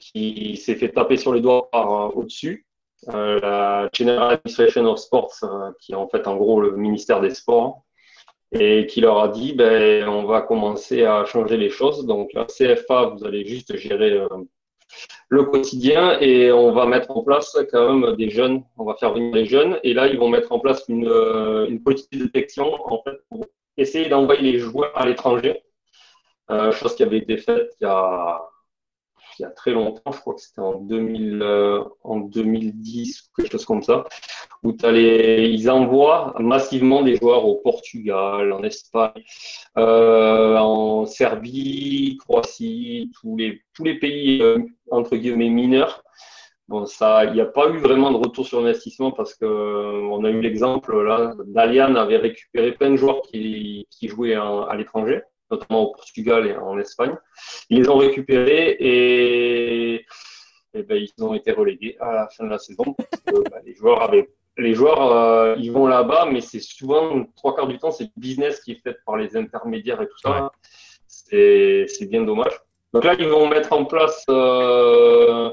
qui 0.00 0.56
s'est 0.56 0.76
fait 0.76 0.90
taper 0.90 1.16
sur 1.16 1.34
les 1.34 1.40
doigts 1.40 1.68
par 1.70 2.16
au-dessus. 2.16 2.66
la 3.06 3.88
General 3.92 4.34
Administration 4.34 4.86
of 4.86 4.98
Sports, 5.00 5.34
qui 5.80 5.92
est 5.92 5.96
en 5.96 6.08
fait 6.08 6.26
en 6.26 6.36
gros 6.36 6.60
le 6.60 6.76
ministère 6.76 7.20
des 7.20 7.34
Sports, 7.34 7.84
et 8.52 8.86
qui 8.86 9.00
leur 9.00 9.20
a 9.20 9.28
dit 9.28 9.52
ben, 9.54 10.08
on 10.08 10.24
va 10.24 10.42
commencer 10.42 11.04
à 11.04 11.24
changer 11.24 11.56
les 11.56 11.70
choses. 11.70 12.06
Donc 12.06 12.32
la 12.34 12.46
CFA, 12.46 13.06
vous 13.06 13.24
allez 13.24 13.44
juste 13.44 13.76
gérer 13.76 14.20
le 15.28 15.44
quotidien 15.44 16.18
et 16.20 16.50
on 16.52 16.72
va 16.72 16.86
mettre 16.86 17.10
en 17.16 17.22
place 17.22 17.56
quand 17.70 17.94
même 17.94 18.16
des 18.16 18.30
jeunes, 18.30 18.62
on 18.76 18.84
va 18.84 18.94
faire 18.94 19.12
venir 19.14 19.34
les 19.34 19.46
jeunes 19.46 19.78
et 19.82 19.94
là 19.94 20.08
ils 20.08 20.18
vont 20.18 20.28
mettre 20.28 20.52
en 20.52 20.58
place 20.58 20.84
une, 20.88 21.06
euh, 21.06 21.68
une 21.68 21.82
politique 21.82 22.18
de 22.18 22.24
détection 22.24 22.76
pour 22.88 23.04
essayer 23.76 24.08
d'envoyer 24.08 24.52
les 24.52 24.58
joueurs 24.58 24.92
à 24.96 25.06
l'étranger, 25.06 25.62
euh, 26.50 26.72
chose 26.72 26.94
qui 26.94 27.02
avait 27.02 27.18
été 27.18 27.36
faite 27.36 27.76
il 29.40 29.44
y 29.44 29.46
a 29.46 29.50
très 29.50 29.72
longtemps, 29.72 30.12
je 30.12 30.20
crois 30.20 30.34
que 30.34 30.40
c'était 30.40 30.60
en, 30.60 30.74
2000, 30.80 31.42
euh, 31.42 31.82
en 32.02 32.18
2010 32.18 33.30
quelque 33.36 33.52
chose 33.52 33.64
comme 33.64 33.82
ça, 33.82 34.04
où 34.62 34.76
ils 34.82 35.70
envoient 35.70 36.34
massivement 36.38 37.02
des 37.02 37.16
joueurs 37.16 37.46
au 37.46 37.56
Portugal, 37.56 38.52
en 38.52 38.62
Espagne, 38.62 39.22
euh, 39.78 40.56
en 40.58 41.06
Serbie, 41.06 42.18
Croatie, 42.20 43.10
tous 43.20 43.36
les, 43.36 43.62
tous 43.74 43.84
les 43.84 43.98
pays 43.98 44.42
euh, 44.42 44.58
entre 44.90 45.16
guillemets 45.16 45.48
mineurs. 45.48 46.02
Bon, 46.68 46.86
ça, 46.86 47.24
il 47.24 47.32
n'y 47.32 47.40
a 47.40 47.46
pas 47.46 47.68
eu 47.70 47.78
vraiment 47.78 48.12
de 48.12 48.16
retour 48.16 48.46
sur 48.46 48.60
investissement 48.60 49.10
parce 49.10 49.34
que 49.34 49.44
on 49.44 50.24
a 50.24 50.30
eu 50.30 50.40
l'exemple 50.40 51.02
là, 51.02 51.34
Dalian 51.46 51.96
avait 51.96 52.18
récupéré 52.18 52.72
plein 52.72 52.90
de 52.90 52.96
joueurs 52.96 53.22
qui, 53.22 53.86
jouaient 54.02 54.34
à 54.34 54.74
l'étranger 54.76 55.22
notamment 55.50 55.82
au 55.82 55.92
Portugal 55.92 56.46
et 56.46 56.56
en 56.56 56.78
Espagne. 56.78 57.16
Ils 57.70 57.78
les 57.80 57.88
ont 57.88 57.96
récupérés 57.96 58.76
et, 58.78 60.06
ben, 60.74 60.96
ils 60.96 61.24
ont 61.24 61.34
été 61.34 61.50
relégués 61.52 61.96
à 62.00 62.12
la 62.12 62.28
fin 62.28 62.44
de 62.44 62.50
la 62.50 62.58
saison 62.58 62.94
parce 62.96 63.22
que 63.26 63.50
ben, 63.50 63.60
les 63.64 63.74
joueurs 63.74 64.02
avaient 64.02 64.28
les 64.60 64.74
joueurs, 64.74 65.12
euh, 65.12 65.56
ils 65.58 65.72
vont 65.72 65.86
là-bas, 65.86 66.28
mais 66.30 66.40
c'est 66.40 66.60
souvent, 66.60 67.24
trois 67.36 67.54
quarts 67.56 67.66
du 67.68 67.78
temps, 67.78 67.90
c'est 67.90 68.04
le 68.04 68.10
business 68.16 68.60
qui 68.60 68.72
est 68.72 68.82
fait 68.82 68.96
par 69.04 69.16
les 69.16 69.36
intermédiaires 69.36 70.00
et 70.02 70.06
tout 70.06 70.18
ça. 70.18 70.52
C'est 71.06 71.86
bien 72.08 72.22
dommage. 72.22 72.52
Donc 72.92 73.04
là, 73.04 73.14
ils 73.18 73.28
vont 73.28 73.48
mettre 73.48 73.72
en 73.72 73.84
place 73.84 74.24
euh, 74.28 75.50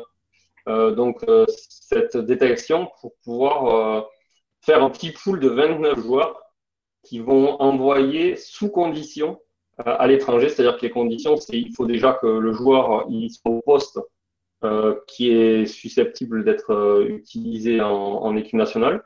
euh, 0.68 0.91
donc, 0.91 1.22
cette 1.47 2.18
détection 2.18 2.89
pour 2.99 3.14
pouvoir 3.24 4.08
faire 4.62 4.84
un 4.84 4.89
petit 4.89 5.12
pool 5.12 5.39
de 5.39 5.49
29 5.49 5.99
joueurs 5.99 6.41
qui 7.03 7.20
vont 7.20 7.62
envoyer 7.62 8.36
sous 8.36 8.70
condition 8.70 9.39
à 9.78 10.08
l'étranger, 10.08 10.49
c'est-à-dire 10.49 10.78
que 10.78 10.82
les 10.82 10.91
conditions, 10.91 11.38
c'est 11.38 11.58
il 11.58 11.72
faut 11.76 11.86
déjà 11.86 12.14
que 12.14 12.26
le 12.26 12.51
joueur 12.51 13.05
il 13.10 13.30
soit 13.30 13.51
au 13.51 13.62
poste 13.62 13.99
qui 15.08 15.32
est 15.32 15.66
susceptible 15.66 16.43
d'être 16.43 16.72
euh, 16.72 17.08
utilisé 17.10 17.82
en, 17.82 18.36
équipe 18.36 18.53
nationale. 18.53 19.03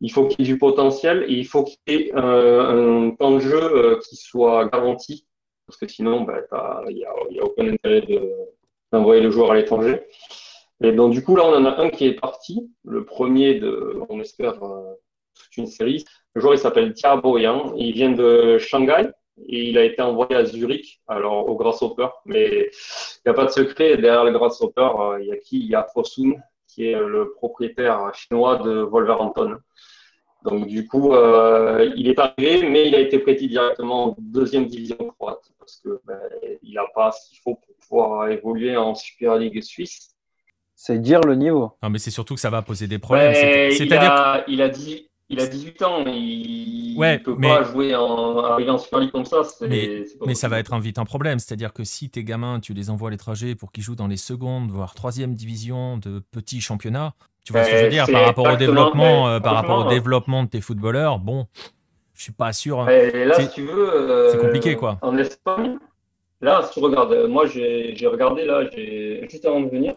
Il 0.00 0.10
faut 0.10 0.26
qu'il 0.26 0.40
y 0.40 0.48
ait 0.48 0.52
du 0.52 0.58
potentiel 0.58 1.24
et 1.28 1.34
il 1.34 1.46
faut 1.46 1.64
qu'il 1.64 1.78
y 1.86 1.92
ait 1.94 2.12
euh, 2.14 3.08
un 3.08 3.10
temps 3.10 3.32
de 3.32 3.40
jeu 3.40 3.60
euh, 3.62 3.98
qui 4.00 4.16
soit 4.16 4.66
garanti, 4.66 5.26
parce 5.66 5.78
que 5.78 5.86
sinon, 5.86 6.22
ben, 6.22 6.40
il 6.88 6.96
n'y 6.96 7.04
a, 7.04 7.44
aucun 7.44 7.68
intérêt 7.68 8.06
d'envoyer 8.92 9.22
le 9.22 9.30
joueur 9.30 9.52
à 9.52 9.56
l'étranger. 9.56 10.00
Et 10.82 10.92
donc, 10.92 11.12
du 11.12 11.22
coup, 11.22 11.36
là, 11.36 11.44
on 11.44 11.54
en 11.54 11.66
a 11.66 11.80
un 11.80 11.90
qui 11.90 12.06
est 12.06 12.18
parti, 12.18 12.70
le 12.84 13.04
premier 13.04 13.60
de, 13.60 14.00
on 14.08 14.20
espère, 14.20 14.54
toute 14.54 15.56
une 15.58 15.66
série. 15.66 16.04
Le 16.34 16.40
joueur, 16.40 16.54
il 16.54 16.58
s'appelle 16.58 16.94
Thiago 16.94 17.36
Yang, 17.36 17.74
il 17.76 17.92
vient 17.92 18.12
de 18.12 18.56
Shanghai 18.58 19.10
il 19.36 19.78
a 19.78 19.84
été 19.84 20.02
envoyé 20.02 20.34
à 20.34 20.44
Zurich, 20.44 21.00
alors 21.08 21.48
au 21.48 21.56
Grasshopper. 21.56 22.08
Mais 22.24 22.48
il 22.48 23.20
n'y 23.26 23.30
a 23.30 23.34
pas 23.34 23.46
de 23.46 23.50
secret, 23.50 23.96
derrière 23.96 24.24
le 24.24 24.32
Grasshopper, 24.32 24.90
euh, 24.98 25.18
il 25.20 25.28
y 25.28 25.32
a 25.32 25.36
qui? 25.36 25.58
Il 25.60 25.66
y 25.66 25.74
a 25.74 25.86
Fosun, 25.92 26.34
qui 26.66 26.86
est 26.88 26.98
le 26.98 27.32
propriétaire 27.32 28.14
chinois 28.14 28.56
de 28.56 28.82
Wolverhampton. 28.82 29.58
Donc 30.42 30.66
du 30.66 30.86
coup, 30.86 31.12
euh, 31.12 31.92
il 31.96 32.08
est 32.08 32.18
arrivé, 32.18 32.68
mais 32.68 32.88
il 32.88 32.94
a 32.94 33.00
été 33.00 33.18
prêté 33.18 33.46
directement 33.46 34.04
en 34.04 34.16
deuxième 34.18 34.66
division 34.66 34.96
croate 35.18 35.42
parce 35.58 35.80
que 35.84 36.00
ben, 36.06 36.18
il 36.62 36.74
n'a 36.74 36.86
pas 36.94 37.12
ce 37.12 37.28
qu'il 37.28 37.38
faut 37.38 37.56
pour 37.56 37.74
pouvoir 37.76 38.28
évoluer 38.30 38.76
en 38.76 38.94
Super 38.94 39.36
League 39.36 39.62
suisse. 39.62 40.14
C'est 40.74 40.98
dire 40.98 41.20
le 41.20 41.34
niveau. 41.34 41.72
Non, 41.82 41.90
mais 41.90 41.98
c'est 41.98 42.10
surtout 42.10 42.34
que 42.34 42.40
ça 42.40 42.48
va 42.48 42.62
poser 42.62 42.86
des 42.86 42.98
problèmes. 42.98 43.34
C'est-à-dire 43.34 44.44
il, 44.48 44.54
il 44.54 44.62
a 44.62 44.70
dit 44.70 45.09
il 45.30 45.40
a 45.40 45.46
18 45.46 45.82
ans, 45.82 46.04
il 46.06 46.96
ne 46.98 47.16
peut 47.18 47.38
pas 47.38 47.62
jouer 47.62 47.94
en, 47.94 48.38
arriver 48.38 48.70
en 48.70 48.78
Super 48.78 48.98
League 48.98 49.12
comme 49.12 49.24
ça. 49.24 49.42
Mais, 49.62 50.34
ça 50.34 50.48
va 50.48 50.58
être 50.58 50.74
un 50.74 50.80
vite 50.80 50.98
un 50.98 51.04
problème. 51.04 51.38
C'est-à-dire 51.38 51.72
que 51.72 51.84
si 51.84 52.10
tes 52.10 52.24
gamins, 52.24 52.58
tu 52.58 52.74
les 52.74 52.90
envoies 52.90 53.08
à 53.08 53.10
l'étranger 53.12 53.54
pour 53.54 53.70
qu'ils 53.70 53.84
jouent 53.84 53.94
dans 53.94 54.08
les 54.08 54.16
secondes, 54.16 54.70
voire 54.70 54.94
troisième 54.94 55.34
division 55.34 55.98
de 55.98 56.18
petits 56.32 56.60
championnats, 56.60 57.14
tu 57.44 57.52
vois 57.52 57.64
ce 57.64 57.70
que 57.70 57.76
je 57.76 57.84
veux 57.84 57.90
dire 57.90 58.06
par 58.10 58.24
rapport 58.24 58.52
au 58.52 58.56
développement, 58.56 59.28
euh, 59.28 59.40
par 59.40 59.54
rapport 59.54 59.86
au 59.86 59.88
développement 59.88 60.42
de 60.42 60.48
tes 60.48 60.60
footballeurs, 60.60 61.20
bon, 61.20 61.46
je 62.14 62.24
suis 62.24 62.32
pas 62.32 62.52
sûr. 62.52 62.84
là, 62.84 63.34
si 63.40 63.48
tu 63.50 63.62
veux, 63.62 63.94
euh, 63.94 64.30
c'est 64.32 64.38
compliqué 64.38 64.74
quoi. 64.74 64.98
En 65.00 65.16
Espagne, 65.16 65.78
là, 66.40 66.62
si 66.64 66.74
tu 66.74 66.80
regardes, 66.80 67.12
euh, 67.12 67.28
moi 67.28 67.46
j'ai 67.46 67.94
regardé 68.06 68.44
là, 68.44 68.68
juste 69.28 69.44
avant 69.44 69.60
de 69.60 69.70
venir, 69.70 69.94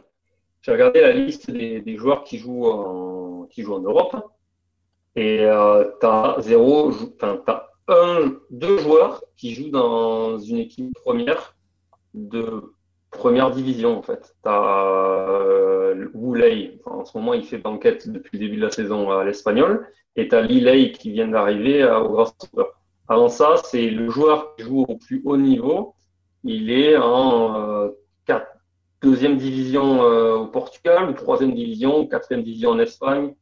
j'ai 0.61 0.71
regardé 0.71 1.01
la 1.01 1.11
liste 1.11 1.49
des, 1.51 1.81
des, 1.81 1.97
joueurs 1.97 2.23
qui 2.23 2.37
jouent 2.37 2.67
en, 2.67 3.47
qui 3.49 3.63
jouent 3.63 3.75
en 3.75 3.81
Europe. 3.81 4.15
Et 5.15 5.41
euh, 5.41 5.85
tu 6.01 6.41
zéro, 6.43 6.91
enfin, 7.15 7.41
as 7.47 7.69
un, 7.87 8.33
deux 8.49 8.77
joueurs 8.79 9.23
qui 9.37 9.53
jouent 9.53 9.69
dans 9.69 10.39
une 10.39 10.57
équipe 10.57 10.93
première 11.03 11.55
de 12.13 12.73
première 13.11 13.51
division 13.51 13.99
en 13.99 14.01
fait. 14.01 14.35
Tu 14.43 14.49
as 14.49 14.85
euh, 14.85 16.09
en 16.85 17.05
ce 17.05 17.17
moment 17.17 17.33
il 17.33 17.43
fait 17.43 17.57
banquette 17.59 18.09
depuis 18.09 18.39
le 18.39 18.45
début 18.45 18.57
de 18.57 18.65
la 18.65 18.71
saison 18.71 19.11
à 19.11 19.23
l'Espagnol, 19.23 19.87
et 20.15 20.27
tu 20.27 20.35
as 20.35 20.45
qui 20.47 21.11
vient 21.11 21.27
d'arriver 21.27 21.83
au 21.83 22.09
Grasshopper. 22.09 22.71
Avant 23.07 23.29
ça, 23.29 23.57
c'est 23.63 23.89
le 23.89 24.09
joueur 24.09 24.55
qui 24.55 24.63
joue 24.63 24.85
au 24.87 24.95
plus 24.97 25.21
haut 25.25 25.37
niveau. 25.37 25.95
Il 26.43 26.71
est 26.71 26.97
en 26.97 27.55
euh, 27.55 27.89
deuxième 29.01 29.37
division 29.37 30.03
euh, 30.03 30.35
au 30.35 30.47
Portugal, 30.47 31.13
troisième 31.15 31.53
division, 31.53 32.07
quatrième 32.07 32.43
division 32.43 32.71
en 32.71 32.79
Espagne 32.79 33.35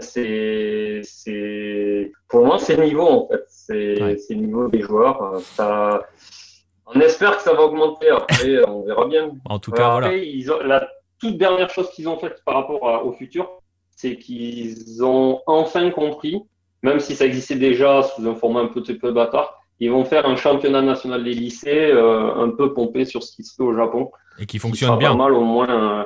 c'est, 0.00 1.00
c'est, 1.02 2.12
pour 2.28 2.40
moment, 2.40 2.58
c'est 2.58 2.76
le 2.76 2.84
niveau, 2.84 3.08
en 3.08 3.28
fait. 3.28 3.44
C'est, 3.48 3.94
le 3.94 4.34
niveau 4.34 4.68
des 4.68 4.80
joueurs. 4.80 5.40
Ça, 5.40 6.02
on 6.86 7.00
espère 7.00 7.36
que 7.36 7.42
ça 7.42 7.54
va 7.54 7.62
augmenter. 7.62 8.10
Après, 8.10 8.66
on 8.68 8.82
verra 8.82 9.06
bien. 9.06 9.30
En 9.46 9.58
tout 9.58 9.72
cas, 9.72 9.92
voilà. 9.92 10.14
Ils 10.14 10.50
ont, 10.52 10.60
la 10.60 10.88
toute 11.20 11.38
dernière 11.38 11.70
chose 11.70 11.90
qu'ils 11.90 12.08
ont 12.08 12.18
faite 12.18 12.42
par 12.44 12.54
rapport 12.54 13.06
au 13.06 13.12
futur, 13.12 13.48
c'est 13.96 14.16
qu'ils 14.16 15.02
ont 15.02 15.40
enfin 15.46 15.90
compris, 15.90 16.42
même 16.82 17.00
si 17.00 17.14
ça 17.14 17.24
existait 17.24 17.56
déjà 17.56 18.02
sous 18.02 18.26
un 18.28 18.34
format 18.34 18.60
un 18.60 18.66
petit 18.68 18.94
peu 18.94 19.12
bâtard, 19.12 19.58
ils 19.80 19.90
vont 19.90 20.04
faire 20.04 20.26
un 20.26 20.36
championnat 20.36 20.82
national 20.82 21.24
des 21.24 21.32
lycées 21.32 21.90
euh, 21.90 22.34
un 22.36 22.50
peu 22.50 22.74
pompé 22.74 23.04
sur 23.04 23.22
ce 23.22 23.34
qui 23.34 23.44
se 23.44 23.54
fait 23.54 23.62
au 23.62 23.74
Japon. 23.74 24.10
Et 24.38 24.46
qui 24.46 24.58
fonctionne 24.58 24.98
bien. 24.98 25.10
Pas 25.10 25.16
mal 25.16 25.32
au 25.32 25.44
moins. 25.44 25.70
Euh, 25.70 26.04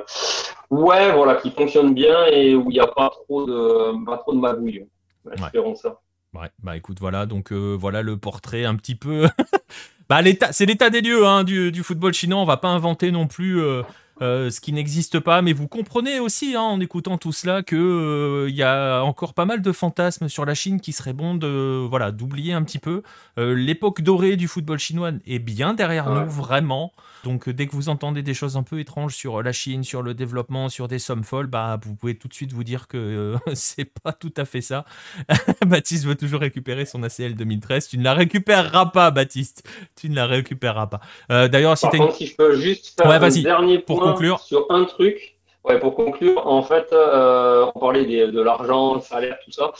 ouais, 0.69 1.11
voilà, 1.11 1.35
qui 1.35 1.51
fonctionne 1.51 1.93
bien 1.93 2.25
et 2.27 2.55
où 2.55 2.69
il 2.71 2.73
n'y 2.73 2.79
a 2.79 2.87
pas 2.87 3.09
trop 3.09 3.45
de, 3.45 4.05
pas 4.05 4.17
trop 4.17 4.33
de 4.33 4.39
magouilles. 4.39 4.85
Espérons 5.31 5.75
ça. 5.75 5.99
Ouais, 6.33 6.49
bah 6.61 6.77
écoute, 6.77 6.99
voilà, 6.99 7.25
donc 7.25 7.51
euh, 7.51 7.75
voilà 7.79 8.01
le 8.01 8.17
portrait 8.17 8.65
un 8.65 8.75
petit 8.75 8.95
peu. 8.95 9.27
bah, 10.09 10.21
l'état, 10.21 10.51
c'est 10.51 10.65
l'état 10.65 10.89
des 10.89 11.01
lieux 11.01 11.25
hein, 11.25 11.43
du, 11.43 11.71
du, 11.71 11.83
football 11.83 12.13
chinois. 12.13 12.39
On 12.39 12.45
va 12.45 12.57
pas 12.57 12.69
inventer 12.69 13.11
non 13.11 13.27
plus 13.27 13.59
euh, 13.59 13.81
ce 14.19 14.59
qui 14.59 14.73
n'existe 14.73 15.19
pas. 15.19 15.41
Mais 15.41 15.53
vous 15.53 15.67
comprenez 15.67 16.19
aussi, 16.19 16.55
hein, 16.55 16.61
en 16.61 16.79
écoutant 16.79 17.17
tout 17.17 17.31
cela, 17.31 17.63
qu'il 17.63 17.77
il 17.77 17.83
euh, 17.83 18.49
y 18.49 18.63
a 18.63 19.01
encore 19.01 19.33
pas 19.33 19.45
mal 19.45 19.61
de 19.61 19.71
fantasmes 19.71 20.29
sur 20.29 20.45
la 20.45 20.53
Chine 20.53 20.79
qui 20.79 20.93
serait 20.93 21.13
bon 21.13 21.35
de 21.35 21.85
voilà 21.89 22.11
d'oublier 22.11 22.53
un 22.53 22.63
petit 22.63 22.79
peu. 22.79 23.03
Euh, 23.37 23.53
l'époque 23.53 24.01
dorée 24.01 24.35
du 24.35 24.47
football 24.47 24.79
chinois 24.79 25.11
est 25.27 25.39
bien 25.39 25.73
derrière 25.73 26.09
nous, 26.09 26.29
vraiment. 26.29 26.91
Donc 27.23 27.49
dès 27.49 27.67
que 27.67 27.73
vous 27.73 27.89
entendez 27.89 28.21
des 28.21 28.33
choses 28.33 28.55
un 28.55 28.63
peu 28.63 28.79
étranges 28.79 29.15
sur 29.15 29.41
la 29.41 29.51
Chine, 29.51 29.83
sur 29.83 30.01
le 30.01 30.13
développement, 30.13 30.69
sur 30.69 30.87
des 30.87 30.99
sommes 30.99 31.23
folles, 31.23 31.47
bah 31.47 31.79
vous 31.83 31.95
pouvez 31.95 32.15
tout 32.15 32.27
de 32.27 32.33
suite 32.33 32.53
vous 32.53 32.63
dire 32.63 32.87
que 32.87 33.35
c'est 33.53 33.91
pas 34.01 34.13
tout 34.13 34.33
à 34.37 34.45
fait 34.45 34.61
ça. 34.61 34.85
Baptiste 35.65 36.05
veut 36.05 36.15
toujours 36.15 36.41
récupérer 36.41 36.85
son 36.85 37.03
ACL 37.03 37.35
2013. 37.35 37.87
Tu 37.89 37.97
ne 37.97 38.03
la 38.03 38.13
récupéreras 38.13 38.87
pas, 38.87 39.11
Baptiste. 39.11 39.67
Tu 39.95 40.09
ne 40.09 40.15
la 40.15 40.25
récupéreras 40.25 40.87
pas. 40.87 41.01
D'ailleurs, 41.47 41.77
si, 41.77 41.87
si 42.13 42.27
je 42.27 42.35
peux 42.35 42.55
juste 42.55 42.93
faire 43.01 43.23
un 43.23 43.29
dernier 43.29 43.79
point 43.79 44.08
sur 44.39 44.65
un 44.69 44.85
truc. 44.85 45.39
Ouais, 45.65 45.77
pour 45.77 45.93
conclure, 45.93 46.47
en 46.47 46.61
fait, 46.63 46.91
euh, 46.93 47.69
on 47.75 47.79
parlait 47.79 48.05
de 48.05 48.41
l'argent, 48.41 48.95
le 48.95 49.01
salaire, 49.01 49.37
tout 49.43 49.51
ça. 49.51 49.73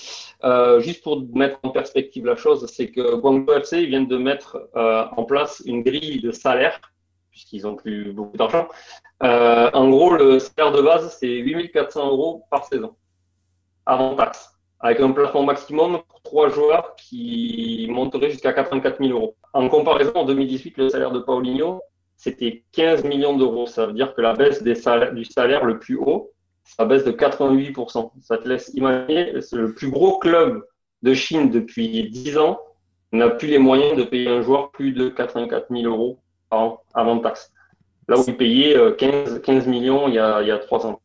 Euh, 0.43 0.81
juste 0.81 1.03
pour 1.03 1.23
mettre 1.33 1.57
en 1.63 1.69
perspective 1.69 2.25
la 2.25 2.35
chose, 2.35 2.65
c'est 2.67 2.91
que 2.91 3.15
Guangzhou 3.15 3.53
FC 3.53 3.85
vient 3.85 4.01
de 4.01 4.17
mettre 4.17 4.69
euh, 4.75 5.05
en 5.15 5.23
place 5.23 5.63
une 5.65 5.81
grille 5.81 6.19
de 6.19 6.31
salaire, 6.31 6.79
puisqu'ils 7.31 7.65
ont 7.65 7.75
plus 7.75 8.11
beaucoup 8.11 8.35
d'argent. 8.37 8.67
en 9.21 9.89
gros, 9.89 10.15
le 10.15 10.39
salaire 10.39 10.73
de 10.73 10.81
base, 10.81 11.17
c'est 11.17 11.27
8400 11.27 12.07
euros 12.07 12.43
par 12.51 12.65
saison, 12.65 12.95
avant 13.85 14.15
taxe, 14.15 14.49
avec 14.81 14.99
un 14.99 15.11
plafond 15.11 15.43
maximum 15.43 16.01
pour 16.09 16.21
trois 16.23 16.49
joueurs 16.49 16.95
qui 16.97 17.87
monterait 17.89 18.31
jusqu'à 18.31 18.51
84 18.51 18.99
000 18.99 19.17
euros. 19.17 19.35
En 19.53 19.69
comparaison, 19.69 20.11
en 20.15 20.25
2018, 20.25 20.77
le 20.77 20.89
salaire 20.89 21.11
de 21.11 21.19
Paulinho, 21.19 21.81
c'était 22.19 22.63
15 22.73 23.05
millions 23.05 23.35
d'euros. 23.37 23.65
Ça 23.65 23.85
veut 23.85 23.93
dire 23.93 24.13
que 24.13 24.21
la 24.21 24.33
baisse 24.33 24.61
des 24.61 24.75
salaires, 24.75 25.13
du 25.13 25.23
salaire 25.23 25.63
le 25.63 25.79
plus 25.79 25.95
haut, 25.95 26.31
ça 26.65 26.83
baisse 26.83 27.05
de 27.05 27.13
88%. 27.13 28.11
Ça 28.21 28.37
te 28.37 28.47
laisse 28.47 28.71
imaginer, 28.73 29.31
le 29.53 29.73
plus 29.73 29.89
gros 29.89 30.19
club 30.19 30.65
de 31.01 31.13
Chine 31.13 31.49
depuis 31.49 32.09
10 32.09 32.37
ans 32.37 32.59
n'a 33.13 33.29
plus 33.29 33.47
les 33.47 33.57
moyens 33.57 33.97
de 33.97 34.03
payer 34.03 34.27
un 34.27 34.41
joueur 34.41 34.69
plus 34.71 34.91
de 34.91 35.07
84 35.07 35.67
000 35.71 35.83
euros 35.83 36.19
par 36.49 36.59
an 36.59 36.81
avant 36.93 37.15
de 37.15 37.21
taxe. 37.21 37.53
Là 38.09 38.19
où 38.19 38.23
il 38.27 38.35
payait 38.35 38.75
15, 38.97 39.41
15 39.41 39.67
millions 39.67 40.09
il 40.09 40.15
y, 40.15 40.19
a, 40.19 40.41
il 40.41 40.47
y 40.49 40.51
a 40.51 40.57
3 40.57 40.87
ans. 40.87 40.99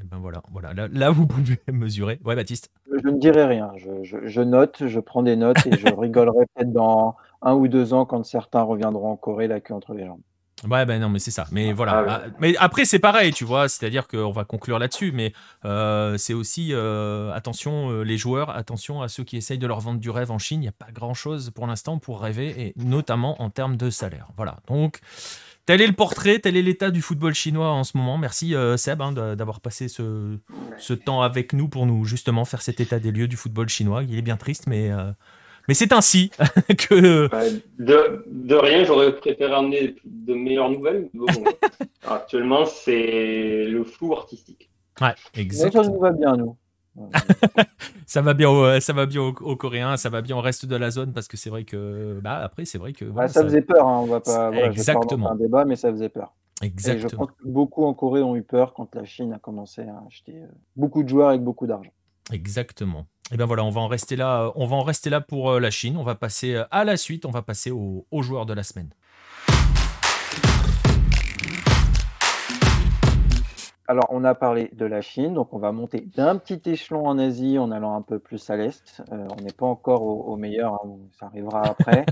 et 0.00 0.04
ben 0.04 0.18
voilà, 0.18 0.42
voilà. 0.50 0.72
Là, 0.74 1.10
vous 1.10 1.28
pouvez 1.28 1.60
mesurer. 1.72 2.18
Ouais, 2.24 2.34
Baptiste. 2.34 2.72
Je 2.90 3.08
ne 3.08 3.18
dirai 3.18 3.44
rien. 3.44 3.70
Je, 3.76 4.02
je, 4.02 4.40
note, 4.40 4.88
je 4.88 4.98
prends 4.98 5.22
des 5.22 5.36
notes 5.36 5.64
et 5.64 5.76
je 5.76 5.94
rigolerai 5.96 6.44
peut-être 6.56 6.72
dans 6.72 7.14
un 7.40 7.54
ou 7.54 7.68
deux 7.68 7.94
ans 7.94 8.04
quand 8.04 8.24
certains 8.24 8.62
reviendront 8.62 9.12
en 9.12 9.16
Corée 9.16 9.46
la 9.46 9.60
queue 9.60 9.74
entre 9.74 9.94
les 9.94 10.04
jambes. 10.04 10.22
Ouais, 10.68 10.84
ben 10.84 11.00
non, 11.00 11.08
mais 11.08 11.18
c'est 11.18 11.30
ça. 11.30 11.46
Mais 11.52 11.72
voilà. 11.72 12.04
Ah, 12.08 12.22
mais 12.40 12.56
après, 12.58 12.84
c'est 12.84 12.98
pareil, 12.98 13.32
tu 13.32 13.44
vois. 13.44 13.68
C'est-à-dire 13.68 14.08
qu'on 14.08 14.32
va 14.32 14.44
conclure 14.44 14.78
là-dessus, 14.78 15.12
mais 15.12 15.32
euh, 15.64 16.16
c'est 16.16 16.34
aussi 16.34 16.70
euh, 16.72 17.32
attention 17.32 17.90
euh, 17.90 18.02
les 18.02 18.18
joueurs, 18.18 18.50
attention 18.50 19.02
à 19.02 19.08
ceux 19.08 19.24
qui 19.24 19.36
essayent 19.36 19.58
de 19.58 19.66
leur 19.66 19.80
vendre 19.80 20.00
du 20.00 20.10
rêve 20.10 20.30
en 20.30 20.38
Chine. 20.38 20.60
Il 20.60 20.62
n'y 20.62 20.68
a 20.68 20.72
pas 20.72 20.90
grand-chose 20.92 21.50
pour 21.50 21.66
l'instant 21.66 21.98
pour 21.98 22.20
rêver, 22.20 22.54
et 22.58 22.72
notamment 22.76 23.40
en 23.42 23.50
termes 23.50 23.76
de 23.76 23.90
salaire. 23.90 24.28
Voilà. 24.36 24.58
Donc. 24.68 25.00
Tel 25.64 25.82
est 25.82 25.88
le 25.88 25.94
portrait, 25.94 26.38
tel 26.38 26.56
est 26.56 26.62
l'état 26.62 26.92
du 26.92 27.02
football 27.02 27.34
chinois 27.34 27.72
en 27.72 27.82
ce 27.82 27.96
moment. 27.96 28.18
Merci 28.18 28.54
Seb 28.76 29.02
hein, 29.02 29.10
d'avoir 29.10 29.58
passé 29.58 29.88
ce, 29.88 30.38
ce, 30.78 30.92
temps 30.92 31.22
avec 31.22 31.52
nous 31.52 31.66
pour 31.66 31.86
nous 31.86 32.04
justement 32.04 32.44
faire 32.44 32.62
cet 32.62 32.78
état 32.78 33.00
des 33.00 33.10
lieux 33.10 33.26
du 33.26 33.36
football 33.36 33.68
chinois. 33.68 34.04
Il 34.04 34.16
est 34.16 34.22
bien 34.22 34.36
triste, 34.36 34.68
mais 34.68 34.92
mais 35.68 35.74
c'est 35.74 35.92
ainsi 35.92 36.30
que. 36.78 37.28
De, 37.78 38.54
rien, 38.54 38.84
j'aurais 38.84 39.14
préféré 39.16 39.52
amener 39.52 39.96
de 40.04 40.34
meilleures 40.34 40.70
nouvelles. 40.70 41.10
actuellement, 42.06 42.66
c'est 42.66 43.64
le 43.64 43.84
flou 43.84 44.14
artistique. 44.14 44.70
Ouais, 45.00 45.14
exactement. 45.34 45.84
Ça 45.84 45.90
nous 45.90 45.98
va 45.98 46.12
bien, 46.12 46.36
nous. 46.36 46.56
ça 48.06 48.22
va 48.22 48.32
bien, 48.32 48.80
ça 48.80 48.94
va 48.94 49.04
bien 49.04 49.20
aux, 49.20 49.56
Coréens, 49.56 49.98
ça 49.98 50.08
va 50.08 50.22
bien 50.22 50.36
au 50.36 50.40
reste 50.40 50.64
de 50.64 50.76
la 50.76 50.90
zone 50.90 51.12
parce 51.12 51.28
que 51.28 51.36
c'est 51.36 51.50
vrai 51.50 51.64
que, 51.64 52.18
bah 52.22 52.38
après 52.38 52.64
c'est 52.64 52.78
vrai 52.78 52.94
que. 52.94 53.04
ça, 53.28 53.42
faisait 53.42 53.60
peur, 53.60 53.86
hein, 53.86 54.00
on 54.02 54.06
va 54.06 54.20
pas. 54.20 54.50
Exactement. 54.52 55.30
un 55.30 55.36
débat, 55.36 55.66
mais 55.66 55.76
ça 55.76 55.90
faisait 55.90 56.08
peur. 56.08 56.32
Exactement. 56.62 57.06
Et 57.06 57.10
je 57.10 57.16
pense 57.16 57.28
que 57.32 57.48
beaucoup 57.48 57.84
en 57.84 57.92
Corée 57.92 58.22
ont 58.22 58.34
eu 58.34 58.42
peur 58.42 58.72
quand 58.72 58.94
la 58.94 59.04
Chine 59.04 59.32
a 59.32 59.38
commencé 59.38 59.82
à 59.82 60.02
acheter 60.06 60.42
euh, 60.42 60.46
beaucoup 60.74 61.02
de 61.02 61.08
joueurs 61.08 61.28
avec 61.28 61.42
beaucoup 61.42 61.66
d'argent. 61.66 61.90
Exactement. 62.32 63.06
Et 63.28 63.34
eh 63.34 63.36
bien 63.38 63.46
voilà, 63.46 63.64
on 63.64 63.70
va 63.70 63.80
en 63.80 63.88
rester 63.88 64.14
là. 64.14 64.52
On 64.54 64.66
va 64.66 64.76
en 64.76 64.84
rester 64.84 65.10
là 65.10 65.20
pour 65.20 65.50
euh, 65.50 65.58
la 65.58 65.72
Chine. 65.72 65.96
On 65.96 66.04
va 66.04 66.14
passer 66.14 66.54
euh, 66.54 66.62
à 66.70 66.84
la 66.84 66.96
suite. 66.96 67.26
On 67.26 67.32
va 67.32 67.42
passer 67.42 67.72
aux 67.72 68.06
au 68.08 68.22
joueurs 68.22 68.46
de 68.46 68.54
la 68.54 68.62
semaine. 68.62 68.88
Alors, 73.88 74.06
on 74.10 74.22
a 74.22 74.36
parlé 74.36 74.70
de 74.74 74.86
la 74.86 75.00
Chine, 75.00 75.34
donc 75.34 75.52
on 75.52 75.58
va 75.58 75.72
monter 75.72 76.02
d'un 76.14 76.36
petit 76.36 76.70
échelon 76.70 77.08
en 77.08 77.18
Asie 77.18 77.58
en 77.58 77.72
allant 77.72 77.96
un 77.96 78.02
peu 78.02 78.20
plus 78.20 78.48
à 78.48 78.56
l'est. 78.56 79.02
Euh, 79.10 79.26
on 79.36 79.42
n'est 79.42 79.52
pas 79.52 79.66
encore 79.66 80.02
au, 80.04 80.36
meilleur, 80.36 80.74
hein, 80.74 80.90
ça 81.18 81.26
arrivera 81.26 81.62
après. 81.62 82.06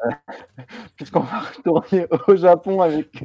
Puisqu'on 0.96 1.20
va 1.20 1.42
retourner 1.42 2.08
au 2.26 2.34
Japon 2.34 2.80
avec 2.80 3.24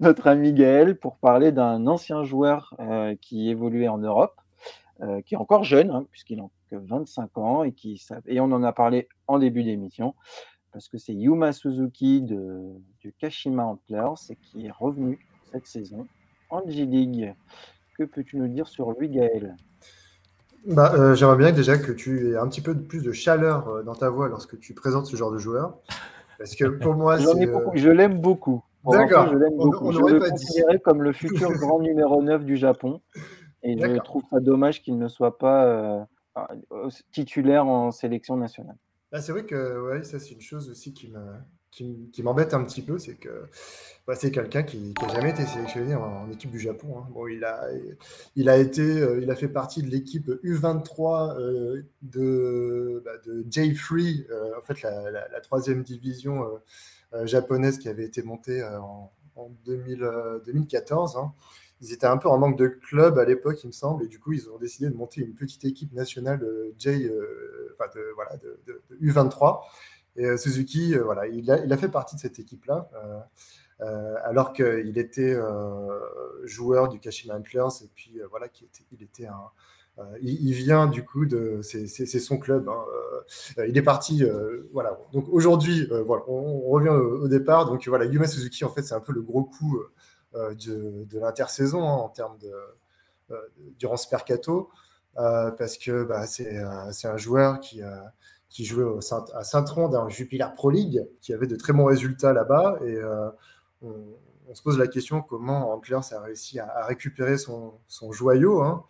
notre 0.00 0.26
ami 0.26 0.52
Gaël 0.52 0.98
pour 0.98 1.16
parler 1.16 1.52
d'un 1.52 1.86
ancien 1.86 2.22
joueur 2.22 2.74
qui 3.22 3.48
évoluait 3.48 3.88
en 3.88 3.98
Europe 3.98 4.42
euh, 5.02 5.20
qui 5.22 5.34
est 5.34 5.38
encore 5.38 5.64
jeune, 5.64 5.90
hein, 5.90 6.06
puisqu'il 6.12 6.36
que 6.36 6.42
25 6.76 7.38
ans, 7.38 7.64
et, 7.64 7.72
qui, 7.72 8.02
et 8.26 8.40
on 8.40 8.52
en 8.52 8.62
a 8.62 8.72
parlé 8.72 9.08
en 9.26 9.38
début 9.38 9.64
d'émission, 9.64 10.14
parce 10.72 10.88
que 10.88 10.98
c'est 10.98 11.14
Yuma 11.14 11.52
Suzuki 11.52 12.22
de, 12.22 12.72
du 13.00 13.12
Kashima 13.12 13.64
Antlers 13.64 14.34
qui 14.40 14.66
est 14.66 14.70
revenu 14.70 15.26
cette 15.50 15.66
saison 15.66 16.06
en 16.50 16.62
G-League. 16.66 17.34
Que 17.98 18.04
peux-tu 18.04 18.38
nous 18.38 18.48
dire 18.48 18.66
sur 18.66 18.92
lui, 18.92 19.08
Gaël? 19.08 19.56
Bah, 20.66 20.92
euh, 20.94 21.14
J'aimerais 21.14 21.36
bien 21.36 21.52
déjà 21.52 21.76
que 21.76 21.92
tu 21.92 22.30
aies 22.30 22.36
un 22.36 22.48
petit 22.48 22.60
peu 22.60 22.74
plus 22.74 23.02
de 23.02 23.12
chaleur 23.12 23.68
euh, 23.68 23.82
dans 23.82 23.94
ta 23.94 24.08
voix 24.08 24.28
lorsque 24.28 24.58
tu 24.60 24.74
présentes 24.74 25.06
ce 25.06 25.16
genre 25.16 25.32
de 25.32 25.38
joueur. 25.38 25.78
Parce 26.38 26.54
que 26.54 26.64
pour 26.64 26.94
moi, 26.94 27.18
je 27.18 27.90
l'aime 27.90 28.20
beaucoup. 28.20 28.62
D'accord. 28.84 29.28
Je 29.30 29.36
l'aime 29.36 29.56
beaucoup. 29.56 29.92
je 29.92 29.98
le 29.98 30.78
comme 30.78 31.02
le 31.02 31.12
futur 31.12 31.52
grand 31.58 31.80
numéro 31.80 32.22
9 32.22 32.44
du 32.44 32.56
Japon. 32.56 33.00
Et 33.62 33.78
je 33.78 33.98
trouve 33.98 34.22
ça 34.30 34.40
dommage 34.40 34.82
qu'il 34.82 34.98
ne 34.98 35.08
soit 35.08 35.38
pas 35.38 35.64
euh, 35.66 36.00
titulaire 37.10 37.66
en 37.66 37.90
sélection 37.90 38.36
nationale. 38.36 38.76
Bah, 39.10 39.20
c'est 39.20 39.32
vrai 39.32 39.44
que 39.44 39.88
ouais, 39.88 40.04
ça, 40.04 40.18
c'est 40.18 40.30
une 40.30 40.40
chose 40.40 40.70
aussi 40.70 40.92
qui 40.94 41.12
qui, 41.72 42.22
m'embête 42.22 42.52
un 42.52 42.62
petit 42.64 42.82
peu, 42.82 42.98
c'est 42.98 43.14
que 43.14 43.48
bah, 44.06 44.14
c'est 44.14 44.30
quelqu'un 44.30 44.62
qui 44.62 44.92
n'a 45.00 45.08
jamais 45.08 45.30
été 45.30 45.44
sélectionné 45.46 45.94
en, 45.94 46.30
équipe 46.30 46.50
du 46.50 46.60
Japon. 46.60 46.98
Hein. 46.98 47.08
Bon, 47.10 47.26
il 47.26 47.44
a, 47.44 47.66
il 48.36 48.48
a 48.48 48.58
été, 48.58 48.82
euh, 48.82 49.20
il 49.22 49.30
a 49.30 49.34
fait 49.34 49.48
partie 49.48 49.82
de 49.82 49.88
l'équipe 49.88 50.28
U23 50.44 51.38
euh, 51.38 51.82
de, 52.02 53.02
bah, 53.04 53.12
de 53.24 53.42
J3, 53.44 54.26
en 54.58 54.60
fait 54.60 54.82
la, 54.82 55.40
troisième 55.40 55.82
division 55.82 56.46
japonaise 57.24 57.78
qui 57.78 57.88
avait 57.88 58.04
été 58.04 58.22
montée 58.22 58.62
en, 58.62 59.10
2014 59.64 61.16
ils 61.82 61.92
étaient 61.92 62.06
un 62.06 62.16
peu 62.16 62.28
en 62.28 62.38
manque 62.38 62.56
de 62.56 62.68
club 62.68 63.18
à 63.18 63.24
l'époque, 63.24 63.58
il 63.64 63.66
me 63.66 63.72
semble, 63.72 64.04
et 64.04 64.06
du 64.06 64.20
coup, 64.20 64.32
ils 64.32 64.48
ont 64.48 64.56
décidé 64.56 64.88
de 64.88 64.94
monter 64.94 65.20
une 65.20 65.34
petite 65.34 65.64
équipe 65.64 65.92
nationale 65.92 66.40
euh, 66.44 66.72
euh, 66.86 67.88
de, 67.94 68.12
voilà, 68.14 68.36
de, 68.36 68.82
U23. 69.02 69.62
Et 70.16 70.26
euh, 70.26 70.36
Suzuki, 70.36 70.94
voilà, 70.94 71.26
il 71.26 71.50
a, 71.50 71.76
fait 71.76 71.88
partie 71.88 72.14
de 72.14 72.20
cette 72.20 72.38
équipe-là, 72.38 72.88
alors 74.24 74.52
qu'il 74.52 74.96
était 74.96 75.36
joueur 76.44 76.88
du 76.88 77.00
Kashima 77.00 77.34
Antlers, 77.34 77.82
et 77.84 77.88
puis 77.94 78.20
voilà, 78.30 78.46
il 78.92 79.02
était 79.02 79.26
un, 79.26 80.04
il, 80.20 80.52
vient 80.52 80.86
du 80.86 81.04
coup 81.04 81.26
de, 81.26 81.62
c'est 81.62 82.06
son 82.20 82.38
club. 82.38 82.68
Hein, 82.68 82.84
il 83.66 83.76
est 83.76 83.82
parti, 83.82 84.22
voilà. 84.72 85.00
Donc 85.12 85.26
aujourd'hui, 85.30 85.88
voilà, 86.06 86.22
on, 86.28 86.60
revient 86.70 86.90
au, 86.90 87.26
départ. 87.26 87.66
Donc 87.66 87.88
voilà, 87.88 88.04
Yuma 88.04 88.28
Suzuki, 88.28 88.64
en 88.64 88.70
fait, 88.70 88.82
c'est 88.82 88.94
un 88.94 89.00
peu 89.00 89.12
le 89.12 89.22
gros 89.22 89.42
coup 89.42 89.82
euh, 90.34 90.54
de, 90.54 91.18
l'intersaison 91.18 91.82
hein, 91.82 91.92
en 91.92 92.08
termes 92.08 92.38
de, 92.38 92.50
euh, 93.30 93.36
durant 93.78 93.98
ce 93.98 94.06
mercato, 94.10 94.70
euh, 95.18 95.50
parce 95.50 95.76
que 95.76 96.04
bah, 96.04 96.26
c'est 96.26 96.56
un 96.58 97.16
joueur 97.16 97.60
qui 97.60 97.82
qui 98.48 98.66
jouait 98.66 98.84
au 98.84 99.00
à 99.34 99.44
Saint-Tron 99.44 99.88
dans 99.88 100.08
Jupiler 100.10 100.46
Pro 100.54 100.70
League, 100.70 101.06
qui 101.22 101.32
avait 101.32 101.46
de 101.46 101.56
très 101.56 101.72
bons 101.72 101.86
résultats 101.86 102.34
là-bas. 102.34 102.78
Et 102.84 102.98
on 103.82 104.54
se 104.54 104.62
pose 104.62 104.78
la 104.78 104.86
question 104.86 105.22
comment 105.22 105.72
Antlers 105.72 106.12
a 106.12 106.20
réussi 106.20 106.58
à, 106.58 106.84
récupérer 106.84 107.38
son, 107.38 107.72
joyau. 108.10 108.62
Hein. 108.62 108.84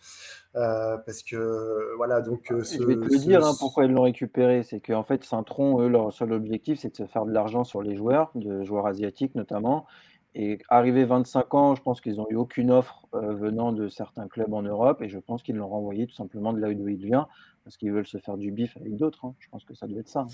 parce 0.53 1.23
que 1.23 1.95
voilà, 1.97 2.21
donc. 2.21 2.53
Ce, 2.65 2.77
je 2.77 2.85
vais 2.85 2.97
te 2.97 3.17
dire 3.17 3.45
hein, 3.45 3.53
pourquoi 3.59 3.85
ils 3.85 3.93
l'ont 3.93 4.03
récupéré. 4.03 4.65
C'est 4.65 4.81
qu'en 4.81 5.05
fait, 5.05 5.23
Saint-Tron, 5.23 5.81
eux, 5.83 5.89
leur 5.89 6.13
seul 6.13 6.33
objectif, 6.33 6.81
c'est 6.81 6.91
de 6.91 6.97
se 6.97 7.07
faire 7.07 7.25
de 7.25 7.33
l'argent 7.33 7.63
sur 7.63 7.83
les 7.83 7.97
joueurs, 7.97 8.33
de 8.35 8.65
joueurs 8.65 8.87
asiatiques 8.87 9.37
notamment. 9.37 9.87
Et 10.35 10.59
arrivé 10.69 11.05
25 11.05 11.55
ans, 11.55 11.75
je 11.75 11.83
pense 11.83 12.01
qu'ils 12.01 12.17
n'ont 12.17 12.31
eu 12.31 12.37
aucune 12.37 12.71
offre 12.71 13.07
venant 13.13 13.73
de 13.73 13.89
certains 13.89 14.29
clubs 14.29 14.53
en 14.55 14.63
Europe 14.63 15.03
et 15.03 15.09
je 15.09 15.19
pense 15.19 15.43
qu'ils 15.43 15.57
l'ont 15.57 15.69
renvoyé 15.69 16.07
tout 16.07 16.15
simplement 16.15 16.55
de 16.55 16.61
là 16.61 16.69
où 16.69 16.89
il 16.89 16.97
vient 16.97 17.29
parce 17.65 17.77
qu'ils 17.77 17.93
veulent 17.93 18.07
se 18.07 18.19
faire 18.19 18.39
du 18.39 18.51
bif 18.51 18.77
avec 18.79 18.97
d'autres. 18.97 19.27
Hein. 19.27 19.35
Je 19.39 19.49
pense 19.51 19.65
que 19.65 19.75
ça 19.75 19.87
doit 19.87 20.01
être 20.01 20.09
ça. 20.09 20.21
Hein. 20.21 20.27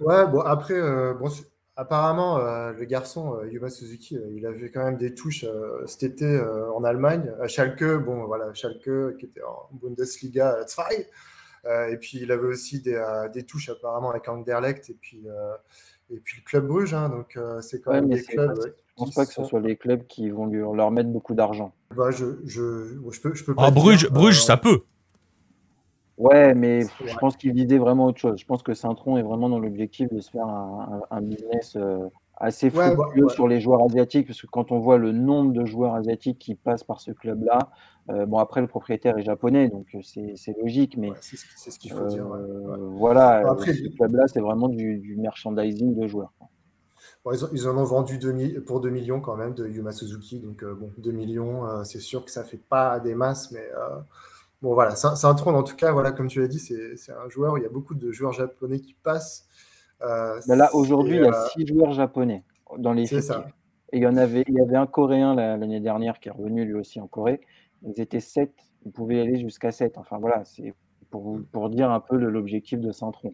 Ouais, 0.00 0.26
bon, 0.26 0.40
après, 0.40 0.78
bon, 1.14 1.30
apparemment, 1.74 2.38
le 2.38 2.84
garçon, 2.84 3.42
Yuma 3.50 3.70
Suzuki, 3.70 4.18
il 4.34 4.44
avait 4.44 4.70
quand 4.70 4.84
même 4.84 4.98
des 4.98 5.14
touches 5.14 5.46
cet 5.86 6.02
été 6.02 6.38
en 6.74 6.84
Allemagne. 6.84 7.32
À 7.40 7.48
Schalke, 7.48 8.04
bon, 8.04 8.26
voilà, 8.26 8.52
Schalke 8.52 9.16
qui 9.16 9.24
était 9.24 9.42
en 9.42 9.70
Bundesliga 9.72 10.58
2. 11.64 11.90
et 11.90 11.96
puis, 11.96 12.18
il 12.20 12.30
avait 12.30 12.46
aussi 12.46 12.82
des, 12.82 13.02
des 13.32 13.44
touches 13.44 13.70
apparemment 13.70 14.10
avec 14.10 14.28
Anderlecht 14.28 14.90
et 14.90 14.98
puis, 15.00 15.26
et 16.10 16.20
puis 16.20 16.42
le 16.42 16.44
Club 16.44 16.66
Bruges. 16.66 16.92
Hein, 16.92 17.08
donc, 17.08 17.38
c'est 17.62 17.80
quand 17.80 17.92
même 17.92 18.10
des 18.10 18.22
clubs. 18.22 18.54
Je 18.62 18.85
pense 18.96 19.14
pas 19.14 19.26
que 19.26 19.32
ce 19.32 19.44
soit 19.44 19.60
les 19.60 19.76
clubs 19.76 20.06
qui 20.06 20.30
vont 20.30 20.46
lui, 20.46 20.58
leur 20.58 20.90
mettre 20.90 21.10
beaucoup 21.10 21.34
d'argent. 21.34 21.72
Bah, 21.94 22.10
je, 22.10 22.38
je, 22.44 22.98
je, 23.10 23.20
peux, 23.20 23.34
je 23.34 23.44
peux 23.44 23.54
pas. 23.54 23.66
Ah, 23.66 23.70
Bruges, 23.70 24.10
Bruges, 24.10 24.42
ça 24.42 24.56
peut. 24.56 24.82
Ouais, 26.18 26.54
mais 26.54 26.80
je 27.04 27.16
pense 27.16 27.36
qu'il 27.36 27.52
visait 27.52 27.78
vraiment 27.78 28.06
autre 28.06 28.18
chose. 28.18 28.38
Je 28.38 28.46
pense 28.46 28.62
que 28.62 28.72
Saint-Tron 28.72 29.18
est 29.18 29.22
vraiment 29.22 29.50
dans 29.50 29.58
l'objectif 29.58 30.10
de 30.10 30.20
se 30.20 30.30
faire 30.30 30.46
un, 30.46 31.20
business 31.20 31.76
euh, 31.76 32.08
assez 32.38 32.70
ouais, 32.70 32.94
sur 33.28 33.46
les 33.46 33.60
joueurs 33.60 33.84
asiatiques, 33.84 34.26
parce 34.26 34.40
que 34.40 34.46
quand 34.46 34.72
on 34.72 34.78
voit 34.78 34.96
le 34.96 35.12
nombre 35.12 35.52
de 35.52 35.66
joueurs 35.66 35.94
asiatiques 35.94 36.38
qui 36.38 36.54
passent 36.54 36.84
par 36.84 37.00
ce 37.00 37.10
club-là, 37.10 37.58
euh, 38.08 38.24
bon 38.24 38.38
après 38.38 38.62
le 38.62 38.66
propriétaire 38.66 39.18
est 39.18 39.24
japonais, 39.24 39.68
donc 39.68 39.86
euh, 39.94 40.00
c'est 40.02 40.56
logique, 40.58 40.96
mais 40.96 41.10
c'est 41.20 41.70
ce 41.70 41.78
qu'il 41.78 41.92
faut 41.92 42.06
dire. 42.06 42.26
Voilà, 42.92 43.42
après, 43.50 43.74
ce 43.74 43.88
club-là, 43.88 44.24
c'est 44.26 44.40
vraiment 44.40 44.68
du, 44.68 44.98
du, 44.98 45.16
merchandising 45.16 45.94
de 45.94 46.06
joueurs 46.06 46.32
ils, 47.32 47.68
en 47.68 47.76
ont 47.76 47.84
vendu 47.84 48.18
pour 48.66 48.80
2 48.80 48.90
millions 48.90 49.20
quand 49.20 49.36
même 49.36 49.54
de 49.54 49.66
Yuma 49.66 49.92
Suzuki. 49.92 50.38
Donc, 50.38 50.62
euh, 50.62 50.74
bon, 50.74 50.90
2 50.98 51.10
millions, 51.10 51.66
euh, 51.66 51.84
c'est 51.84 52.00
sûr 52.00 52.24
que 52.24 52.30
ça 52.30 52.42
ne 52.42 52.46
fait 52.46 52.60
pas 52.68 53.00
des 53.00 53.14
masses, 53.14 53.50
mais 53.50 53.68
euh, 53.76 53.96
bon, 54.62 54.74
voilà, 54.74 54.94
c'est 54.94 55.26
un 55.26 55.34
trône. 55.34 55.56
En 55.56 55.62
tout 55.62 55.76
cas, 55.76 55.92
voilà, 55.92 56.12
comme 56.12 56.28
tu 56.28 56.40
l'as 56.40 56.48
dit, 56.48 56.58
c'est 56.58 57.12
un 57.12 57.28
joueur 57.28 57.54
où 57.54 57.56
il 57.56 57.62
y 57.62 57.66
a 57.66 57.70
beaucoup 57.70 57.94
de 57.94 58.12
joueurs 58.12 58.32
japonais 58.32 58.80
qui 58.80 58.94
passent. 58.94 59.46
là, 60.00 60.70
aujourd'hui, 60.74 61.16
il 61.16 61.22
y 61.22 61.28
a 61.28 61.48
6 61.56 61.66
joueurs 61.66 61.92
japonais 61.92 62.44
dans 62.78 62.92
les 62.92 63.06
C'est 63.06 63.22
ça. 63.22 63.46
Et 63.92 63.98
il 63.98 64.02
y, 64.02 64.06
en 64.06 64.16
avait, 64.16 64.44
il 64.48 64.54
y 64.54 64.60
avait 64.60 64.76
un 64.76 64.86
Coréen 64.86 65.34
l'année 65.34 65.80
dernière 65.80 66.18
qui 66.18 66.28
est 66.28 66.32
revenu 66.32 66.64
lui 66.64 66.74
aussi 66.74 67.00
en 67.00 67.06
Corée. 67.06 67.40
Ils 67.82 68.00
étaient 68.00 68.20
7, 68.20 68.52
ils 68.84 68.90
pouvaient 68.90 69.20
aller 69.20 69.38
jusqu'à 69.38 69.70
7. 69.70 69.96
Enfin 69.96 70.18
voilà, 70.18 70.44
c'est 70.44 70.74
pour, 71.10 71.38
pour 71.52 71.70
dire 71.70 71.90
un 71.90 72.00
peu 72.00 72.16
l'objectif 72.16 72.80
de 72.80 72.90
Saint-Tron. 72.90 73.32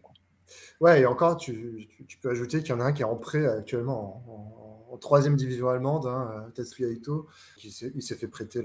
Ouais, 0.81 1.01
et 1.01 1.05
encore, 1.05 1.37
tu, 1.37 1.87
peux 2.21 2.29
ajouter 2.29 2.59
qu'il 2.59 2.69
y 2.69 2.73
en 2.73 2.79
a 2.79 2.85
un 2.85 2.91
qui 2.91 3.01
est 3.01 3.05
en 3.05 3.15
prêt 3.15 3.45
actuellement 3.45 4.23
en, 4.27 4.97
troisième 5.01 5.35
division 5.35 5.69
allemande, 5.69 6.05
hein, 6.05 6.45
Tetsuya 6.53 6.87
Ito, 6.87 7.27
qui 7.57 7.69
il 7.95 8.01
s'est 8.03 8.15
fait 8.15 8.27
prêter 8.27 8.61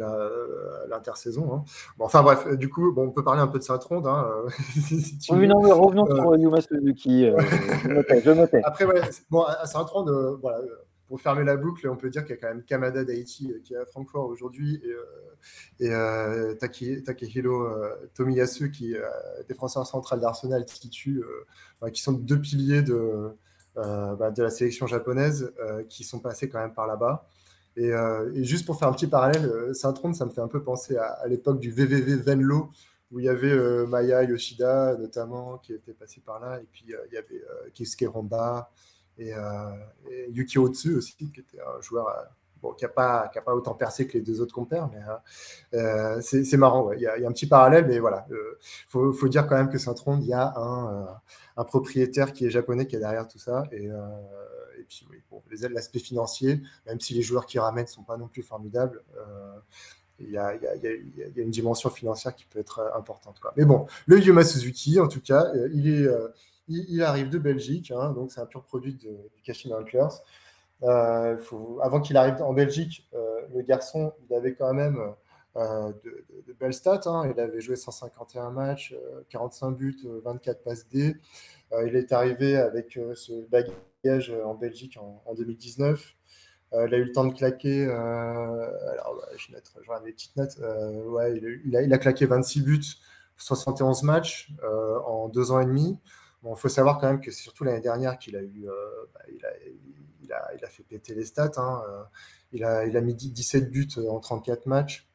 l'intersaison. 0.89 1.53
Hein. 1.53 1.65
Bon, 1.97 2.05
enfin 2.05 2.23
bref, 2.23 2.47
du 2.57 2.69
coup, 2.69 2.93
bon, 2.93 3.07
on 3.07 3.11
peut 3.11 3.25
parler 3.25 3.41
un 3.41 3.49
peu 3.49 3.59
de 3.59 3.65
Saint-Tronde. 3.65 4.07
Hein, 4.07 4.29
oui, 5.31 5.49
non, 5.49 5.63
mais 5.63 5.73
revenons 5.73 6.05
sur 6.07 6.31
euh, 6.31 6.37
Yuma 6.37 6.61
Suzuki. 6.61 7.25
Euh, 7.25 7.39
je 7.83 8.31
notais, 8.31 8.61
Après, 8.65 8.85
ouais, 8.85 9.01
bon, 9.31 9.43
à 9.43 9.67
Saint-Tronde, 9.67 10.11
euh, 10.11 10.37
voilà, 10.41 10.61
pour 11.09 11.21
fermer 11.21 11.45
la 11.45 11.57
boucle, 11.57 11.89
on 11.89 11.97
peut 11.97 12.11
dire 12.11 12.23
qu'il 12.23 12.37
y 12.37 12.39
a 12.39 12.41
quand 12.41 12.49
même 12.49 12.63
Kamada 12.63 13.03
d'Haïti 13.03 13.53
qui 13.65 13.75
est 13.75 13.79
à 13.79 13.87
Francfort 13.87 14.27
aujourd'hui 14.27 14.81
et, 15.81 15.87
et 15.87 17.03
Takehiro 17.05 17.67
Tomiyasu 18.15 18.71
qui 18.71 18.93
est 18.93 19.03
défenseur 19.49 19.87
central 19.87 20.21
d'Arsenal 20.21 20.65
Titu 20.65 21.23
qui 21.93 22.03
sont 22.03 22.13
deux 22.13 22.41
piliers 22.41 22.83
de, 22.83 23.33
euh, 23.79 24.17
bah, 24.17 24.33
la 24.37 24.51
sélection 24.51 24.89
japonaise 24.89 25.53
euh, 25.61 25.85
qui 25.85 26.03
sont 26.03 26.19
passés 26.19 26.49
quand 26.49 26.59
même 26.59 26.75
par 26.75 26.89
là-bas. 26.89 27.29
Et, 27.77 27.93
euh, 27.93 28.43
juste 28.43 28.67
pour 28.67 28.77
faire 28.77 28.89
un 28.89 28.93
petit 28.93 29.07
parallèle, 29.07 29.73
Saint-Tron, 29.73 30.13
ça 30.15 30.25
me 30.25 30.31
fait 30.31 30.41
un 30.41 30.49
peu 30.49 30.63
penser 30.63 30.97
à, 30.97 31.25
l'époque 31.29 31.61
du 31.61 31.71
VVV 31.71 32.17
Venlo, 32.17 32.71
où 33.13 33.21
il 33.21 33.27
y 33.27 33.29
avait 33.29 33.87
Maya 33.87 34.25
Yoshida 34.25 34.97
notamment 34.97 35.59
qui 35.59 35.75
était 35.75 35.93
passé 35.93 36.21
par 36.25 36.41
là, 36.41 36.59
et 36.61 36.67
puis 36.73 36.85
il 36.89 37.15
y 37.15 37.17
avait 37.17 37.43
Kisuke 37.73 38.09
Romba 38.09 38.71
et, 39.19 39.31
et 40.11 40.31
Yuki 40.31 40.59
Otsu 40.59 40.97
aussi, 40.97 41.17
qui 41.17 41.41
était 41.41 41.61
un 41.61 41.81
joueur 41.81 42.07
bon, 42.63 42.73
qui 42.73 42.85
n'a 42.85 42.89
pas, 42.89 43.31
pas, 43.45 43.55
autant 43.55 43.75
percé 43.75 44.07
que 44.07 44.15
les 44.15 44.21
deux 44.21 44.41
autres 44.41 44.55
compères, 44.55 44.89
mais 44.89 45.01
euh, 45.75 46.17
euh 46.19 46.21
c'est 46.21 46.57
marrant. 46.57 46.93
Il, 46.93 47.01
y 47.01 47.07
a, 47.07 47.15
un 47.15 47.33
petit 47.33 47.47
parallèle, 47.47 47.87
mais 47.87 47.99
voilà. 47.99 48.27
Il 48.31 48.35
euh, 48.35 48.59
faut, 48.89 49.13
faut, 49.13 49.29
dire 49.29 49.47
quand 49.47 49.57
même 49.57 49.71
que 49.71 49.79
Saint-Tron, 49.79 50.19
il 50.21 50.27
y 50.27 50.33
a 50.33 50.55
un, 50.57 51.03
euh, 51.03 51.07
un, 51.57 51.65
propriétaire 51.65 52.33
qui 52.33 52.47
est 52.47 52.51
japonais 52.51 52.87
qui 52.87 52.97
est 52.97 53.01
derrière 53.01 53.29
tout 53.29 53.39
ça. 53.39 53.65
Et, 53.73 53.87
et 53.87 54.85
puis, 54.89 55.07
oui, 55.11 55.23
bon, 55.31 55.43
l'aspect 55.71 55.99
financier, 55.99 56.63
même 56.87 57.01
si 57.01 57.15
les 57.15 57.23
joueurs 57.23 57.47
qui 57.47 57.59
ramènent 57.59 57.85
ne 57.85 57.91
sont 57.91 58.05
pas 58.05 58.17
non 58.17 58.29
plus 58.29 58.43
formidables, 58.43 59.03
il 60.21 60.31
y, 60.31 60.37
a, 60.37 60.53
il, 60.57 60.63
y 60.63 60.67
a, 60.67 60.75
il 60.75 61.33
y, 61.37 61.41
a, 61.41 61.43
une 61.43 61.51
dimension 61.51 61.91
financière 61.91 62.35
qui 62.35 62.45
peut 62.45 62.59
être 62.59 62.93
importante. 62.97 63.39
Quoi. 63.39 63.53
Mais 63.57 63.65
bon, 63.65 63.87
le 64.07 64.19
Yuma 64.19 64.43
Suzuki, 64.43 64.99
en 64.99 65.07
tout 65.07 65.21
cas, 65.21 65.47
il, 65.73 65.89
est, 65.89 66.09
il, 66.69 67.03
arrive 67.03 67.31
de 67.31 67.39
Belgique, 67.39 67.91
hein, 67.91 68.13
donc 68.13 68.33
c'est 68.33 68.41
un 68.41 68.47
pur 68.47 68.63
produit 68.63 68.95
du 68.95 69.09
Kashima 69.43 69.79
Antlers. 69.79 70.21
Euh, 70.85 71.37
avant 71.83 72.01
qu'il 72.01 72.17
arrive 72.17 72.41
en 72.43 72.53
Belgique, 72.53 73.09
euh, 73.15 73.41
le 73.53 73.63
garçon, 73.63 74.13
avait 74.35 74.55
quand 74.55 74.73
même 74.73 74.99
euh, 75.57 75.93
de, 76.05 76.53
belles 76.59 76.75
stats. 76.75 77.01
Hein. 77.07 77.33
Il 77.35 77.41
avait 77.41 77.61
joué 77.61 77.77
151 77.77 78.51
matchs, 78.51 78.95
45 79.31 79.71
buts, 79.73 79.97
24 80.25 80.63
passes 80.63 80.89
D. 80.89 81.17
il 81.87 81.97
est 81.97 82.13
arrivé 82.13 82.57
avec 82.57 82.99
ce 83.15 83.47
bagage 83.49 84.33
en 84.45 84.55
Belgique 84.55 84.99
en, 84.99 85.35
2019. 85.35 86.15
il 86.73 86.95
a 86.95 86.97
eu 86.97 87.05
le 87.05 87.13
temps 87.13 87.25
de 87.25 87.35
claquer. 87.35 87.85
alors, 87.85 89.21
je 89.37 89.49
vais 89.49 89.55
mettre 89.57 90.03
des 90.05 90.13
petites 90.13 90.37
notes. 90.37 90.59
il, 90.59 91.93
a, 91.93 91.99
claqué 91.99 92.27
26 92.27 92.63
buts, 92.63 92.85
71 93.37 94.03
matchs 94.05 94.53
en 95.07 95.29
deux 95.29 95.51
ans 95.51 95.61
et 95.61 95.67
demi. 95.67 95.99
Il 96.45 96.57
faut 96.57 96.69
savoir 96.69 96.99
quand 96.99 97.09
même 97.09 97.21
que 97.21 97.31
c'est 97.31 97.43
surtout 97.43 97.65
l'année 97.65 97.81
dernière 97.81 98.19
qu'il 98.19 98.37
a 98.37 98.43
eu, 98.43 98.67
bah, 100.29 100.47
il, 100.55 100.65
a, 100.65 100.69
fait 100.69 100.83
péter 100.83 101.15
les 101.15 101.25
stats. 101.25 101.53
Hein, 101.57 101.83
euh, 101.89 102.03
il, 102.53 102.65
a, 102.65 103.01
mis 103.01 103.15
17 103.15 103.71
buts 103.71 103.89
en 104.09 104.21
34 104.21 104.67
matchs, 104.67 105.09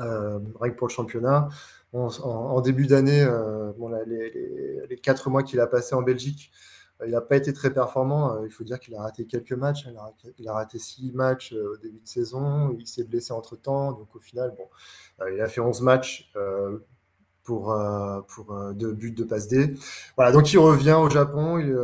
euh, 0.00 0.38
rien 0.60 0.72
que 0.72 0.76
pour 0.76 0.88
le 0.88 0.92
championnat. 0.92 1.48
en, 1.92 2.60
début 2.60 2.86
d'année, 2.86 3.22
euh, 3.22 3.72
bon, 3.78 3.90
les, 4.06 4.86
les, 4.88 4.96
4 4.96 5.30
mois 5.30 5.42
qu'il 5.42 5.60
a 5.60 5.66
passé 5.66 5.94
en 5.94 6.02
Belgique, 6.02 6.50
il 7.04 7.10
n'a 7.12 7.20
pas 7.20 7.36
été 7.36 7.52
très 7.52 7.72
performant. 7.72 8.42
Il 8.44 8.50
faut 8.50 8.64
dire 8.64 8.80
qu'il 8.80 8.94
a 8.94 9.02
raté 9.02 9.26
quelques 9.26 9.52
matchs. 9.52 9.86
Il 10.38 10.48
a 10.48 10.52
raté, 10.52 10.78
6 10.78 11.12
matchs 11.12 11.52
au 11.52 11.76
début 11.76 12.00
de 12.00 12.08
saison. 12.08 12.74
Il 12.78 12.86
s'est 12.86 13.04
blessé 13.04 13.32
entre 13.32 13.56
temps. 13.56 13.92
Donc 13.92 14.16
au 14.16 14.18
final, 14.18 14.54
bon, 14.56 14.68
il 15.30 15.40
a 15.40 15.46
fait 15.46 15.60
11 15.60 15.82
matchs 15.82 16.32
pour, 17.46 17.74
pour 18.28 18.74
deux 18.74 18.92
buts 18.92 19.12
de 19.12 19.24
passe 19.24 19.48
D. 19.48 19.74
Voilà, 20.16 20.32
donc 20.32 20.52
il 20.52 20.58
revient 20.58 20.98
au 21.00 21.08
Japon. 21.08 21.58
Il, 21.58 21.74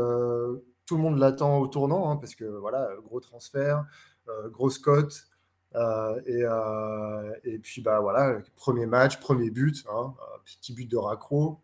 tout 0.86 0.96
le 0.96 1.02
monde 1.02 1.18
l'attend 1.18 1.58
au 1.58 1.68
tournant, 1.68 2.10
hein, 2.10 2.16
parce 2.16 2.34
que 2.34 2.44
voilà, 2.44 2.90
gros 3.04 3.20
transfert, 3.20 3.86
euh, 4.28 4.48
grosse 4.50 4.78
cote. 4.78 5.26
Euh, 5.74 6.20
euh, 6.28 7.32
et, 7.44 7.58
puis 7.58 7.80
bah 7.80 8.00
voilà, 8.00 8.38
premier 8.56 8.84
match, 8.84 9.18
premier 9.18 9.50
but, 9.50 9.86
hein, 9.90 10.14
petit 10.44 10.74
but 10.74 10.90
de 10.90 10.98
raccro. 10.98 11.60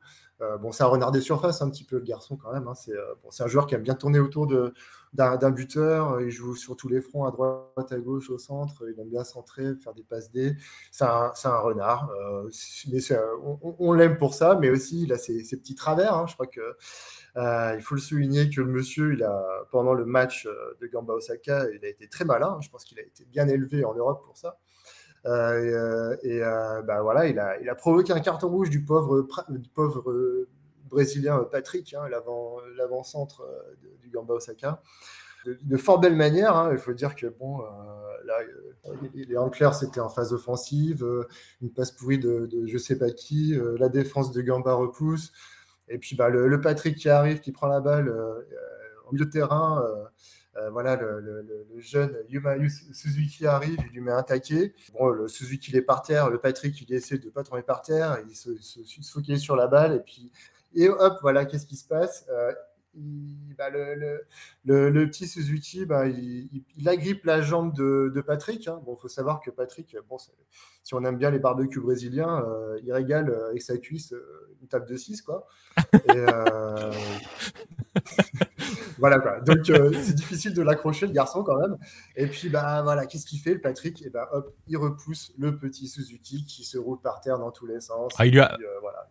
Bon, 0.60 0.72
c'est 0.72 0.82
un 0.82 0.86
renard 0.86 1.10
des 1.10 1.20
surfaces 1.20 1.62
un 1.62 1.70
petit 1.70 1.84
peu 1.84 1.96
le 1.96 2.04
garçon 2.04 2.36
quand 2.36 2.52
même. 2.52 2.68
Hein, 2.68 2.74
c'est 2.74 2.94
bon, 3.22 3.28
un 3.38 3.46
joueur 3.46 3.66
qui 3.66 3.74
aime 3.74 3.82
bien 3.82 3.94
tourner 3.94 4.18
autour 4.18 4.46
d'un 5.12 5.50
buteur. 5.50 6.20
Il 6.20 6.30
joue 6.30 6.54
sur 6.54 6.76
tous 6.76 6.88
les 6.88 7.00
fronts, 7.00 7.24
à 7.24 7.30
droite, 7.30 7.90
à 7.90 7.98
gauche, 7.98 8.30
au 8.30 8.38
centre. 8.38 8.84
Il 8.88 9.00
aime 9.00 9.08
bien 9.08 9.24
centrer, 9.24 9.74
faire 9.82 9.94
des 9.94 10.04
passes 10.04 10.30
D. 10.30 10.56
C'est 10.90 11.04
un, 11.04 11.58
renard. 11.58 12.10
mais 12.90 13.00
on, 13.42 13.76
on 13.78 13.92
l'aime 13.92 14.16
pour 14.16 14.34
ça, 14.34 14.56
mais 14.60 14.70
aussi 14.70 15.02
il 15.02 15.12
a 15.12 15.18
ses, 15.18 15.42
petits 15.42 15.74
travers. 15.74 16.26
je 16.28 16.34
crois 16.34 16.46
que 16.46 16.60
euh, 17.38 17.74
il 17.76 17.82
faut 17.82 17.94
le 17.94 18.00
souligner 18.00 18.50
que 18.50 18.60
le 18.60 18.66
monsieur, 18.66 19.12
il 19.12 19.22
a, 19.22 19.64
pendant 19.70 19.94
le 19.94 20.04
match 20.04 20.46
euh, 20.46 20.76
de 20.80 20.86
Gamba 20.86 21.14
Osaka, 21.14 21.66
il 21.72 21.84
a 21.84 21.88
été 21.88 22.08
très 22.08 22.24
malin. 22.24 22.58
Je 22.60 22.68
pense 22.68 22.84
qu'il 22.84 22.98
a 22.98 23.02
été 23.02 23.24
bien 23.26 23.46
élevé 23.48 23.84
en 23.84 23.94
Europe 23.94 24.24
pour 24.24 24.36
ça. 24.36 24.58
Euh, 25.28 26.16
et 26.22 26.40
bah, 26.86 27.02
voilà, 27.02 27.26
il 27.26 27.38
a, 27.38 27.74
provoqué 27.74 28.12
un 28.12 28.20
carton 28.20 28.48
rouge 28.48 28.70
du 28.70 28.82
pauvre, 28.82 29.26
du 29.48 29.68
pauvre 29.68 30.46
brésilien 30.88 31.44
Patrick, 31.50 31.94
hein, 31.94 32.08
l'avant-centre 32.76 33.44
du 34.00 34.10
Gamba 34.10 34.34
Osaka. 34.34 34.80
De, 35.44 35.76
fort 35.76 36.00
belle 36.00 36.16
manière. 36.16 36.56
Hein. 36.56 36.70
il 36.72 36.78
faut 36.78 36.92
dire 36.92 37.14
que 37.14 37.26
bon, 37.26 37.60
là, 38.24 38.34
les 39.14 39.36
Antlers 39.36 39.70
c'était 39.78 40.00
en 40.00 40.08
phase 40.08 40.32
offensive, 40.32 41.06
une 41.62 41.70
passe 41.70 41.92
pourrie 41.92 42.18
de, 42.18 42.46
de 42.46 42.66
je 42.66 42.76
sais 42.76 42.98
pas 42.98 43.10
qui, 43.10 43.56
la 43.78 43.88
défense 43.88 44.32
de 44.32 44.42
Gamba 44.42 44.74
repousse. 44.74 45.32
Et 45.90 45.98
puis 45.98 46.16
bah, 46.16 46.28
le, 46.28 46.60
Patrick 46.60 46.96
qui 46.96 47.08
arrive, 47.08 47.40
qui 47.40 47.52
prend 47.52 47.66
la 47.66 47.80
balle 47.80 48.08
euh, 48.08 48.12
euh, 48.12 48.42
au 49.08 49.12
milieu 49.12 49.24
de 49.24 49.30
terrain, 49.30 49.84
voilà, 50.72 50.96
le, 50.96 51.46
jeune 51.78 52.16
Yuma 52.28 52.56
Suzuki 52.92 53.46
arrive, 53.46 53.78
il 53.86 53.92
lui 53.92 54.00
met 54.00 54.12
un 54.12 54.22
taquet. 54.22 54.74
Bon, 54.92 55.08
le 55.08 55.28
Suzuki 55.28 55.70
il 55.70 55.76
est 55.76 55.82
par 55.82 56.02
terre, 56.02 56.30
le 56.30 56.38
Patrick 56.38 56.80
il 56.80 56.92
essaie 56.94 57.18
de 57.18 57.26
ne 57.26 57.30
pas 57.30 57.44
tomber 57.44 57.62
par 57.62 57.82
terre, 57.82 58.18
il 58.28 58.34
se, 58.34 58.56
se, 58.60 59.36
sur 59.36 59.56
la 59.56 59.66
balle 59.66 59.94
et 59.94 60.00
puis 60.00 60.32
et 60.74 60.88
hop, 60.88 61.18
voilà, 61.22 61.46
qu'est-ce 61.46 61.66
qui 61.66 61.76
se 61.76 61.86
passe? 61.86 62.26
Bah, 63.58 63.70
le, 63.70 64.24
le, 64.64 65.06
petit 65.10 65.26
Suzuki, 65.26 65.84
bah, 65.84 66.06
il, 66.06 66.64
agrippe 66.86 67.24
la 67.24 67.40
jambe 67.40 67.74
de, 67.74 68.20
Patrick. 68.20 68.68
Hein. 68.68 68.80
Bon, 68.84 68.94
faut 68.96 69.08
savoir 69.08 69.40
que 69.40 69.50
Patrick, 69.50 69.96
bon, 70.08 70.16
si 70.18 70.94
on 70.94 71.04
aime 71.04 71.18
bien 71.18 71.30
les 71.30 71.40
barbecues 71.40 71.80
brésiliens, 71.80 72.44
euh, 72.46 72.78
il 72.82 72.92
régale 72.92 73.30
euh, 73.30 73.48
avec 73.48 73.62
sa 73.62 73.76
cuisse 73.78 74.12
euh, 74.12 74.56
une 74.62 74.68
table 74.68 74.86
de 74.88 74.96
6, 74.96 75.22
quoi. 75.22 75.46
voilà, 78.98 79.18
quoi. 79.18 79.40
Donc, 79.40 79.66
c'est 79.66 80.14
difficile 80.14 80.54
de 80.54 80.62
l'accrocher, 80.62 81.06
le 81.06 81.12
garçon, 81.12 81.42
quand 81.42 81.58
même. 81.58 81.76
Et 82.14 82.28
puis, 82.28 82.48
bah, 82.48 82.82
voilà, 82.82 83.06
qu'est-ce 83.06 83.26
qu'il 83.26 83.40
fait, 83.40 83.54
le 83.54 83.60
Patrick? 83.60 84.00
Et 84.06 84.10
bah, 84.10 84.28
hop, 84.32 84.54
il 84.68 84.76
repousse 84.76 85.32
le 85.36 85.56
petit 85.58 85.88
Suzuki 85.88 86.44
qui 86.44 86.64
se 86.64 86.78
roule 86.78 87.00
par 87.00 87.20
terre 87.20 87.38
dans 87.38 87.50
tous 87.50 87.66
les 87.66 87.80
sens. 87.80 88.12
Ah, 88.18 88.26
il 88.26 88.32
lui 88.32 88.40
a... 88.40 88.56
voilà 88.80 89.08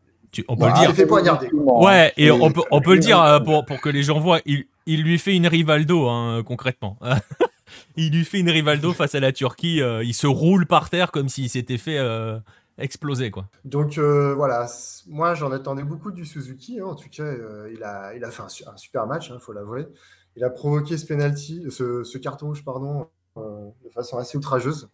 on 0.47 0.57
peut 0.57 0.67
le 0.67 0.93
dire. 0.93 1.53
Ouais, 1.53 2.13
et 2.17 2.31
on 2.31 2.51
peut, 2.51 2.61
on 2.71 2.81
peut 2.81 2.93
le 2.93 2.99
dire 2.99 3.21
euh, 3.21 3.39
pour, 3.39 3.65
pour 3.65 3.81
que 3.81 3.89
les 3.89 4.03
gens 4.03 4.19
voient. 4.19 4.39
Il, 4.45 4.65
il 4.85 5.03
lui 5.03 5.19
fait 5.19 5.35
une 5.35 5.47
Rivaldo, 5.47 6.07
hein, 6.07 6.43
concrètement. 6.45 6.97
il 7.95 8.11
lui 8.11 8.25
fait 8.25 8.39
une 8.39 8.49
Rivaldo 8.49 8.93
face 8.93 9.15
à 9.15 9.19
la 9.19 9.31
Turquie. 9.31 9.81
Euh, 9.81 10.03
il 10.03 10.13
se 10.13 10.27
roule 10.27 10.65
par 10.65 10.89
terre 10.89 11.11
comme 11.11 11.29
s'il 11.29 11.49
s'était 11.49 11.77
fait 11.77 11.97
euh, 11.97 12.39
exploser. 12.77 13.31
Quoi. 13.31 13.47
Donc 13.65 13.97
voilà, 13.97 14.67
moi 15.07 15.33
j'en 15.33 15.51
attendais 15.51 15.83
beaucoup 15.83 16.11
du 16.11 16.25
Suzuki. 16.25 16.79
Hein. 16.79 16.85
En 16.85 16.95
tout 16.95 17.09
cas, 17.09 17.31
il, 17.71 17.83
a, 17.83 18.13
il 18.15 18.23
a 18.23 18.31
fait 18.31 18.43
un, 18.43 18.77
super 18.77 19.07
match, 19.07 19.29
il 19.29 19.33
hein, 19.33 19.39
faut 19.39 19.53
l'avouer. 19.53 19.87
Il 20.35 20.43
a 20.43 20.49
provoqué 20.49 20.97
ce 20.97 21.05
penalty, 21.05 21.65
ce, 21.69 22.03
ce 22.03 22.17
carton 22.19 22.47
rouge, 22.47 22.63
pardon, 22.63 23.07
de 23.35 23.89
façon 23.93 24.17
assez 24.17 24.37
outrageuse. 24.37 24.87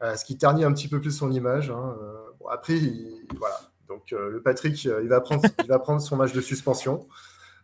ce 0.00 0.24
qui 0.24 0.38
ternit 0.38 0.64
un 0.64 0.72
petit 0.72 0.88
peu 0.88 1.00
plus 1.00 1.10
son 1.10 1.32
image. 1.32 1.72
Bon, 2.38 2.46
après, 2.48 2.74
il, 2.74 3.26
voilà, 3.36 3.58
donc 3.98 4.12
euh, 4.12 4.30
le 4.30 4.40
Patrick, 4.40 4.86
euh, 4.86 5.00
il 5.02 5.08
va, 5.08 5.20
prendre, 5.20 5.42
il 5.64 5.68
va 5.68 5.78
prendre 5.78 6.00
son 6.00 6.16
match 6.16 6.32
de 6.32 6.40
suspension. 6.40 7.06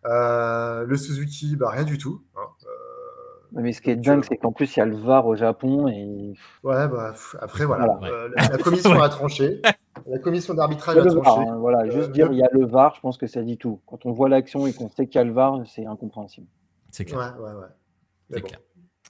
Euh, 0.04 0.84
le 0.84 0.96
Suzuki, 0.96 1.56
bah, 1.56 1.70
rien 1.70 1.84
du 1.84 1.96
tout. 1.96 2.22
Hein. 2.36 2.40
Mais 3.52 3.72
ce 3.72 3.80
qui 3.80 3.90
est 3.90 3.96
dingue, 3.96 4.24
c'est 4.28 4.36
qu'en 4.36 4.50
plus, 4.50 4.74
il 4.74 4.80
y 4.80 4.82
a 4.82 4.86
le 4.86 4.96
VAR 4.96 5.26
au 5.26 5.36
Japon. 5.36 5.86
Et... 5.86 6.34
Ouais, 6.64 6.88
bah, 6.88 7.14
après, 7.38 7.64
voilà. 7.64 8.00
la, 8.34 8.58
commission 8.58 9.00
a 9.00 9.08
tranché. 9.08 9.62
La 10.06 10.18
commission 10.18 10.54
d'arbitrage 10.54 10.98
a 10.98 11.06
tranché. 11.06 11.48
Hein, 11.48 11.56
voilà, 11.56 11.88
juste 11.88 12.10
dire 12.10 12.28
il 12.32 12.38
y 12.38 12.42
a 12.42 12.48
le 12.50 12.66
VAR, 12.66 12.96
je 12.96 13.00
pense 13.00 13.16
que 13.16 13.28
ça 13.28 13.42
dit 13.42 13.56
tout. 13.56 13.80
Quand 13.86 14.04
on 14.06 14.12
voit 14.12 14.28
l'action 14.28 14.66
et 14.66 14.72
qu'on 14.72 14.90
sait 14.90 15.06
qu'il 15.06 15.18
y 15.18 15.22
a 15.22 15.24
le 15.24 15.32
VAR, 15.32 15.62
c'est 15.66 15.86
incompréhensible. 15.86 16.48
C'est 16.90 17.04
clair. 17.04 17.36
Ouais, 17.38 17.46
ouais, 17.46 18.40
ouais. 18.40 18.42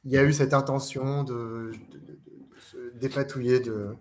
Il 0.04 0.12
y 0.12 0.18
a 0.18 0.24
eu 0.24 0.34
cette 0.34 0.52
intention 0.52 1.24
de, 1.24 1.72
de 1.90 2.18
se 2.60 2.76
dépatouiller 2.98 3.60
de, 3.60 3.96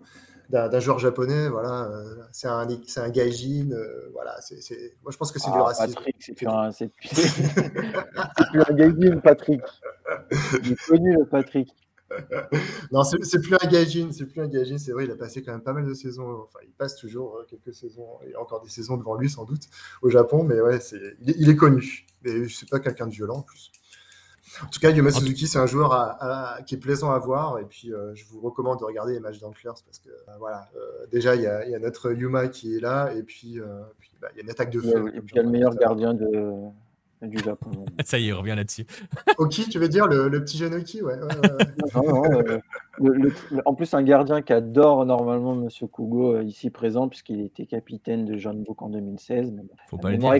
d'un 0.48 0.80
joueur 0.80 0.98
japonais. 0.98 1.48
Voilà, 1.48 1.88
euh, 1.88 2.16
c'est 2.32 2.48
un, 2.48 2.66
c'est 2.86 3.00
un 3.00 3.10
gaijin. 3.10 3.70
Euh, 3.72 4.10
voilà, 4.12 4.36
c'est, 4.40 4.58
moi 5.02 5.12
je 5.12 5.16
pense 5.16 5.32
que 5.32 5.38
c'est 5.38 5.50
du 5.50 5.56
ah, 5.58 5.64
racisme. 5.64 5.94
Patrick, 5.94 6.16
c'est 6.20 6.34
plus 6.34 6.46
un, 6.46 6.70
c'est 6.72 6.88
plus, 6.88 7.10
un 8.68 8.74
gaijin, 8.74 9.20
Patrick. 9.20 9.62
Il 10.62 10.72
est 10.72 10.86
connu 10.86 11.14
le 11.14 11.24
Patrick. 11.24 11.74
non, 12.92 13.02
c'est, 13.02 13.40
plus 13.40 13.56
un 13.60 13.66
gaijin, 13.66 14.12
c'est 14.12 14.26
plus 14.26 14.40
un 14.40 14.48
gaijin. 14.48 14.78
C'est 14.78 14.92
vrai, 14.92 15.04
il 15.04 15.10
a 15.10 15.16
passé 15.16 15.42
quand 15.42 15.52
même 15.52 15.62
pas 15.62 15.72
mal 15.72 15.86
de 15.86 15.94
saisons. 15.94 16.44
Enfin, 16.44 16.60
il 16.62 16.72
passe 16.72 16.96
toujours 16.96 17.36
euh, 17.36 17.46
quelques 17.48 17.74
saisons. 17.74 18.18
A 18.36 18.40
encore 18.40 18.62
des 18.62 18.68
saisons 18.68 18.96
devant 18.96 19.16
lui 19.16 19.30
sans 19.30 19.44
doute 19.44 19.68
au 20.02 20.10
Japon, 20.10 20.44
mais 20.44 20.60
ouais, 20.60 20.80
c'est, 20.80 21.00
il, 21.20 21.30
est, 21.30 21.36
il 21.38 21.48
est 21.48 21.56
connu. 21.56 22.06
Mais 22.22 22.48
c'est 22.48 22.68
pas 22.68 22.80
quelqu'un 22.80 23.06
de 23.06 23.12
violent 23.12 23.38
en 23.38 23.42
plus. 23.42 23.72
En 24.62 24.66
tout 24.66 24.80
cas, 24.80 24.90
Yuma 24.90 25.10
Suzuki, 25.10 25.46
c'est 25.46 25.58
un 25.58 25.66
joueur 25.66 26.18
qui 26.66 26.74
est 26.74 26.78
plaisant 26.78 27.10
à 27.10 27.18
voir. 27.18 27.58
Et 27.58 27.64
puis, 27.64 27.92
euh, 27.92 28.14
je 28.14 28.24
vous 28.26 28.40
recommande 28.40 28.78
de 28.78 28.84
regarder 28.84 29.14
les 29.14 29.20
matchs 29.20 29.38
d'Antlers 29.38 29.72
parce 29.84 29.98
que, 29.98 30.10
euh, 30.10 30.32
voilà, 30.38 30.68
euh, 30.76 31.06
déjà, 31.10 31.34
il 31.34 31.42
y, 31.42 31.46
a, 31.46 31.78
notre 31.78 32.12
Yuma 32.12 32.48
qui 32.48 32.76
est 32.76 32.80
là. 32.80 33.12
Et 33.14 33.22
puis, 33.22 33.58
bah, 34.20 34.28
il 34.32 34.38
y 34.38 34.40
a 34.40 34.42
une 34.44 34.50
attaque 34.50 34.70
de 34.70 34.80
feu. 34.80 35.12
Et 35.14 35.20
puis, 35.20 35.34
il 35.34 35.36
y 35.36 35.40
a 35.40 35.42
le 35.42 35.50
meilleur 35.50 35.74
gardien 35.74 36.14
de, 36.14 36.52
du 37.22 37.38
Japon. 37.42 37.70
Ça 38.04 38.18
y 38.18 38.28
est, 38.28 38.32
revient 38.32 38.54
là-dessus. 38.56 38.86
Oki, 39.38 39.68
tu 39.68 39.78
veux 39.78 39.88
dire 39.88 40.06
le, 40.06 40.30
petit 40.44 40.56
jeune 40.58 40.74
Oki 40.74 41.02
ouais, 41.02 41.16
en 43.64 43.74
plus, 43.74 43.94
un 43.94 44.02
gardien 44.02 44.42
qui 44.42 44.52
adore 44.52 45.04
normalement 45.04 45.54
Monsieur 45.54 45.86
Kugo 45.86 46.40
ici 46.42 46.70
présent, 46.70 47.08
puisqu'il 47.08 47.40
était 47.40 47.66
capitaine 47.66 48.24
de 48.24 48.36
Jean 48.36 48.54
Book 48.54 48.82
en 48.82 48.88
2016. 48.90 49.52
Mais 49.52 49.62
Faut 49.88 49.98
pas 49.98 50.10
le 50.10 50.18
dire. 50.18 50.30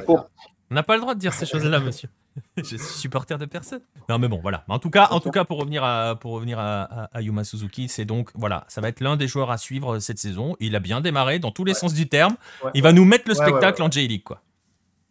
On 0.71 0.75
n'a 0.75 0.83
pas 0.83 0.95
le 0.95 1.01
droit 1.01 1.15
de 1.15 1.21
dire 1.21 1.33
ces 1.33 1.47
choses-là, 1.47 1.79
monsieur. 1.81 2.09
je 2.57 2.63
suis 2.63 2.79
supporter 2.79 3.39
de 3.39 3.47
personne. 3.47 3.83
Non, 4.09 4.19
mais 4.19 4.29
bon, 4.29 4.41
voilà. 4.41 4.65
En 4.69 4.79
tout 4.79 4.91
cas, 4.91 5.09
en 5.11 5.21
tout 5.21 5.31
cas 5.31 5.45
pour 5.45 5.59
revenir 5.59 5.85
à, 5.85 6.17
pour 6.17 6.33
revenir 6.33 6.59
à, 6.59 7.09
Yuma 7.21 7.45
Suzuki, 7.45 7.89
c'est 7.89 8.05
donc, 8.05 8.31
voilà, 8.35 8.65
ça 8.69 8.81
va 8.81 8.89
être 8.89 9.01
l'un 9.01 9.17
des 9.17 9.29
joueurs 9.29 9.51
à 9.51 9.59
suivre 9.59 9.99
cette 9.99 10.19
saison. 10.19 10.57
Il 10.61 10.77
a 10.77 10.81
bien 10.81 11.01
démarré 11.01 11.39
dans 11.39 11.51
tous 11.51 11.65
les 11.65 11.75
sens 11.75 11.95
du 11.95 12.09
terme. 12.09 12.37
il 12.75 12.83
va 12.83 12.93
nous 12.93 13.05
mettre 13.05 13.29
le 13.29 13.35
spectacle 13.35 13.83
en 13.83 13.91
J-League, 13.91 14.25
quoi. 14.25 14.41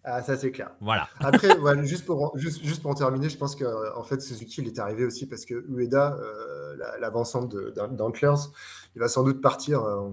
Ah, 0.05 0.21
ça 0.21 0.35
c'est 0.35 0.51
clair. 0.51 0.71
Voilà. 0.81 1.07
Après, 1.19 1.47
juste, 1.85 2.05
pour, 2.05 2.37
juste, 2.37 2.63
juste 2.63 2.81
pour 2.81 2.91
en 2.91 2.95
terminer, 2.95 3.29
je 3.29 3.37
pense 3.37 3.55
que 3.55 3.95
en 3.97 4.03
fait 4.03 4.21
Suzuki 4.21 4.61
il 4.61 4.67
est 4.67 4.79
arrivé 4.79 5.05
aussi 5.05 5.27
parce 5.27 5.45
que 5.45 5.65
Ueda, 5.69 6.17
euh, 6.19 6.75
l'avancante 6.99 7.55
d'Antlers, 7.55 8.49
il 8.95 8.99
va 8.99 9.07
sans 9.07 9.23
doute 9.23 9.41
partir. 9.41 9.81
Euh, 9.81 10.09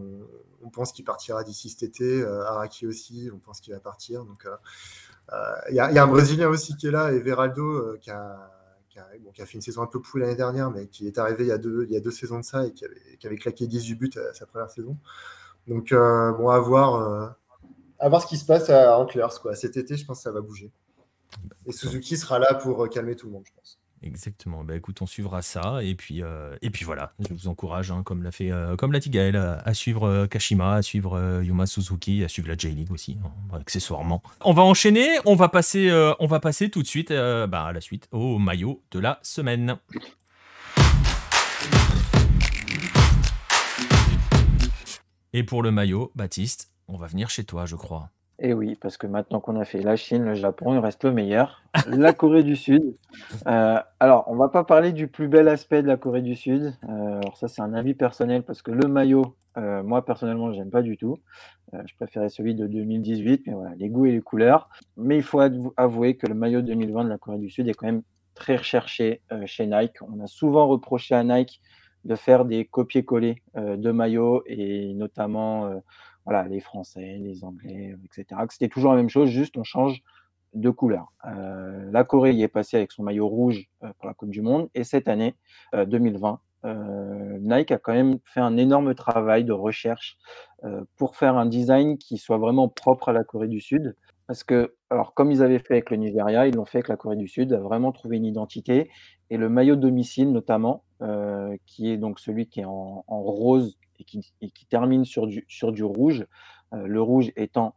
on, 0.63 0.71
pense 0.71 0.93
qu'il 0.93 1.05
partira 1.05 1.43
d'ici 1.43 1.71
cet 1.71 1.83
été. 1.83 2.23
Euh, 2.23 2.47
Araki 2.47 2.87
aussi, 2.87 3.31
on 3.35 3.39
pense 3.39 3.61
qu'il 3.61 3.75
va 3.75 3.81
partir. 3.81 4.25
Donc 4.25 4.47
euh, 4.47 4.55
il 5.69 5.75
y, 5.75 5.81
a 5.81 6.03
un 6.03 6.07
Brésilien 6.07 6.49
aussi 6.49 6.77
qui 6.77 6.89
est 6.89 6.91
là, 6.91 7.13
et 7.13 7.21
Veraldo, 7.21 7.63
euh, 7.63 7.99
qui 8.01 8.11
a, 8.11 8.51
fait 9.37 9.55
une 9.55 9.61
saison 9.61 9.83
un 9.83 9.87
peu 9.87 10.01
poule 10.01 10.21
l'année 10.23 10.35
dernière, 10.35 10.71
mais 10.71 10.87
qui 10.87 11.07
est 11.07 11.19
arrivé 11.19 11.45
il 11.45 11.49
y 11.49 11.53
a 11.53 11.59
deux, 12.01 12.11
saisons 12.11 12.39
de 12.41 12.45
ça 12.45 12.67
et 12.67 12.73
qui 12.73 12.85
avait, 13.25 13.37
claqué 13.37 13.67
18 13.67 13.95
buts 13.95 14.11
à 14.17 14.35
sa 14.35 14.47
première 14.47 14.71
saison. 14.71 14.97
Donc, 15.67 15.93
euh, 15.93 16.33
bon, 16.33 16.49
à 16.49 16.59
voir, 16.59 17.37
à 17.99 18.09
voir 18.09 18.23
ce 18.23 18.27
qui 18.27 18.37
se 18.37 18.45
passe 18.45 18.71
à 18.71 18.99
Antlers. 18.99 19.39
Quoi. 19.41 19.55
Cet 19.55 19.77
été, 19.77 19.97
je 19.97 20.05
pense 20.05 20.19
que 20.19 20.23
ça 20.25 20.33
va 20.33 20.41
bouger. 20.41 20.71
Et 21.67 21.73
Suzuki 21.73 22.17
sera 22.17 22.39
là 22.39 22.55
pour 22.55 22.89
calmer 22.89 23.15
tout 23.17 23.27
le 23.27 23.33
monde, 23.33 23.45
je 23.47 23.53
pense. 23.55 23.80
Exactement. 24.03 24.65
Bah 24.65 24.77
écoute, 24.77 25.03
on 25.03 25.07
suivra 25.07 25.43
ça 25.43 25.83
et 25.83 25.95
puis 25.95 26.23
euh, 26.23 26.57
voilà. 26.85 27.13
Je 27.19 27.35
vous 27.35 27.49
encourage, 27.49 27.91
hein, 27.91 28.03
comme 28.03 28.23
l'a 28.23 28.31
fait 28.31 28.51
euh, 28.51 28.75
l'a 28.93 28.99
Gaël, 28.99 29.37
à, 29.37 29.75
suivre 29.75 30.05
euh, 30.09 30.27
Kashima, 30.27 30.75
à 30.75 30.83
suivre 30.83 31.41
Yuma 31.43 31.67
Suzuki, 31.67 32.25
à 32.25 32.29
suivre 32.29 32.49
la 32.49 32.57
J 32.57 32.71
League 32.71 32.91
aussi, 32.91 33.19
hein, 33.23 33.57
accessoirement. 33.57 34.23
On 34.41 34.55
va 34.55 34.63
enchaîner. 34.63 35.07
On 35.27 35.35
va 35.35 35.49
passer 35.49 35.91
on 36.19 36.27
va 36.27 36.41
passer 36.41 36.71
tout 36.71 36.83
de 36.83 36.87
suite 36.87 37.11
bah, 37.11 37.65
à 37.65 37.73
la 37.73 37.81
suite 37.81 38.09
au 38.11 38.39
maillot 38.39 38.83
de 38.91 38.99
la 38.99 39.19
semaine. 39.23 39.77
Et 45.33 45.45
pour 45.45 45.63
le 45.63 45.71
maillot, 45.71 46.11
Baptiste, 46.15 46.73
on 46.89 46.97
va 46.97 47.07
venir 47.07 47.31
chez 47.31 47.45
toi, 47.45 47.67
je 47.67 47.77
crois. 47.77 48.11
Et 48.43 48.55
oui, 48.55 48.75
parce 48.81 48.97
que 48.97 49.07
maintenant 49.07 49.39
qu'on 49.39 49.61
a 49.61 49.67
fait 49.67 49.83
la 49.83 49.97
Chine, 49.97 50.25
le 50.25 50.35
Japon, 50.35 50.75
il 50.75 50.79
reste 50.79 51.05
le 51.05 51.13
meilleur, 51.13 51.63
la 51.87 52.15
Corée 52.15 52.43
du 52.43 52.57
Sud. 52.57 52.97
Euh, 53.47 53.79
alors, 54.01 54.25
on 54.29 54.37
va 54.37 54.49
pas 54.49 54.65
parler 54.65 54.93
du 54.93 55.09
plus 55.09 55.29
bel 55.29 55.47
aspect 55.47 55.83
de 55.83 55.87
la 55.87 55.99
Corée 55.99 56.23
du 56.23 56.35
Sud. 56.35 56.75
Euh, 56.89 57.19
alors 57.19 57.37
ça, 57.37 57.49
c'est 57.49 57.61
un 57.61 57.75
avis 57.75 57.93
personnel 57.93 58.43
parce 58.43 58.63
que 58.63 58.71
le 58.71 58.89
maillot, 58.89 59.37
euh, 59.59 59.83
moi 59.83 60.07
personnellement, 60.07 60.55
j'aime 60.55 60.71
pas 60.71 60.81
du 60.81 60.97
tout. 60.97 61.19
je 61.73 61.95
préférais 61.97 62.31
celui 62.31 62.55
de 62.55 62.67
2018, 62.67 63.43
mais 63.47 63.53
voilà, 63.53 63.75
les 63.77 63.91
goûts 63.91 64.07
et 64.07 64.13
les 64.13 64.23
couleurs. 64.23 64.71
Mais 64.97 65.17
il 65.17 65.23
faut 65.23 65.41
avouer 65.77 66.17
que 66.17 66.27
le 66.27 66.35
maillot 66.35 66.63
2020 66.63 67.05
de 67.05 67.09
la 67.11 67.19
Corée 67.19 67.39
du 67.39 67.51
Sud 67.51 67.69
est 67.69 67.75
quand 67.75 67.87
même 67.87 68.03
très 68.35 68.57
recherché 68.57 69.21
chez 69.45 69.67
Nike. 69.67 69.97
On 70.01 70.19
a 70.25 70.27
souvent 70.27 70.67
reproché 70.67 71.15
à 71.15 71.23
Nike 71.25 71.61
de 72.07 72.15
faire 72.15 72.47
des 72.47 72.65
copier-coller 72.65 73.43
de 73.55 73.91
maillots 73.91 74.43
et 74.47 74.95
notamment 74.95 75.71
voilà, 76.25 76.47
les 76.49 76.61
Français, 76.61 77.19
les 77.21 77.45
Anglais, 77.45 77.97
etc. 78.05 78.41
C'était 78.51 78.69
toujours 78.69 78.93
la 78.93 78.97
même 78.97 79.09
chose, 79.09 79.29
juste 79.29 79.57
on 79.57 79.65
change 79.65 80.03
de 80.55 80.71
couleur. 80.71 81.13
Euh, 81.27 81.91
la 81.93 82.05
Corée 82.05 82.35
y 82.35 82.43
est 82.43 82.49
passée 82.49 82.77
avec 82.77 82.93
son 82.93 83.03
maillot 83.03 83.29
rouge 83.29 83.69
euh, 83.83 83.93
pour 83.99 84.07
la 84.09 84.15
Coupe 84.15 84.31
du 84.31 84.43
Monde, 84.43 84.69
et 84.75 84.85
cette 84.85 85.09
année, 85.09 85.35
2020, 85.73 86.41
euh, 86.67 87.39
Nike 87.41 87.73
a 87.73 87.79
quand 87.79 87.93
même 87.93 88.19
fait 88.25 88.41
un 88.41 88.57
énorme 88.57 88.95
travail 88.95 89.45
de 89.45 89.53
recherche 89.53 90.19
pour 90.97 91.17
faire 91.17 91.39
un 91.39 91.47
design 91.47 91.97
qui 91.97 92.19
soit 92.19 92.37
vraiment 92.37 92.69
propre 92.69 93.09
à 93.09 93.13
la 93.13 93.25
Corée 93.25 93.49
du 93.49 93.63
Sud. 93.63 93.97
Parce 94.27 94.45
que, 94.45 94.75
alors, 94.91 95.15
comme 95.15 95.33
ils 95.33 95.43
avaient 95.43 95.59
fait 95.59 95.75
avec 95.75 95.91
le 95.91 95.97
Nigeria, 95.97 96.47
ils 96.47 96.55
l'ont 96.55 96.67
fait 96.67 96.79
avec 96.79 96.89
la 96.89 96.97
Corée 96.97 97.17
du 97.17 97.29
Sud, 97.29 97.55
a 97.55 97.61
vraiment 97.61 97.93
trouvé 97.93 98.19
une 98.19 98.27
identité. 98.27 98.91
Et 99.31 99.39
le 99.39 99.49
maillot 99.49 99.77
domicile, 99.77 100.31
notamment, 100.33 100.85
qui 101.65 101.91
est 101.91 101.97
donc 101.97 102.21
celui 102.21 102.47
qui 102.47 102.61
est 102.61 102.67
en 102.67 103.03
rose 103.09 103.79
et 104.01 104.51
qui, 104.51 104.67
termine 104.67 105.05
sur 105.05 105.27
du, 105.27 105.45
sur 105.49 105.73
du 105.73 105.85
rouge, 105.85 106.27
euh, 106.73 106.87
le 106.87 107.03
rouge 107.03 107.33
étant 107.37 107.75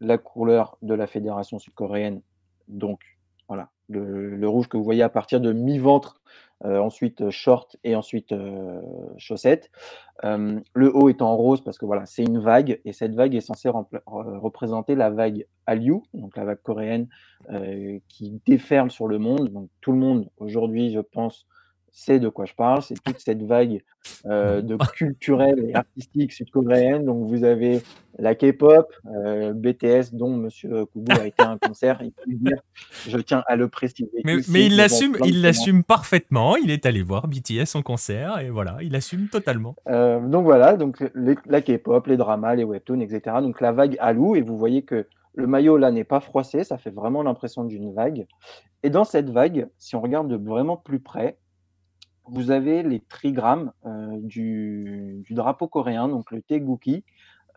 la 0.00 0.18
couleur 0.18 0.78
de 0.82 0.94
la 0.94 1.06
fédération 1.06 1.58
sud-coréenne. 1.58 2.20
Donc, 2.68 3.00
voilà, 3.48 3.70
le, 3.88 4.48
rouge 4.48 4.68
que 4.68 4.76
vous 4.76 4.84
voyez 4.84 5.02
à 5.02 5.08
partir 5.08 5.40
de 5.40 5.52
mi-ventre, 5.52 6.20
euh, 6.64 6.78
ensuite 6.78 7.20
euh, 7.20 7.30
short 7.30 7.76
et 7.84 7.94
ensuite 7.94 8.34
chaussettes. 9.18 9.70
le 10.22 10.96
haut 10.96 11.08
étant 11.08 11.36
rose 11.36 11.62
parce 11.62 11.78
que 11.78 11.84
voilà, 11.84 12.06
c'est 12.06 12.22
une 12.22 12.38
vague 12.38 12.80
et 12.84 12.92
cette 12.92 13.14
vague 13.14 13.34
est 13.34 13.40
censée 13.40 13.68
représenter 14.06 14.94
la 14.94 15.10
vague 15.10 15.46
Hallyu, 15.66 16.00
donc 16.14 16.36
la 16.36 16.44
vague 16.44 16.62
coréenne 16.62 17.08
qui 18.08 18.40
déferle 18.46 18.90
sur 18.90 19.08
le 19.08 19.18
monde. 19.18 19.48
Donc 19.50 19.68
tout 19.80 19.92
le 19.92 19.98
monde 19.98 20.30
aujourd'hui, 20.38 20.92
je 20.92 21.00
pense, 21.00 21.46
sait 21.94 22.18
de 22.18 22.28
quoi 22.28 22.44
je 22.44 22.54
parle. 22.54 22.82
C'est 22.82 23.00
toute 23.02 23.20
cette 23.20 23.42
vague 23.42 23.82
euh, 24.26 24.60
de 24.60 24.76
culturelle 24.94 25.64
et 25.68 25.74
artistique 25.74 26.32
sud-coréenne. 26.32 27.04
Donc 27.04 27.28
vous 27.28 27.44
avez 27.44 27.82
la 28.18 28.34
K-pop, 28.34 28.92
euh, 29.06 29.52
BTS, 29.54 30.12
dont 30.12 30.36
Monsieur 30.36 30.84
Kougou 30.86 31.12
a 31.12 31.26
été 31.26 31.42
à 31.42 31.50
un 31.50 31.58
concert. 31.58 32.02
je 33.08 33.18
tiens 33.18 33.42
à 33.46 33.56
le 33.56 33.68
préciser. 33.68 34.10
Mais, 34.24 34.36
mais 34.48 34.66
il 34.66 34.76
l'assume, 34.76 35.16
il 35.24 35.40
l'assume 35.40 35.84
parfaitement. 35.84 36.56
Il 36.56 36.70
est 36.70 36.84
allé 36.84 37.02
voir 37.02 37.28
BTS 37.28 37.76
en 37.76 37.82
concert 37.82 38.40
et 38.40 38.50
voilà, 38.50 38.76
il 38.82 38.94
assume 38.96 39.28
totalement. 39.28 39.76
Euh, 39.88 40.20
donc 40.20 40.44
voilà, 40.44 40.76
donc 40.76 41.02
la 41.14 41.62
K-pop, 41.62 42.06
les 42.08 42.16
dramas, 42.16 42.56
les 42.56 42.64
webtoons, 42.64 43.00
etc. 43.00 43.36
Donc 43.40 43.60
la 43.60 43.72
vague 43.72 43.96
Hallou 44.00 44.34
et 44.34 44.42
vous 44.42 44.58
voyez 44.58 44.82
que 44.82 45.06
le 45.36 45.46
maillot 45.46 45.76
là 45.76 45.90
n'est 45.90 46.04
pas 46.04 46.20
froissé, 46.20 46.64
ça 46.64 46.78
fait 46.78 46.90
vraiment 46.90 47.22
l'impression 47.22 47.64
d'une 47.64 47.92
vague. 47.92 48.26
Et 48.82 48.90
dans 48.90 49.04
cette 49.04 49.30
vague, 49.30 49.68
si 49.78 49.96
on 49.96 50.00
regarde 50.00 50.28
de 50.28 50.36
vraiment 50.36 50.76
plus 50.76 51.00
près, 51.00 51.38
vous 52.26 52.50
avez 52.50 52.82
les 52.82 53.00
trigrammes 53.00 53.72
euh, 53.86 54.18
du, 54.20 55.24
drapeau 55.30 55.68
coréen, 55.68 56.08
donc 56.08 56.30
le 56.30 56.42
Teguki, 56.42 57.04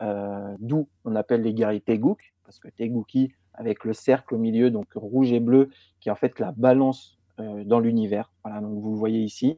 euh, 0.02 0.56
d'où 0.60 0.88
on 1.06 1.16
appelle 1.16 1.42
les 1.42 1.54
guerriers 1.54 1.82
Teguk, 1.82 2.34
parce 2.44 2.60
que 2.60 2.68
Teguki, 2.70 3.32
avec 3.54 3.86
le 3.86 3.94
cercle 3.94 4.36
au 4.36 4.38
milieu, 4.38 4.70
donc 4.70 4.88
rouge 4.96 5.32
et 5.32 5.40
bleu, 5.40 5.70
qui 6.00 6.10
est 6.10 6.12
en 6.12 6.16
fait 6.16 6.40
la 6.40 6.52
balance 6.52 7.18
euh, 7.40 7.64
dans 7.64 7.80
l'univers. 7.80 8.32
Voilà, 8.44 8.62
donc 8.62 8.80
vous 8.80 8.92
le 8.92 8.98
voyez 8.98 9.22
ici. 9.22 9.58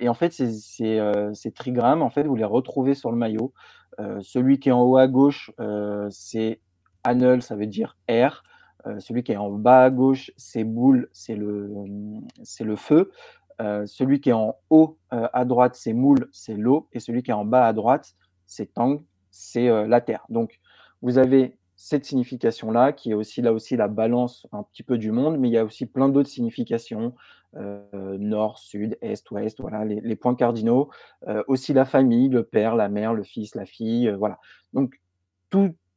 et 0.00 0.08
en 0.08 0.14
fait, 0.14 0.32
ces, 0.32 1.52
trigrammes, 1.54 2.02
en 2.02 2.10
fait, 2.10 2.24
vous 2.24 2.36
les 2.36 2.44
retrouvez 2.44 2.94
sur 2.94 3.10
le 3.10 3.16
maillot. 3.16 3.52
celui 4.20 4.58
qui 4.58 4.70
est 4.70 4.72
en 4.72 4.82
haut 4.82 4.96
à 4.96 5.06
gauche, 5.06 5.52
c'est 6.10 6.60
Anel, 7.04 7.42
ça 7.42 7.54
veut 7.54 7.66
dire 7.66 7.96
air. 8.08 8.42
celui 8.98 9.22
qui 9.22 9.32
est 9.32 9.36
en 9.36 9.50
bas 9.50 9.84
à 9.84 9.90
gauche, 9.90 10.32
c'est 10.36 10.64
boule, 10.64 11.08
c'est 11.12 11.36
le, 11.36 11.72
c'est 12.42 12.64
le 12.64 12.74
feu. 12.74 13.12
Euh, 13.60 13.86
celui 13.86 14.20
qui 14.20 14.30
est 14.30 14.34
en 14.34 14.56
haut 14.70 14.98
euh, 15.12 15.28
à 15.32 15.44
droite, 15.44 15.74
c'est 15.74 15.92
moule, 15.92 16.28
c'est 16.32 16.54
l'eau, 16.54 16.88
et 16.92 17.00
celui 17.00 17.22
qui 17.22 17.30
est 17.30 17.34
en 17.34 17.44
bas 17.44 17.66
à 17.66 17.72
droite, 17.72 18.14
c'est 18.46 18.72
tang, 18.72 19.02
c'est 19.30 19.68
euh, 19.68 19.86
la 19.86 20.00
terre. 20.00 20.24
Donc, 20.28 20.60
vous 21.02 21.18
avez 21.18 21.56
cette 21.74 22.04
signification-là, 22.04 22.92
qui 22.92 23.10
est 23.10 23.14
aussi 23.14 23.42
là 23.42 23.52
aussi 23.52 23.76
la 23.76 23.88
balance 23.88 24.46
un 24.52 24.62
petit 24.62 24.82
peu 24.82 24.96
du 24.96 25.10
monde, 25.10 25.38
mais 25.38 25.48
il 25.48 25.52
y 25.52 25.58
a 25.58 25.64
aussi 25.64 25.86
plein 25.86 26.08
d'autres 26.08 26.28
significations, 26.28 27.14
nord, 27.54 28.58
sud, 28.58 28.98
est, 29.00 29.30
ouest, 29.30 29.60
voilà, 29.60 29.84
les, 29.84 30.16
points 30.16 30.34
cardinaux, 30.34 30.90
aussi 31.46 31.72
la 31.72 31.84
famille, 31.84 32.28
le 32.28 32.42
père, 32.42 32.74
la 32.74 32.88
mère, 32.88 33.14
le 33.14 33.22
fils, 33.22 33.54
la 33.54 33.64
fille, 33.64 34.12
voilà. 34.18 34.38
Donc, 34.72 35.00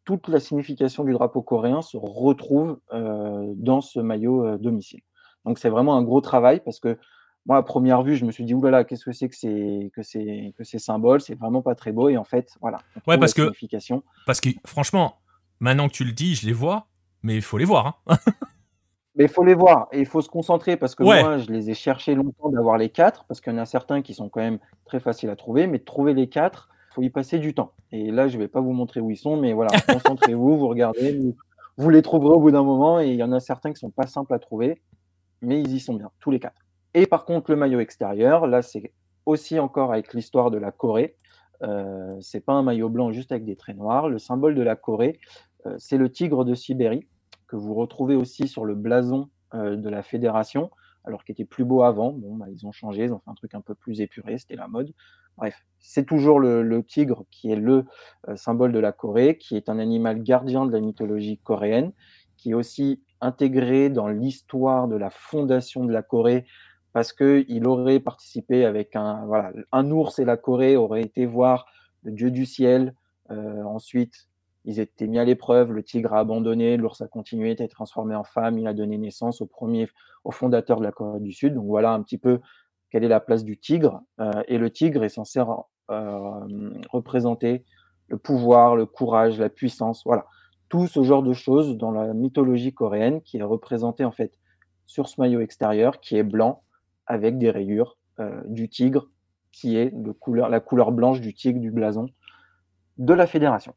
toute 0.05 0.27
la 0.27 0.39
signification 0.39 1.03
du 1.03 1.13
drapeau 1.13 1.41
coréen 1.41 1.81
se 1.81 1.97
retrouve 1.97 2.79
dans 2.91 3.81
ce 3.81 3.99
maillot 3.99 4.59
domicile. 4.59 5.01
Donc, 5.45 5.57
c'est 5.57 5.69
vraiment 5.69 5.95
un 5.97 6.03
gros 6.03 6.21
travail 6.21 6.61
parce 6.63 6.79
que 6.79 6.95
moi, 7.45 7.57
à 7.57 7.63
première 7.63 8.03
vue, 8.03 8.15
je 8.15 8.25
me 8.25 8.31
suis 8.31 8.43
dit, 8.43 8.53
oulala, 8.53 8.83
qu'est-ce 8.83 9.05
que 9.05 9.11
c'est 9.11 9.27
que 9.27 9.35
ces, 9.35 9.91
que 9.95 10.51
que 10.51 10.63
ces 10.63 10.79
symboles? 10.79 11.21
C'est 11.21 11.35
vraiment 11.35 11.61
pas 11.61 11.75
très 11.75 11.91
beau. 11.91 12.09
Et 12.09 12.17
en 12.17 12.23
fait, 12.23 12.55
voilà. 12.61 12.79
Ouais, 13.07 13.17
parce 13.17 13.33
que, 13.33 13.51
parce 14.25 14.39
que 14.39 14.49
franchement, 14.65 15.15
maintenant 15.59 15.87
que 15.87 15.93
tu 15.93 16.03
le 16.03 16.11
dis, 16.11 16.35
je 16.35 16.45
les 16.45 16.53
vois, 16.53 16.87
mais 17.23 17.35
il 17.35 17.41
faut 17.41 17.57
les 17.57 17.65
voir. 17.65 18.01
Hein. 18.07 18.17
mais 19.15 19.25
il 19.25 19.29
faut 19.29 19.43
les 19.43 19.55
voir 19.55 19.87
et 19.91 19.99
il 19.99 20.05
faut 20.05 20.21
se 20.21 20.29
concentrer 20.29 20.77
parce 20.77 20.95
que 20.95 21.03
moi, 21.03 21.37
je 21.37 21.51
les 21.51 21.69
ai 21.69 21.73
cherchés 21.73 22.15
longtemps 22.15 22.49
d'avoir 22.49 22.77
les 22.77 22.89
quatre 22.89 23.25
parce 23.25 23.41
qu'il 23.41 23.53
y 23.53 23.55
en 23.55 23.59
a 23.59 23.65
certains 23.65 24.01
qui 24.01 24.13
sont 24.13 24.29
quand 24.29 24.41
même 24.41 24.59
très 24.85 24.99
faciles 24.99 25.29
à 25.29 25.35
trouver, 25.35 25.67
mais 25.67 25.79
de 25.79 25.83
trouver 25.83 26.13
les 26.13 26.29
quatre, 26.29 26.69
il 26.91 26.93
faut 26.93 27.01
y 27.01 27.09
passer 27.09 27.39
du 27.39 27.53
temps. 27.53 27.73
Et 27.91 28.11
là, 28.11 28.27
je 28.27 28.37
vais 28.37 28.47
pas 28.47 28.61
vous 28.61 28.73
montrer 28.73 28.99
où 28.99 29.09
ils 29.09 29.17
sont, 29.17 29.35
mais 29.35 29.53
voilà, 29.53 29.71
concentrez-vous, 29.87 30.57
vous 30.57 30.67
regardez, 30.67 31.17
vous, 31.17 31.35
vous 31.77 31.89
les 31.89 32.01
trouverez 32.01 32.35
au 32.35 32.39
bout 32.39 32.51
d'un 32.51 32.63
moment 32.63 32.99
et 32.99 33.09
il 33.09 33.15
y 33.15 33.23
en 33.23 33.31
a 33.31 33.39
certains 33.39 33.71
qui 33.71 33.79
sont 33.79 33.89
pas 33.89 34.07
simples 34.07 34.33
à 34.33 34.39
trouver, 34.39 34.81
mais 35.41 35.59
ils 35.59 35.73
y 35.73 35.79
sont 35.79 35.95
bien, 35.95 36.11
tous 36.19 36.31
les 36.31 36.39
quatre. 36.39 36.61
Et 36.93 37.05
par 37.05 37.25
contre, 37.25 37.51
le 37.51 37.57
maillot 37.57 37.79
extérieur, 37.79 38.47
là, 38.47 38.61
c'est 38.61 38.93
aussi 39.25 39.59
encore 39.59 39.93
avec 39.93 40.13
l'histoire 40.13 40.51
de 40.51 40.57
la 40.57 40.71
Corée. 40.71 41.15
Euh, 41.63 42.17
c'est 42.21 42.41
pas 42.41 42.53
un 42.53 42.63
maillot 42.63 42.89
blanc 42.89 43.11
juste 43.11 43.31
avec 43.31 43.45
des 43.45 43.55
traits 43.55 43.77
noirs. 43.77 44.09
Le 44.09 44.19
symbole 44.19 44.55
de 44.55 44.61
la 44.61 44.75
Corée, 44.75 45.19
euh, 45.65 45.75
c'est 45.77 45.97
le 45.97 46.11
tigre 46.11 46.43
de 46.43 46.55
Sibérie, 46.55 47.07
que 47.47 47.55
vous 47.55 47.73
retrouvez 47.73 48.15
aussi 48.15 48.47
sur 48.47 48.65
le 48.65 48.75
blason 48.75 49.29
euh, 49.53 49.75
de 49.75 49.89
la 49.89 50.01
fédération, 50.01 50.71
alors 51.05 51.23
qu'il 51.23 51.33
était 51.33 51.45
plus 51.45 51.65
beau 51.65 51.83
avant. 51.83 52.13
Bon, 52.13 52.35
bah, 52.35 52.47
ils 52.51 52.65
ont 52.65 52.71
changé, 52.71 53.05
ils 53.05 53.13
ont 53.13 53.19
fait 53.19 53.29
un 53.29 53.35
truc 53.35 53.53
un 53.53 53.61
peu 53.61 53.75
plus 53.75 54.01
épuré, 54.01 54.37
c'était 54.37 54.55
la 54.55 54.67
mode. 54.67 54.93
Bref, 55.37 55.55
c'est 55.79 56.05
toujours 56.05 56.39
le, 56.39 56.61
le, 56.61 56.83
tigre 56.83 57.25
qui 57.31 57.51
est 57.51 57.55
le 57.55 57.85
euh, 58.27 58.35
symbole 58.35 58.71
de 58.71 58.79
la 58.79 58.91
Corée, 58.91 59.37
qui 59.37 59.55
est 59.55 59.69
un 59.69 59.79
animal 59.79 60.23
gardien 60.23 60.65
de 60.65 60.71
la 60.71 60.79
mythologie 60.79 61.37
coréenne, 61.37 61.93
qui 62.37 62.51
est 62.51 62.53
aussi 62.53 63.01
intégré 63.21 63.89
dans 63.89 64.07
l'histoire 64.07 64.87
de 64.87 64.95
la 64.95 65.09
fondation 65.09 65.85
de 65.85 65.91
la 65.91 66.01
Corée 66.01 66.45
parce 66.93 67.13
qu'il 67.13 67.67
aurait 67.67 67.99
participé 67.99 68.65
avec 68.65 68.95
un, 68.95 69.25
voilà, 69.25 69.51
un 69.71 69.89
ours 69.91 70.19
et 70.19 70.25
la 70.25 70.37
Corée 70.37 70.75
auraient 70.75 71.01
été 71.01 71.25
voir 71.25 71.65
le 72.03 72.11
dieu 72.11 72.31
du 72.31 72.45
ciel. 72.45 72.93
Euh, 73.29 73.63
ensuite, 73.63 74.27
ils 74.65 74.79
étaient 74.79 75.07
mis 75.07 75.17
à 75.17 75.23
l'épreuve, 75.23 75.71
le 75.71 75.83
tigre 75.83 76.13
a 76.13 76.19
abandonné, 76.19 76.77
l'ours 76.77 77.01
a 77.01 77.07
continué, 77.07 77.51
été 77.51 77.67
transformé 77.67 78.13
en 78.15 78.23
femme, 78.23 78.59
il 78.59 78.67
a 78.67 78.73
donné 78.73 78.97
naissance 78.97 79.41
au 79.41 79.45
premier, 79.45 79.87
au 80.23 80.31
fondateur 80.31 80.79
de 80.79 80.83
la 80.83 80.91
Corée 80.91 81.19
du 81.19 81.31
Sud. 81.31 81.55
Donc 81.55 81.65
voilà 81.65 81.93
un 81.93 82.01
petit 82.03 82.17
peu 82.17 82.39
quelle 82.89 83.03
est 83.03 83.09
la 83.09 83.21
place 83.21 83.43
du 83.43 83.57
tigre. 83.57 84.01
Euh, 84.19 84.43
et 84.47 84.57
le 84.57 84.69
tigre 84.69 85.03
est 85.03 85.09
censé 85.09 85.41
euh, 85.89 86.69
représenter 86.89 87.63
le 88.09 88.17
pouvoir, 88.17 88.75
le 88.75 88.85
courage, 88.85 89.39
la 89.39 89.49
puissance, 89.49 90.03
voilà. 90.05 90.25
Tout 90.67 90.87
ce 90.87 91.03
genre 91.03 91.23
de 91.23 91.33
choses 91.33 91.77
dans 91.77 91.91
la 91.91 92.13
mythologie 92.13 92.73
coréenne 92.73 93.21
qui 93.21 93.37
est 93.37 93.43
représenté 93.43 94.05
en 94.05 94.11
fait 94.11 94.37
sur 94.85 95.09
ce 95.09 95.19
maillot 95.19 95.41
extérieur 95.41 95.99
qui 95.99 96.15
est 96.15 96.23
blanc 96.23 96.63
avec 97.07 97.37
des 97.37 97.49
rayures 97.49 97.97
euh, 98.19 98.41
du 98.45 98.69
tigre, 98.69 99.09
qui 99.51 99.75
est 99.75 99.93
la 100.25 100.59
couleur 100.59 100.91
blanche 100.91 101.19
du 101.21 101.33
tigre 101.33 101.59
du 101.59 101.71
blason 101.71 102.07
de 102.97 103.13
la 103.13 103.27
fédération. 103.27 103.73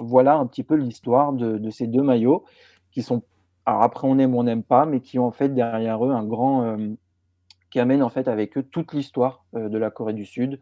Voilà 0.00 0.34
un 0.34 0.46
petit 0.46 0.64
peu 0.64 0.74
l'histoire 0.74 1.32
de, 1.32 1.70
ces 1.70 1.86
deux 1.86 2.02
maillots 2.02 2.44
qui 2.90 3.02
sont, 3.02 3.22
alors 3.66 3.82
après 3.82 4.08
on 4.08 4.18
aime 4.18 4.34
ou 4.34 4.40
on 4.40 4.44
n'aime 4.44 4.64
pas, 4.64 4.86
mais 4.86 5.00
qui 5.00 5.18
ont 5.18 5.26
en 5.26 5.32
fait 5.32 5.50
derrière 5.50 6.04
eux 6.04 6.10
un 6.10 6.24
grand, 6.24 6.64
euh, 6.64 6.88
qui 7.70 7.78
amène 7.78 8.02
en 8.02 8.08
fait 8.08 8.26
avec 8.28 8.56
eux 8.58 8.62
toute 8.62 8.92
l'histoire 8.92 9.44
euh, 9.54 9.68
de 9.68 9.78
la 9.78 9.90
Corée 9.90 10.14
du 10.14 10.24
Sud, 10.24 10.60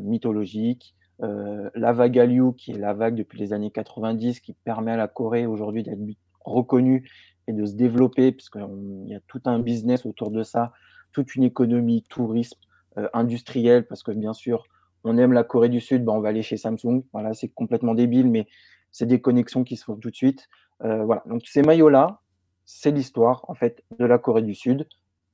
mythologique, 0.00 0.94
la 1.20 1.92
vague 1.92 2.18
Hallyu, 2.18 2.52
qui 2.54 2.72
est 2.72 2.78
la 2.78 2.92
vague 2.92 3.14
depuis 3.14 3.38
les 3.38 3.54
années 3.54 3.70
90, 3.70 4.40
qui 4.40 4.52
permet 4.52 4.92
à 4.92 4.96
la 4.98 5.08
Corée 5.08 5.46
aujourd'hui 5.46 5.82
d'être 5.82 6.00
reconnue 6.44 7.08
et 7.46 7.52
de 7.52 7.64
se 7.64 7.74
développer, 7.74 8.32
puisqu'il 8.32 9.08
y 9.08 9.14
a 9.14 9.20
tout 9.26 9.40
un 9.46 9.58
business 9.58 10.06
autour 10.06 10.30
de 10.30 10.42
ça, 10.42 10.72
toute 11.12 11.34
une 11.34 11.44
économie 11.44 12.04
tourisme 12.08 12.58
euh, 12.98 13.08
industrielle, 13.12 13.86
parce 13.86 14.02
que 14.02 14.12
bien 14.12 14.32
sûr, 14.32 14.64
on 15.04 15.16
aime 15.16 15.32
la 15.32 15.44
Corée 15.44 15.68
du 15.68 15.80
Sud, 15.80 16.04
ben 16.04 16.12
on 16.12 16.20
va 16.20 16.28
aller 16.28 16.42
chez 16.42 16.56
Samsung. 16.56 17.02
Voilà, 17.12 17.34
c'est 17.34 17.48
complètement 17.48 17.94
débile, 17.94 18.28
mais 18.28 18.46
c'est 18.90 19.06
des 19.06 19.20
connexions 19.20 19.64
qui 19.64 19.76
se 19.76 19.84
font 19.84 19.96
tout 19.96 20.10
de 20.10 20.16
suite. 20.16 20.48
Euh, 20.84 21.04
voilà. 21.04 21.22
Donc 21.26 21.42
ces 21.46 21.62
maillots-là, 21.62 22.20
c'est 22.64 22.90
l'histoire 22.90 23.44
en 23.48 23.54
fait 23.54 23.82
de 23.98 24.04
la 24.04 24.18
Corée 24.18 24.42
du 24.42 24.54
Sud. 24.54 24.86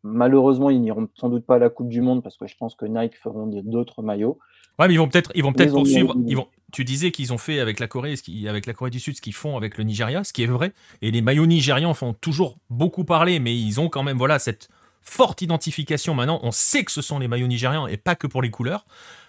Malheureusement, 0.02 0.70
ils 0.70 0.80
n'iront 0.80 1.08
sans 1.14 1.28
doute 1.28 1.44
pas 1.44 1.56
à 1.56 1.58
la 1.58 1.68
Coupe 1.68 1.88
du 1.88 2.00
Monde 2.00 2.22
parce 2.22 2.36
que 2.36 2.46
je 2.46 2.56
pense 2.56 2.74
que 2.74 2.86
Nike 2.86 3.16
feront 3.16 3.46
d'autres 3.46 4.02
maillots. 4.02 4.38
Ouais, 4.78 4.88
mais 4.88 4.94
ils 4.94 4.98
vont 4.98 5.08
peut-être, 5.08 5.32
ils 5.34 5.42
vont 5.42 5.52
peut-être 5.52 5.72
poursuivre. 5.72 6.14
Ils 6.26 6.36
vont. 6.36 6.48
Tu 6.72 6.84
disais 6.84 7.10
qu'ils 7.10 7.32
ont 7.32 7.38
fait 7.38 7.60
avec 7.60 7.80
la 7.80 7.88
Corée, 7.88 8.14
avec 8.48 8.66
la 8.66 8.74
Corée 8.74 8.90
du 8.90 9.00
Sud, 9.00 9.16
ce 9.16 9.22
qu'ils 9.22 9.34
font 9.34 9.56
avec 9.56 9.78
le 9.78 9.84
Nigeria, 9.84 10.22
ce 10.24 10.32
qui 10.32 10.42
est 10.42 10.46
vrai. 10.46 10.72
Et 11.00 11.10
les 11.10 11.22
maillots 11.22 11.46
nigérians 11.46 11.94
font 11.94 12.12
toujours 12.12 12.58
beaucoup 12.70 13.04
parler, 13.04 13.40
mais 13.40 13.56
ils 13.56 13.80
ont 13.80 13.88
quand 13.88 14.02
même 14.02 14.18
voilà 14.18 14.38
cette 14.38 14.68
forte 15.06 15.40
identification 15.42 16.14
maintenant. 16.14 16.40
On 16.42 16.52
sait 16.52 16.84
que 16.84 16.92
ce 16.92 17.00
sont 17.00 17.18
les 17.18 17.28
maillots 17.28 17.46
nigérians 17.46 17.86
et 17.86 17.96
pas 17.96 18.14
que 18.14 18.26
pour 18.26 18.42
les 18.42 18.50
couleurs. 18.50 18.84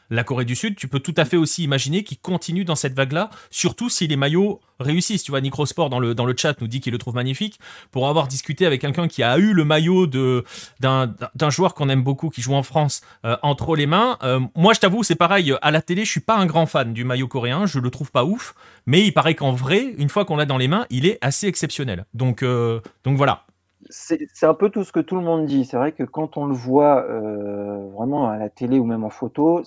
La 0.09 0.23
Corée 0.23 0.45
du 0.45 0.55
Sud, 0.55 0.75
tu 0.77 0.87
peux 0.87 0.99
tout 0.99 1.13
à 1.17 1.25
fait 1.25 1.35
aussi 1.35 1.63
imaginer 1.63 2.03
qu'ils 2.03 2.19
continuent 2.19 2.63
dans 2.63 2.75
cette 2.75 2.93
vague-là, 2.93 3.29
surtout 3.51 3.89
si 3.89 4.07
les 4.07 4.15
maillots 4.15 4.61
réussissent. 4.79 5.23
Tu 5.23 5.31
vois, 5.31 5.41
Nicrosport 5.41 5.89
dans 5.89 5.99
le, 5.99 6.15
dans 6.15 6.25
le 6.25 6.33
chat 6.37 6.59
nous 6.61 6.67
dit 6.67 6.79
qu'il 6.79 6.93
le 6.93 6.97
trouve 6.97 7.15
magnifique. 7.15 7.59
Pour 7.91 8.07
avoir 8.07 8.29
discuté 8.29 8.65
avec 8.65 8.79
quelqu'un 8.79 9.09
qui 9.09 9.21
a 9.21 9.37
eu 9.37 9.51
le 9.51 9.65
maillot 9.65 10.07
de, 10.07 10.45
d'un, 10.79 11.09
joueur 11.49 11.73
qu'on 11.73 11.89
aime 11.89 12.03
beaucoup 12.03 12.29
qui 12.29 12.41
joue 12.41 12.53
en 12.53 12.63
France 12.63 13.01
euh, 13.25 13.35
entre 13.41 13.75
les 13.75 13.85
mains, 13.85 14.17
euh, 14.23 14.39
moi 14.55 14.73
je 14.73 14.79
t'avoue, 14.79 15.03
c'est 15.03 15.15
pareil, 15.15 15.53
à 15.61 15.71
la 15.71 15.81
télé, 15.81 16.05
je 16.05 16.11
suis 16.11 16.21
pas 16.21 16.37
un 16.37 16.45
grand 16.45 16.67
fan 16.67 16.93
du 16.93 17.03
maillot 17.03 17.27
coréen, 17.27 17.65
je 17.65 17.79
le 17.79 17.89
trouve 17.89 18.11
pas 18.11 18.23
ouf, 18.23 18.55
mais 18.85 19.05
il 19.05 19.11
paraît 19.11 19.35
qu'en 19.35 19.51
vrai, 19.51 19.93
une 19.97 20.09
fois 20.09 20.23
qu'on 20.23 20.37
l'a 20.37 20.45
dans 20.45 20.57
les 20.57 20.69
mains, 20.69 20.85
il 20.89 21.05
est 21.05 21.17
assez 21.19 21.47
exceptionnel. 21.47 22.05
Donc, 22.13 22.43
euh, 22.43 22.79
donc 23.03 23.17
voilà, 23.17 23.45
c'est 23.89 24.45
un 24.45 24.53
peu 24.53 24.69
tout 24.69 24.83
ce 24.83 24.91
que 24.91 24.99
tout 24.99 25.15
le 25.15 25.21
monde 25.21 25.45
dit. 25.45 25.65
C'est 25.65 25.77
vrai 25.77 25.91
que 25.91 26.03
quand 26.03 26.37
on 26.37 26.45
le 26.45 26.53
voit 26.53 27.03
euh, 27.05 27.87
vraiment 27.89 28.29
à 28.29 28.37
la 28.37 28.49
télé 28.49 28.79
ou 28.79 28.85
même 28.85 29.03
en 29.03 29.09
photo, 29.09 29.63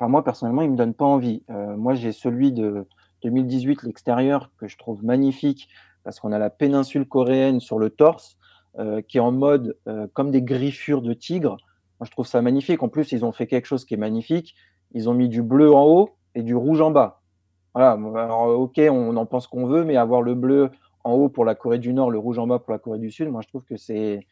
moi 0.00 0.24
personnellement, 0.24 0.62
il 0.62 0.70
me 0.70 0.76
donne 0.76 0.94
pas 0.94 1.04
envie. 1.04 1.42
Euh, 1.50 1.76
moi, 1.76 1.94
j'ai 1.94 2.12
celui 2.12 2.52
de 2.52 2.86
2018, 3.22 3.82
l'extérieur, 3.84 4.50
que 4.58 4.68
je 4.68 4.76
trouve 4.76 5.04
magnifique 5.04 5.68
parce 6.04 6.18
qu'on 6.18 6.32
a 6.32 6.38
la 6.38 6.50
péninsule 6.50 7.06
coréenne 7.06 7.60
sur 7.60 7.78
le 7.78 7.90
torse 7.90 8.36
euh, 8.78 9.02
qui 9.02 9.18
est 9.18 9.20
en 9.20 9.32
mode 9.32 9.76
comme 10.14 10.30
des 10.30 10.42
griffures 10.42 11.02
de 11.02 11.14
tigre. 11.14 11.56
Moi, 12.00 12.06
je 12.06 12.10
trouve 12.10 12.26
ça 12.26 12.42
magnifique. 12.42 12.82
En 12.82 12.88
plus, 12.88 13.12
ils 13.12 13.24
ont 13.24 13.32
fait 13.32 13.46
quelque 13.46 13.66
chose 13.66 13.84
qui 13.84 13.94
est 13.94 13.98
magnifique. 13.98 14.54
Ils 14.92 15.08
ont 15.08 15.14
mis 15.14 15.28
du 15.28 15.42
bleu 15.42 15.72
en 15.72 15.84
haut 15.84 16.10
et 16.34 16.42
du 16.42 16.54
rouge 16.54 16.80
en 16.80 16.90
bas. 16.90 17.20
Voilà. 17.74 17.92
Alors, 17.92 18.58
ok, 18.60 18.80
on 18.90 19.16
en 19.16 19.26
pense 19.26 19.46
qu'on 19.46 19.66
veut, 19.66 19.84
mais 19.84 19.96
avoir 19.96 20.20
le 20.22 20.34
bleu 20.34 20.70
en 21.04 21.12
haut 21.12 21.28
pour 21.28 21.44
la 21.44 21.54
Corée 21.54 21.78
du 21.78 21.92
Nord, 21.92 22.10
le 22.10 22.18
rouge 22.18 22.38
en 22.38 22.46
bas 22.46 22.58
pour 22.58 22.72
la 22.72 22.78
Corée 22.78 22.98
du 22.98 23.10
Sud, 23.10 23.28
moi 23.28 23.40
je 23.42 23.48
trouve 23.48 23.64
que 23.64 23.76
c'est 23.76 24.26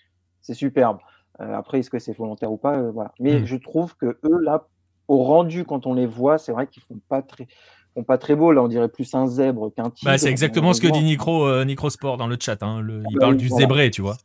superbe. 0.53 0.99
Euh, 1.41 1.55
après, 1.55 1.79
est-ce 1.79 1.91
que 1.91 1.99
c'est 1.99 2.17
volontaire 2.17 2.53
ou 2.53 2.57
pas 2.57 2.79
euh, 2.79 2.91
voilà. 2.91 3.13
Mais 3.19 3.41
mmh. 3.41 3.47
je 3.47 3.57
trouve 3.57 3.97
que 3.97 4.19
eux, 4.25 4.41
là, 4.43 4.67
au 5.09 5.23
rendu, 5.23 5.65
quand 5.65 5.87
on 5.87 5.95
les 5.95 6.07
voit, 6.07 6.39
c'est 6.39 6.53
vrai 6.53 6.67
qu'ils 6.67 6.83
font 6.83 7.01
pas 7.09 7.23
très 7.23 7.47
font 7.95 8.05
pas 8.05 8.19
très 8.19 8.37
beau. 8.37 8.53
Là, 8.53 8.63
on 8.63 8.69
dirait 8.69 8.89
plus 8.89 9.15
un 9.15 9.27
zèbre 9.27 9.73
qu'un 9.75 9.91
tigre. 9.91 10.11
Bah, 10.11 10.19
c'est 10.19 10.29
exactement 10.29 10.73
ce 10.73 10.81
que 10.81 10.89
dit 10.89 11.03
Nicro, 11.03 11.47
euh, 11.47 11.65
Sport 11.89 12.19
dans 12.19 12.27
le 12.27 12.37
chat. 12.39 12.63
Hein. 12.63 12.87
il 13.11 13.19
parle 13.19 13.37
du 13.37 13.49
zébré, 13.49 13.91
tu 13.91 14.03
vois. 14.03 14.17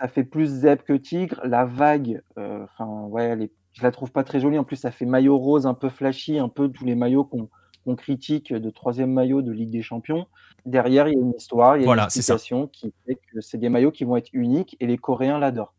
Ça 0.00 0.08
fait 0.08 0.24
plus 0.24 0.46
zèbre 0.46 0.82
que 0.82 0.94
tigre. 0.94 1.40
La 1.44 1.64
vague, 1.64 2.22
enfin, 2.36 3.06
ouais, 3.08 3.24
elle 3.24 3.48
je 3.74 3.82
la 3.82 3.90
trouve 3.90 4.12
pas 4.12 4.24
très 4.24 4.40
jolie. 4.40 4.58
En 4.58 4.64
plus, 4.64 4.76
ça 4.76 4.90
fait 4.90 5.04
maillot 5.04 5.36
rose 5.36 5.66
un 5.66 5.74
peu 5.74 5.88
flashy, 5.88 6.38
un 6.38 6.48
peu 6.48 6.68
tous 6.68 6.84
les 6.84 6.94
maillots 6.94 7.24
qu'on 7.24 7.48
critique 7.94 8.52
de 8.52 8.70
troisième 8.70 9.12
maillot 9.12 9.42
de 9.42 9.52
Ligue 9.52 9.70
des 9.70 9.82
Champions. 9.82 10.26
Derrière, 10.66 11.08
il 11.08 11.14
y 11.14 11.18
a 11.18 11.20
une 11.20 11.34
histoire, 11.36 11.76
il 11.76 11.84
y 11.84 11.88
a 11.88 11.92
une 11.92 12.00
explication 12.00 12.66
qui 12.68 12.92
fait 13.06 13.16
que 13.16 13.40
c'est 13.40 13.58
des 13.58 13.68
maillots 13.68 13.92
qui 13.92 14.04
vont 14.04 14.16
être 14.16 14.30
uniques 14.32 14.76
et 14.80 14.86
les 14.86 14.96
Coréens 14.96 15.38
l'adorent. 15.38 15.74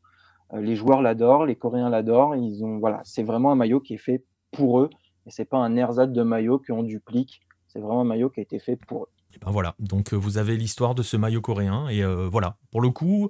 Euh, 0.54 0.62
les 0.62 0.76
joueurs 0.76 1.02
l'adorent, 1.02 1.46
les 1.46 1.56
Coréens 1.56 1.90
l'adorent. 1.90 2.36
Ils 2.36 2.64
ont, 2.64 2.78
voilà, 2.78 3.02
c'est 3.04 3.24
vraiment 3.24 3.52
un 3.52 3.56
maillot 3.56 3.80
qui 3.80 3.96
est 3.96 3.98
fait 3.98 4.24
pour 4.52 4.80
eux 4.80 4.90
et 5.26 5.32
c'est 5.32 5.46
pas 5.46 5.58
un 5.58 5.76
ersatz 5.76 6.12
de 6.12 6.24
maillot 6.24 6.62
qu'on 6.66 6.84
duplique. 6.84 7.42
C'est 7.68 7.80
vraiment 7.80 8.02
un 8.02 8.06
maillot 8.06 8.30
qui 8.30 8.40
a 8.40 8.44
été 8.44 8.60
fait 8.60 8.76
pour 8.76 9.04
eux. 9.04 9.10
Et 9.34 9.40
ben 9.44 9.52
voilà, 9.52 9.76
donc 9.80 10.14
euh, 10.14 10.16
vous 10.16 10.38
avez 10.38 10.56
l'histoire 10.56 10.96
de 10.96 11.04
ce 11.04 11.18
maillot 11.18 11.42
coréen 11.42 11.90
et 11.90 12.04
euh, 12.04 12.30
voilà. 12.32 12.56
Pour 12.72 12.82
le 12.82 12.90
coup, 12.90 13.30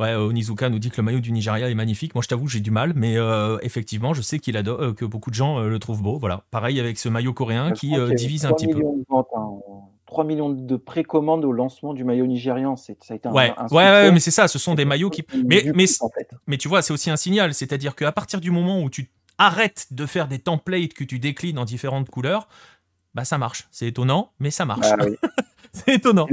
Ouais, 0.00 0.14
Onizuka 0.14 0.70
nous 0.70 0.78
dit 0.78 0.90
que 0.90 0.96
le 0.96 1.02
maillot 1.02 1.20
du 1.20 1.30
Nigeria 1.30 1.68
est 1.68 1.74
magnifique. 1.74 2.14
Moi, 2.14 2.22
je 2.22 2.28
t'avoue, 2.28 2.48
j'ai 2.48 2.60
du 2.60 2.70
mal, 2.70 2.94
mais 2.96 3.16
effectivement, 3.62 4.14
je 4.14 4.22
sais 4.22 4.38
qu'il 4.38 4.56
adore, 4.56 4.94
que 4.96 5.04
beaucoup 5.04 5.30
de 5.30 5.34
gens 5.36 5.60
le 5.60 5.78
trouvent 5.78 6.02
beau. 6.02 6.18
Voilà, 6.18 6.44
pareil 6.50 6.80
avec 6.80 6.98
ce 6.98 7.08
maillot 7.08 7.34
coréen 7.34 7.72
qui 7.72 7.94
divise 8.16 8.46
un 8.46 8.52
petit 8.52 8.68
peu. 8.68 8.80
3 10.10 10.24
millions 10.24 10.50
de 10.50 10.76
précommandes 10.76 11.44
au 11.44 11.52
lancement 11.52 11.94
du 11.94 12.02
maillot 12.02 12.26
nigérian. 12.26 12.76
Ça 12.76 12.92
a 13.10 13.14
été 13.14 13.28
un, 13.28 13.32
ouais. 13.32 13.54
ouais, 13.70 14.10
mais 14.10 14.18
c'est 14.18 14.32
ça. 14.32 14.48
Ce 14.48 14.58
sont 14.58 14.74
des 14.74 14.84
maillots 14.84 15.08
qui. 15.08 15.24
Mais, 15.46 15.64
mais, 15.74 15.84
mais 16.48 16.58
tu 16.58 16.68
vois, 16.68 16.82
c'est 16.82 16.92
aussi 16.92 17.10
un 17.10 17.16
signal. 17.16 17.54
C'est-à-dire 17.54 17.94
qu'à 17.94 18.10
partir 18.10 18.40
du 18.40 18.50
moment 18.50 18.82
où 18.82 18.90
tu 18.90 19.10
arrêtes 19.38 19.86
de 19.92 20.04
faire 20.06 20.26
des 20.26 20.40
templates 20.40 20.94
que 20.94 21.04
tu 21.04 21.20
déclines 21.20 21.58
en 21.58 21.64
différentes 21.64 22.10
couleurs, 22.10 22.48
bah 23.14 23.24
ça 23.24 23.38
marche. 23.38 23.68
C'est 23.70 23.86
étonnant, 23.86 24.32
mais 24.40 24.50
ça 24.50 24.66
marche. 24.66 24.88
Bah 24.98 25.06
c'est 25.72 25.94
étonnant. 25.94 26.26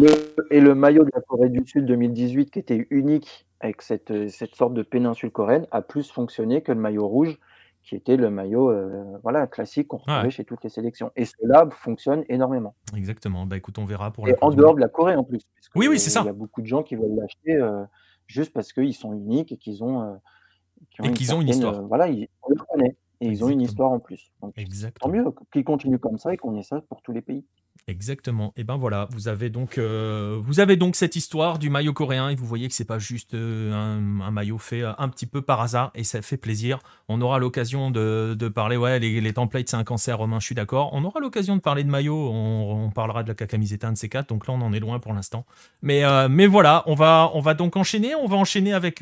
et 0.49 0.59
le 0.59 0.73
maillot 0.73 1.03
de 1.03 1.11
la 1.13 1.21
Corée 1.21 1.49
du 1.49 1.61
Sud 1.65 1.85
2018, 1.85 2.49
qui 2.49 2.59
était 2.59 2.87
unique 2.89 3.46
avec 3.59 3.81
cette, 3.81 4.29
cette 4.29 4.55
sorte 4.55 4.73
de 4.73 4.83
péninsule 4.83 5.31
coréenne, 5.31 5.67
a 5.71 5.81
plus 5.81 6.11
fonctionné 6.11 6.61
que 6.61 6.71
le 6.71 6.79
maillot 6.79 7.07
rouge 7.07 7.39
qui 7.87 7.95
était 7.95 8.17
le 8.17 8.29
maillot 8.29 8.69
euh, 8.69 9.17
voilà, 9.23 9.47
classique 9.47 9.87
qu'on 9.87 9.97
retrouvait 9.97 10.29
chez 10.29 10.43
toutes 10.43 10.61
les 10.61 10.69
sélections. 10.69 11.09
Et 11.15 11.23
cela 11.23 11.69
fonctionne 11.71 12.25
énormément. 12.27 12.75
Exactement. 12.93 13.45
Bah 13.45 13.55
écoute, 13.55 13.79
on 13.79 13.85
verra 13.85 14.11
pour 14.11 14.27
Et 14.27 14.35
en 14.41 14.49
dehors 14.49 14.75
de 14.75 14.81
la 14.81 14.89
Corée 14.89 15.15
en 15.15 15.23
plus. 15.23 15.47
Oui, 15.73 15.87
oui, 15.87 15.97
c'est 15.97 16.09
ça. 16.09 16.21
Il 16.23 16.25
y 16.25 16.29
a 16.29 16.33
beaucoup 16.33 16.61
de 16.61 16.67
gens 16.67 16.83
qui 16.83 16.97
veulent 16.97 17.15
l'acheter 17.15 17.55
euh, 17.55 17.85
juste 18.27 18.51
parce 18.51 18.73
qu'ils 18.73 18.93
sont 18.93 19.13
uniques 19.13 19.53
et 19.53 19.57
qu'ils 19.57 19.85
ont, 19.85 20.01
euh, 20.01 21.05
et 21.05 21.13
qu'ils 21.13 21.33
ont 21.33 21.39
une 21.39 21.47
histoire. 21.47 21.81
voilà, 21.83 22.09
ils, 22.09 22.27
on 22.43 22.49
les 22.49 22.57
connaît. 22.69 22.97
Et 23.21 23.29
ils 23.29 23.43
ont 23.45 23.49
une 23.49 23.61
histoire 23.61 23.91
en 23.91 23.99
plus. 23.99 24.31
Donc, 24.41 24.53
Exactement. 24.57 25.13
Tant 25.13 25.17
mieux 25.17 25.31
qu'ils 25.53 25.63
continuent 25.63 25.97
comme 25.97 26.17
ça 26.17 26.33
et 26.33 26.37
qu'on 26.37 26.57
ait 26.57 26.63
ça 26.63 26.81
pour 26.89 27.01
tous 27.01 27.13
les 27.13 27.21
pays. 27.21 27.45
Exactement. 27.89 28.51
Et 28.57 28.65
ben 28.65 28.75
voilà, 28.75 29.07
vous 29.11 29.29
avez 29.29 29.49
donc 29.49 29.77
euh, 29.77 30.41
vous 30.43 30.59
avez 30.59 30.75
donc 30.75 30.97
cette 30.97 31.15
histoire 31.15 31.57
du 31.57 31.69
maillot 31.69 31.93
coréen 31.93 32.27
et 32.27 32.35
vous 32.35 32.45
voyez 32.45 32.67
que 32.67 32.73
c'est 32.73 32.83
pas 32.83 32.99
juste 32.99 33.33
euh, 33.33 33.71
un, 33.71 34.29
maillot 34.29 34.57
fait 34.57 34.81
euh, 34.81 34.91
un 34.97 35.07
petit 35.07 35.25
peu 35.25 35.41
par 35.41 35.61
hasard 35.61 35.91
et 35.95 36.03
ça 36.03 36.21
fait 36.21 36.35
plaisir. 36.35 36.79
On 37.07 37.21
aura 37.21 37.39
l'occasion 37.39 37.89
de, 37.89 38.35
parler 38.53 38.75
ouais 38.75 38.99
les, 38.99 39.33
templates 39.33 39.69
c'est 39.69 39.77
un 39.77 39.85
cancer 39.85 40.17
Romain, 40.17 40.41
je 40.41 40.45
suis 40.47 40.55
d'accord. 40.55 40.89
On 40.91 41.05
aura 41.05 41.21
l'occasion 41.21 41.55
de 41.55 41.61
parler 41.61 41.85
de 41.85 41.89
maillot, 41.89 42.29
on, 42.29 42.91
parlera 42.91 43.23
de 43.23 43.29
la 43.29 43.35
cacamiseta 43.35 43.89
de 43.89 43.95
ces 43.95 44.09
quatre. 44.09 44.27
Donc 44.27 44.47
là 44.47 44.53
on 44.53 44.61
en 44.61 44.73
est 44.73 44.81
loin 44.81 44.99
pour 44.99 45.13
l'instant. 45.13 45.45
Mais 45.81 46.03
mais 46.27 46.45
voilà, 46.45 46.83
on 46.87 46.93
va 46.93 47.31
on 47.35 47.39
va 47.39 47.53
donc 47.53 47.77
enchaîner, 47.77 48.15
on 48.15 48.27
va 48.27 48.35
enchaîner 48.35 48.73
avec 48.73 49.01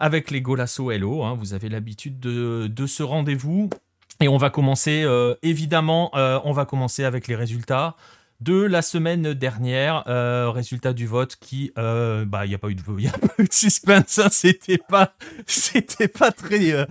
avec 0.00 0.32
les 0.32 0.42
Golasso 0.42 0.90
Hello. 0.90 1.22
Hein. 1.22 1.36
Vous 1.38 1.54
avez 1.54 1.68
l'habitude 1.68 2.18
de, 2.18 2.66
de 2.66 2.86
ce 2.86 3.04
rendez-vous. 3.04 3.70
Et 4.20 4.28
on 4.28 4.36
va 4.36 4.50
commencer, 4.50 5.02
euh, 5.02 5.34
évidemment, 5.42 6.10
euh, 6.14 6.38
on 6.44 6.52
va 6.52 6.66
commencer 6.66 7.04
avec 7.04 7.26
les 7.26 7.34
résultats 7.34 7.96
de 8.40 8.60
la 8.60 8.82
semaine 8.82 9.32
dernière. 9.32 10.04
Euh, 10.08 10.50
résultat 10.50 10.92
du 10.92 11.06
vote 11.06 11.36
qui, 11.36 11.72
bah, 11.74 12.44
il 12.44 12.50
n'y 12.50 12.54
a 12.54 12.58
pas 12.58 12.68
eu 12.68 12.74
de, 12.74 12.82
y 13.00 13.08
a 13.08 13.12
pas 13.12 13.32
eu 13.38 13.44
de 13.44 13.52
suspense. 13.52 14.18
Hein, 14.18 14.28
c'était 14.30 14.76
pas, 14.76 15.14
c'était 15.46 16.08
pas 16.08 16.32
très, 16.32 16.86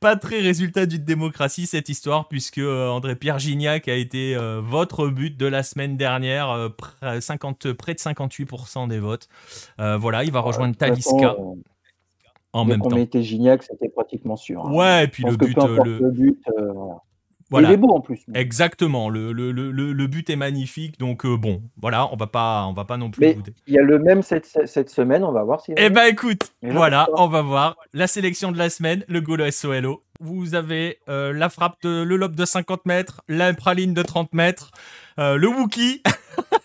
pas 0.00 0.16
très 0.16 0.40
résultat 0.40 0.86
d'une 0.86 1.04
démocratie 1.04 1.66
cette 1.66 1.90
histoire 1.90 2.28
puisque 2.28 2.60
André 2.60 3.14
Pierre 3.14 3.38
Gignac 3.38 3.86
a 3.86 3.94
été 3.94 4.34
votre 4.62 5.08
but 5.08 5.36
de 5.36 5.46
la 5.46 5.62
semaine 5.62 5.98
dernière, 5.98 6.70
50, 7.20 7.74
près 7.74 7.92
de 7.92 7.98
58% 7.98 8.88
des 8.88 9.00
votes. 9.00 9.28
voilà, 9.78 10.24
il 10.24 10.32
va 10.32 10.40
rejoindre 10.40 10.76
Taliska 10.76 11.36
en 12.52 12.64
même 12.64 12.80
temps. 12.80 12.94
mettait 12.94 13.22
Gignac, 13.22 13.62
c'était 13.62 13.88
pratiquement 13.88 14.36
sûr. 14.36 14.66
Hein. 14.66 14.72
Ouais, 14.72 15.04
et 15.04 15.08
puis 15.08 15.24
le 15.24 15.36
but, 15.36 15.56
euh, 15.58 15.78
le... 15.84 16.10
but, 16.10 16.38
euh, 16.58 16.72
voilà. 17.50 17.68
Il 17.68 17.74
est 17.74 17.76
beau 17.76 17.90
en 17.90 18.00
plus. 18.00 18.24
Exactement, 18.34 19.08
le, 19.08 19.32
le, 19.32 19.50
le, 19.50 19.70
le 19.70 20.06
but 20.06 20.30
est 20.30 20.36
magnifique, 20.36 20.98
donc 20.98 21.24
euh, 21.24 21.36
bon, 21.36 21.62
voilà, 21.76 22.12
on 22.12 22.16
va 22.16 22.26
pas, 22.28 22.64
on 22.66 22.72
va 22.72 22.84
pas 22.84 22.96
non 22.96 23.10
plus. 23.10 23.20
Mais 23.20 23.36
il 23.66 23.74
y 23.74 23.78
a 23.78 23.82
le 23.82 23.98
même 23.98 24.22
cette, 24.22 24.46
cette, 24.66 24.90
semaine, 24.90 25.24
on 25.24 25.32
va 25.32 25.42
voir 25.42 25.60
si. 25.60 25.72
Eh 25.76 25.90
ben 25.90 26.06
écoute, 26.06 26.52
voilà, 26.62 27.08
on 27.16 27.26
va 27.26 27.42
voir 27.42 27.76
la 27.92 28.06
sélection 28.06 28.52
de 28.52 28.58
la 28.58 28.70
semaine, 28.70 29.04
le 29.08 29.20
Golo 29.20 29.50
SOLO. 29.50 30.02
Vous 30.20 30.54
avez 30.54 30.98
la 31.06 31.48
frappe 31.48 31.82
de 31.82 32.02
le 32.02 32.16
lobe 32.16 32.36
de 32.36 32.44
50 32.44 32.86
mètres, 32.86 33.22
la 33.28 33.52
praline 33.54 33.94
de 33.94 34.02
30 34.02 34.32
mètres, 34.32 34.70
le 35.18 35.46
Wookie. 35.46 36.02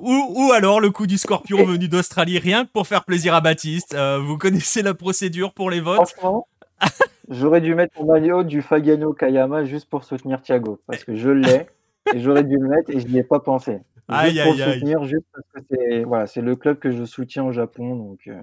ou, 0.00 0.50
alors 0.52 0.80
le 0.80 0.90
coup 0.90 1.06
du 1.06 1.18
scorpion 1.18 1.64
venu 1.64 1.88
d'Australie, 1.88 2.38
rien 2.38 2.64
que 2.64 2.70
pour 2.70 2.86
faire 2.86 3.04
plaisir 3.04 3.34
à 3.34 3.40
Baptiste. 3.40 3.94
Euh, 3.94 4.18
vous 4.18 4.38
connaissez 4.38 4.82
la 4.82 4.94
procédure 4.94 5.52
pour 5.52 5.70
les 5.70 5.80
votes 5.80 6.08
Franchement, 6.08 6.46
j'aurais 7.28 7.60
dû 7.60 7.74
mettre 7.74 8.00
mon 8.00 8.12
maillot 8.12 8.42
du 8.42 8.62
Fagano 8.62 9.12
Kayama 9.12 9.64
juste 9.64 9.88
pour 9.88 10.04
soutenir 10.04 10.42
Thiago, 10.42 10.80
parce 10.86 11.04
que 11.04 11.14
je 11.14 11.30
l'ai, 11.30 11.66
et 12.14 12.20
j'aurais 12.20 12.44
dû 12.44 12.56
le 12.56 12.68
mettre 12.68 12.90
et 12.90 13.00
je 13.00 13.06
n'y 13.08 13.18
ai 13.18 13.22
pas 13.22 13.40
pensé. 13.40 13.80
Juste 14.08 14.42
pour 14.42 14.54
le 14.54 14.72
soutenir, 14.72 15.04
juste 15.04 15.26
parce 15.32 15.46
que 15.54 15.60
c'est 15.70 16.02
voilà, 16.04 16.26
le 16.36 16.56
club 16.56 16.78
que 16.78 16.90
je 16.90 17.04
soutiens 17.04 17.44
au 17.44 17.52
Japon, 17.52 17.96
donc 17.96 18.20
euh, 18.26 18.40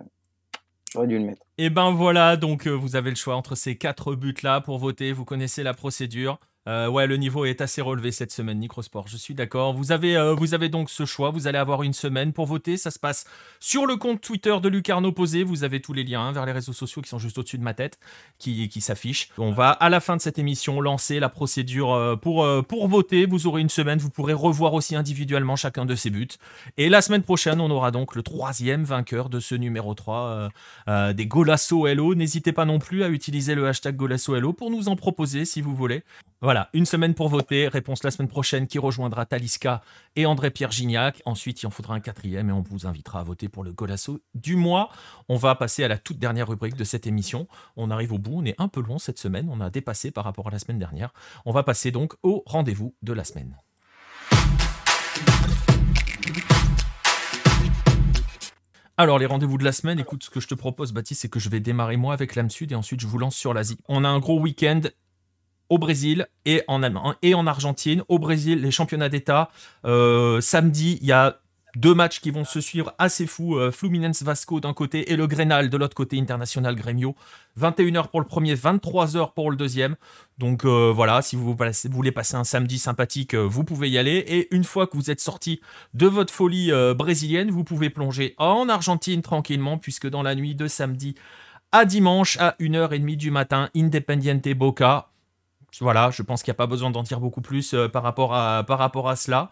j'aurais 0.93 1.07
dû 1.07 1.19
le 1.19 1.26
mettre. 1.26 1.41
Et 1.57 1.69
ben 1.69 1.91
voilà, 1.91 2.38
donc 2.38 2.67
euh, 2.67 2.71
vous 2.71 2.95
avez 2.95 3.09
le 3.09 3.15
choix 3.15 3.35
entre 3.35 3.55
ces 3.55 3.76
quatre 3.76 4.15
buts-là 4.15 4.61
pour 4.61 4.77
voter, 4.77 5.11
vous 5.11 5.26
connaissez 5.26 5.63
la 5.63 5.73
procédure. 5.73 6.39
Euh, 6.70 6.88
ouais, 6.88 7.08
le 7.08 7.18
niveau 7.18 7.46
est 7.46 7.62
assez 7.62 7.82
relevé 7.82 8.12
cette 8.12 8.32
semaine, 8.32 8.60
Microsport. 8.60 9.08
Je 9.08 9.18
suis 9.18 9.34
d'accord. 9.34 9.74
Vous 9.74 9.91
avez, 9.91 10.16
euh, 10.16 10.36
vous 10.36 10.54
avez 10.54 10.70
donc 10.70 10.91
ce 10.91 11.04
choix. 11.04 11.32
Vous 11.32 11.48
allez 11.48 11.58
avoir 11.58 11.82
une 11.82 11.94
semaine 11.94 12.32
pour 12.32 12.46
voter. 12.46 12.78
Ça 12.78 12.91
se 12.91 13.00
passe 13.00 13.26
sur 13.60 13.88
le 13.88 13.96
compte 13.96 14.22
Twitter 14.22 14.56
de 14.62 14.70
Lucarno 14.70 15.12
Posé. 15.12 15.41
Vous 15.44 15.64
avez 15.64 15.82
tous 15.82 15.94
les 15.94 16.04
liens 16.04 16.22
hein, 16.22 16.32
vers 16.32 16.46
les 16.46 16.52
réseaux 16.52 16.74
sociaux 16.74 17.02
qui 17.02 17.10
sont 17.10 17.18
juste 17.18 17.40
au-dessus 17.40 17.58
de 17.58 17.64
ma 17.64 17.74
tête, 17.74 17.98
qui, 18.38 18.70
s'affichent. 18.82 19.30
On 19.40 19.52
va 19.52 19.72
à 19.72 19.90
la 19.90 20.00
fin 20.00 20.16
de 20.16 20.22
cette 20.22 20.38
émission 20.38 20.80
lancer 20.80 21.20
la 21.20 21.30
procédure 21.30 21.91
euh, 21.91 22.16
pour, 22.16 22.48
pour 22.68 22.88
voter. 22.88 23.26
Vous 23.26 23.48
aurez 23.48 23.62
une 23.62 23.70
semaine. 23.70 23.98
Vous 23.98 24.12
pourrez 24.12 24.34
revoir 24.34 24.76
aussi 24.76 24.96
individuellement 24.96 25.56
chacun 25.56 25.86
de 25.88 25.96
ces 25.96 26.12
buts. 26.12 26.28
Et 26.78 26.88
la 26.90 27.02
semaine 27.02 27.24
prochaine, 27.24 27.62
on 27.62 27.72
aura 27.72 27.90
donc 27.90 28.16
le 28.16 28.22
troisième 28.22 28.84
vainqueur 28.84 29.30
de 29.30 29.40
ce 29.40 29.56
numéro 29.56 29.96
3 29.96 30.50
des 31.14 31.26
Golasso 31.26 31.88
Hello. 31.88 32.14
N'hésitez 32.14 32.52
pas 32.52 32.66
non 32.66 32.78
plus 32.78 33.04
à 33.04 33.10
utiliser 33.10 33.56
le 33.56 33.68
hashtag 33.68 33.96
Golasso 33.96 34.36
Hello 34.36 34.54
pour 34.54 34.70
nous 34.70 34.88
en 34.88 34.96
proposer 34.96 35.46
si 35.46 35.62
vous 35.62 35.76
voulez. 35.76 36.04
Voilà, 36.41 36.59
une 36.73 36.86
semaine 36.86 37.14
pour 37.14 37.30
voter. 37.30 37.68
Réponse 37.68 38.03
la 38.03 38.11
semaine 38.11 38.27
prochaine 38.27 38.68
qui 38.68 38.80
rejoindra 38.80 39.26
Taliska 39.26 39.81
et 40.15 40.26
André-Pierre 40.26 40.72
Gignac. 40.72 41.22
Ensuite, 41.26 41.61
il 41.61 41.68
en 41.68 41.69
faudra 41.69 41.95
un 41.95 41.99
quatrième 41.99 42.49
et 42.49 42.52
on 42.52 42.61
vous 42.61 42.86
invitera 42.88 43.19
à 43.19 43.23
voter 43.23 43.49
pour 43.49 43.64
le 43.64 43.72
Golasso 43.72 44.19
du 44.34 44.56
mois. 44.56 44.90
On 45.27 45.38
va 45.38 45.56
passer 45.56 45.84
à 45.84 45.88
la 45.88 45.98
toute 45.98 46.19
dernière 46.19 46.48
rubrique 46.48 46.76
de 46.76 46.84
cette 46.84 47.07
émission. 47.07 47.48
On 47.77 47.91
arrive 47.91 48.14
au 48.14 48.18
bout, 48.18 48.34
on 48.36 48.45
est 48.45 48.60
un 48.60 48.68
peu 48.68 48.81
long 48.81 48.99
cette 48.99 49.19
semaine. 49.19 49.48
On 49.52 49.61
a 49.61 49.69
dépassé 49.69 50.11
par 50.11 50.23
rapport 50.23 50.48
à 50.48 50.52
la 50.52 50.60
semaine 50.60 50.80
dernière. 50.80 51.14
On 51.45 51.52
va 51.52 51.64
passer 51.64 51.91
donc 51.91 52.14
au 52.23 52.44
rendez-vous 52.45 52.95
de 53.02 53.14
la 53.14 53.23
semaine. 53.23 53.56
Alors, 58.99 59.18
les 59.18 59.26
rendez-vous 59.26 59.57
de 59.57 59.64
la 59.64 59.72
semaine, 59.72 59.98
écoute, 59.98 60.26
ce 60.26 60.30
que 60.30 60.41
je 60.41 60.48
te 60.49 60.56
propose, 60.56 60.91
Baptiste, 60.91 61.22
c'est 61.22 61.30
que 61.30 61.40
je 61.40 61.48
vais 61.48 61.61
démarrer 61.61 61.95
moi 61.95 62.14
avec 62.14 62.36
l'âme 62.36 62.49
sud 62.49 62.73
et 62.73 62.76
ensuite 62.76 62.99
je 62.99 63.07
vous 63.07 63.18
lance 63.18 63.34
sur 63.34 63.53
l'Asie. 63.53 63.77
On 63.88 64.03
a 64.03 64.10
un 64.10 64.19
gros 64.19 64.41
week-end 64.41 64.81
au 65.70 65.78
Brésil 65.78 66.28
et 66.46 66.64
en 66.68 66.84
Allemagne 66.84 67.14
et 67.22 67.34
en 67.34 67.48
Argentine. 67.48 68.04
Au 68.08 68.20
Brésil, 68.20 68.62
les 68.62 68.72
championnats 68.72 69.10
d'État. 69.10 69.50
Euh, 69.86 70.41
samedi, 70.41 70.98
il 71.02 71.08
y 71.08 71.12
a 71.12 71.40
deux 71.76 71.94
matchs 71.94 72.20
qui 72.20 72.32
vont 72.32 72.46
se 72.46 72.60
suivre 72.60 72.94
assez 72.98 73.28
fous. 73.28 73.58
Euh, 73.58 73.72
Fluminense 73.72 74.24
Vasco 74.24 74.60
d'un 74.60 74.74
côté 74.74 75.12
et 75.12 75.16
le 75.16 75.28
Grenal 75.28 75.70
de 75.70 75.78
l'autre 75.78 75.96
côté, 75.96 76.20
International 76.20 76.76
Grêmio. 76.76 77.16
21h 77.60 78.10
pour 78.10 78.20
le 78.20 78.26
premier, 78.26 78.56
23h 78.56 79.34
pour 79.34 79.52
le 79.52 79.58
deuxième. 79.58 79.96
Donc 80.40 80.66
euh, 80.66 80.91
voilà, 80.94 81.22
si 81.22 81.36
vous, 81.36 81.56
voulez 81.91 82.12
passer 82.12 82.36
un 82.36 82.44
samedi 82.44 82.80
sympathique, 82.80 83.36
vous 83.36 83.64
pouvez 83.64 83.90
y 83.90 83.98
aller. 83.98 84.18
Et 84.28 84.54
une 84.56 84.64
fois 84.64 84.88
que 84.88 84.98
vous 84.98 85.12
êtes 85.12 85.22
sorti 85.22 85.62
de 85.94 86.08
votre 86.08 86.34
folie 86.34 86.72
brésilienne, 86.96 87.52
vous 87.52 87.64
pouvez 87.64 87.90
plonger 87.91 88.34
en 88.38 88.68
Argentine 88.68 89.22
tranquillement, 89.22 89.78
puisque 89.78 90.10
dans 90.10 90.24
la 90.24 90.34
nuit 90.34 90.56
de 90.56 90.68
samedi 90.68 91.16
à 91.72 91.86
dimanche 91.86 92.38
à 92.40 92.56
1h30 92.60 93.16
du 93.16 93.30
matin, 93.30 93.70
Independiente 93.76 94.50
Boca 94.56 95.10
voilà, 95.80 96.12
je 96.12 96.24
pense 96.24 96.44
qu'il 96.44 96.52
n'y 96.52 96.56
a 96.56 96.62
pas 96.62 96.68
besoin 96.68 96.91
d'en 96.91 97.04
dire 97.04 97.20
beaucoup 97.20 97.41
plus 97.41 97.74
euh, 97.74 97.88
par, 97.88 98.04
rapport 98.04 98.34
à, 98.34 99.16
cela. 99.16 99.50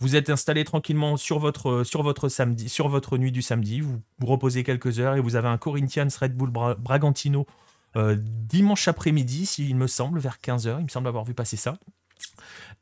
Vous 0.00 0.16
êtes 0.16 0.30
installé 0.30 0.64
tranquillement 0.64 1.16
sur 1.16 1.38
votre, 1.38 1.84
sur 1.84 2.02
votre 2.02 2.28
samedi, 2.28 2.68
sur 2.68 2.88
votre 2.88 3.16
nuit 3.16 3.32
du 3.32 3.42
samedi. 3.42 3.80
Vous 3.80 4.00
vous 4.18 4.26
reposez 4.26 4.64
quelques 4.64 4.98
heures 5.00 5.14
et 5.14 5.20
vous 5.20 5.36
avez 5.36 5.48
un 5.48 5.58
Corinthians 5.58 6.08
Red 6.20 6.36
Bull 6.36 6.50
Bragantino 6.50 7.46
euh, 7.96 8.16
dimanche 8.18 8.88
après-midi, 8.88 9.46
s'il 9.46 9.76
me 9.76 9.86
semble, 9.86 10.18
vers 10.18 10.38
15h. 10.42 10.78
Il 10.80 10.84
me 10.84 10.88
semble 10.88 11.08
avoir 11.08 11.24
vu 11.24 11.34
passer 11.34 11.56
ça. 11.56 11.76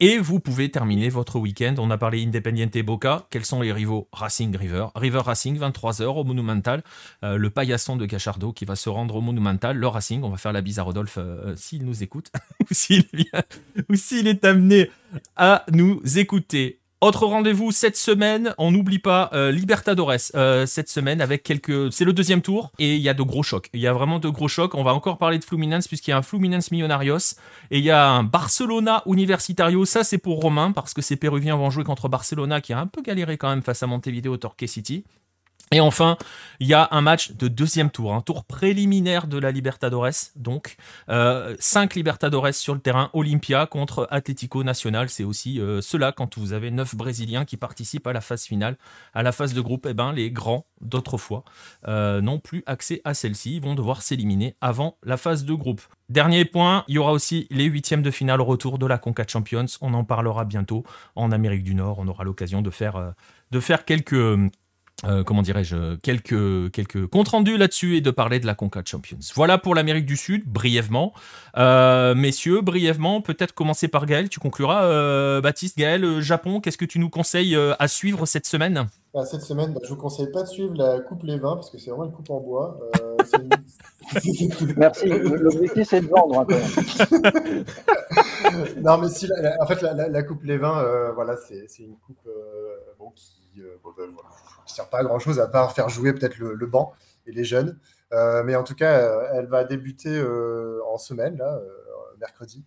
Et 0.01 0.19
vous 0.19 0.41
pouvez 0.41 0.71
terminer 0.71 1.09
votre 1.11 1.39
week-end. 1.39 1.75
On 1.79 1.91
a 1.91 1.99
parlé 1.99 2.25
Independiente 2.25 2.77
Boca. 2.79 3.27
Quels 3.31 3.45
sont 3.45 3.61
les 3.61 3.73
rivaux 3.73 4.09
Racing 4.13 4.57
River? 4.57 4.87
River 4.97 5.21
Racing, 5.21 5.59
23h 5.59 6.07
au 6.07 6.25
Monumental. 6.25 6.83
Euh, 7.23 7.37
le 7.37 7.51
paillasson 7.51 7.97
de 7.97 8.07
Cachardo 8.07 8.53
qui 8.53 8.65
va 8.65 8.75
se 8.75 8.89
rendre 8.89 9.15
au 9.15 9.21
Monumental. 9.21 9.77
Le 9.77 9.87
Racing, 9.87 10.23
on 10.25 10.31
va 10.31 10.39
faire 10.39 10.53
la 10.53 10.61
bise 10.61 10.79
à 10.79 10.83
Rodolphe 10.83 11.19
euh, 11.19 11.55
s'il 11.57 11.85
nous 11.85 12.03
écoute 12.03 12.33
ou 12.71 12.75
s'il 12.75 13.07
est 14.27 14.45
amené 14.45 14.91
à 15.37 15.65
nous 15.71 16.01
écouter. 16.19 16.82
Autre 17.03 17.27
rendez-vous 17.27 17.73
cette 17.73 17.97
semaine, 17.97 18.55
on 18.59 18.71
n'oublie 18.71 19.01
pas 19.01 19.29
euh, 19.33 19.51
Libertadores 19.51 20.13
euh, 20.37 20.67
cette 20.67 20.89
semaine 20.89 21.21
avec 21.21 21.43
quelques. 21.43 21.93
C'est 21.93 22.05
le 22.05 22.13
deuxième 22.13 22.43
tour 22.43 22.71
et 22.79 22.95
il 22.95 23.03
y 23.03 23.09
a 23.09 23.15
de 23.15 23.25
gros 23.25 23.43
chocs. 23.43 23.69
Il 23.73 23.81
y 23.81 23.89
a 23.89 23.93
vraiment 23.93 24.21
de 24.21 24.29
gros 24.29 24.47
chocs. 24.47 24.77
On 24.77 24.85
va 24.85 24.95
encore 24.95 25.19
parler 25.19 25.41
de 25.41 25.45
Fluminense 25.45 25.89
puisqu'il 25.89 26.13
y 26.13 26.15
a 26.15 26.19
un 26.19 26.23
Fluminense 26.23 26.71
Millonarios 26.71 27.35
et 27.73 27.79
il 27.79 27.85
y 27.85 27.91
a 27.91 28.09
un 28.09 28.23
Barcelona 28.23 29.03
Universitario. 29.07 29.85
Ça 29.85 30.05
c'est 30.05 30.19
pour 30.19 30.41
Romain 30.41 30.71
parce 30.71 30.95
que 30.95 31.03
ces 31.03 31.17
Péruviens 31.17 31.57
vont 31.57 31.71
jouer 31.71 31.83
contre 31.83 32.09
Barcelona 32.09 32.61
qui 32.61 32.73
a 32.73 32.79
un 32.79 32.87
peu 32.87 33.03
galéré 33.03 33.37
quand 33.37 33.49
même 33.49 33.63
face 33.63 33.83
à 33.83 33.89
Montevideo 33.89 34.37
Torquay 34.37 34.69
City. 34.69 35.03
Et 35.73 35.81
enfin, 35.81 36.17
il 36.61 36.67
y 36.67 36.75
a 36.75 36.87
un 36.91 37.01
match 37.01 37.33
de 37.33 37.49
deuxième 37.49 37.91
tour, 37.91 38.15
un 38.15 38.21
tour 38.21 38.45
préliminaire 38.45 39.27
de 39.27 39.39
la 39.39 39.51
Libertadores. 39.51 40.31
Donc, 40.37 40.77
euh, 41.09 41.57
5 41.59 41.95
Libertadores 41.95 42.55
sur 42.55 42.75
le 42.75 42.81
terrain, 42.81 43.11
Olympia 43.15 43.67
contre 43.67 44.07
Atlético 44.11 44.63
Nacional. 44.63 45.09
C'est 45.09 45.25
aussi 45.25 45.61
euh, 45.61 45.81
cela 45.81 46.13
quand 46.13 46.39
vous 46.39 46.53
avez 46.53 46.71
9 46.71 46.95
Brésiliens 46.95 47.45
qui 47.45 47.57
participent 47.57 48.07
à 48.07 48.13
la 48.13 48.21
phase 48.21 48.45
finale. 48.45 48.77
À 49.15 49.23
la 49.23 49.33
phase 49.33 49.55
de 49.55 49.61
groupe, 49.61 49.87
eh 49.89 49.95
ben, 49.95 50.13
les 50.13 50.31
grands 50.31 50.67
d'autrefois 50.83 51.45
euh, 51.89 52.21
n'ont 52.21 52.39
plus 52.39 52.63
accès 52.67 53.01
à 53.05 53.15
celle-ci. 53.15 53.57
Ils 53.57 53.63
vont 53.63 53.75
devoir 53.75 54.03
s'éliminer 54.03 54.55
avant 54.61 54.99
la 55.03 55.17
phase 55.17 55.45
de 55.45 55.55
groupe. 55.55 55.81
Dernier 56.09 56.45
point, 56.45 56.85
il 56.89 56.97
y 56.97 56.99
aura 56.99 57.13
aussi 57.13 57.47
les 57.51 57.65
huitièmes 57.65 58.03
de 58.03 58.11
finale 58.11 58.41
retour 58.41 58.79
de 58.79 58.87
la 58.87 58.99
Conca 58.99 59.25
Champions. 59.27 59.67
On 59.81 59.95
en 59.95 60.05
parlera 60.05 60.45
bientôt 60.45 60.85
en 61.17 61.33
Amérique 61.33 61.65
du 61.65 61.75
Nord. 61.75 61.99
On 61.99 62.09
aura 62.09 62.25
l'occasion 62.25 62.61
de 62.61 62.71
faire, 62.71 62.97
euh, 62.97 63.11
de 63.51 63.61
faire 63.61 63.85
quelques 63.85 64.13
euh, 65.05 65.25
comment 65.25 65.43
dirais-je, 65.43 65.97
quelques, 65.97 66.71
quelques 66.71 67.07
comptes 67.07 67.29
rendus 67.29 67.57
là-dessus 67.57 67.97
et 67.97 68.01
de 68.01 68.11
parler 68.11 68.39
de 68.39 68.47
la 68.47 68.55
Conca 68.55 68.83
Champions. 68.85 69.19
Voilà 69.35 69.59
pour 69.59 69.75
l'Amérique 69.75 70.07
du 70.07 70.17
Sud, 70.17 70.45
brièvement. 70.47 71.13
Euh, 71.57 72.15
messieurs, 72.15 72.61
brièvement, 72.61 73.21
peut-être 73.21 73.53
commencer 73.53 73.89
par 73.89 74.07
Gaël, 74.07 74.29
tu 74.29 74.39
concluras. 74.39 74.85
Euh, 74.85 75.41
Baptiste, 75.41 75.77
Gaël, 75.77 76.21
Japon, 76.21 76.61
qu'est-ce 76.61 76.79
que 76.79 76.85
tu 76.85 76.99
nous 76.99 77.11
conseilles 77.11 77.57
à 77.79 77.89
suivre 77.89 78.27
cette 78.27 78.47
semaine? 78.47 78.87
Bah, 79.13 79.27
Cette 79.27 79.43
semaine, 79.43 79.75
bah, 79.75 79.81
je 79.83 79.91
ne 79.91 79.95
vous 79.95 80.01
conseille 80.01 80.31
pas 80.31 80.43
de 80.43 80.49
suivre 80.49 80.75
la 80.75 81.01
Coupe 81.01 81.25
Les 81.25 81.39
Vins 81.39 81.57
parce 81.57 81.71
que 81.71 81.79
c'est 81.79 81.91
vraiment 81.91 82.07
une 82.07 82.13
coupe 82.13 82.31
en 82.31 82.41
bois. 82.41 82.79
Merci, 84.77 85.07
l'objectif 85.07 85.89
c'est 85.89 86.01
de 86.01 86.07
vendre. 86.07 86.47
non, 88.83 88.99
mais 88.99 89.09
si, 89.09 89.29
en 89.61 89.67
fait, 89.67 89.83
la, 89.83 90.23
Coupe 90.23 90.45
Les 90.45 90.59
Vins, 90.59 91.13
voilà, 91.15 91.37
c'est 91.37 91.67
une 91.81 91.97
coupe 92.07 92.29
qui 93.17 93.42
euh, 93.61 93.77
ben, 93.97 94.07
ne 94.11 94.17
sert 94.67 94.89
pas 94.89 94.99
à 94.99 95.05
grand 95.05 95.19
chose 95.19 95.41
à 95.41 95.49
part 95.49 95.73
faire 95.73 95.89
jouer 95.89 96.13
peut-être 96.13 96.39
le, 96.39 96.67
banc 96.67 96.93
et 97.27 97.33
les 97.33 97.45
jeunes. 97.45 97.79
Euh, 98.13 98.43
mais 98.45 98.57
en 98.57 98.65
tout 98.65 98.75
cas, 98.75 99.01
euh, 99.01 99.29
elle 99.35 99.47
va 99.47 99.65
débuter 99.65 100.23
en 100.89 100.99
semaine, 100.99 101.37
là, 101.37 101.61
mercredi. 102.21 102.65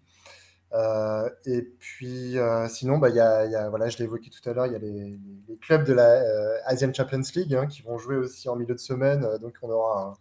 et 1.46 1.62
puis, 1.80 2.38
sinon, 2.70 2.98
bah, 2.98 3.10
y 3.10 3.20
a, 3.20 3.70
voilà, 3.70 3.90
je 3.90 3.98
l'ai 3.98 4.06
évoqué 4.06 4.30
tout 4.30 4.48
à 4.50 4.54
l'heure, 4.54 4.68
il 4.68 4.74
y 4.74 4.76
a 4.76 4.80
les, 4.80 5.20
clubs 5.62 5.86
de 5.86 5.94
la 5.94 6.22
Asian 6.66 6.94
Champions 6.94 7.22
League 7.36 7.56
hein, 7.56 7.66
qui 7.68 7.82
vont 7.82 7.98
jouer 7.98 8.18
aussi 8.18 8.50
en 8.50 8.56
milieu 8.56 8.76
de 8.76 8.80
semaine. 8.80 9.28
donc, 9.42 9.56
on 9.62 9.70
aura 9.70 10.18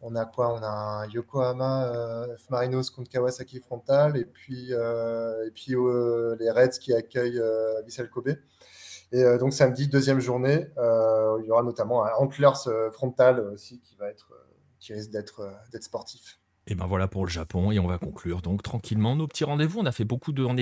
on 0.00 0.14
a 0.14 0.24
quoi? 0.26 0.54
On 0.54 0.62
a 0.62 1.06
Yokohama 1.08 2.28
F 2.38 2.50
Marinos 2.50 2.88
contre 2.90 3.10
Kawasaki 3.10 3.58
Frontal 3.58 4.16
et 4.16 4.24
puis, 4.24 4.70
et 4.72 5.50
puis 5.54 5.74
les 6.38 6.50
Reds 6.50 6.78
qui 6.80 6.94
accueillent 6.94 7.42
Vissel 7.84 8.08
Kobe. 8.08 8.36
Et 9.12 9.22
euh, 9.22 9.38
donc 9.38 9.52
samedi, 9.52 9.88
deuxième 9.88 10.20
journée, 10.20 10.66
euh, 10.76 11.38
il 11.42 11.46
y 11.46 11.50
aura 11.50 11.62
notamment 11.62 12.04
un 12.04 12.10
Antlers 12.18 12.66
euh, 12.66 12.90
frontal 12.90 13.40
aussi 13.40 13.80
qui 13.80 13.96
va 13.96 14.08
être, 14.08 14.32
qui 14.80 14.92
risque 14.92 15.10
d'être 15.10 15.50
d'être 15.72 15.84
sportif. 15.84 16.40
Et 16.66 16.74
ben 16.74 16.86
voilà 16.86 17.08
pour 17.08 17.24
le 17.24 17.30
Japon 17.30 17.72
et 17.72 17.78
on 17.78 17.86
va 17.86 17.96
conclure 17.96 18.42
donc 18.42 18.62
tranquillement 18.62 19.16
nos 19.16 19.26
petits 19.26 19.44
rendez-vous. 19.44 19.80
On 19.80 19.86
a 19.86 19.92
fait 19.92 20.04
beaucoup 20.04 20.32
de, 20.32 20.44
on, 20.44 20.56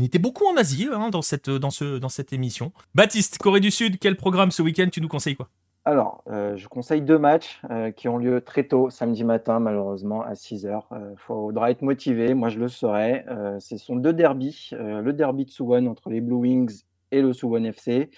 était 0.00 0.18
beaucoup 0.18 0.44
en 0.46 0.56
Asie 0.56 0.88
hein, 0.92 1.10
dans 1.10 1.22
cette 1.22 1.48
dans 1.48 1.70
ce 1.70 1.98
dans 1.98 2.08
cette 2.08 2.32
émission. 2.32 2.72
Baptiste, 2.96 3.38
Corée 3.38 3.60
du 3.60 3.70
Sud, 3.70 4.00
quel 4.00 4.16
programme 4.16 4.50
ce 4.50 4.62
week-end? 4.62 4.88
Tu 4.90 5.00
nous 5.00 5.08
conseilles 5.08 5.36
quoi? 5.36 5.48
Alors, 5.84 6.22
je 6.28 6.68
conseille 6.68 7.02
deux 7.02 7.18
matchs 7.18 7.60
qui 7.96 8.08
ont 8.08 8.16
lieu 8.16 8.40
très 8.40 8.62
tôt, 8.62 8.88
samedi 8.88 9.24
matin, 9.24 9.58
malheureusement, 9.58 10.22
à 10.22 10.36
6 10.36 10.66
h 10.66 10.80
Il 10.92 11.18
faudra 11.18 11.72
être 11.72 11.82
motivé, 11.82 12.34
moi 12.34 12.50
je 12.50 12.60
le 12.60 12.68
serai. 12.68 13.24
ce 13.58 13.76
sont 13.78 13.96
deux 13.96 14.12
derbies. 14.12 14.70
le 14.72 15.12
derby 15.12 15.44
de 15.44 15.50
Suwon 15.50 15.86
entre 15.86 16.08
les 16.08 16.20
Blue 16.20 16.36
Wings 16.36 16.84
et 17.12 17.22
le 17.22 17.32
Suwon 17.32 17.64
FC. 17.64 18.10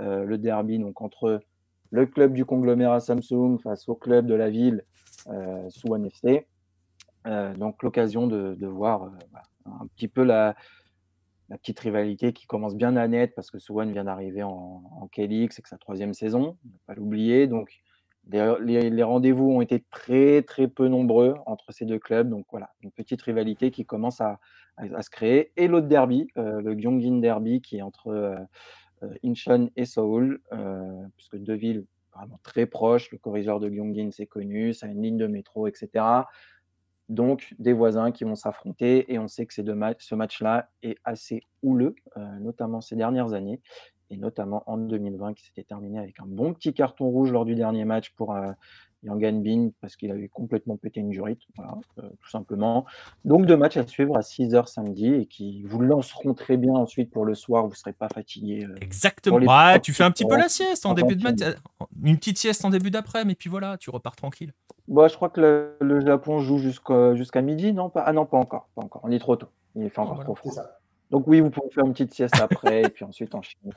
Euh, 0.00 0.24
le 0.24 0.38
derby 0.38 0.78
donc 0.78 1.00
entre 1.00 1.40
le 1.90 2.06
club 2.06 2.32
du 2.32 2.44
conglomérat 2.44 3.00
Samsung 3.00 3.58
face 3.62 3.88
au 3.88 3.94
club 3.94 4.26
de 4.26 4.34
la 4.34 4.50
ville 4.50 4.84
euh, 5.28 5.68
Suwon 5.70 6.04
FC. 6.04 6.46
Euh, 7.26 7.54
donc 7.54 7.82
l'occasion 7.82 8.26
de, 8.26 8.66
voir 8.66 9.10
un 9.66 9.86
petit 9.96 10.08
peu 10.08 10.22
la, 10.22 10.54
petite 11.48 11.80
rivalité 11.80 12.32
qui 12.32 12.46
commence 12.46 12.76
bien 12.76 12.96
à 12.96 13.08
naître 13.08 13.34
parce 13.34 13.50
que 13.50 13.58
Suwon 13.58 13.90
vient 13.90 14.04
d'arriver 14.04 14.42
en, 14.42 14.82
en 15.00 15.08
KLX, 15.08 15.56
c'est 15.56 15.62
que 15.62 15.68
sa 15.68 15.78
troisième 15.78 16.14
saison, 16.14 16.58
ne 16.64 16.70
pas 16.86 16.94
l'oublier. 16.94 17.46
Donc 17.46 17.80
les, 18.30 19.02
rendez-vous 19.02 19.50
ont 19.50 19.60
été 19.60 19.84
très 19.90 20.42
très 20.42 20.68
peu 20.68 20.88
nombreux 20.88 21.34
entre 21.46 21.72
ces 21.72 21.84
deux 21.84 21.98
clubs. 21.98 22.28
Donc 22.28 22.46
voilà, 22.50 22.70
une 22.82 22.90
petite 22.90 23.22
rivalité 23.22 23.70
qui 23.70 23.84
commence 23.84 24.20
à, 24.20 24.38
se 25.00 25.10
créer. 25.10 25.52
Et 25.56 25.68
l'autre 25.68 25.86
derby, 25.86 26.28
euh, 26.36 26.60
le 26.60 26.74
Gyeonggi 26.74 27.20
Derby, 27.20 27.60
qui 27.60 27.78
est 27.78 27.82
entre 27.82 28.08
euh, 28.08 28.36
euh, 29.02 29.14
Incheon 29.24 29.70
et 29.76 29.84
Seoul, 29.84 30.40
puisque 31.16 31.36
deux 31.36 31.54
villes 31.54 31.84
vraiment 32.14 32.38
très 32.42 32.66
proches. 32.66 33.10
Le 33.10 33.18
corridor 33.18 33.60
de 33.60 33.68
Gyeonggi, 33.68 34.10
c'est 34.12 34.26
connu, 34.26 34.72
ça 34.72 34.86
a 34.86 34.90
une 34.90 35.02
ligne 35.02 35.18
de 35.18 35.26
métro, 35.26 35.66
etc. 35.66 36.04
Donc 37.08 37.54
des 37.58 37.72
voisins 37.72 38.10
qui 38.12 38.24
vont 38.24 38.34
s'affronter 38.34 39.12
et 39.12 39.18
on 39.18 39.28
sait 39.28 39.46
que 39.46 39.54
ces 39.54 39.62
deux 39.62 39.74
matchs, 39.74 40.04
ce 40.04 40.14
match-là 40.14 40.68
est 40.82 40.98
assez 41.04 41.42
houleux, 41.62 41.94
notamment 42.40 42.82
ces 42.82 42.96
dernières 42.96 43.32
années 43.32 43.62
et 44.10 44.18
notamment 44.18 44.62
en 44.66 44.76
2020 44.76 45.34
qui 45.34 45.46
s'était 45.46 45.64
terminé 45.64 45.98
avec 45.98 46.20
un 46.20 46.26
bon 46.26 46.52
petit 46.52 46.74
carton 46.74 47.08
rouge 47.08 47.32
lors 47.32 47.46
du 47.46 47.54
dernier 47.54 47.86
match 47.86 48.10
pour 48.10 48.36
Yang 49.02 49.42
Bin 49.42 49.70
parce 49.80 49.96
qu'il 49.96 50.10
avait 50.10 50.28
complètement 50.28 50.76
pété 50.76 51.00
une 51.00 51.12
jurite, 51.12 51.40
voilà, 51.56 51.74
euh, 51.98 52.08
tout 52.20 52.28
simplement. 52.28 52.84
Donc 53.24 53.46
deux 53.46 53.56
matchs 53.56 53.76
à 53.76 53.86
suivre 53.86 54.16
à 54.16 54.20
6h 54.20 54.66
samedi 54.66 55.14
et 55.14 55.26
qui 55.26 55.62
vous 55.64 55.80
lanceront 55.80 56.34
très 56.34 56.56
bien 56.56 56.74
ensuite 56.74 57.10
pour 57.10 57.24
le 57.24 57.34
soir, 57.34 57.64
vous 57.64 57.70
ne 57.70 57.76
serez 57.76 57.92
pas 57.92 58.08
fatigué. 58.08 58.66
Euh, 58.68 58.74
Exactement. 58.80 59.38
tu 59.80 59.92
fais 59.92 60.04
un 60.04 60.10
petit 60.10 60.24
peu 60.24 60.36
la 60.36 60.48
sieste 60.48 60.86
en 60.86 60.94
début 60.94 61.16
de 61.16 61.22
match, 61.22 61.38
une 62.02 62.16
petite 62.16 62.38
sieste 62.38 62.64
en 62.64 62.70
début 62.70 62.90
d'après, 62.90 63.24
mais 63.24 63.34
puis 63.34 63.48
voilà, 63.48 63.76
tu 63.78 63.90
repars 63.90 64.16
tranquille. 64.16 64.52
Bon, 64.88 65.02
bah, 65.02 65.08
je 65.08 65.14
crois 65.14 65.28
que 65.28 65.74
le, 65.80 66.00
Japon 66.00 66.40
joue 66.40 66.58
jusqu'à 66.58 67.42
midi, 67.42 67.72
non 67.72 67.90
pas, 67.90 68.02
Ah 68.06 68.12
non, 68.12 68.26
pas 68.26 68.38
encore, 68.38 68.68
pas 68.74 68.82
encore. 68.82 69.02
On 69.04 69.10
est 69.10 69.18
trop 69.18 69.36
tôt. 69.36 69.48
Il 69.76 69.90
fait 69.90 70.00
encore 70.00 70.24
trop 70.24 70.34
froid. 70.34 70.52
Donc 71.10 71.26
oui, 71.26 71.40
vous 71.40 71.50
pouvez 71.50 71.70
faire 71.70 71.84
une 71.84 71.92
petite 71.92 72.12
sieste 72.12 72.38
après 72.40 72.82
et 72.82 72.88
puis 72.88 73.04
ensuite 73.04 73.34
enchaîner 73.34 73.72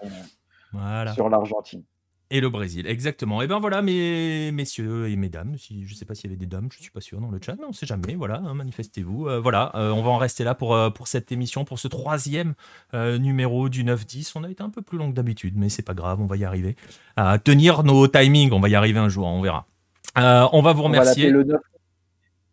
voilà. 0.73 1.13
sur 1.13 1.29
l'Argentine. 1.29 1.83
Et 2.33 2.39
le 2.39 2.49
Brésil, 2.49 2.87
exactement. 2.87 3.41
Et 3.41 3.47
ben 3.47 3.59
voilà, 3.59 3.81
mes 3.81 4.53
messieurs 4.53 5.09
et 5.09 5.17
mesdames, 5.17 5.57
si, 5.57 5.85
je 5.85 5.91
ne 5.91 5.97
sais 5.97 6.05
pas 6.05 6.15
s'il 6.15 6.29
y 6.29 6.33
avait 6.33 6.39
des 6.39 6.45
dames, 6.45 6.69
je 6.71 6.77
ne 6.77 6.81
suis 6.81 6.91
pas 6.91 7.01
sûr 7.01 7.19
dans 7.19 7.29
le 7.29 7.39
chat, 7.45 7.55
mais 7.57 7.65
on 7.65 7.71
ne 7.71 7.73
sait 7.73 7.85
jamais, 7.85 8.15
voilà, 8.15 8.35
hein, 8.35 8.53
manifestez-vous. 8.53 9.27
Euh, 9.27 9.41
voilà, 9.41 9.73
euh, 9.75 9.91
on 9.91 10.01
va 10.01 10.11
en 10.11 10.17
rester 10.17 10.45
là 10.45 10.55
pour, 10.55 10.73
euh, 10.73 10.89
pour 10.89 11.09
cette 11.09 11.33
émission, 11.33 11.65
pour 11.65 11.77
ce 11.77 11.89
troisième 11.89 12.53
numéro 12.93 13.67
du 13.67 13.83
9-10. 13.83 14.31
On 14.35 14.45
a 14.45 14.49
été 14.49 14.63
un 14.63 14.69
peu 14.69 14.81
plus 14.81 14.97
long 14.97 15.11
que 15.11 15.15
d'habitude, 15.15 15.55
mais 15.57 15.67
c'est 15.67 15.81
pas 15.81 15.93
grave, 15.93 16.21
on 16.21 16.25
va 16.25 16.37
y 16.37 16.45
arriver. 16.45 16.77
À 17.17 17.37
tenir 17.37 17.83
nos 17.83 18.07
timings, 18.07 18.53
on 18.53 18.61
va 18.61 18.69
y 18.69 18.75
arriver 18.75 18.99
un 18.99 19.09
jour, 19.09 19.27
on 19.27 19.41
verra. 19.41 19.67
on 20.15 20.61
va 20.61 20.71
vous 20.71 20.83
remercier. 20.83 21.33
On 21.33 21.37
va 21.39 21.43
le 21.43 21.59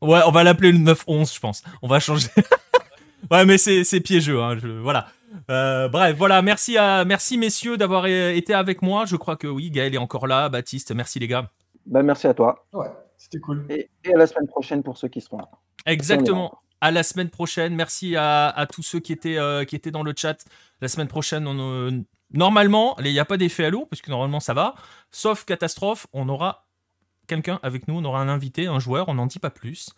Ouais, 0.01 0.21
on 0.27 0.33
va 0.33 0.43
l'appeler 0.43 0.73
le 0.73 0.79
9-11, 0.79 1.35
je 1.35 1.41
pense. 1.41 1.63
On 1.83 1.89
va 1.89 2.01
changer. 2.01 2.29
ouais, 3.31 3.45
mais 3.45 3.59
c'est 3.59 4.01
piégeux, 4.01 4.43
hein, 4.43 4.57
voilà. 4.83 5.07
Euh, 5.51 5.89
bref, 5.89 6.17
voilà, 6.17 6.43
merci, 6.43 6.77
à, 6.77 7.05
merci 7.05 7.39
messieurs 7.39 7.77
d'avoir 7.77 8.07
été 8.07 8.55
avec 8.55 8.83
moi. 8.83 9.05
Je 9.07 9.17
crois 9.17 9.37
que 9.37 9.47
oui, 9.47 9.71
Gaël 9.71 9.95
est 9.95 9.99
encore 9.99 10.27
là. 10.27 10.49
Baptiste, 10.49 10.95
merci 10.95 11.19
les 11.19 11.29
gars. 11.29 11.51
Bah, 11.87 12.03
merci 12.03 12.27
à 12.27 12.35
toi. 12.35 12.67
Ouais, 12.73 12.91
c'était 13.17 13.39
cool. 13.39 13.67
Et, 13.71 13.89
à 14.13 14.17
la 14.17 14.27
semaine 14.27 14.47
prochaine 14.47 14.83
pour 14.83 14.99
ceux 14.99 15.09
qui 15.09 15.21
seront 15.21 15.39
là. 15.39 15.49
Exactement. 15.87 16.59
À 16.81 16.91
la 16.91 17.03
semaine 17.03 17.31
prochaine. 17.31 17.75
Merci 17.75 18.15
à, 18.17 18.67
tous 18.73 18.83
ceux 18.83 19.01
qui 19.01 19.13
étaient, 19.13 19.39
euh, 19.39 19.65
qui 19.65 19.75
étaient 19.75 19.91
dans 19.91 20.03
le 20.03 20.13
chat. 20.17 20.45
La 20.81 20.89
semaine 20.89 21.09
prochaine, 21.09 21.47
on, 21.47 21.59
euh, 21.59 21.91
normalement, 22.33 22.97
il 22.99 23.11
n'y 23.11 23.19
a 23.19 23.25
pas 23.25 23.37
d'effet 23.37 23.65
à 23.65 23.71
l'eau, 23.71 23.87
parce 23.87 24.03
que 24.03 24.11
normalement 24.11 24.41
ça 24.41 24.55
va. 24.55 24.75
Sauf 25.11 25.45
catastrophe, 25.45 26.07
on 26.13 26.29
aura 26.29 26.67
quelqu'un 27.27 27.59
avec 27.63 27.89
nous, 27.89 27.99
on 27.99 28.05
aura 28.05 28.21
un 28.21 28.29
invité, 28.29 28.67
un 28.67 28.79
joueur, 28.79 29.09
on 29.09 29.15
n'en 29.15 29.27
dit 29.27 29.39
pas 29.39 29.51
plus. 29.51 29.91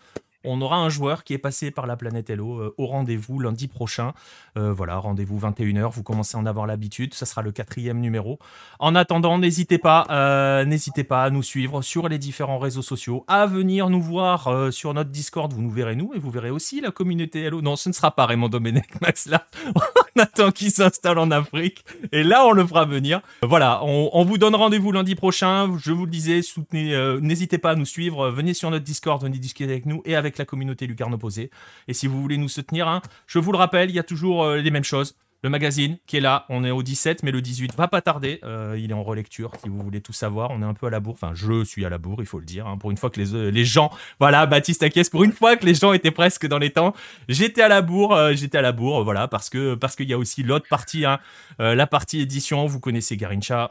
On 0.44 0.60
aura 0.62 0.76
un 0.76 0.88
joueur 0.88 1.24
qui 1.24 1.34
est 1.34 1.38
passé 1.38 1.70
par 1.70 1.86
la 1.86 1.96
planète 1.96 2.30
Hello 2.30 2.58
euh, 2.58 2.74
au 2.78 2.86
rendez-vous 2.86 3.40
lundi 3.40 3.68
prochain. 3.68 4.12
Euh, 4.56 4.72
voilà, 4.72 4.96
rendez-vous 4.96 5.38
21h. 5.38 5.90
Vous 5.90 6.02
commencez 6.02 6.36
à 6.36 6.40
en 6.40 6.46
avoir 6.46 6.66
l'habitude. 6.66 7.14
Ça 7.14 7.26
sera 7.26 7.42
le 7.42 7.52
quatrième 7.52 8.00
numéro. 8.00 8.38
En 8.78 8.94
attendant, 8.94 9.38
n'hésitez 9.38 9.78
pas, 9.78 10.06
euh, 10.10 10.64
pas 11.08 11.24
à 11.24 11.30
nous 11.30 11.42
suivre 11.42 11.82
sur 11.82 12.08
les 12.08 12.18
différents 12.18 12.58
réseaux 12.58 12.82
sociaux, 12.82 13.24
à 13.28 13.46
venir 13.46 13.90
nous 13.90 14.00
voir 14.00 14.72
sur 14.72 14.94
notre 14.94 15.10
Discord. 15.10 15.52
Vous 15.52 15.62
nous 15.62 15.70
verrez 15.70 15.96
nous 15.96 16.12
et 16.14 16.18
vous 16.18 16.30
verrez 16.30 16.50
aussi 16.50 16.80
la 16.80 16.90
communauté 16.90 17.42
Hello. 17.42 17.60
Non, 17.60 17.76
ce 17.76 17.88
ne 17.88 17.94
sera 17.94 18.10
pas 18.10 18.26
Raymond 18.26 18.48
Domenech 18.48 18.88
Max 19.00 19.26
là. 19.26 19.46
on 19.74 20.20
attend 20.20 20.50
qu'il 20.52 20.70
s'installe 20.70 21.18
en 21.18 21.30
Afrique 21.30 21.84
et 22.12 22.22
là 22.22 22.44
on 22.46 22.52
le 22.52 22.66
fera 22.66 22.84
venir. 22.84 23.20
Voilà, 23.42 23.82
on, 23.84 24.24
vous 24.24 24.38
donne 24.38 24.54
rendez-vous 24.54 24.92
lundi 24.92 25.14
prochain. 25.14 25.70
Je 25.78 25.92
vous 25.92 26.04
le 26.04 26.10
disais, 26.10 26.42
soutenez, 26.42 27.18
n'hésitez 27.20 27.58
pas 27.58 27.70
à 27.72 27.74
nous 27.74 27.86
suivre. 27.86 28.30
Venez 28.30 28.54
sur 28.54 28.70
notre 28.70 28.84
Discord, 28.84 29.22
venez 29.22 29.38
discuter 29.38 29.70
avec 29.70 29.86
nous 29.86 30.02
et 30.04 30.16
avec 30.16 30.29
la 30.38 30.44
communauté 30.44 30.86
Lucarne 30.86 31.14
opposée. 31.14 31.50
Et 31.88 31.94
si 31.94 32.06
vous 32.06 32.20
voulez 32.20 32.36
nous 32.36 32.48
soutenir, 32.48 32.88
hein, 32.88 33.02
je 33.26 33.38
vous 33.38 33.52
le 33.52 33.58
rappelle, 33.58 33.90
il 33.90 33.96
y 33.96 33.98
a 33.98 34.02
toujours 34.02 34.44
euh, 34.44 34.56
les 34.56 34.70
mêmes 34.70 34.84
choses. 34.84 35.16
Le 35.42 35.48
magazine 35.48 35.96
qui 36.06 36.18
est 36.18 36.20
là, 36.20 36.44
on 36.50 36.64
est 36.64 36.70
au 36.70 36.82
17, 36.82 37.22
mais 37.22 37.30
le 37.30 37.40
18 37.40 37.74
va 37.74 37.88
pas 37.88 38.02
tarder. 38.02 38.40
Euh, 38.44 38.76
il 38.78 38.90
est 38.90 38.94
en 38.94 39.02
relecture, 39.02 39.52
si 39.62 39.70
vous 39.70 39.78
voulez 39.78 40.02
tout 40.02 40.12
savoir. 40.12 40.50
On 40.50 40.60
est 40.60 40.66
un 40.66 40.74
peu 40.74 40.86
à 40.86 40.90
la 40.90 41.00
bourre. 41.00 41.14
Enfin, 41.14 41.32
je 41.34 41.64
suis 41.64 41.86
à 41.86 41.88
la 41.88 41.96
bourre, 41.96 42.18
il 42.20 42.26
faut 42.26 42.40
le 42.40 42.44
dire. 42.44 42.66
Hein. 42.66 42.76
Pour 42.76 42.90
une 42.90 42.98
fois 42.98 43.08
que 43.08 43.18
les, 43.18 43.34
euh, 43.34 43.48
les 43.50 43.64
gens, 43.64 43.90
voilà, 44.18 44.44
Baptiste 44.44 44.82
Acquies, 44.82 45.08
pour 45.10 45.24
une 45.24 45.32
fois 45.32 45.56
que 45.56 45.64
les 45.64 45.74
gens 45.74 45.94
étaient 45.94 46.10
presque 46.10 46.46
dans 46.46 46.58
les 46.58 46.70
temps, 46.70 46.94
j'étais 47.28 47.62
à 47.62 47.68
la 47.68 47.80
bourre, 47.80 48.34
j'étais 48.34 48.58
à 48.58 48.62
la 48.62 48.72
bourre, 48.72 49.02
voilà, 49.02 49.28
parce 49.28 49.48
que 49.48 49.74
parce 49.76 49.96
qu'il 49.96 50.10
y 50.10 50.12
a 50.12 50.18
aussi 50.18 50.42
l'autre 50.42 50.68
partie, 50.68 51.06
hein, 51.06 51.20
la 51.58 51.86
partie 51.86 52.20
édition. 52.20 52.66
Vous 52.66 52.80
connaissez 52.80 53.16
Garincha, 53.16 53.70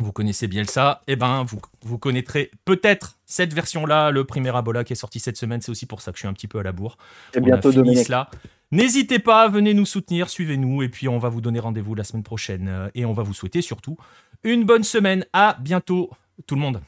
vous 0.00 0.12
connaissez 0.12 0.48
bien 0.48 0.64
ça, 0.64 1.02
eh 1.06 1.16
ben 1.16 1.44
vous, 1.44 1.58
vous 1.82 1.98
connaîtrez 1.98 2.50
peut-être 2.64 3.18
cette 3.26 3.52
version-là, 3.52 4.10
le 4.10 4.24
premier 4.24 4.54
Abola 4.54 4.84
qui 4.84 4.92
est 4.92 4.96
sorti 4.96 5.20
cette 5.20 5.36
semaine. 5.36 5.60
C'est 5.60 5.70
aussi 5.70 5.86
pour 5.86 6.00
ça 6.00 6.10
que 6.12 6.16
je 6.16 6.20
suis 6.20 6.28
un 6.28 6.32
petit 6.32 6.48
peu 6.48 6.58
à 6.58 6.62
la 6.62 6.72
bourre. 6.72 6.98
Et 7.34 7.40
bientôt 7.40 7.70
là. 8.08 8.30
N'hésitez 8.72 9.18
pas, 9.18 9.48
venez 9.48 9.74
nous 9.74 9.86
soutenir, 9.86 10.30
suivez-nous, 10.30 10.82
et 10.82 10.88
puis 10.88 11.08
on 11.08 11.18
va 11.18 11.28
vous 11.28 11.40
donner 11.40 11.58
rendez-vous 11.58 11.96
la 11.96 12.04
semaine 12.04 12.22
prochaine. 12.22 12.68
Euh, 12.68 12.88
et 12.94 13.04
on 13.04 13.12
va 13.12 13.24
vous 13.24 13.34
souhaiter 13.34 13.62
surtout 13.62 13.96
une 14.44 14.64
bonne 14.64 14.84
semaine. 14.84 15.26
À 15.32 15.56
bientôt, 15.60 16.10
tout 16.46 16.54
le 16.54 16.60
monde. 16.60 16.80